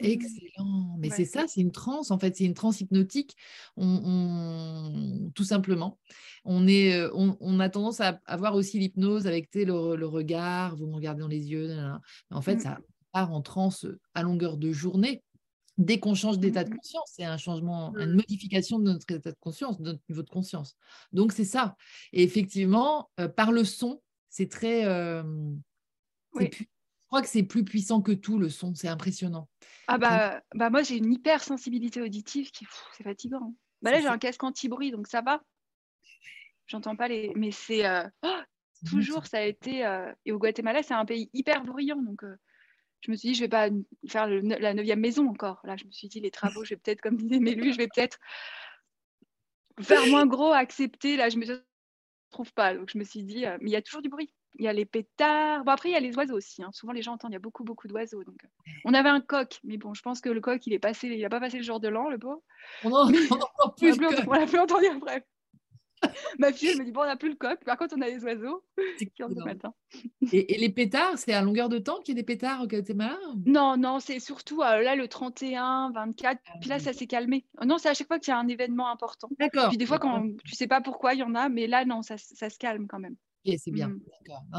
excellent. 0.00 0.96
Mais 0.98 1.10
c'est 1.10 1.24
ça, 1.24 1.46
c'est 1.46 1.60
une 1.60 1.70
transe, 1.70 2.10
en 2.10 2.18
fait, 2.18 2.36
c'est 2.36 2.44
une 2.44 2.54
transe 2.54 2.80
hypnotique, 2.80 3.36
on, 3.76 5.30
tout 5.34 5.44
simplement. 5.44 5.98
On, 6.44 6.66
est, 6.66 6.94
euh, 6.94 7.10
on, 7.14 7.60
a 7.60 7.68
tendance 7.68 8.00
à 8.00 8.20
avoir 8.26 8.54
aussi 8.54 8.78
l'hypnose 8.78 9.26
avec 9.26 9.54
le, 9.54 9.96
le, 9.96 10.06
regard, 10.06 10.76
vous 10.76 10.86
me 10.86 10.94
regardez 10.94 11.20
dans 11.20 11.28
les 11.28 11.50
yeux. 11.50 11.68
Mais 12.30 12.36
en 12.36 12.42
fait, 12.42 12.56
mmh. 12.56 12.60
ça 12.60 12.78
part 13.12 13.32
en 13.32 13.42
transe 13.42 13.86
à 14.14 14.22
longueur 14.22 14.56
de 14.56 14.72
journée. 14.72 15.22
Dès 15.78 15.98
qu'on 15.98 16.14
change 16.14 16.38
d'état 16.38 16.64
de 16.64 16.70
mmh. 16.70 16.76
conscience, 16.76 17.10
c'est 17.12 17.24
un 17.24 17.38
changement, 17.38 17.94
une 17.96 18.12
mmh. 18.12 18.16
modification 18.16 18.78
de 18.78 18.84
notre 18.84 19.10
état 19.10 19.30
de 19.30 19.36
conscience, 19.40 19.78
de 19.78 19.84
notre 19.84 20.02
niveau 20.08 20.22
de 20.22 20.30
conscience. 20.30 20.76
Donc, 21.12 21.32
c'est 21.32 21.44
ça. 21.44 21.76
Et 22.12 22.22
effectivement, 22.22 23.10
euh, 23.20 23.28
par 23.28 23.52
le 23.52 23.64
son, 23.64 24.00
c'est 24.30 24.50
très. 24.50 24.86
Euh, 24.86 25.22
crois 27.12 27.20
que 27.20 27.28
c'est 27.28 27.42
plus 27.42 27.62
puissant 27.62 28.00
que 28.00 28.12
tout 28.12 28.38
le 28.38 28.48
son, 28.48 28.74
c'est 28.74 28.88
impressionnant. 28.88 29.46
Ah 29.86 29.98
bah, 29.98 30.42
bah 30.54 30.70
moi 30.70 30.82
j'ai 30.82 30.96
une 30.96 31.12
hypersensibilité 31.12 32.00
auditive 32.00 32.50
qui 32.50 32.66
c'est 32.96 33.04
fatigant. 33.04 33.42
Hein. 33.42 33.54
Bah 33.82 33.90
là 33.90 34.00
j'ai 34.00 34.06
un 34.06 34.16
casque 34.16 34.42
anti-bruit 34.42 34.92
donc 34.92 35.06
ça 35.08 35.20
va. 35.20 35.42
J'entends 36.66 36.96
pas 36.96 37.08
les 37.08 37.30
mais 37.36 37.50
c'est 37.50 37.84
euh, 37.84 38.08
oh, 38.22 38.38
toujours 38.88 39.26
ça 39.26 39.38
a 39.38 39.42
été 39.42 39.84
euh, 39.84 40.10
et 40.24 40.32
au 40.32 40.38
Guatemala 40.38 40.82
c'est 40.82 40.94
un 40.94 41.04
pays 41.04 41.28
hyper 41.34 41.62
bruyant 41.64 42.00
donc 42.00 42.24
euh, 42.24 42.34
je 43.02 43.10
me 43.10 43.16
suis 43.16 43.28
dit 43.28 43.34
je 43.34 43.40
vais 43.40 43.48
pas 43.48 43.68
faire 44.08 44.26
la 44.26 44.72
neuvième 44.72 45.00
maison 45.00 45.28
encore. 45.28 45.60
Là 45.64 45.76
je 45.76 45.84
me 45.84 45.90
suis 45.90 46.08
dit 46.08 46.20
les 46.20 46.30
travaux 46.30 46.64
je 46.64 46.70
vais 46.70 46.80
peut-être 46.80 47.02
comme 47.02 47.18
disait 47.18 47.40
Mélu 47.40 47.74
je 47.74 47.76
vais 47.76 47.88
peut-être 47.94 48.18
faire 49.82 50.06
moins 50.06 50.24
gros 50.24 50.52
accepter 50.52 51.18
là 51.18 51.28
je 51.28 51.36
me 51.36 51.62
trouve 52.30 52.54
pas 52.54 52.74
donc 52.74 52.88
je 52.90 52.96
me 52.96 53.04
suis 53.04 53.22
dit 53.22 53.44
mais 53.60 53.68
il 53.68 53.72
y 53.72 53.76
a 53.76 53.82
toujours 53.82 54.00
du 54.00 54.08
bruit 54.08 54.32
il 54.58 54.64
y 54.64 54.68
a 54.68 54.72
les 54.72 54.84
pétards. 54.84 55.64
Bon, 55.64 55.72
après, 55.72 55.90
il 55.90 55.92
y 55.92 55.96
a 55.96 56.00
les 56.00 56.16
oiseaux 56.16 56.36
aussi. 56.36 56.62
Hein. 56.62 56.70
Souvent, 56.72 56.92
les 56.92 57.02
gens 57.02 57.12
entendent, 57.12 57.32
il 57.32 57.34
y 57.34 57.36
a 57.36 57.40
beaucoup, 57.40 57.64
beaucoup 57.64 57.88
d'oiseaux. 57.88 58.24
Donc, 58.24 58.44
euh, 58.44 58.70
on 58.84 58.94
avait 58.94 59.08
un 59.08 59.20
coq, 59.20 59.60
mais 59.64 59.76
bon, 59.76 59.94
je 59.94 60.02
pense 60.02 60.20
que 60.20 60.28
le 60.28 60.40
coq, 60.40 60.66
il 60.66 60.72
est 60.72 60.78
passé, 60.78 61.08
il 61.08 61.20
n'a 61.20 61.28
pas 61.28 61.40
passé 61.40 61.58
le 61.58 61.62
jour 61.62 61.80
de 61.80 61.88
l'an, 61.88 62.10
le 62.10 62.18
beau. 62.18 62.42
On 62.84 62.90
n'en 62.90 63.06
plus. 63.76 63.98
On 64.26 64.32
l'a 64.32 64.46
plus 64.46 64.58
entendu 64.58 64.86
après. 64.86 65.26
Ma 66.38 66.52
fille, 66.52 66.70
elle 66.70 66.78
me 66.78 66.84
dit 66.84 66.90
bon, 66.90 67.02
on 67.02 67.06
n'a 67.06 67.16
plus 67.16 67.28
le 67.28 67.36
coq. 67.36 67.62
Par 67.64 67.76
contre, 67.76 67.94
on 67.96 68.00
a 68.00 68.08
les 68.08 68.24
oiseaux 68.24 68.64
qui 68.98 69.08
matin. 69.44 69.72
Et, 70.32 70.54
et, 70.54 70.58
les 70.58 70.68
pétards, 70.68 71.16
c'est 71.16 71.32
à 71.32 71.42
longueur 71.42 71.68
de 71.68 71.78
temps 71.78 72.00
qu'il 72.00 72.16
y 72.16 72.18
a 72.18 72.20
des 72.20 72.26
pétards 72.26 72.62
au 72.62 72.66
Guatemala 72.66 73.18
Non, 73.46 73.76
non, 73.76 74.00
c'est 74.00 74.18
surtout 74.18 74.62
euh, 74.62 74.82
là 74.82 74.96
le 74.96 75.06
31, 75.06 75.92
24. 75.92 76.40
Ah 76.44 76.52
puis 76.60 76.70
là, 76.70 76.78
ça 76.78 76.92
s'est 76.92 77.06
calmé. 77.06 77.46
Non, 77.64 77.78
c'est 77.78 77.88
à 77.88 77.94
chaque 77.94 78.08
fois 78.08 78.18
qu'il 78.18 78.32
y 78.32 78.34
a 78.34 78.38
un 78.38 78.48
événement 78.48 78.90
important. 78.90 79.28
D'accord. 79.38 79.68
Puis 79.68 79.78
des 79.78 79.86
fois, 79.86 79.98
quand 79.98 80.26
tu 80.44 80.54
sais 80.54 80.66
pas 80.66 80.80
pourquoi 80.80 81.14
il 81.14 81.20
y 81.20 81.22
en 81.22 81.34
a, 81.34 81.48
mais 81.48 81.66
là, 81.66 81.84
non, 81.84 82.02
ça, 82.02 82.16
ça 82.18 82.50
se 82.50 82.58
calme 82.58 82.86
quand 82.88 82.98
même 82.98 83.16
c'est 83.44 83.70
bien. 83.70 83.88
Mmh. 83.88 84.00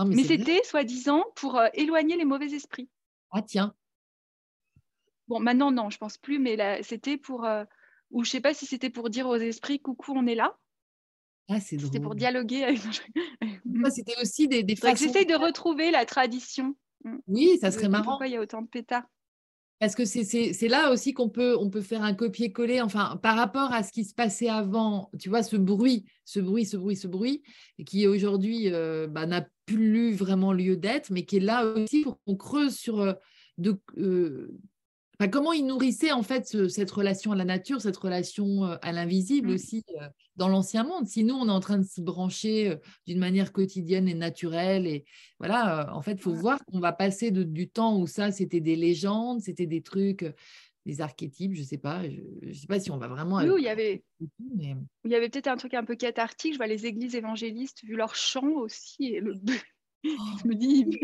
mais, 0.07 0.23
c'était, 0.23 0.61
soi-disant, 0.63 1.23
pour 1.35 1.57
euh, 1.57 1.67
éloigner 1.73 2.17
les 2.17 2.25
mauvais 2.25 2.51
esprits. 2.53 2.89
Ah, 3.31 3.41
tiens. 3.41 3.73
Bon, 5.27 5.39
maintenant, 5.39 5.71
non, 5.71 5.89
je 5.89 5.97
pense 5.97 6.17
plus, 6.17 6.39
mais 6.39 6.55
là, 6.55 6.81
c'était 6.83 7.17
pour. 7.17 7.45
Euh, 7.45 7.63
ou 8.11 8.23
je 8.23 8.29
sais 8.29 8.41
pas 8.41 8.53
si 8.53 8.65
c'était 8.65 8.89
pour 8.89 9.09
dire 9.09 9.27
aux 9.27 9.37
esprits 9.37 9.79
coucou, 9.79 10.13
on 10.15 10.27
est 10.27 10.35
là. 10.35 10.55
Ah, 11.49 11.59
c'est 11.59 11.79
C'était 11.79 11.99
pour 11.99 12.15
dialoguer 12.15 12.63
avec. 12.63 12.79
c'était 13.91 14.21
aussi 14.21 14.47
des, 14.47 14.63
des 14.63 14.75
façons. 14.75 14.95
J'essaye 14.95 15.25
de 15.25 15.35
retrouver 15.35 15.91
la 15.91 16.05
tradition. 16.05 16.75
Mmh. 17.03 17.17
Oui, 17.27 17.57
ça 17.59 17.71
serait 17.71 17.89
marrant. 17.89 18.11
Pourquoi 18.11 18.27
il 18.27 18.33
y 18.33 18.37
a 18.37 18.41
autant 18.41 18.61
de 18.61 18.67
pétards 18.67 19.03
parce 19.79 19.95
que 19.95 20.05
c'est 20.05 20.67
là 20.67 20.91
aussi 20.91 21.13
qu'on 21.13 21.29
peut, 21.29 21.57
faire 21.81 22.03
un 22.03 22.13
copier-coller, 22.13 22.81
enfin, 22.81 23.19
par 23.21 23.35
rapport 23.35 23.73
à 23.73 23.83
ce 23.83 23.91
qui 23.91 24.05
se 24.05 24.13
passait 24.13 24.49
avant, 24.49 25.09
tu 25.19 25.29
vois, 25.29 25.43
ce 25.43 25.57
bruit, 25.57 26.05
ce 26.25 26.39
bruit, 26.39 26.65
ce 26.65 26.77
bruit, 26.77 26.95
ce 26.95 27.07
bruit, 27.07 27.43
qui 27.85 28.07
aujourd'hui 28.07 28.71
euh, 28.71 29.07
bah, 29.07 29.25
n'a 29.25 29.45
plus 29.65 30.13
vraiment 30.13 30.53
lieu 30.53 30.77
d'être, 30.77 31.11
mais 31.11 31.25
qui 31.25 31.37
est 31.37 31.41
là 31.41 31.65
aussi 31.65 32.03
pour 32.03 32.19
qu'on 32.23 32.35
creuse 32.35 32.75
sur 32.75 33.01
euh, 33.01 33.13
de, 33.57 33.77
euh, 33.97 34.57
comment 35.27 35.53
il 35.53 35.65
nourrissait 35.65 36.11
en 36.11 36.23
fait 36.23 36.67
cette 36.69 36.91
relation 36.91 37.31
à 37.31 37.35
la 37.35 37.45
nature, 37.45 37.81
cette 37.81 37.97
relation 37.97 38.63
à 38.63 38.91
l'invisible 38.91 39.49
mmh. 39.49 39.53
aussi 39.53 39.83
dans 40.35 40.47
l'ancien 40.47 40.83
monde? 40.83 41.07
Si 41.07 41.23
nous, 41.23 41.35
on 41.35 41.47
est 41.47 41.51
en 41.51 41.59
train 41.59 41.77
de 41.77 41.85
s'y 41.85 42.01
brancher 42.01 42.77
d'une 43.07 43.19
manière 43.19 43.51
quotidienne 43.51 44.07
et 44.07 44.13
naturelle, 44.13 44.87
et 44.87 45.05
voilà, 45.39 45.93
en 45.93 46.01
fait, 46.01 46.13
il 46.13 46.21
faut 46.21 46.33
voir 46.33 46.63
qu'on 46.65 46.79
va 46.79 46.93
passer 46.93 47.31
du 47.31 47.69
temps 47.69 47.99
où 47.99 48.07
ça, 48.07 48.31
c'était 48.31 48.61
des 48.61 48.75
légendes, 48.75 49.41
c'était 49.41 49.67
des 49.67 49.81
trucs, 49.81 50.25
des 50.85 51.01
archétypes, 51.01 51.53
je 51.53 51.61
ne 51.61 51.65
sais 51.65 51.77
pas, 51.77 52.03
je 52.03 52.53
sais 52.53 52.67
pas 52.67 52.79
si 52.79 52.91
on 52.91 52.97
va 52.97 53.07
vraiment... 53.07 53.41
Nous, 53.41 53.57
il 53.57 53.63
y 53.63 53.69
avait, 53.69 54.03
il 54.49 54.77
y 55.05 55.15
avait 55.15 55.29
peut-être 55.29 55.47
un 55.47 55.55
truc 55.55 55.73
un 55.73 55.85
peu 55.85 55.95
cathartique, 55.95 56.53
je 56.53 56.57
vois 56.57 56.67
les 56.67 56.85
églises 56.85 57.15
évangélistes, 57.15 57.83
vu 57.83 57.95
leur 57.95 58.15
chant 58.15 58.49
aussi, 58.49 59.05
et 59.05 59.19
le, 59.21 59.33
je 60.03 60.47
me 60.47 60.55
dis. 60.55 60.99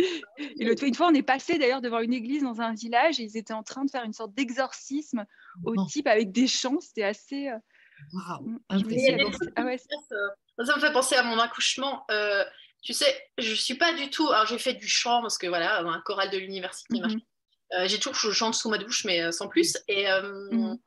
Et 0.59 0.65
l'autre 0.65 0.83
une 0.83 0.93
fois, 0.93 1.07
on 1.07 1.13
est 1.13 1.23
passé 1.23 1.57
d'ailleurs 1.57 1.81
devant 1.81 1.99
une 1.99 2.13
église 2.13 2.43
dans 2.43 2.61
un 2.61 2.73
village 2.73 3.19
et 3.19 3.23
ils 3.23 3.37
étaient 3.37 3.53
en 3.53 3.63
train 3.63 3.85
de 3.85 3.89
faire 3.91 4.03
une 4.03 4.13
sorte 4.13 4.33
d'exorcisme 4.33 5.25
au 5.63 5.85
type 5.85 6.07
avec 6.07 6.31
des 6.31 6.47
chants. 6.47 6.79
C'était 6.79 7.03
assez. 7.03 7.49
ça, 10.65 10.75
me 10.75 10.81
fait 10.81 10.91
penser 10.91 11.15
à 11.15 11.23
mon 11.23 11.37
accouchement. 11.39 12.05
Euh, 12.11 12.43
tu 12.81 12.93
sais, 12.93 13.13
je 13.37 13.53
suis 13.53 13.75
pas 13.75 13.93
du 13.93 14.09
tout. 14.09 14.29
Alors, 14.29 14.45
j'ai 14.45 14.57
fait 14.57 14.73
du 14.73 14.87
chant 14.87 15.21
parce 15.21 15.37
que 15.37 15.47
voilà, 15.47 15.81
un 15.81 16.01
choral 16.01 16.29
de 16.29 16.37
l'université. 16.37 17.01
Euh, 17.73 17.87
j'ai 17.87 17.99
toujours, 17.99 18.15
je 18.15 18.31
chante 18.31 18.55
sous 18.55 18.69
ma 18.69 18.79
douche, 18.79 19.05
mais 19.05 19.21
euh, 19.21 19.31
sans 19.31 19.47
plus. 19.47 19.77
Et. 19.87 20.05
Mm-hmm. 20.05 20.77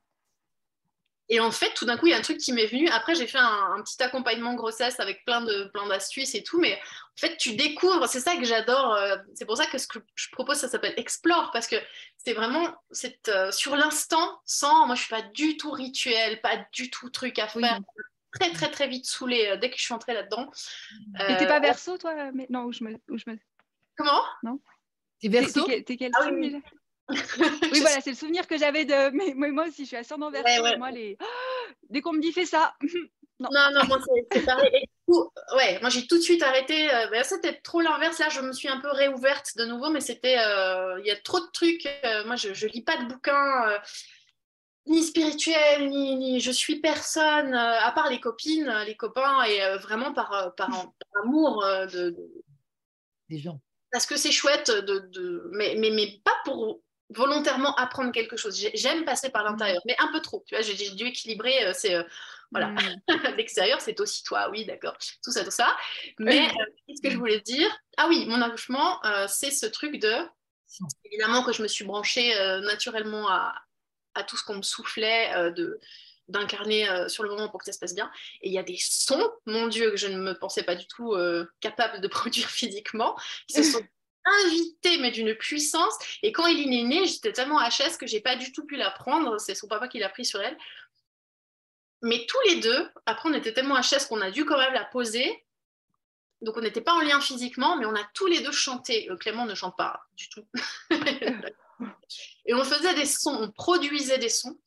Et 1.32 1.40
en 1.40 1.50
fait, 1.50 1.72
tout 1.74 1.86
d'un 1.86 1.96
coup, 1.96 2.08
il 2.08 2.10
y 2.10 2.12
a 2.12 2.18
un 2.18 2.20
truc 2.22 2.36
qui 2.36 2.52
m'est 2.52 2.66
venu. 2.66 2.86
Après, 2.90 3.14
j'ai 3.14 3.26
fait 3.26 3.38
un, 3.38 3.80
petit 3.82 4.02
accompagnement 4.02 4.52
grossesse 4.52 5.00
avec 5.00 5.24
plein 5.24 5.40
de 5.40 5.64
plein 5.72 5.88
d'astuces 5.88 6.34
et 6.34 6.42
tout. 6.42 6.60
Mais 6.60 6.74
en 6.74 7.20
fait, 7.20 7.38
tu 7.38 7.56
découvres. 7.56 8.06
C'est 8.06 8.20
ça 8.20 8.36
que 8.36 8.44
j'adore. 8.44 8.92
Euh, 8.92 9.16
c'est 9.34 9.46
pour 9.46 9.56
ça 9.56 9.64
que 9.64 9.78
ce 9.78 9.86
que 9.86 9.98
je 10.14 10.28
propose, 10.30 10.58
ça 10.58 10.68
s'appelle 10.68 10.92
Explore 10.98 11.50
parce 11.50 11.66
que 11.66 11.76
c'est 12.18 12.34
vraiment 12.34 12.74
euh, 13.28 13.50
sur 13.50 13.76
l'instant, 13.76 14.42
sans. 14.44 14.86
Moi, 14.86 14.94
je 14.94 15.00
suis 15.00 15.08
pas 15.08 15.22
du 15.22 15.56
tout 15.56 15.70
rituel, 15.70 16.42
pas 16.42 16.66
du 16.70 16.90
tout 16.90 17.08
truc 17.08 17.38
à 17.38 17.48
faire. 17.48 17.80
Très 18.38 18.52
très 18.52 18.70
très 18.70 18.86
vite 18.86 19.06
saoulée 19.06 19.46
euh, 19.48 19.56
dès 19.56 19.70
que 19.70 19.78
je 19.78 19.82
suis 19.84 19.94
entrée 19.94 20.12
là-dedans. 20.12 20.50
Et 21.30 21.36
t'es 21.38 21.46
pas 21.46 21.60
verso, 21.60 21.96
toi 21.96 22.14
mais... 22.34 22.46
Non, 22.50 22.64
où 22.64 22.72
je 22.72 22.84
me, 22.84 22.98
où 23.08 23.16
je 23.16 23.24
me... 23.26 23.38
Comment? 23.96 24.22
Non. 24.42 24.60
T'es 25.18 25.28
verso? 25.28 25.64
T'es 25.64 25.96
quel 25.96 26.12
ah, 26.14 26.28
oui, 26.30 26.62
oui, 27.72 27.80
voilà, 27.80 28.00
c'est 28.00 28.10
le 28.10 28.16
souvenir 28.16 28.46
que 28.46 28.58
j'avais 28.58 28.84
de. 28.84 29.10
Mais 29.36 29.50
moi 29.50 29.66
aussi, 29.68 29.82
je 29.82 29.88
suis 29.88 29.96
ascendant 29.96 30.30
verso. 30.30 30.62
Moi, 30.78 30.90
les... 30.90 31.16
dès 31.90 32.00
qu'on 32.00 32.12
me 32.12 32.20
dit 32.20 32.32
fais 32.32 32.46
ça. 32.46 32.74
non, 33.40 33.48
non, 33.52 33.70
non 33.74 33.86
moi, 33.86 33.98
c'est 34.32 34.44
pareil. 34.44 34.84
ouais, 35.56 35.80
moi 35.80 35.90
j'ai 35.90 36.06
tout 36.06 36.16
de 36.16 36.22
suite 36.22 36.42
arrêté. 36.42 36.92
Euh, 36.92 37.08
ben, 37.08 37.24
c'était 37.24 37.60
trop 37.60 37.80
l'inverse. 37.80 38.18
Là, 38.18 38.28
je 38.28 38.40
me 38.40 38.52
suis 38.52 38.68
un 38.68 38.80
peu 38.80 38.90
réouverte 38.90 39.56
de 39.56 39.64
nouveau, 39.64 39.90
mais 39.90 40.00
c'était. 40.00 40.38
Euh, 40.38 41.00
il 41.00 41.06
y 41.06 41.10
a 41.10 41.16
trop 41.16 41.40
de 41.40 41.50
trucs. 41.52 41.86
Euh, 42.04 42.24
moi, 42.26 42.36
je, 42.36 42.48
ne 42.48 42.72
lis 42.72 42.82
pas 42.82 42.96
de 42.96 43.08
bouquins, 43.08 43.80
ni 44.86 45.02
spirituels, 45.02 45.88
ni, 45.88 46.16
ni, 46.16 46.40
Je 46.40 46.50
suis 46.50 46.80
personne, 46.80 47.54
à 47.54 47.90
part 47.92 48.10
les 48.10 48.20
copines, 48.20 48.72
les 48.86 48.96
copains, 48.96 49.42
et 49.44 49.78
vraiment 49.78 50.12
par, 50.12 50.54
par, 50.56 50.88
amour 51.22 51.64
de, 51.92 52.16
des 53.28 53.38
gens. 53.38 53.60
Parce 53.92 54.06
que 54.06 54.16
c'est 54.16 54.32
chouette, 54.32 54.70
de, 54.70 55.00
de... 55.10 55.50
Mais, 55.52 55.74
mais, 55.76 55.90
mais 55.90 56.18
pas 56.24 56.34
pour 56.44 56.80
volontairement 57.14 57.74
apprendre 57.76 58.12
quelque 58.12 58.36
chose. 58.36 58.68
J'aime 58.74 59.04
passer 59.04 59.30
par 59.30 59.44
l'intérieur, 59.44 59.82
mais 59.86 59.96
un 59.98 60.10
peu 60.12 60.20
trop. 60.20 60.44
Tu 60.46 60.54
vois, 60.54 60.62
j'ai 60.62 60.90
dû 60.90 61.06
équilibrer. 61.06 61.72
c'est 61.74 61.96
voilà, 62.52 62.68
mm. 62.68 63.00
l'extérieur, 63.36 63.80
c'est 63.80 63.98
aussi 63.98 64.22
toi, 64.22 64.48
oui, 64.50 64.64
d'accord, 64.64 64.96
tout 65.24 65.32
ça, 65.32 65.42
tout 65.42 65.50
ça. 65.50 65.74
Mais 66.18 66.46
euh, 66.46 66.64
qu'est-ce 66.86 67.02
que 67.02 67.10
je 67.10 67.16
voulais 67.16 67.40
dire? 67.40 67.68
Ah 67.96 68.06
oui, 68.08 68.26
mon 68.26 68.40
accouchement, 68.42 69.04
euh, 69.04 69.26
c'est 69.28 69.50
ce 69.50 69.66
truc 69.66 69.98
de, 69.98 70.14
évidemment 71.04 71.42
que 71.42 71.52
je 71.52 71.62
me 71.62 71.68
suis 71.68 71.84
branchée 71.84 72.38
euh, 72.38 72.60
naturellement 72.60 73.28
à, 73.28 73.54
à, 74.14 74.22
tout 74.22 74.36
ce 74.36 74.44
qu'on 74.44 74.56
me 74.56 74.62
soufflait 74.62 75.52
de 75.52 75.80
d'incarner 76.28 76.88
sur 77.08 77.24
le 77.24 77.30
moment 77.30 77.48
pour 77.48 77.58
que 77.58 77.66
ça 77.66 77.72
se 77.72 77.78
passe 77.78 77.94
bien. 77.94 78.10
Et 78.40 78.48
il 78.48 78.54
y 78.54 78.58
a 78.58 78.62
des 78.62 78.78
sons, 78.78 79.30
mon 79.44 79.66
Dieu, 79.66 79.90
que 79.90 79.96
je 79.96 80.06
ne 80.06 80.16
me 80.16 80.32
pensais 80.38 80.62
pas 80.62 80.76
du 80.76 80.86
tout 80.86 81.14
capable 81.60 82.00
de 82.00 82.08
produire 82.08 82.48
physiquement, 82.48 83.18
qui 83.48 83.56
se 83.56 83.72
sont 83.72 83.82
invités, 84.24 84.98
mais 84.98 85.10
d'une 85.10 85.34
puissance. 85.34 85.94
Et 86.22 86.32
quand 86.32 86.46
il 86.46 86.72
est 86.72 86.82
né, 86.84 87.06
j'étais 87.06 87.32
tellement 87.32 87.60
HS 87.60 87.96
que 87.98 88.06
j'ai 88.06 88.20
pas 88.20 88.36
du 88.36 88.52
tout 88.52 88.64
pu 88.64 88.76
la 88.76 88.90
prendre. 88.90 89.38
C'est 89.38 89.54
son 89.54 89.68
papa 89.68 89.88
qui 89.88 89.98
l'a 89.98 90.08
pris 90.08 90.24
sur 90.24 90.40
elle 90.40 90.56
mais 92.02 92.26
tous 92.26 92.38
les 92.48 92.56
deux, 92.56 92.88
après, 93.06 93.28
on 93.28 93.34
était 93.34 93.52
tellement 93.52 93.80
HS 93.80 94.08
qu'on 94.08 94.20
a 94.20 94.30
dû 94.30 94.44
quand 94.44 94.58
même 94.58 94.74
la 94.74 94.84
poser. 94.84 95.44
Donc, 96.40 96.56
on 96.56 96.60
n'était 96.60 96.80
pas 96.80 96.94
en 96.94 97.00
lien 97.00 97.20
physiquement, 97.20 97.76
mais 97.76 97.86
on 97.86 97.94
a 97.94 98.04
tous 98.12 98.26
les 98.26 98.40
deux 98.40 98.50
chanté. 98.50 99.08
Euh, 99.08 99.16
Clément 99.16 99.46
ne 99.46 99.54
chante 99.54 99.76
pas 99.76 100.02
du 100.16 100.28
tout. 100.28 100.44
et 102.44 102.54
on 102.54 102.64
faisait 102.64 102.94
des 102.94 103.06
sons, 103.06 103.38
on 103.40 103.50
produisait 103.52 104.18
des 104.18 104.28
sons. 104.28 104.58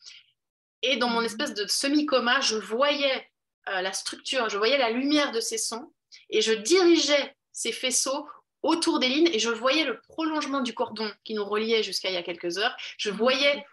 Et 0.82 0.96
dans 0.96 1.10
mon 1.10 1.20
mhm. 1.20 1.26
espèce 1.26 1.54
de 1.54 1.68
semi-coma, 1.68 2.40
je 2.40 2.56
voyais 2.56 3.30
euh, 3.68 3.82
la 3.82 3.92
structure, 3.92 4.48
je 4.50 4.58
voyais 4.58 4.78
la 4.78 4.92
lumière 4.92 5.34
de 5.34 5.42
ces 5.42 5.58
sons. 5.58 5.92
Et 6.30 6.42
je 6.42 6.54
dirigeais 6.54 7.36
ces 7.52 7.74
faisceaux 7.74 8.26
autour 8.66 8.98
des 8.98 9.08
lignes 9.08 9.30
et 9.32 9.38
je 9.38 9.50
voyais 9.50 9.84
le 9.84 10.02
prolongement 10.02 10.62
du 10.62 10.74
cordon 10.74 11.10
qui 11.24 11.36
nous 11.36 11.46
reliait 11.46 11.84
jusqu'à 11.84 12.10
il 12.10 12.16
y 12.16 12.18
a 12.18 12.24
quelques 12.24 12.58
heures. 12.58 12.76
Je 12.98 13.12
mhm. 13.12 13.18
voyais 13.18 13.66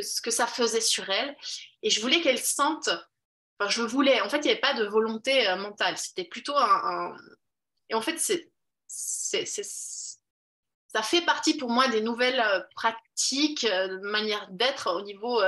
ce 0.00 0.22
que 0.22 0.30
ça 0.30 0.46
faisait 0.46 0.80
sur 0.80 1.10
elle. 1.10 1.36
Et 1.82 1.90
je 1.90 2.00
voulais 2.00 2.20
qu'elle 2.20 2.38
sente, 2.38 2.88
enfin 3.58 3.68
je 3.68 3.82
voulais, 3.82 4.20
en 4.20 4.28
fait 4.28 4.38
il 4.38 4.44
n'y 4.44 4.50
avait 4.50 4.60
pas 4.60 4.74
de 4.74 4.84
volonté 4.84 5.48
euh, 5.48 5.56
mentale, 5.56 5.98
c'était 5.98 6.24
plutôt 6.24 6.56
un, 6.56 7.16
Et 7.90 7.94
en 7.94 8.00
fait 8.00 8.20
c'est, 8.20 8.52
ça 8.86 11.02
fait 11.02 11.22
partie 11.22 11.56
pour 11.56 11.70
moi 11.70 11.88
des 11.88 12.00
nouvelles 12.00 12.40
euh, 12.40 12.60
pratiques, 12.76 13.64
euh, 13.64 13.88
de 13.88 14.08
manière 14.08 14.46
d'être 14.50 14.94
au 14.94 15.02
niveau 15.02 15.42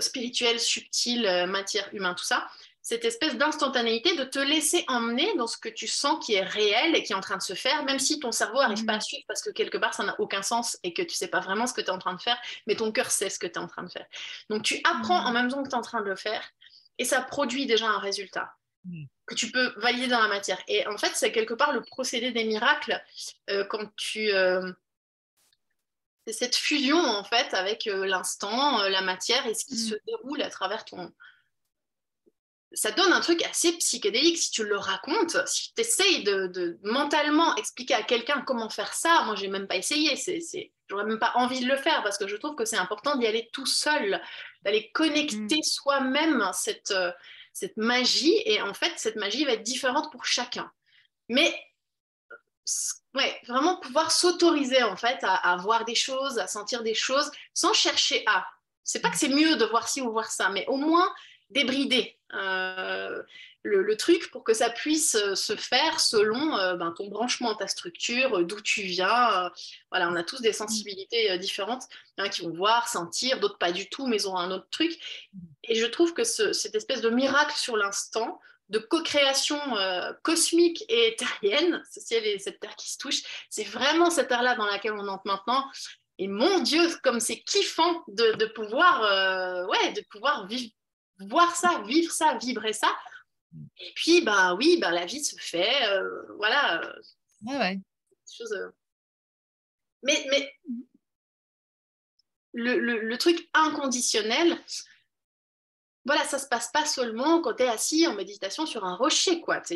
spirituel, 0.00 0.60
subtil, 0.60 1.22
matière, 1.48 1.88
humain, 1.92 2.14
tout 2.14 2.24
ça 2.24 2.48
cette 2.82 3.04
espèce 3.04 3.36
d'instantanéité 3.36 4.16
de 4.16 4.24
te 4.24 4.38
laisser 4.38 4.84
emmener 4.88 5.34
dans 5.36 5.46
ce 5.46 5.58
que 5.58 5.68
tu 5.68 5.86
sens 5.86 6.24
qui 6.24 6.34
est 6.34 6.42
réel 6.42 6.96
et 6.96 7.02
qui 7.02 7.12
est 7.12 7.16
en 7.16 7.20
train 7.20 7.36
de 7.36 7.42
se 7.42 7.52
faire, 7.52 7.84
même 7.84 7.98
si 7.98 8.18
ton 8.18 8.32
cerveau 8.32 8.58
n'arrive 8.58 8.86
pas 8.86 8.94
à 8.94 8.98
mm. 8.98 9.02
suivre 9.02 9.24
parce 9.28 9.42
que 9.42 9.50
quelque 9.50 9.76
part 9.76 9.92
ça 9.92 10.02
n'a 10.02 10.18
aucun 10.18 10.42
sens 10.42 10.78
et 10.82 10.94
que 10.94 11.02
tu 11.02 11.14
sais 11.14 11.28
pas 11.28 11.40
vraiment 11.40 11.66
ce 11.66 11.74
que 11.74 11.82
tu 11.82 11.88
es 11.88 11.90
en 11.90 11.98
train 11.98 12.14
de 12.14 12.20
faire, 12.20 12.38
mais 12.66 12.76
ton 12.76 12.90
cœur 12.90 13.10
sait 13.10 13.28
ce 13.28 13.38
que 13.38 13.46
tu 13.46 13.54
es 13.54 13.58
en 13.58 13.66
train 13.66 13.82
de 13.82 13.90
faire. 13.90 14.06
Donc 14.48 14.62
tu 14.62 14.80
apprends 14.84 15.24
en 15.24 15.30
mm. 15.30 15.34
même 15.34 15.48
temps 15.48 15.62
que 15.62 15.68
tu 15.68 15.74
es 15.74 15.78
en 15.78 15.82
train 15.82 16.00
de 16.00 16.08
le 16.08 16.16
faire 16.16 16.42
et 16.98 17.04
ça 17.04 17.20
produit 17.20 17.66
déjà 17.66 17.86
un 17.86 17.98
résultat 17.98 18.54
mm. 18.84 19.04
que 19.26 19.34
tu 19.34 19.50
peux 19.50 19.74
valider 19.76 20.08
dans 20.08 20.20
la 20.20 20.28
matière. 20.28 20.60
Et 20.66 20.86
en 20.86 20.96
fait, 20.96 21.12
c'est 21.14 21.32
quelque 21.32 21.54
part 21.54 21.72
le 21.72 21.82
procédé 21.82 22.32
des 22.32 22.44
miracles 22.44 23.02
euh, 23.50 23.64
quand 23.64 23.94
tu... 23.96 24.32
Euh, 24.32 24.72
c'est 26.26 26.32
cette 26.34 26.56
fusion 26.56 26.98
en 26.98 27.24
fait 27.24 27.54
avec 27.54 27.86
euh, 27.86 28.06
l'instant, 28.06 28.82
la 28.82 29.00
matière 29.00 29.46
et 29.46 29.54
ce 29.54 29.64
qui 29.64 29.78
se 29.78 29.94
déroule 30.06 30.42
à 30.42 30.50
travers 30.50 30.84
ton, 30.84 31.10
ça 32.72 32.92
donne 32.92 33.12
un 33.12 33.20
truc 33.20 33.42
assez 33.44 33.72
psychédélique 33.72 34.38
si 34.38 34.50
tu 34.50 34.64
le 34.64 34.76
racontes. 34.76 35.36
Si 35.46 35.74
tu 35.74 35.80
essayes 35.80 36.22
de, 36.22 36.78
mentalement 36.84 37.54
expliquer 37.56 37.94
à 37.94 38.02
quelqu'un 38.02 38.42
comment 38.46 38.68
faire 38.68 38.92
ça, 38.92 39.22
moi, 39.24 39.34
j'ai 39.34 39.48
même 39.48 39.66
pas 39.66 39.76
essayé. 39.76 40.16
C'est, 40.16 40.72
J'aurais 40.88 41.04
même 41.04 41.18
pas 41.18 41.32
envie 41.36 41.60
de 41.60 41.68
le 41.68 41.76
faire 41.76 42.02
parce 42.02 42.18
que 42.18 42.26
je 42.26 42.36
trouve 42.36 42.56
que 42.56 42.64
c'est 42.64 42.76
important 42.76 43.16
d'y 43.16 43.26
aller 43.26 43.48
tout 43.52 43.66
seul, 43.66 44.20
d'aller 44.62 44.90
connecter 44.90 45.58
mm. 45.58 45.62
soi-même 45.62 46.50
cette, 46.52 46.90
euh, 46.90 47.12
cette 47.52 47.76
magie. 47.76 48.40
Et 48.44 48.60
en 48.60 48.74
fait, 48.74 48.92
cette 48.96 49.16
magie 49.16 49.44
va 49.44 49.52
être 49.52 49.62
différente 49.62 50.10
pour 50.10 50.24
chacun. 50.24 50.70
Mais 51.28 51.56
ouais, 53.14 53.40
vraiment 53.46 53.78
pouvoir 53.78 54.10
s'autoriser 54.10 54.82
en 54.82 54.96
fait 54.96 55.18
à, 55.22 55.34
à 55.34 55.56
voir 55.56 55.84
des 55.84 55.94
choses, 55.94 56.38
à 56.38 56.48
sentir 56.48 56.82
des 56.82 56.94
choses 56.94 57.30
sans 57.54 57.72
chercher 57.72 58.24
à. 58.26 58.46
C'est 58.82 59.00
pas 59.00 59.10
que 59.10 59.18
c'est 59.18 59.28
mieux 59.28 59.56
de 59.56 59.64
voir 59.66 59.88
ci 59.88 60.00
ou 60.00 60.10
voir 60.10 60.30
ça, 60.30 60.48
mais 60.48 60.66
au 60.66 60.76
moins 60.76 61.08
débrider 61.50 62.16
euh, 62.34 63.22
le, 63.62 63.96
truc 63.96 64.30
pour 64.30 64.44
que 64.44 64.54
ça 64.54 64.70
puisse 64.70 65.16
euh, 65.16 65.34
se 65.34 65.54
faire 65.56 66.00
selon 66.00 66.56
euh, 66.56 66.76
ben, 66.76 66.92
ton 66.92 67.08
branchement, 67.08 67.54
ta 67.54 67.66
structure, 67.66 68.44
d'où 68.44 68.60
tu 68.60 68.82
viens. 68.82 69.50
voilà, 69.90 70.08
on 70.08 70.16
a 70.16 70.22
tous 70.22 70.40
des 70.40 70.52
sensibilités 70.52 71.36
différentes. 71.38 71.84
Qui 72.32 72.42
vont 72.42 72.54
voir, 72.54 72.86
sentir, 72.86 73.40
d'autres 73.40 73.56
pas 73.56 73.72
du 73.72 73.88
tout, 73.88 74.06
mais 74.06 74.26
ont 74.26 74.36
un 74.36 74.50
autre 74.50 74.68
truc. 74.70 74.92
Et 75.64 75.74
je 75.74 75.86
trouve 75.86 76.12
que 76.12 76.22
cette 76.22 76.74
espèce 76.74 77.00
de 77.00 77.08
miracle 77.08 77.56
sur 77.56 77.78
l'instant, 77.78 78.38
de 78.68 78.78
co-création 78.78 79.58
cosmique 80.22 80.84
et 80.90 81.14
éthérienne, 81.14 81.82
ce 81.90 82.00
ciel 82.00 82.26
et 82.26 82.38
cette 82.38 82.60
terre 82.60 82.76
qui 82.76 82.90
se 82.90 82.98
touchent, 82.98 83.22
c'est 83.48 83.64
vraiment 83.64 84.10
cette 84.10 84.30
ère-là 84.30 84.54
dans 84.54 84.66
laquelle 84.66 84.92
on 84.92 85.08
entre 85.08 85.22
maintenant. 85.24 85.64
Et 86.18 86.28
mon 86.28 86.60
Dieu, 86.60 86.82
comme 87.02 87.20
c'est 87.20 87.40
kiffant 87.40 88.04
de 88.08 88.44
pouvoir, 88.44 89.66
ouais, 89.66 89.92
de 89.94 90.02
pouvoir 90.10 90.46
vivre 90.46 90.70
voir 91.20 91.54
ça, 91.54 91.82
vivre 91.86 92.12
ça, 92.12 92.38
vibrer 92.38 92.72
ça. 92.72 92.94
Et 93.78 93.92
puis, 93.94 94.22
bah 94.22 94.54
oui, 94.54 94.78
bah, 94.80 94.90
la 94.90 95.06
vie 95.06 95.24
se 95.24 95.36
fait. 95.36 95.88
Euh, 95.88 96.22
voilà. 96.36 96.80
Ouais, 97.42 97.56
ouais. 97.56 97.80
Euh. 98.52 98.70
Mais, 100.02 100.26
mais 100.30 100.52
le, 102.52 102.78
le, 102.78 103.18
truc 103.18 103.48
inconditionnel, 103.52 104.58
voilà, 106.04 106.24
ça 106.24 106.38
se 106.38 106.46
passe 106.46 106.70
pas 106.70 106.86
seulement 106.86 107.40
quand 107.40 107.54
tu 107.54 107.64
es 107.64 107.68
assis 107.68 108.06
en 108.06 108.14
méditation 108.14 108.66
sur 108.66 108.84
un 108.84 108.96
rocher, 108.96 109.40
quoi. 109.40 109.60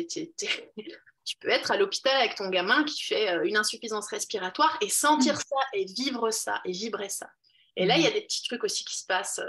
tu 1.25 1.37
peux 1.39 1.49
être 1.49 1.71
à 1.71 1.77
l'hôpital 1.77 2.15
avec 2.17 2.35
ton 2.35 2.49
gamin 2.49 2.83
qui 2.83 3.03
fait 3.03 3.29
euh, 3.31 3.45
une 3.45 3.57
insuffisance 3.57 4.07
respiratoire 4.07 4.77
et 4.81 4.89
sentir 4.89 5.35
mm. 5.35 5.37
ça 5.37 5.67
et 5.73 5.85
vivre 5.85 6.31
ça 6.31 6.61
et 6.65 6.71
vibrer 6.71 7.09
ça. 7.09 7.29
Et 7.75 7.85
là, 7.85 7.97
il 7.97 8.03
y 8.03 8.07
a 8.07 8.11
mm. 8.11 8.13
des 8.13 8.21
petits 8.21 8.43
trucs 8.43 8.63
aussi 8.63 8.85
qui 8.85 8.97
se 8.97 9.05
passent 9.05 9.41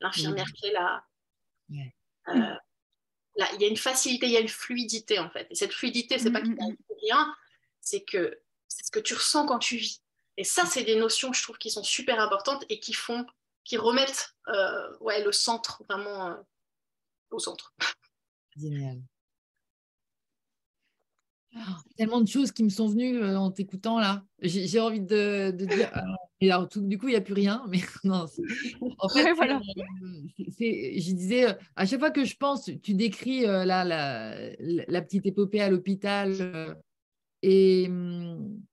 l'infirmière 0.00 0.50
qui 0.52 0.66
est 0.66 0.72
là. 0.72 1.04
Euh, 2.28 2.54
là, 3.36 3.48
il 3.54 3.60
y 3.60 3.64
a 3.64 3.68
une 3.68 3.76
facilité, 3.76 4.26
il 4.26 4.32
y 4.32 4.36
a 4.36 4.40
une 4.40 4.48
fluidité 4.48 5.18
en 5.18 5.30
fait. 5.30 5.46
Et 5.50 5.54
cette 5.54 5.72
fluidité, 5.72 6.18
c'est 6.18 6.30
pas 6.30 6.40
qu'il 6.40 6.54
n'y 6.54 6.60
a 6.60 6.74
rien, 7.02 7.36
c'est 7.80 8.02
que 8.02 8.40
c'est 8.68 8.86
ce 8.86 8.90
que 8.90 9.00
tu 9.00 9.14
ressens 9.14 9.46
quand 9.46 9.58
tu 9.58 9.76
vis. 9.76 10.02
Et 10.36 10.44
ça, 10.44 10.66
c'est 10.66 10.84
des 10.84 10.96
notions, 10.96 11.32
je 11.32 11.42
trouve, 11.42 11.56
qui 11.56 11.70
sont 11.70 11.82
super 11.82 12.20
importantes 12.20 12.64
et 12.68 12.78
qui 12.78 12.92
font, 12.92 13.26
qui 13.64 13.76
remettent 13.76 14.34
euh, 14.48 14.96
ouais, 15.00 15.24
le 15.24 15.32
centre 15.32 15.82
vraiment 15.88 16.28
euh, 16.28 16.36
au 17.30 17.38
centre. 17.38 17.74
Génial. 18.56 19.00
Oh, 21.56 21.72
tellement 21.96 22.20
de 22.20 22.28
choses 22.28 22.52
qui 22.52 22.62
me 22.62 22.68
sont 22.68 22.88
venues 22.88 23.24
en 23.24 23.50
t'écoutant 23.50 23.98
là. 23.98 24.22
J'ai 24.42 24.78
envie 24.78 25.00
de, 25.00 25.50
de 25.50 25.64
dire, 25.64 25.90
et 26.40 26.50
alors, 26.50 26.68
tout, 26.68 26.82
du 26.82 26.98
coup, 26.98 27.08
il 27.08 27.12
n'y 27.12 27.16
a 27.16 27.22
plus 27.22 27.34
rien. 27.34 27.64
Mais 27.68 27.78
non, 28.04 28.26
en 28.98 29.08
fait, 29.08 29.32
voilà. 29.34 29.60
je 30.38 31.12
disais, 31.12 31.48
euh, 31.48 31.52
à 31.76 31.86
chaque 31.86 32.00
fois 32.00 32.10
que 32.10 32.24
je 32.24 32.36
pense, 32.36 32.70
tu 32.82 32.94
décris 32.94 33.46
euh, 33.46 33.64
là, 33.64 33.84
la, 33.84 34.34
la, 34.58 35.02
petite 35.02 35.24
épopée 35.26 35.60
à 35.60 35.70
l'hôpital. 35.70 36.34
Euh, 36.40 36.74
et, 37.42 37.84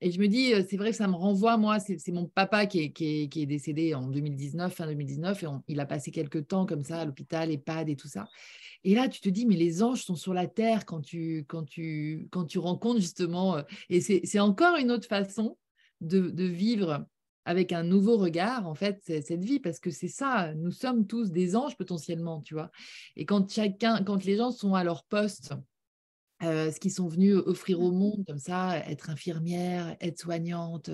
et, 0.01 0.11
je 0.11 0.19
me 0.19 0.27
dis, 0.27 0.53
c'est 0.67 0.77
vrai 0.77 0.91
que 0.91 0.97
ça 0.97 1.07
me 1.07 1.15
renvoie, 1.15 1.57
moi, 1.57 1.79
c'est 1.79 2.11
mon 2.11 2.25
papa 2.25 2.65
qui 2.65 2.79
est, 2.79 2.91
qui, 2.91 3.23
est, 3.23 3.27
qui 3.29 3.43
est, 3.43 3.45
décédé 3.45 3.93
en 3.93 4.07
2019, 4.07 4.73
fin 4.73 4.87
2019, 4.87 5.43
et 5.43 5.47
il 5.67 5.79
a 5.79 5.85
passé 5.85 6.11
quelques 6.11 6.47
temps 6.47 6.65
comme 6.65 6.83
ça 6.83 7.01
à 7.01 7.05
l'hôpital, 7.05 7.51
EHPAD 7.51 7.89
et 7.89 7.95
tout 7.95 8.07
ça. 8.07 8.25
Et 8.83 8.95
là, 8.95 9.07
tu 9.07 9.21
te 9.21 9.29
dis, 9.29 9.45
mais 9.45 9.55
les 9.55 9.81
anges 9.81 10.03
sont 10.03 10.15
sur 10.15 10.33
la 10.33 10.47
terre 10.47 10.85
quand 10.85 11.01
tu, 11.01 11.45
quand 11.47 11.63
tu, 11.63 12.27
quand 12.31 12.45
tu 12.45 12.59
rencontres 12.59 12.99
justement. 12.99 13.57
Et 13.89 14.01
c'est 14.01 14.39
encore 14.39 14.77
une 14.77 14.91
autre 14.91 15.07
façon 15.07 15.57
de, 16.01 16.29
de 16.29 16.43
vivre 16.43 17.05
avec 17.45 17.71
un 17.73 17.83
nouveau 17.83 18.17
regard, 18.17 18.67
en 18.67 18.75
fait, 18.75 19.01
cette 19.05 19.43
vie, 19.43 19.59
parce 19.59 19.79
que 19.79 19.91
c'est 19.91 20.07
ça, 20.07 20.53
nous 20.55 20.71
sommes 20.71 21.07
tous 21.07 21.31
des 21.31 21.55
anges 21.55 21.75
potentiellement, 21.75 22.41
tu 22.41 22.53
vois. 22.53 22.71
Et 23.15 23.25
quand 23.25 23.51
chacun, 23.51 24.03
quand 24.03 24.23
les 24.23 24.37
gens 24.37 24.51
sont 24.51 24.75
à 24.75 24.83
leur 24.83 25.03
poste, 25.03 25.53
euh, 26.41 26.71
ce 26.71 26.79
qu'ils 26.79 26.91
sont 26.91 27.07
venus 27.07 27.35
offrir 27.35 27.79
au 27.81 27.91
monde, 27.91 28.23
comme 28.27 28.39
ça, 28.39 28.79
être 28.89 29.09
infirmière, 29.09 29.95
être 30.01 30.19
soignante, 30.19 30.89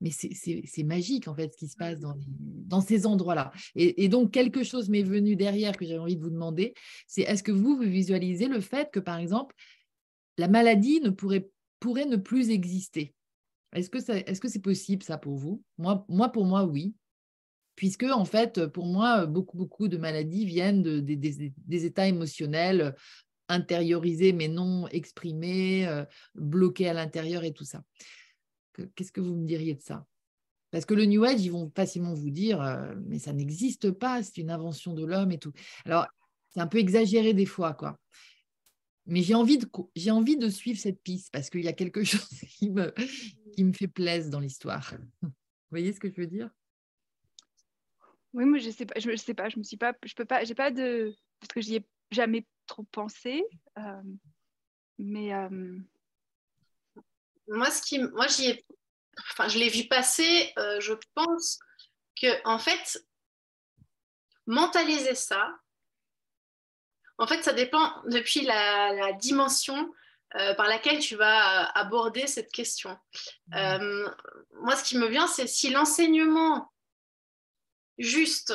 mais 0.00 0.10
c'est 0.10 0.82
magique 0.82 1.28
en 1.28 1.34
fait 1.34 1.52
ce 1.52 1.58
qui 1.58 1.68
se 1.68 1.76
passe 1.76 2.00
dans, 2.00 2.16
dans 2.38 2.80
ces 2.80 3.06
endroits-là. 3.06 3.52
Et, 3.74 4.08
donc 4.08 4.32
quelque 4.32 4.62
chose 4.62 4.88
m'est 4.88 5.02
venu 5.02 5.36
derrière 5.36 5.76
que 5.76 5.84
j'avais 5.84 5.98
envie 5.98 6.16
de 6.16 6.22
vous 6.22 6.30
demander, 6.30 6.74
c'est 7.06 7.22
est-ce 7.22 7.42
que 7.42 7.52
vous, 7.52 7.76
vous 7.76 7.82
visualisez 7.82 8.48
le 8.48 8.60
fait 8.60 8.90
que 8.90 9.00
par 9.00 9.18
exemple 9.18 9.54
la 10.38 10.48
maladie 10.48 11.00
ne 11.00 11.10
pourrait, 11.10 11.48
pourrait 11.80 12.06
ne 12.06 12.16
plus 12.16 12.50
exister? 12.50 13.14
Est-ce 13.72 13.90
que 13.90 14.00
c'est 14.00 14.28
-ce 14.28 14.48
c'est 14.48 14.62
possible 14.62 15.02
ça 15.02 15.18
pour 15.18 15.36
vous? 15.36 15.62
Moi, 15.78 16.04
moi, 16.08 16.30
pour 16.32 16.44
moi, 16.44 16.64
oui. 16.64 16.94
Puisque 17.76 18.02
en 18.04 18.24
fait, 18.24 18.66
pour 18.66 18.86
moi, 18.86 19.26
beaucoup, 19.26 19.56
beaucoup 19.56 19.88
de 19.88 19.96
maladies 19.96 20.44
viennent 20.44 20.82
de, 20.82 21.00
des 21.00 21.84
états 21.84 22.08
émotionnels 22.08 22.94
intériorisés 23.50 24.32
mais 24.32 24.48
non 24.48 24.88
exprimés, 24.88 25.86
euh, 25.86 26.04
bloqués 26.34 26.88
à 26.88 26.94
l'intérieur 26.94 27.44
et 27.44 27.52
tout 27.52 27.64
ça. 27.64 27.82
Qu'est-ce 28.94 29.12
que 29.12 29.20
vous 29.20 29.34
me 29.34 29.46
diriez 29.46 29.74
de 29.74 29.82
ça? 29.82 30.06
Parce 30.70 30.84
que 30.84 30.94
le 30.94 31.04
New 31.04 31.24
Age, 31.24 31.44
ils 31.44 31.50
vont 31.50 31.70
facilement 31.74 32.14
vous 32.14 32.30
dire, 32.30 32.62
euh, 32.62 32.94
mais 33.06 33.18
ça 33.18 33.32
n'existe 33.32 33.90
pas, 33.90 34.22
c'est 34.22 34.38
une 34.38 34.50
invention 34.50 34.94
de 34.94 35.04
l'homme 35.04 35.32
et 35.32 35.38
tout. 35.38 35.52
Alors, 35.84 36.06
c'est 36.50 36.60
un 36.60 36.66
peu 36.66 36.78
exagéré 36.78 37.34
des 37.34 37.46
fois, 37.46 37.74
quoi. 37.74 37.98
Mais 39.06 39.22
j'ai 39.22 39.34
envie, 39.34 39.58
de, 39.58 39.68
j'ai 39.96 40.10
envie 40.10 40.36
de 40.36 40.48
suivre 40.48 40.78
cette 40.78 41.02
piste 41.02 41.32
parce 41.32 41.50
qu'il 41.50 41.64
y 41.64 41.68
a 41.68 41.72
quelque 41.72 42.04
chose 42.04 42.28
qui 42.28 42.70
me, 42.70 42.92
qui 43.54 43.64
me 43.64 43.72
fait 43.72 43.88
plaisir 43.88 44.30
dans 44.30 44.40
l'histoire. 44.40 44.94
Vous 45.22 45.30
voyez 45.70 45.92
ce 45.92 46.00
que 46.00 46.08
je 46.08 46.20
veux 46.20 46.26
dire? 46.26 46.50
Oui, 48.32 48.44
moi 48.44 48.58
je 48.58 48.70
sais 48.70 48.86
pas, 48.86 48.98
je, 49.00 49.16
sais 49.16 49.34
pas, 49.34 49.48
je 49.48 49.58
me 49.58 49.64
suis 49.64 49.76
pas, 49.76 49.92
je 50.04 50.14
peux 50.14 50.24
pas, 50.24 50.44
j'ai 50.44 50.54
pas 50.54 50.70
de, 50.70 51.12
parce 51.40 51.52
que 51.52 51.60
j'y 51.60 51.76
ai 51.76 51.86
jamais 52.12 52.46
trop 52.66 52.84
pensé, 52.84 53.44
euh, 53.78 54.02
mais 54.98 55.34
euh, 55.34 55.78
moi, 57.50 57.70
ce 57.70 57.82
qui, 57.82 57.98
moi, 57.98 58.26
j'y 58.28 58.50
ai, 58.50 58.64
enfin, 59.32 59.48
je 59.48 59.58
l'ai 59.58 59.68
vu 59.68 59.86
passer. 59.88 60.52
Euh, 60.58 60.80
je 60.80 60.94
pense 61.14 61.58
que, 62.20 62.28
en 62.46 62.58
fait, 62.58 63.04
mentaliser 64.46 65.14
ça, 65.14 65.50
en 67.18 67.26
fait, 67.26 67.42
ça 67.42 67.52
dépend 67.52 68.02
depuis 68.06 68.42
la, 68.42 69.12
dimension 69.14 69.92
euh, 70.36 70.54
par 70.54 70.68
laquelle 70.68 71.00
tu 71.00 71.16
vas 71.16 71.66
aborder 71.72 72.26
cette 72.26 72.52
question. 72.52 72.96
Mmh. 73.48 73.56
Euh, 73.56 74.08
moi, 74.60 74.76
ce 74.76 74.84
qui 74.84 74.96
me 74.96 75.06
vient, 75.06 75.26
c'est 75.26 75.46
si 75.46 75.70
l'enseignement 75.70 76.72
juste 77.98 78.54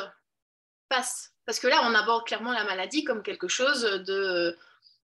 passe, 0.88 1.32
parce 1.44 1.60
que 1.60 1.68
là, 1.68 1.82
on 1.84 1.94
aborde 1.94 2.26
clairement 2.26 2.52
la 2.52 2.64
maladie 2.64 3.04
comme 3.04 3.22
quelque 3.22 3.48
chose 3.48 3.82
de 3.82 4.58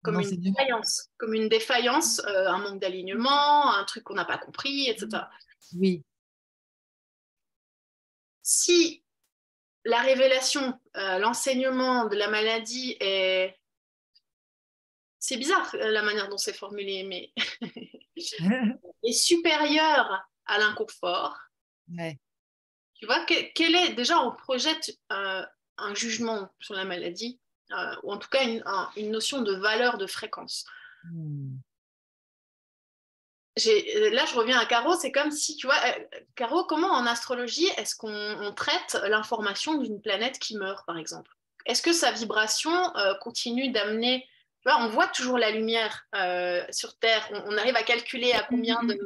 comme 0.04 0.20
une 0.20 0.42
défaillance, 0.42 1.10
comme 1.18 1.34
une 1.34 1.50
défaillance, 1.50 2.20
euh, 2.26 2.48
un 2.48 2.58
manque 2.58 2.80
d'alignement, 2.80 3.76
un 3.76 3.84
truc 3.86 4.04
qu'on 4.04 4.16
n'a 4.16 4.26
pas 4.26 4.38
compris, 4.38 4.90
etc. 4.90 5.24
Oui. 5.76 6.04
Si 8.42 9.04
la 9.86 10.02
révélation, 10.02 10.80
euh, 10.98 11.20
l'enseignement 11.20 12.06
de 12.06 12.16
la 12.16 12.30
maladie 12.30 12.98
est... 13.00 13.58
C'est 15.20 15.38
bizarre 15.38 15.70
euh, 15.76 15.92
la 15.92 16.02
manière 16.02 16.30
dont 16.30 16.38
c'est 16.38 16.54
formulé, 16.54 17.04
mais 17.04 17.32
est 19.04 19.12
supérieur 19.12 20.28
à 20.46 20.58
l'inconfort. 20.58 21.38
Ouais. 21.96 22.20
Tu 22.96 23.06
vois, 23.06 23.24
quel 23.26 23.76
est 23.76 23.94
déjà 23.94 24.20
on 24.20 24.36
projette 24.36 24.92
un 25.10 25.96
jugement 25.96 26.50
sur 26.60 26.76
la 26.76 26.86
maladie? 26.86 27.41
Euh, 27.74 27.96
ou 28.04 28.12
en 28.12 28.18
tout 28.18 28.30
cas 28.30 28.44
une, 28.44 29.12
notion 29.12 29.42
de 29.42 29.54
valeur 29.54 29.98
de 29.98 30.08
fréquence. 30.08 30.66
Hmm. 31.04 31.58
Euh, 33.68 34.10
là, 34.12 34.26
je 34.26 34.36
reviens 34.36 34.60
à 34.60 34.66
Caro, 34.66 34.96
c'est 34.96 35.12
comme 35.12 35.32
si, 35.32 35.56
tu 35.56 35.68
vois, 35.68 35.76
euh, 35.76 36.20
Caro, 36.36 36.64
comment 36.66 36.92
en 36.92 37.06
astrologie 37.06 37.68
est-ce 37.78 37.96
qu'on 37.96 38.54
traite 38.56 38.98
l'information 39.08 39.78
d'une 39.78 40.02
planète 40.02 40.40
qui 40.40 40.58
meurt, 40.58 40.86
par 40.86 40.98
exemple? 40.98 41.32
Est-ce 41.66 41.82
que 41.82 41.94
sa 41.94 42.12
vibration 42.12 42.72
continue 43.22 43.70
d'amener, 43.70 44.28
on 44.66 44.88
voit 44.88 45.08
toujours 45.08 45.38
la 45.38 45.52
lumière 45.52 46.08
sur 46.72 46.98
Terre, 46.98 47.30
on, 47.46 47.56
arrive 47.58 47.76
à 47.76 47.84
calculer 47.84 48.32
à 48.34 48.42
combien 48.42 48.82
hmm. 48.82 48.98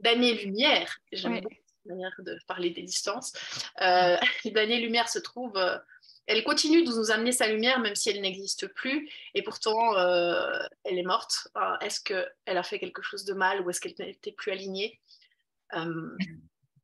d'années-lumière, 0.00 0.98
j'aime 1.12 1.40
beaucoup 1.40 1.54
cette 1.54 1.86
manière 1.86 2.14
de 2.18 2.38
parler 2.48 2.70
des 2.70 2.82
distances, 2.82 3.32
d'années-lumière 3.78 5.08
se 5.08 5.20
trouve 5.20 5.52
elle 6.30 6.44
continue 6.44 6.84
de 6.84 6.90
nous 6.90 7.10
amener 7.10 7.32
sa 7.32 7.48
lumière 7.48 7.80
même 7.80 7.96
si 7.96 8.08
elle 8.08 8.20
n'existe 8.20 8.68
plus 8.68 9.10
et 9.34 9.42
pourtant 9.42 9.96
euh, 9.96 10.52
elle 10.84 10.98
est 10.98 11.02
morte. 11.02 11.48
est-ce 11.80 12.00
qu'elle 12.00 12.56
a 12.56 12.62
fait 12.62 12.78
quelque 12.78 13.02
chose 13.02 13.24
de 13.24 13.34
mal 13.34 13.60
ou 13.60 13.70
est-ce 13.70 13.80
qu'elle 13.80 13.94
n'était 13.98 14.32
plus 14.32 14.52
alignée? 14.52 15.00
Euh, 15.74 16.16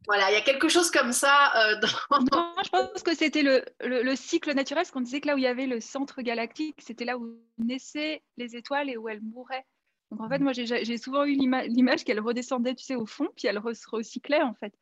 Voilà, 0.06 0.30
il 0.30 0.34
y 0.34 0.36
a 0.36 0.42
quelque 0.42 0.68
chose 0.68 0.90
comme 0.90 1.12
ça. 1.12 1.52
Euh, 1.56 1.80
non, 2.32 2.54
je 2.64 2.70
pense 2.70 3.02
que 3.02 3.14
c'était 3.14 3.42
le, 3.42 4.16
cycle 4.16 4.52
naturel, 4.54 4.82
parce 4.82 4.90
qu'on 4.90 5.00
disait 5.00 5.20
que 5.20 5.28
là 5.28 5.34
où 5.34 5.38
il 5.38 5.44
y 5.44 5.48
avait 5.48 5.66
le 5.66 5.80
centre 5.80 6.22
galactique, 6.22 6.80
c'était 6.80 7.04
là 7.04 7.16
où 7.16 7.38
naissaient 7.58 8.22
les 8.36 8.56
étoiles 8.56 8.90
et 8.90 8.96
où 8.96 9.08
elles 9.08 9.22
mouraient. 9.22 9.64
Donc 10.10 10.20
en 10.20 10.28
fait, 10.28 10.38
moi 10.38 10.52
j'ai 10.52 10.98
souvent 10.98 11.24
eu 11.24 11.32
l'image 11.32 12.04
qu'elle 12.04 12.20
redescendait, 12.20 12.74
tu 12.74 12.84
sais, 12.84 12.94
au 12.94 13.06
fond, 13.06 13.28
puis 13.36 13.48
elle 13.48 13.60
se 13.74 13.88
recyclait 13.88 14.42
en 14.42 14.54
fait. 14.54 14.72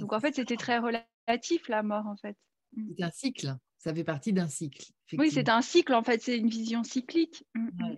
Donc 0.00 0.12
en 0.12 0.20
fait, 0.20 0.34
c'était 0.34 0.56
très 0.56 0.78
relatif 0.78 1.68
la 1.68 1.82
mort 1.82 2.06
en 2.06 2.16
fait. 2.16 2.36
C'est 2.96 3.04
un 3.04 3.10
cycle 3.10 3.56
ça 3.84 3.94
fait 3.94 4.04
partie 4.04 4.32
d'un 4.32 4.48
cycle. 4.48 4.82
Oui, 5.12 5.30
c'est 5.30 5.50
un 5.50 5.60
cycle, 5.60 5.92
en 5.92 6.02
fait, 6.02 6.22
c'est 6.22 6.38
une 6.38 6.48
vision 6.48 6.82
cyclique. 6.82 7.44
Mm, 7.54 7.66
mm. 7.66 7.96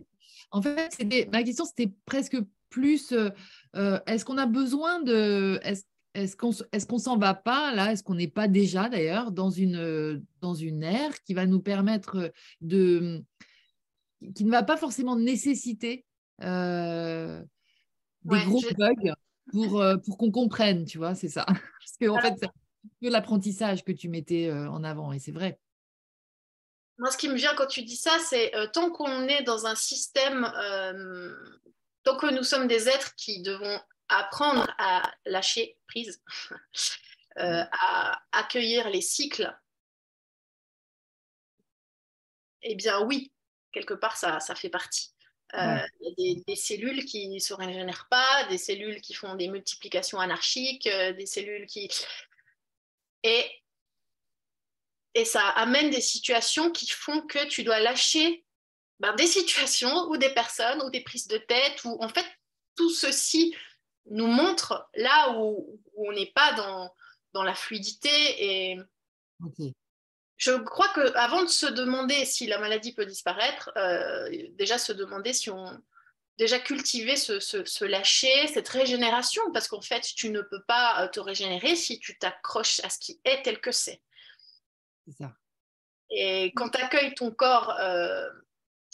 En 0.51 0.61
fait, 0.61 1.29
ma 1.31 1.45
question, 1.45 1.65
c'était 1.65 1.93
presque 2.07 2.37
plus, 2.71 3.13
euh, 3.13 3.31
euh, 3.77 4.01
est-ce 4.07 4.25
qu'on 4.25 4.37
a 4.37 4.47
besoin 4.47 5.01
de... 5.01 5.61
Est-ce 5.63 5.85
est 6.15 6.37
qu'on 6.37 6.51
est 6.51 6.87
qu'on 6.89 6.99
s'en 6.99 7.19
va 7.19 7.35
pas 7.35 7.73
là? 7.73 7.93
Est-ce 7.93 8.03
qu'on 8.03 8.17
n'est 8.17 8.27
pas 8.27 8.49
déjà 8.49 8.89
d'ailleurs 8.89 9.31
dans 9.31 9.51
une, 9.51 10.25
dans 10.41 10.55
une 10.55 10.83
ère 10.83 11.23
qui 11.23 11.35
va 11.35 11.47
nous 11.47 11.61
permettre 11.61 12.33
de... 12.61 13.23
qui 14.35 14.45
ne 14.45 14.51
va 14.51 14.65
pas 14.65 14.77
forcément 14.77 15.15
nécessiter 15.15 16.05
euh, 16.43 17.45
des 18.25 18.45
gros 18.45 18.63
bugs 18.77 19.15
pour, 19.53 19.85
pour 20.05 20.19
qu'on 20.19 20.33
comprenne, 20.33 20.85
tu 20.85 20.99
vois, 20.99 21.15
c'est 21.15 21.29
ça. 21.29 21.47
Parce 21.47 21.97
qu'en 22.01 22.17
en 22.17 22.21
fait, 22.21 22.35
c'est 22.41 22.49
que 23.03 23.13
l'apprentissage 23.13 23.85
que 23.85 23.93
tu 23.93 24.09
mettais 24.09 24.51
en 24.51 24.83
avant, 24.83 25.13
et 25.13 25.21
c'est 25.21 25.33
vrai. 25.33 25.61
Moi, 26.99 27.11
ce 27.11 27.19
qui 27.19 27.29
me 27.29 27.35
vient 27.35 27.55
quand 27.55 27.67
tu 27.67 27.83
dis 27.83 27.97
ça, 27.97 28.19
c'est 28.19 28.55
euh, 28.55 28.67
tant 28.69 28.91
qu'on 28.91 29.29
est 29.29 29.43
dans 29.43 29.67
un 29.67 29.75
système, 29.75 30.45
euh, 30.57 31.35
tant 32.05 32.17
que 32.17 32.33
nous 32.33 32.43
sommes 32.43 32.69
des 32.69 32.89
êtres 32.89 33.15
qui 33.17 33.43
devons 33.43 33.81
apprendre 34.09 34.73
à 34.79 35.03
lâcher 35.27 35.77
prise, 35.89 36.23
euh, 37.39 37.65
à 37.71 38.23
accueillir 38.33 38.89
les 38.89 39.03
cycles, 39.03 39.55
eh 42.63 42.75
bien 42.75 43.01
oui, 43.03 43.31
quelque 43.73 43.95
part, 43.95 44.17
ça, 44.17 44.41
ça 44.41 44.55
fait 44.55 44.71
partie. 44.71 45.13
Il 45.53 45.61
y 46.19 46.41
a 46.41 46.45
des, 46.47 46.57
cellules 46.57 47.05
qui 47.05 47.29
ne 47.29 47.39
se 47.39 47.55
régénèrent 47.55 48.09
pas, 48.11 48.45
des 48.49 48.59
cellules 48.59 49.01
qui 49.01 49.15
font 49.15 49.37
des 49.37 49.49
multiplications 49.49 50.19
anarchiques, 50.19 50.89
des 50.89 51.27
cellules 51.27 51.67
qui... 51.67 51.89
Et 53.23 53.49
et 55.17 55.25
ça 55.25 55.49
amène 55.49 55.89
des 55.89 56.03
situations 56.03 56.71
qui 56.71 56.87
font 56.87 57.23
que 57.23 57.47
tu 57.47 57.65
dois 57.65 57.81
lâcher 57.81 58.45
ben, 59.01 59.15
des 59.15 59.27
situations 59.27 60.09
ou 60.11 60.19
des 60.19 60.29
personnes 60.29 60.83
ou 60.83 60.91
des 60.91 61.01
prises 61.01 61.27
de 61.27 61.39
tête 61.39 61.83
ou 61.85 61.97
en 62.03 62.09
fait 62.11 62.27
tout 62.77 62.91
ceci 62.91 63.57
nous 64.11 64.27
montre 64.27 64.89
là 64.95 65.39
où, 65.39 65.81
on 65.97 66.13
n'est 66.13 66.33
pas 66.35 66.53
dans, 66.53 66.95
dans 67.33 67.43
la 67.43 67.55
fluidité 67.55 68.11
et 68.11 68.79
je 70.37 70.53
crois 70.53 70.89
qu'avant 70.95 71.43
de 71.43 71.49
se 71.49 71.65
demander 71.65 72.27
si 72.27 72.47
la 72.47 72.59
maladie 72.59 72.93
peut 72.93 73.07
disparaître, 73.07 73.73
euh, 73.79 74.29
déjà 74.51 74.77
se 74.77 74.93
demander 74.93 75.33
si 75.33 75.49
on 75.49 75.83
déjà 76.37 76.59
cultiver 76.59 77.17
ce, 77.17 77.41
ce, 77.41 77.85
lâcher, 77.87 78.47
cette 78.49 78.69
régénération, 78.69 79.41
parce 79.55 79.69
qu'en 79.69 79.81
fait, 79.81 80.03
tu 80.03 80.29
ne 80.29 80.43
peux 80.43 80.63
pas 80.65 81.09
te 81.09 81.19
régénérer 81.19 81.75
si 81.75 81.99
tu 81.99 82.19
t'accroches 82.19 82.81
à 82.85 82.91
ce 82.91 82.99
qui 82.99 83.19
est 83.25 83.43
tel 83.43 83.59
que 83.59 83.73
c'est. 83.73 84.03
Et 86.11 86.53
quand 86.55 86.71
tu 86.71 86.81
accueilles 86.81 87.15
ton 87.15 87.31
corps 87.31 87.75
euh, 87.81 88.29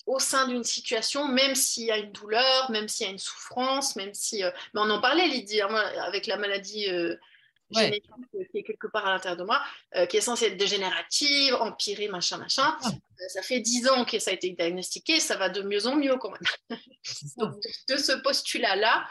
au 0.07 0.19
sein 0.19 0.49
d'une 0.49 0.65
situation, 0.65 1.29
même 1.29 1.55
s'il 1.55 1.85
y 1.85 1.91
a 1.91 1.99
une 1.99 2.13
douleur, 2.13 2.71
même 2.71 2.89
s'il 2.89 3.07
y 3.07 3.09
a 3.09 3.13
une 3.13 3.19
souffrance, 3.19 3.97
même 3.97 4.15
si. 4.15 4.43
Euh, 4.43 4.51
mais 4.75 4.81
on 4.81 4.91
en 4.91 5.01
parlait, 5.01 5.27
Lydie, 5.27 5.61
hein, 5.61 5.75
avec 6.03 6.27
la 6.27 6.37
maladie 6.37 6.89
euh, 6.89 7.17
génétique 7.71 8.11
qui 8.51 8.59
est 8.59 8.63
quelque 8.65 8.87
part 8.87 9.07
à 9.07 9.13
l'intérieur 9.13 9.39
de 9.39 9.45
moi, 9.45 9.63
qui 10.09 10.19
est 10.19 10.23
censée 10.23 10.47
être 10.47 10.59
dégénérative, 10.59 11.55
empirée, 11.55 12.09
machin, 12.09 12.37
machin. 12.37 12.77
Ah. 12.83 12.91
ça 13.29 13.41
fait 13.41 13.61
dix 13.61 13.89
ans 13.89 14.05
que 14.05 14.19
ça 14.19 14.31
a 14.31 14.35
été 14.35 14.51
diagnostiqué, 14.51 15.21
ça 15.21 15.37
va 15.37 15.49
de 15.49 15.63
mieux 15.63 15.87
en 15.87 15.97
mieux 15.97 16.17
quand 16.17 16.31
même. 16.31 16.79
de, 17.89 17.97
ce 17.97 18.13
postulat-là, 18.23 19.09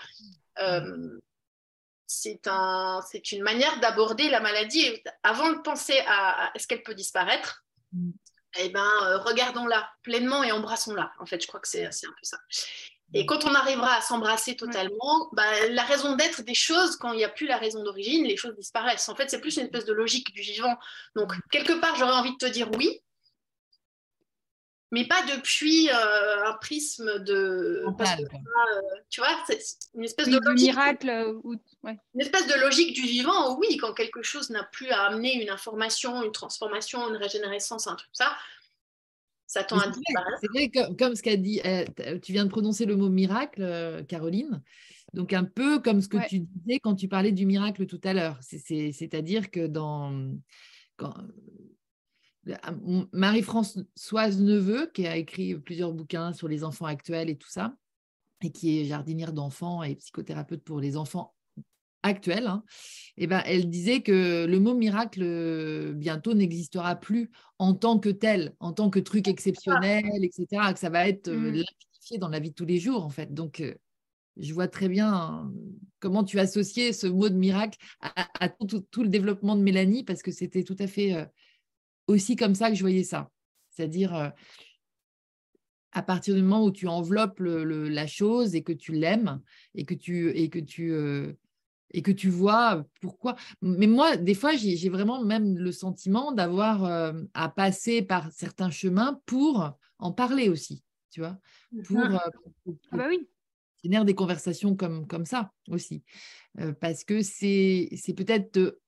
c'est 2.12 2.48
un, 2.48 3.00
une 3.32 3.42
manière 3.44 3.80
d'aborder 3.80 4.30
la 4.30 4.42
maladie. 4.42 5.02
Avant 5.24 5.50
de 5.52 5.60
penser 5.60 5.98
à, 6.08 6.52
est-ce 6.54 6.68
qu'elle 6.68 6.84
peut 6.84 6.94
disparaître, 6.94 7.64
mm. 7.94 8.12
eh 8.60 8.70
ben, 8.70 8.92
euh, 9.04 9.20
regardons-la 9.20 9.90
pleinement 10.04 10.44
et 10.44 10.52
embrassons-la. 10.52 11.12
En 11.20 11.26
fait, 11.26 11.42
je 11.42 11.48
crois 11.48 11.62
que 11.62 11.70
c'est 11.70 11.86
un 11.86 11.90
peu 11.90 12.24
ça. 12.24 12.38
Et 13.14 13.26
quand 13.26 13.46
on 13.46 13.54
arrivera 13.54 13.96
à 13.96 14.02
s'embrasser 14.02 14.56
totalement, 14.56 15.30
bah, 15.34 15.68
la 15.70 15.84
raison 15.84 16.16
d'être 16.16 16.44
des 16.44 16.54
choses, 16.54 16.96
quand 16.98 17.14
il 17.14 17.18
n'y 17.18 17.26
a 17.26 17.30
plus 17.30 17.48
la 17.48 17.58
raison 17.58 17.84
d'origine, 17.84 18.26
les 18.26 18.38
choses 18.38 18.56
disparaissent. 18.56 19.10
En 19.10 19.16
fait, 19.16 19.30
c'est 19.30 19.42
plus 19.42 19.58
une 19.58 19.64
espèce 19.64 19.86
de 19.86 19.94
logique 19.94 20.34
du 20.34 20.42
vivant. 20.42 20.78
Donc, 21.16 21.34
quelque 21.50 21.74
part, 21.80 21.96
j'aurais 21.96 22.14
envie 22.14 22.32
de 22.32 22.38
te 22.38 22.46
dire 22.46 22.70
oui, 22.78 23.02
mais 24.92 25.08
pas 25.08 25.26
depuis 25.26 25.90
euh, 25.90 26.46
un 26.46 26.54
prisme 26.54 27.20
de. 27.24 27.86
Euh, 27.88 28.22
tu 29.10 29.22
vois, 29.22 29.38
c'est 29.48 29.60
une 29.96 30.04
espèce 30.04 30.28
de 30.28 30.38
logique. 30.38 30.68
miracle. 30.68 31.10
Euh, 31.10 31.40
une 32.14 32.22
espèce 32.22 32.46
de 32.48 32.60
logique 32.60 32.94
du 32.94 33.04
vivant, 33.04 33.58
oui, 33.58 33.78
quand 33.78 33.94
quelque 33.94 34.22
chose 34.22 34.50
n'a 34.50 34.64
plus 34.64 34.90
à 34.90 35.04
amener 35.04 35.42
une 35.42 35.50
information, 35.50 36.22
une 36.24 36.34
transformation, 36.34 37.10
une 37.10 37.16
régénérescence, 37.16 37.88
un 37.88 37.96
truc 37.96 38.10
comme 38.10 38.28
ça, 38.28 38.38
ça 39.48 39.64
tend 39.64 39.80
à 39.80 39.88
disparaître. 39.88 40.38
C'est 40.42 40.50
vrai, 40.50 40.70
comme, 40.70 40.98
comme 40.98 41.16
ce 41.16 41.24
qu'a 41.24 41.38
dit, 41.38 41.62
tu 42.22 42.34
viens 42.34 42.46
de 42.46 42.50
prononcer 42.50 42.86
le 42.86 42.98
mot 42.98 43.10
miracle, 43.10 44.06
Caroline. 44.10 44.62
Donc, 45.14 45.32
un 45.34 45.46
peu 45.46 45.80
comme 45.80 46.02
ce 46.02 46.10
que 46.10 46.26
tu 46.28 46.40
disais 46.40 46.80
quand 46.80 46.96
tu 46.96 47.08
parlais 47.08 47.32
du 47.32 47.46
miracle 47.46 47.86
tout 47.86 48.00
à 48.04 48.14
l'heure. 48.14 48.38
C'est-à-dire 48.42 49.52
que 49.52 49.68
dans. 49.68 50.34
Quand, 50.98 51.14
Marie-Françoise 53.12 54.40
Neveu, 54.42 54.90
qui 54.94 55.08
a 55.08 55.18
écrit 55.18 55.56
plusieurs 55.56 55.94
bouquins 55.94 56.34
sur 56.34 56.48
les 56.48 56.64
enfants 56.64 56.86
actuels 56.86 57.30
et 57.30 57.38
tout 57.38 57.50
ça, 57.50 57.76
et 58.42 58.52
qui 58.52 58.80
est 58.80 58.86
jardinière 58.86 59.34
d'enfants 59.34 59.84
et 59.84 59.96
psychothérapeute 59.96 60.64
pour 60.64 60.80
les 60.80 60.98
enfants 60.98 61.36
actuels, 62.04 62.48
hein, 62.48 62.64
et 63.18 63.26
eh 63.26 63.28
ben, 63.28 63.44
elle 63.46 63.70
disait 63.70 64.02
que 64.02 64.46
le 64.46 64.60
mot 64.60 64.74
miracle 64.74 65.22
euh, 65.24 65.94
bientôt 65.94 66.34
n'existera 66.34 66.96
plus 66.96 67.30
en 67.60 67.76
tant 67.76 68.00
que 68.00 68.10
tel, 68.10 68.56
en 68.60 68.74
tant 68.74 68.90
que 68.90 69.00
truc 69.00 69.28
exceptionnel, 69.28 70.24
etc., 70.24 70.74
que 70.74 70.80
ça 70.80 70.90
va 70.90 71.08
être 71.08 71.28
euh, 71.28 71.62
mmh. 72.12 72.18
dans 72.18 72.30
la 72.30 72.40
vie 72.40 72.50
de 72.50 72.56
tous 72.56 72.66
les 72.66 72.80
jours, 72.80 73.06
en 73.06 73.10
fait. 73.10 73.34
Donc, 73.34 73.60
euh, 73.60 73.76
je 74.38 74.52
vois 74.54 74.68
très 74.68 74.90
bien 74.90 75.52
comment 76.00 76.24
tu 76.24 76.40
associais 76.40 76.94
ce 76.94 77.06
mot 77.06 77.30
de 77.30 77.36
miracle 77.36 77.78
à, 78.00 78.50
tout, 78.50 79.04
le 79.04 79.10
développement 79.10 79.56
de 79.56 79.62
Mélanie, 79.62 80.04
parce 80.04 80.24
que 80.24 80.32
c'était 80.32 80.64
tout 80.64 80.78
à 80.80 80.88
fait 80.88 81.28
aussi 82.12 82.36
comme 82.36 82.56
ça 82.56 82.70
que 82.70 82.76
je 82.76 82.82
voyais 82.82 83.04
ça. 83.04 83.30
C'est-à-dire, 83.72 84.16
euh, 84.16 84.30
à 85.92 86.04
partir 86.04 86.36
du 86.36 86.42
moment 86.42 86.64
où 86.64 86.72
tu 86.72 86.88
enveloppes 86.88 87.40
la 87.40 88.08
chose 88.08 88.56
et 88.56 88.64
que 88.64 88.74
tu 88.74 88.94
l'aimes 88.94 89.42
et 89.76 89.86
que 89.86 89.94
tu, 89.94 90.30
et 90.30 90.50
que 90.50 90.60
tu, 90.60 90.92
euh, 90.92 91.34
et 91.92 92.02
que 92.02 92.12
tu 92.12 92.30
vois 92.30 92.86
pourquoi. 93.02 93.36
Mais 93.62 93.88
moi, 93.88 94.16
des 94.16 94.34
fois, 94.34 94.56
j'ai 94.56 94.90
vraiment 94.90 95.24
même 95.24 95.58
le 95.58 95.72
sentiment 95.72 96.32
d'avoir 96.32 96.86
euh, 96.86 97.14
à 97.34 97.50
passer 97.50 98.02
par 98.02 98.32
certains 98.32 98.70
chemins 98.70 99.20
pour 99.26 99.72
en 100.00 100.12
parler 100.12 100.50
aussi, 100.50 100.84
tu 101.10 101.20
vois, 101.20 101.38
pour, 101.86 102.00
ah 102.00 102.30
bah 102.94 103.08
oui. 103.10 103.28
des 103.84 104.16
conversations 104.16 104.76
comme, 104.76 105.06
comme 105.08 105.26
ça 105.26 105.52
aussi. 105.68 106.04
parce 106.80 107.04
que 107.04 107.22
c'est 107.22 107.90
peut-être 108.16 108.80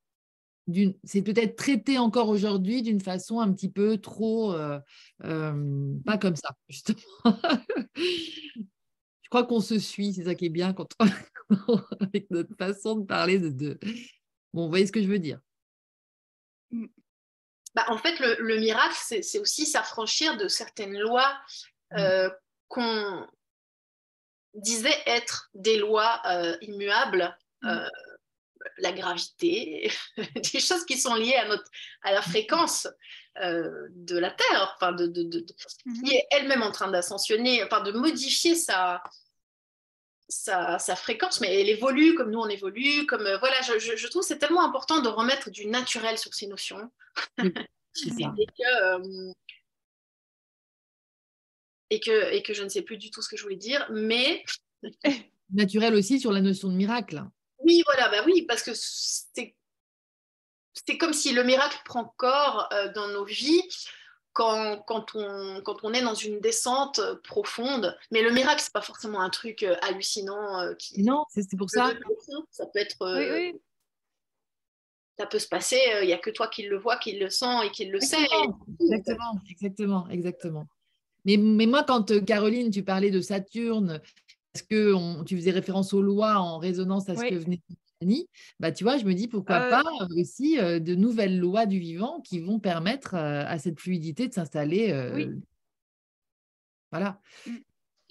c'est 1.04 1.22
peut-être 1.22 1.56
traité 1.56 1.98
encore 1.98 2.30
aujourd'hui 2.30 2.82
d'une 2.82 3.02
façon 3.02 3.40
un 3.40 3.52
petit 3.52 3.70
peu 3.70 3.98
trop, 3.98 4.54
euh, 4.54 4.80
euh, 5.26 5.94
pas 6.06 6.18
comme 6.18 6.36
ça, 6.36 6.56
justement. 6.70 7.00
Je 7.96 9.30
crois 9.30 9.46
qu'on 9.46 9.62
se 9.62 9.80
suit, 9.80 10.14
c'est 10.14 10.26
ça 10.26 10.36
qui 10.36 10.46
est 10.46 10.50
bien 10.50 10.74
quand 10.74 10.90
avec 12.00 12.30
notre 12.30 12.56
façon 12.56 12.98
de 12.98 13.06
parler 13.06 13.40
de, 13.40 13.80
Bon, 14.54 14.66
vous 14.66 14.70
voyez 14.70 14.86
ce 14.86 14.92
que 14.92 15.02
je 15.02 15.08
veux 15.08 15.20
dire? 15.20 15.40
Mm. 16.72 16.86
Bah, 17.76 17.86
en 17.88 17.98
fait, 17.98 18.20
le, 18.20 18.60
miracle, 18.60 18.96
c'est 18.96 19.40
aussi 19.40 19.66
s'affranchir 19.66 20.38
de 20.38 20.48
certaines 20.48 20.98
lois 20.98 21.34
mm. 21.92 21.98
euh, 21.98 22.30
qu'on 22.68 23.28
disait 24.54 25.02
être 25.08 25.50
des 25.56 25.78
lois 25.78 26.22
immuables. 26.62 27.36
Mm 27.64 27.88
la 28.78 28.92
gravité, 28.92 29.92
des 30.18 30.60
choses 30.60 30.86
qui 30.86 30.98
sont 30.98 31.16
liées 31.16 31.36
à, 31.36 31.48
notre, 31.48 31.70
à 32.02 32.12
la 32.12 32.22
fréquence 32.22 32.88
euh, 33.42 33.88
de 33.92 34.18
la 34.18 34.32
Terre, 34.32 34.76
enfin 34.76 34.92
de, 34.92 35.08
de, 35.08 35.46
mhm. 35.86 36.04
qui 36.04 36.16
est 36.16 36.28
elle-même 36.32 36.64
en 36.64 36.72
train 36.72 36.92
d'ascensionner, 36.92 37.64
enfin 37.64 37.82
de 37.82 37.92
modifier 37.92 38.56
sa, 38.56 39.02
sa, 40.30 40.96
fréquence, 40.96 41.42
mais 41.42 41.62
elle 41.62 41.70
évolue 41.70 42.16
comme 42.16 42.32
nous 42.32 42.40
on 42.40 42.50
évolue, 42.50 43.06
comme 43.06 43.26
euh, 43.26 43.38
voilà, 43.38 43.56
je, 43.62 43.96
je, 43.96 44.08
trouve 44.08 44.24
c'est 44.24 44.40
tellement 44.40 44.64
important 44.64 45.02
de 45.02 45.10
remettre 45.10 45.50
du 45.50 45.66
naturel 45.68 46.18
sur 46.18 46.34
ces 46.34 46.48
notions. 46.48 46.92
et, 47.38 47.46
que, 47.46 48.84
euh, 48.84 49.32
et, 51.90 52.00
que, 52.00 52.34
et 52.34 52.44
que 52.44 52.54
je 52.54 52.64
ne 52.64 52.70
sais 52.70 52.82
plus 52.82 52.98
du 52.98 53.12
tout 53.12 53.22
ce 53.22 53.30
que 53.30 53.38
je 53.38 53.44
voulais 53.44 53.56
dire, 53.56 53.88
mais 53.92 54.44
naturel 55.54 55.96
aussi 55.96 56.20
sur 56.20 56.32
la 56.32 56.42
notion 56.42 56.70
de 56.70 56.76
miracle. 56.76 57.24
Oui, 57.64 57.82
voilà, 57.86 58.10
bah 58.10 58.24
oui, 58.26 58.44
parce 58.44 58.64
que 58.64 58.72
c'est 58.74 59.56
c'est 60.74 60.98
comme 60.98 61.14
si 61.14 61.34
le 61.34 61.44
miracle 61.44 61.78
prend 61.86 62.14
corps 62.18 62.68
euh, 62.74 62.92
dans 62.94 63.08
nos 63.08 63.26
vies 63.26 63.62
quand, 64.34 64.80
quand, 64.88 65.16
on, 65.16 65.62
quand 65.62 65.78
on 65.84 65.94
est 65.94 66.02
dans 66.02 66.16
une 66.16 66.40
descente 66.40 67.00
profonde. 67.24 67.96
Mais 68.12 68.24
le 68.24 68.32
miracle, 68.32 68.60
c'est 68.60 68.74
pas 68.74 68.82
forcément 68.82 69.22
un 69.22 69.30
truc 69.30 69.62
euh, 69.62 69.76
hallucinant. 69.84 70.60
Euh, 70.62 70.74
qui, 70.74 71.04
non, 71.04 71.26
c'est 71.30 71.58
pour 71.58 71.70
ça. 71.70 71.94
Ça 72.50 72.66
peut 72.66 72.80
être. 72.80 73.54
Ça 75.20 75.28
peut 75.28 75.38
se 75.38 75.48
passer, 75.48 75.80
il 76.02 76.08
n'y 76.08 76.14
a 76.14 76.18
que 76.18 76.32
toi 76.32 76.48
qui 76.48 76.64
le 76.64 76.76
vois, 76.76 76.98
qui 76.98 77.12
le 77.12 77.30
sent 77.30 77.68
et 77.68 77.70
qui 77.70 77.86
le 77.86 78.00
sait. 78.00 78.18
Exactement, 78.80 79.40
exactement, 79.48 80.10
exactement. 80.10 80.68
Mais, 81.24 81.38
mais 81.38 81.68
moi, 81.68 81.84
quand 81.84 82.26
Caroline, 82.26 82.72
tu 82.72 82.84
parlais 82.84 83.12
de 83.12 83.22
Saturne, 83.22 84.02
parce 84.54 84.66
que 84.66 85.24
tu 85.24 85.36
faisais 85.36 85.52
référence 85.52 85.94
aux 85.94 86.02
lois 86.02 86.38
en 86.38 86.60
résonance 86.60 87.10
à 87.10 87.16
ce 87.16 87.24
que 87.24 87.36
venait 87.36 87.62
bah, 88.60 88.72
tu 88.72 88.84
vois, 88.84 88.98
je 88.98 89.06
me 89.06 89.14
dis 89.14 89.28
pourquoi 89.28 89.56
euh, 89.56 89.70
pas 89.70 89.84
aussi 90.18 90.60
euh, 90.60 90.80
de 90.80 90.96
nouvelles 90.96 91.40
lois 91.40 91.66
du 91.66 91.80
vivant 91.80 92.22
qui 92.22 92.40
vont 92.40 92.60
permettre 92.60 93.16
euh, 93.16 93.44
à 93.48 93.58
cette 93.58 93.80
fluidité 93.80 94.28
de 94.28 94.34
s'installer. 94.34 95.12
Oui. 95.14 95.30
Voilà. 96.92 97.20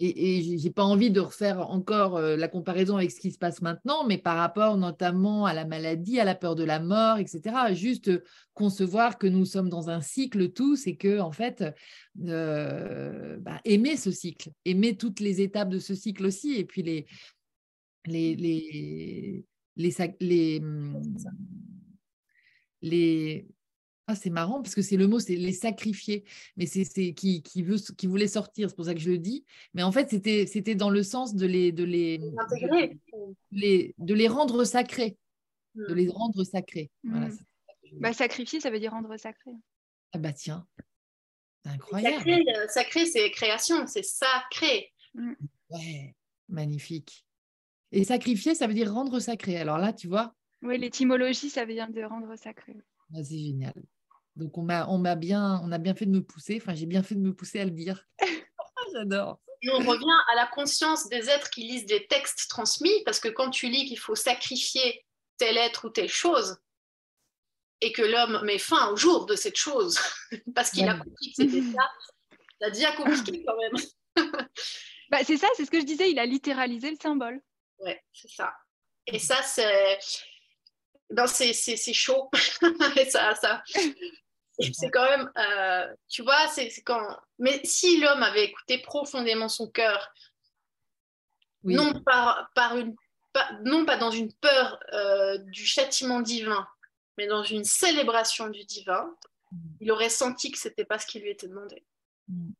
Et, 0.04 0.38
et 0.38 0.58
j'ai 0.58 0.70
pas 0.70 0.82
envie 0.82 1.12
de 1.12 1.20
refaire 1.20 1.70
encore 1.70 2.16
euh, 2.16 2.36
la 2.36 2.48
comparaison 2.48 2.96
avec 2.96 3.12
ce 3.12 3.20
qui 3.20 3.30
se 3.30 3.38
passe 3.38 3.62
maintenant, 3.62 4.04
mais 4.04 4.18
par 4.18 4.36
rapport 4.36 4.76
notamment 4.76 5.46
à 5.46 5.54
la 5.54 5.64
maladie, 5.64 6.18
à 6.18 6.24
la 6.24 6.34
peur 6.34 6.56
de 6.56 6.64
la 6.64 6.80
mort, 6.80 7.18
etc. 7.18 7.72
Juste 7.72 8.10
concevoir 8.52 9.16
que 9.16 9.28
nous 9.28 9.44
sommes 9.44 9.68
dans 9.68 9.90
un 9.90 10.00
cycle 10.00 10.50
tous 10.50 10.88
et 10.88 10.96
que 10.96 11.20
en 11.20 11.30
fait 11.30 11.64
euh, 12.26 13.38
bah, 13.38 13.60
aimer 13.64 13.96
ce 13.96 14.10
cycle, 14.10 14.50
aimer 14.64 14.96
toutes 14.96 15.20
les 15.20 15.40
étapes 15.40 15.68
de 15.68 15.78
ce 15.78 15.94
cycle 15.94 16.26
aussi, 16.26 16.54
et 16.56 16.64
puis 16.64 16.82
les 16.82 17.06
les 18.06 18.34
les, 18.34 19.44
les, 20.20 20.60
les 22.82 23.46
ah, 24.08 24.16
c'est 24.16 24.30
marrant 24.30 24.62
parce 24.62 24.74
que 24.74 24.82
c'est 24.82 24.96
le 24.96 25.06
mot, 25.06 25.20
c'est 25.20 25.36
les 25.36 25.52
sacrifier, 25.52 26.24
mais 26.56 26.66
c'est 26.66 27.14
qui, 27.14 27.42
qui, 27.42 27.62
veut, 27.62 27.76
qui 27.96 28.06
voulait 28.08 28.26
sortir, 28.26 28.68
c'est 28.68 28.74
pour 28.74 28.86
ça 28.86 28.94
que 28.94 29.00
je 29.00 29.10
le 29.10 29.18
dis. 29.18 29.44
Mais 29.74 29.84
en 29.84 29.92
fait, 29.92 30.10
c'était, 30.10 30.46
c'était 30.46 30.74
dans 30.74 30.90
le 30.90 31.04
sens 31.04 31.34
de 31.34 31.46
les, 31.46 31.70
de 31.70 31.84
les, 31.84 32.18
de 32.18 32.96
les, 33.52 33.94
de 33.98 34.14
les 34.14 34.28
rendre 34.28 34.64
sacrés, 34.64 35.16
de 35.76 35.92
hmm. 35.92 35.96
les 35.96 36.08
rendre 36.08 36.42
sacrés. 36.42 36.90
Hmm. 37.04 37.28
bah, 37.92 38.12
sacrifier, 38.12 38.58
ça 38.58 38.70
veut 38.70 38.80
dire 38.80 38.90
rendre 38.90 39.16
sacré. 39.16 39.52
Ah 40.12 40.18
bah 40.18 40.32
tiens, 40.32 40.66
c'est 41.64 41.70
incroyable. 41.70 42.16
Sacré, 42.16 42.44
euh, 42.56 42.68
sacré 42.68 43.06
c'est 43.06 43.30
création, 43.30 43.86
c'est 43.86 44.04
sacré. 44.04 44.92
Hmm. 45.14 45.34
Ouais, 45.70 46.16
magnifique. 46.48 47.24
Et 47.92 48.02
sacrifier, 48.02 48.56
ça 48.56 48.66
veut 48.66 48.74
dire 48.74 48.92
rendre 48.92 49.20
sacré. 49.20 49.58
Alors 49.58 49.78
là, 49.78 49.92
tu 49.92 50.08
vois. 50.08 50.34
Oui, 50.62 50.76
l'étymologie, 50.76 51.50
ça 51.50 51.64
vient 51.64 51.88
de 51.88 52.02
rendre 52.02 52.34
sacré. 52.36 52.74
C'est 53.14 53.38
génial. 53.38 53.74
Donc 54.36 54.56
on 54.56 54.62
m'a, 54.62 54.86
on 54.88 54.98
m'a 54.98 55.14
bien, 55.14 55.60
on 55.62 55.72
a 55.72 55.78
bien 55.78 55.94
fait 55.94 56.06
de 56.06 56.10
me 56.10 56.22
pousser. 56.22 56.58
Enfin, 56.60 56.74
j'ai 56.74 56.86
bien 56.86 57.02
fait 57.02 57.14
de 57.14 57.20
me 57.20 57.34
pousser 57.34 57.60
à 57.60 57.64
le 57.64 57.70
dire. 57.70 58.06
J'adore. 58.92 59.40
Et 59.62 59.70
on 59.70 59.78
revient 59.78 60.18
à 60.32 60.34
la 60.34 60.46
conscience 60.46 61.08
des 61.08 61.28
êtres 61.30 61.50
qui 61.50 61.62
lisent 61.62 61.86
des 61.86 62.06
textes 62.08 62.48
transmis, 62.48 63.04
parce 63.04 63.20
que 63.20 63.28
quand 63.28 63.50
tu 63.50 63.68
lis 63.68 63.86
qu'il 63.86 63.98
faut 63.98 64.16
sacrifier 64.16 65.04
tel 65.36 65.56
être 65.56 65.86
ou 65.86 65.90
telle 65.90 66.08
chose, 66.08 66.56
et 67.80 67.92
que 67.92 68.02
l'homme 68.02 68.44
met 68.44 68.58
fin 68.58 68.90
au 68.90 68.96
jour 68.96 69.26
de 69.26 69.36
cette 69.36 69.56
chose, 69.56 70.00
parce 70.54 70.70
qu'il 70.70 70.88
a 70.88 70.94
compris 70.94 71.32
que 71.36 71.44
c'était 71.44 71.62
ça, 71.62 71.90
ça 72.60 72.70
devient 72.70 72.92
compliqué 72.96 73.44
quand 73.44 73.56
même. 73.56 74.16
bah, 75.10 75.18
c'est 75.24 75.36
ça, 75.36 75.46
c'est 75.56 75.64
ce 75.64 75.70
que 75.70 75.80
je 75.80 75.86
disais, 75.86 76.10
il 76.10 76.18
a 76.18 76.26
littéralisé 76.26 76.90
le 76.90 76.96
symbole. 77.00 77.40
Ouais, 77.78 78.02
c'est 78.12 78.30
ça. 78.30 78.52
Et 79.06 79.18
ça, 79.18 79.42
c'est 79.42 79.98
ben 81.12 81.26
c'est 81.26 81.92
chaud. 81.92 82.30
ça, 83.10 83.34
ça, 83.34 83.62
c'est 84.58 84.90
quand 84.90 85.08
même, 85.08 85.30
euh, 85.36 85.94
tu 86.08 86.22
vois, 86.22 86.48
c'est 86.48 86.70
quand. 86.82 87.16
Mais 87.38 87.60
si 87.64 88.00
l'homme 88.00 88.22
avait 88.22 88.44
écouté 88.44 88.78
profondément 88.78 89.48
son 89.48 89.68
cœur, 89.68 90.12
non, 91.64 91.92
par, 92.02 92.50
par 92.54 92.76
une, 92.76 92.94
pas, 93.32 93.48
non 93.64 93.84
pas 93.84 93.96
dans 93.96 94.10
une 94.10 94.32
peur 94.32 94.78
euh, 94.92 95.38
du 95.38 95.64
châtiment 95.64 96.20
divin, 96.20 96.66
mais 97.18 97.26
dans 97.26 97.44
une 97.44 97.64
célébration 97.64 98.48
du 98.48 98.64
divin, 98.64 99.14
mm. 99.50 99.56
il 99.80 99.92
aurait 99.92 100.08
senti 100.08 100.50
que 100.50 100.58
c'était 100.58 100.84
pas 100.84 100.98
ce 100.98 101.06
qui 101.06 101.20
lui 101.20 101.30
était 101.30 101.48
demandé. 101.48 101.84
Mm. 102.28 102.50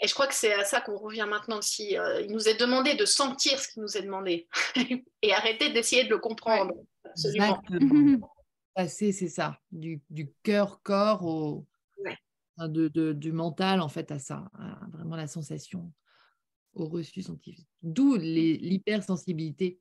Et 0.00 0.08
je 0.08 0.14
crois 0.14 0.26
que 0.26 0.34
c'est 0.34 0.52
à 0.52 0.64
ça 0.64 0.80
qu'on 0.80 0.98
revient 0.98 1.26
maintenant 1.28 1.58
aussi. 1.58 1.96
Euh, 1.96 2.22
il 2.22 2.32
nous 2.32 2.48
est 2.48 2.58
demandé 2.58 2.94
de 2.94 3.04
sentir 3.04 3.60
ce 3.60 3.68
qui 3.68 3.78
nous 3.78 3.96
est 3.96 4.02
demandé 4.02 4.48
et 5.22 5.32
arrêter 5.32 5.70
d'essayer 5.70 6.04
de 6.04 6.10
le 6.10 6.18
comprendre. 6.18 6.74
Absolument. 7.12 8.28
Passer, 8.74 9.12
c'est 9.12 9.28
ça, 9.28 9.60
du, 9.70 10.00
cœur-corps 10.42 11.26
au, 11.26 11.66
de, 12.58 13.12
du 13.12 13.30
mental 13.30 13.82
en 13.82 13.88
fait 13.88 14.10
à 14.10 14.18
ça, 14.18 14.50
vraiment 14.92 15.16
la 15.16 15.26
sensation 15.26 15.92
au 16.74 16.86
reçu 16.86 17.22
scientifique. 17.22 17.68
D'où 17.82 18.16
l'hypersensibilité 18.16 19.78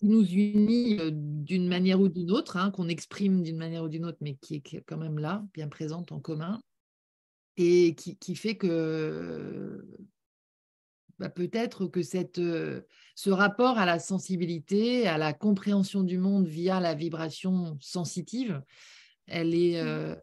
qui 0.00 0.06
nous 0.06 0.24
unit 0.24 0.98
euh, 0.98 1.10
d'une 1.12 1.68
manière 1.68 2.00
ou 2.00 2.08
d'une 2.08 2.30
autre, 2.30 2.56
hein, 2.56 2.70
qu'on 2.70 2.88
exprime 2.88 3.42
d'une 3.42 3.58
manière 3.58 3.84
ou 3.84 3.88
d'une 3.88 4.06
autre, 4.06 4.18
mais 4.20 4.36
qui 4.36 4.56
est 4.56 4.82
quand 4.86 4.96
même 4.96 5.18
là, 5.18 5.44
bien 5.52 5.68
présente 5.68 6.10
en 6.10 6.20
commun, 6.20 6.60
et 7.56 7.94
qui, 7.94 8.34
fait 8.36 8.56
que 8.56 9.84
bah, 11.20 11.28
peut-être 11.28 11.86
que 11.86 12.02
cette, 12.02 12.38
euh, 12.38 12.80
ce 13.14 13.28
rapport 13.28 13.76
à 13.78 13.84
la 13.84 13.98
sensibilité, 13.98 15.06
à 15.06 15.18
la 15.18 15.34
compréhension 15.34 16.02
du 16.02 16.16
monde 16.16 16.46
via 16.46 16.80
la 16.80 16.94
vibration 16.94 17.76
sensitive, 17.78 18.62
elle 19.26 19.54
est, 19.54 19.82
mmh. 19.82 19.86
euh, 19.86 20.16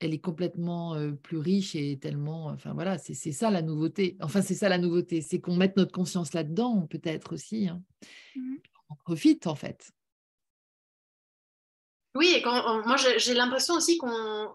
elle 0.00 0.12
est 0.12 0.20
complètement 0.20 0.94
plus 1.22 1.38
riche 1.38 1.74
et 1.74 1.98
tellement. 1.98 2.48
Enfin 2.48 2.74
voilà, 2.74 2.98
c'est 2.98 3.14
ça 3.14 3.50
la 3.50 3.62
nouveauté. 3.62 4.18
Enfin, 4.20 4.42
c'est 4.42 4.54
ça 4.54 4.68
la 4.68 4.76
nouveauté, 4.76 5.22
c'est 5.22 5.40
qu'on 5.40 5.56
mette 5.56 5.78
notre 5.78 5.92
conscience 5.92 6.34
là-dedans, 6.34 6.86
peut-être 6.86 7.32
aussi. 7.32 7.66
Hein. 7.66 7.82
Mmh. 8.36 8.56
On 8.90 8.94
profite 8.96 9.46
en 9.46 9.54
fait. 9.54 9.90
Oui, 12.14 12.34
et 12.36 12.42
quand, 12.42 12.86
moi 12.86 12.96
j'ai 12.96 13.32
l'impression 13.32 13.74
aussi 13.74 13.96
qu'on 13.96 14.54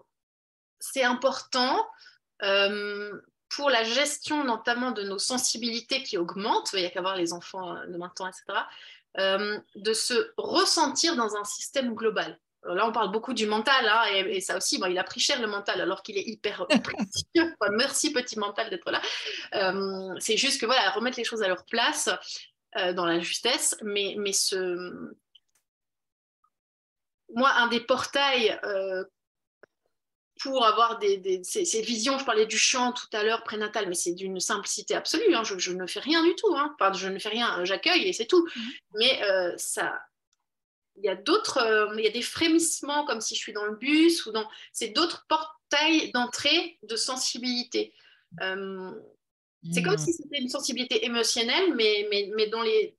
c'est 0.78 1.02
important 1.02 1.84
pour 3.54 3.70
la 3.70 3.84
gestion 3.84 4.44
notamment 4.44 4.90
de 4.90 5.02
nos 5.02 5.18
sensibilités 5.18 6.02
qui 6.02 6.18
augmentent, 6.18 6.70
il 6.72 6.80
n'y 6.80 6.86
a 6.86 6.90
qu'à 6.90 7.00
voir 7.00 7.16
les 7.16 7.32
enfants 7.32 7.74
de 7.86 7.96
maintenant, 7.96 8.28
etc., 8.28 8.58
de 9.76 9.92
se 9.92 10.32
ressentir 10.36 11.16
dans 11.16 11.36
un 11.36 11.44
système 11.44 11.94
global. 11.94 12.38
Là, 12.64 12.86
on 12.86 12.92
parle 12.92 13.10
beaucoup 13.10 13.34
du 13.34 13.46
mental, 13.46 13.88
hein, 13.88 14.04
et, 14.14 14.40
ça 14.40 14.56
aussi, 14.56 14.80
il 14.88 14.98
a 14.98 15.04
pris 15.04 15.18
cher 15.18 15.40
le 15.40 15.48
mental, 15.48 15.80
alors 15.80 16.02
qu'il 16.02 16.16
est 16.16 16.22
hyper 16.22 16.66
précieux. 16.84 17.54
merci, 17.72 18.12
petit 18.12 18.38
mental, 18.38 18.70
d'être 18.70 18.90
là. 18.90 19.02
Euh, 19.54 20.14
c'est 20.20 20.36
juste 20.36 20.60
que, 20.60 20.66
voilà, 20.66 20.90
remettre 20.90 21.18
les 21.18 21.24
choses 21.24 21.42
à 21.42 21.48
leur 21.48 21.64
place 21.64 22.08
euh, 22.76 22.92
dans 22.92 23.04
la 23.04 23.18
justesse, 23.18 23.76
mais, 23.82 24.14
mais 24.16 24.32
ce... 24.32 25.12
Moi, 27.34 27.50
un 27.50 27.66
des 27.66 27.80
portails 27.80 28.60
euh, 28.64 29.04
pour 30.40 30.64
avoir 30.64 30.98
des, 30.98 31.40
ces, 31.44 31.82
visions, 31.82 32.18
je 32.18 32.24
parlais 32.24 32.46
du 32.46 32.58
chant 32.58 32.92
tout 32.92 33.06
à 33.12 33.22
l'heure, 33.22 33.44
prénatal, 33.44 33.88
mais 33.88 33.94
c'est 33.94 34.14
d'une 34.14 34.40
simplicité 34.40 34.94
absolue, 34.94 35.34
hein, 35.34 35.42
je, 35.44 35.72
ne 35.72 35.86
fais 35.86 36.00
rien 36.00 36.22
du 36.24 36.34
tout, 36.34 36.54
hein. 36.56 36.74
je 36.94 37.08
ne 37.08 37.18
fais 37.18 37.28
rien, 37.28 37.64
j'accueille 37.64 38.08
et 38.08 38.12
c'est 38.12 38.26
tout. 38.26 38.44
Mmh. 38.44 38.60
Mais 38.98 39.20
ça 39.56 40.00
il 40.96 41.04
y 41.04 41.08
a 41.08 41.16
d'autres, 41.16 41.58
euh, 41.58 41.94
il 41.96 42.04
y 42.04 42.08
a 42.08 42.10
des 42.12 42.22
frémissements 42.22 43.04
comme 43.04 43.20
si 43.20 43.34
je 43.34 43.40
suis 43.40 43.52
dans 43.52 43.64
le 43.64 43.76
bus 43.76 44.26
ou 44.26 44.32
dans, 44.32 44.48
c'est 44.72 44.88
d'autres 44.88 45.26
portails 45.28 46.10
d'entrée 46.12 46.78
de 46.82 46.96
sensibilité. 46.96 47.94
Euh, 48.40 48.92
c'est 49.72 49.82
comme 49.82 49.94
hmm. 49.94 49.98
si 49.98 50.12
c'était 50.12 50.38
une 50.38 50.48
sensibilité 50.48 51.04
émotionnelle, 51.04 51.74
mais, 51.74 52.06
mais, 52.10 52.30
mais 52.34 52.48
dans 52.48 52.62
les, 52.62 52.96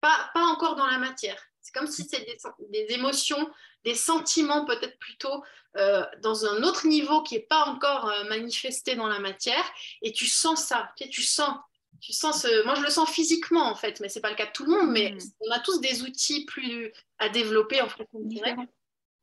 pas, 0.00 0.30
pas 0.34 0.44
encore 0.44 0.74
dans 0.74 0.86
la 0.86 0.98
matière. 0.98 1.40
C'est 1.76 1.80
comme 1.80 1.92
si 1.92 2.04
c'était 2.04 2.38
des, 2.70 2.94
émotions, 2.94 3.50
des 3.84 3.94
sentiments 3.94 4.64
peut-être 4.64 4.98
plutôt 4.98 5.42
euh, 5.76 6.04
dans 6.22 6.46
un 6.46 6.62
autre 6.62 6.86
niveau 6.86 7.22
qui 7.22 7.34
n'est 7.34 7.40
pas 7.40 7.66
encore 7.66 8.10
manifesté 8.28 8.96
dans 8.96 9.08
la 9.08 9.18
matière, 9.18 9.64
et 10.00 10.12
tu 10.12 10.26
sens 10.26 10.64
ça, 10.64 10.90
tu, 10.96 11.08
tu 11.10 11.22
sens 11.22 11.54
tu 12.00 12.12
sens 12.12 12.42
ce... 12.42 12.64
Moi, 12.64 12.74
je 12.74 12.82
le 12.82 12.90
sens 12.90 13.10
physiquement, 13.10 13.70
en 13.70 13.74
fait, 13.74 14.00
mais 14.00 14.10
ce 14.10 14.16
n'est 14.16 14.20
pas 14.20 14.28
le 14.30 14.36
cas 14.36 14.46
de 14.46 14.52
tout 14.52 14.64
le 14.64 14.70
monde. 14.70 14.90
Mais 14.90 15.12
mm. 15.12 15.18
on 15.40 15.50
a 15.50 15.60
tous 15.60 15.80
des 15.80 16.02
outils 16.02 16.44
plus 16.44 16.92
à 17.18 17.30
développer 17.30 17.80
en 17.80 17.88
fait. 17.88 18.06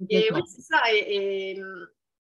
Et 0.09 0.33
oui, 0.33 0.41
c'est 0.47 0.61
ça. 0.61 0.81
Et, 0.91 1.61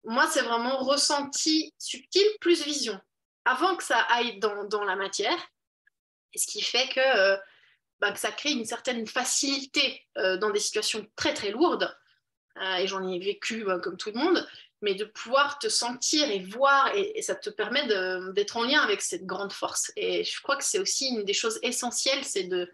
moi, 0.04 0.28
c'est 0.28 0.42
vraiment 0.42 0.78
ressenti 0.78 1.72
subtil 1.78 2.26
plus 2.40 2.64
vision. 2.64 3.00
Avant 3.44 3.76
que 3.76 3.84
ça 3.84 4.00
aille 4.10 4.38
dans, 4.40 4.64
dans 4.64 4.84
la 4.84 4.96
matière. 4.96 5.38
Ce 6.34 6.46
qui 6.46 6.62
fait 6.62 6.88
que, 6.88 7.00
euh, 7.00 7.36
bah, 8.02 8.10
que 8.10 8.18
ça 8.18 8.32
crée 8.32 8.50
une 8.50 8.64
certaine 8.64 9.06
facilité 9.06 10.04
euh, 10.18 10.36
dans 10.36 10.50
des 10.50 10.58
situations 10.58 11.06
très, 11.14 11.34
très 11.34 11.52
lourdes. 11.52 11.96
Euh, 12.60 12.76
et 12.78 12.86
j'en 12.88 13.06
ai 13.06 13.20
vécu 13.20 13.64
comme 13.80 13.96
tout 13.96 14.10
le 14.10 14.18
monde 14.18 14.46
mais 14.82 14.96
de 14.96 15.04
pouvoir 15.04 15.60
te 15.60 15.68
sentir 15.68 16.28
et 16.28 16.40
voir, 16.40 16.92
et, 16.96 17.22
ça 17.22 17.36
te 17.36 17.50
permet 17.50 17.86
d'être 18.34 18.56
en 18.56 18.64
lien 18.64 18.80
avec 18.80 19.00
cette 19.00 19.24
grande 19.24 19.52
force. 19.52 19.92
Et 19.94 20.24
je 20.24 20.42
crois 20.42 20.56
que 20.56 20.64
c'est 20.64 20.80
aussi 20.80 21.06
une 21.06 21.24
des 21.24 21.32
choses 21.32 21.60
essentielles, 21.62 22.24
c'est 22.24 22.48
de, 22.48 22.68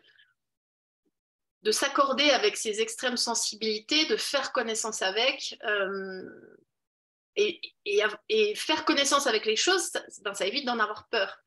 de 1.64 1.70
s'accorder 1.70 2.30
avec 2.30 2.56
ces 2.56 2.80
extrêmes 2.80 3.18
sensibilités, 3.18 4.06
de 4.06 4.16
faire 4.16 4.52
connaissance 4.52 5.02
avec. 5.02 5.59
Euh, 5.64 6.56
et, 7.36 7.60
et, 7.84 8.55
faire 8.55 8.86
connaissance 8.86 9.26
avec 9.26 9.44
les 9.44 9.56
choses, 9.56 9.82
ça, 9.82 10.02
ben, 10.24 10.32
ça 10.32 10.46
évite 10.46 10.64
d'en 10.64 10.78
avoir 10.78 11.09
peur. 11.09 11.44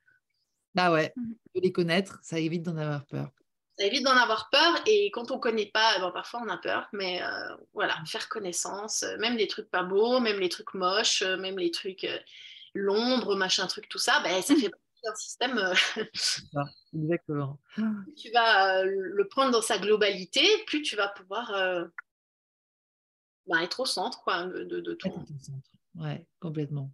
Bah 0.75 0.91
ouais, 0.91 1.11
mmh. 1.15 1.33
de 1.55 1.61
les 1.61 1.71
connaître, 1.71 2.19
ça 2.21 2.37
évite 2.37 2.61
d'en 2.61 2.77
avoir 2.77 3.07
peur 3.07 3.31
ça 3.77 3.85
évite 3.85 4.03
d'en 4.03 4.15
avoir 4.15 4.49
peur 4.49 4.75
et 4.85 5.11
quand 5.11 5.31
on 5.31 5.35
ne 5.35 5.41
connaît 5.41 5.71
pas, 5.73 5.99
bon, 5.99 6.11
parfois 6.11 6.41
on 6.45 6.49
a 6.49 6.57
peur, 6.57 6.87
mais 6.93 7.21
euh, 7.23 7.55
voilà, 7.73 7.95
faire 8.05 8.27
connaissance, 8.29 9.03
euh, 9.03 9.17
même 9.17 9.37
les 9.37 9.47
trucs 9.47 9.69
pas 9.69 9.83
beaux, 9.83 10.19
même 10.19 10.39
les 10.39 10.49
trucs 10.49 10.73
moches, 10.73 11.21
euh, 11.21 11.37
même 11.37 11.57
les 11.57 11.71
trucs 11.71 12.07
l'ombre, 12.73 13.35
machin 13.35 13.67
truc, 13.67 13.87
tout 13.89 13.97
ça, 13.97 14.21
ben, 14.23 14.41
ça 14.41 14.55
fait 14.55 14.69
partie 14.69 15.01
d'un 15.03 15.15
système. 15.15 15.73
exactement. 16.93 17.59
Plus 17.75 18.15
tu 18.15 18.31
vas 18.31 18.83
le 18.83 19.27
prendre 19.27 19.51
dans 19.51 19.61
sa 19.61 19.77
globalité, 19.77 20.41
plus 20.67 20.81
tu 20.81 20.95
vas 20.95 21.07
pouvoir 21.07 21.51
ben, 23.47 23.59
être 23.59 23.79
au 23.79 23.85
centre 23.85 24.21
quoi, 24.21 24.43
de, 24.43 24.63
de, 24.63 24.79
de 24.79 24.93
ton. 24.93 25.25
Ouais, 25.95 26.25
complètement. 26.39 26.91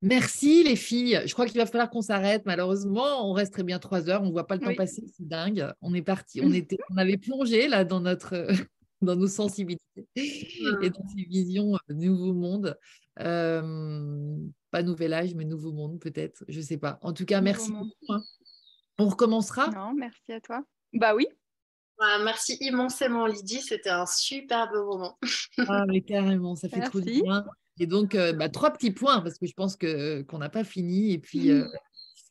Merci 0.00 0.62
les 0.62 0.76
filles. 0.76 1.20
Je 1.26 1.32
crois 1.32 1.46
qu'il 1.46 1.58
va 1.58 1.66
falloir 1.66 1.90
qu'on 1.90 2.02
s'arrête. 2.02 2.42
Malheureusement, 2.46 3.28
on 3.28 3.32
reste 3.32 3.52
très 3.52 3.64
bien 3.64 3.78
trois 3.78 4.08
heures. 4.08 4.22
On 4.22 4.26
ne 4.26 4.32
voit 4.32 4.46
pas 4.46 4.56
le 4.56 4.60
temps 4.60 4.74
passer. 4.74 5.04
C'est 5.16 5.26
dingue. 5.26 5.68
On 5.80 5.92
est 5.94 6.02
parti. 6.02 6.40
On, 6.42 6.52
était, 6.52 6.78
on 6.90 6.96
avait 6.96 7.16
plongé 7.16 7.68
là 7.68 7.84
dans 7.84 8.00
notre, 8.00 8.46
dans 9.02 9.16
nos 9.16 9.26
sensibilités 9.26 10.08
et 10.14 10.90
dans 10.90 11.06
ces 11.08 11.24
visions 11.24 11.74
euh, 11.74 11.94
nouveau 11.94 12.32
monde. 12.32 12.78
Euh, 13.20 14.36
pas 14.70 14.82
nouvel 14.82 15.12
âge, 15.14 15.34
mais 15.34 15.44
nouveau 15.44 15.72
monde 15.72 15.98
peut-être. 15.98 16.44
Je 16.46 16.58
ne 16.58 16.64
sais 16.64 16.78
pas. 16.78 16.98
En 17.02 17.12
tout 17.12 17.24
cas, 17.24 17.40
merci 17.40 17.72
beaucoup. 17.72 18.12
Hein. 18.12 18.22
On 18.98 19.08
recommencera? 19.08 19.68
Non, 19.70 19.94
merci 19.94 20.32
à 20.32 20.40
toi. 20.40 20.62
Bah 20.92 21.14
oui. 21.16 21.26
merci 22.22 22.56
immensément 22.60 23.26
Lydie. 23.26 23.62
C'était 23.62 23.90
un 23.90 24.06
superbe 24.06 24.74
moment. 24.74 25.18
ah 25.66 25.84
mais 25.88 26.02
carrément, 26.02 26.54
ça 26.54 26.68
fait 26.68 26.82
trop 26.82 27.00
de 27.00 27.04
bien. 27.04 27.44
Et 27.78 27.86
donc, 27.86 28.14
euh, 28.14 28.32
bah, 28.32 28.48
trois 28.48 28.72
petits 28.72 28.90
points, 28.90 29.20
parce 29.20 29.38
que 29.38 29.46
je 29.46 29.54
pense 29.54 29.76
que, 29.76 30.22
qu'on 30.22 30.38
n'a 30.38 30.48
pas 30.48 30.64
fini. 30.64 31.12
Et 31.12 31.18
puis, 31.18 31.50
euh, 31.50 31.66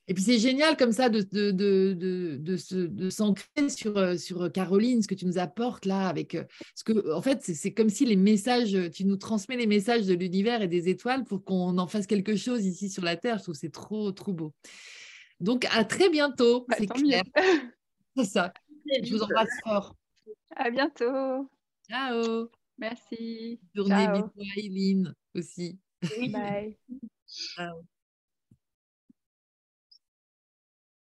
et 0.07 0.13
puis 0.13 0.23
c'est 0.23 0.39
génial 0.39 0.77
comme 0.77 0.91
ça 0.91 1.09
de, 1.09 1.21
de, 1.21 1.51
de, 1.51 1.93
de, 1.93 2.85
de 2.87 3.09
s'ancrer 3.09 3.69
sur, 3.69 3.97
euh, 3.97 4.17
sur 4.17 4.51
Caroline, 4.51 5.01
ce 5.01 5.07
que 5.07 5.15
tu 5.15 5.25
nous 5.25 5.37
apportes 5.37 5.85
là. 5.85 6.07
Avec, 6.07 6.37
ce 6.75 6.83
que, 6.83 7.13
en 7.13 7.21
fait, 7.21 7.41
c'est, 7.43 7.73
comme 7.73 7.89
si 7.89 8.05
les 8.05 8.15
messages, 8.15 8.77
tu 8.91 9.05
nous 9.05 9.17
transmets 9.17 9.57
les 9.57 9.67
messages 9.67 10.05
de 10.05 10.13
l'univers 10.13 10.61
et 10.61 10.67
des 10.67 10.89
étoiles 10.89 11.23
pour 11.23 11.43
qu'on 11.43 11.77
en 11.77 11.87
fasse 11.87 12.07
quelque 12.07 12.35
chose 12.35 12.65
ici 12.65 12.89
sur 12.89 13.03
la 13.03 13.15
Terre. 13.15 13.37
Je 13.37 13.43
trouve 13.43 13.55
que 13.55 13.61
c'est 13.61 13.71
trop, 13.71 14.11
trop 14.11 14.33
beau. 14.33 14.53
Donc, 15.39 15.65
à 15.71 15.85
très 15.85 16.09
bientôt. 16.09 16.65
Bah, 16.67 16.75
c'est 16.77 16.87
clair. 16.87 17.23
C'est 18.17 18.25
ça. 18.25 18.51
Je 19.03 19.13
vous 19.13 19.21
embrasse 19.21 19.49
fort. 19.63 19.95
À 20.55 20.71
bientôt. 20.71 21.47
Ciao. 21.87 22.49
Merci. 22.79 23.59
Journée, 23.75 24.07
bisous, 24.07 24.51
Aileen 24.55 25.13
aussi. 25.37 25.79
Bye. 26.31 26.77
Ciao. 27.27 27.85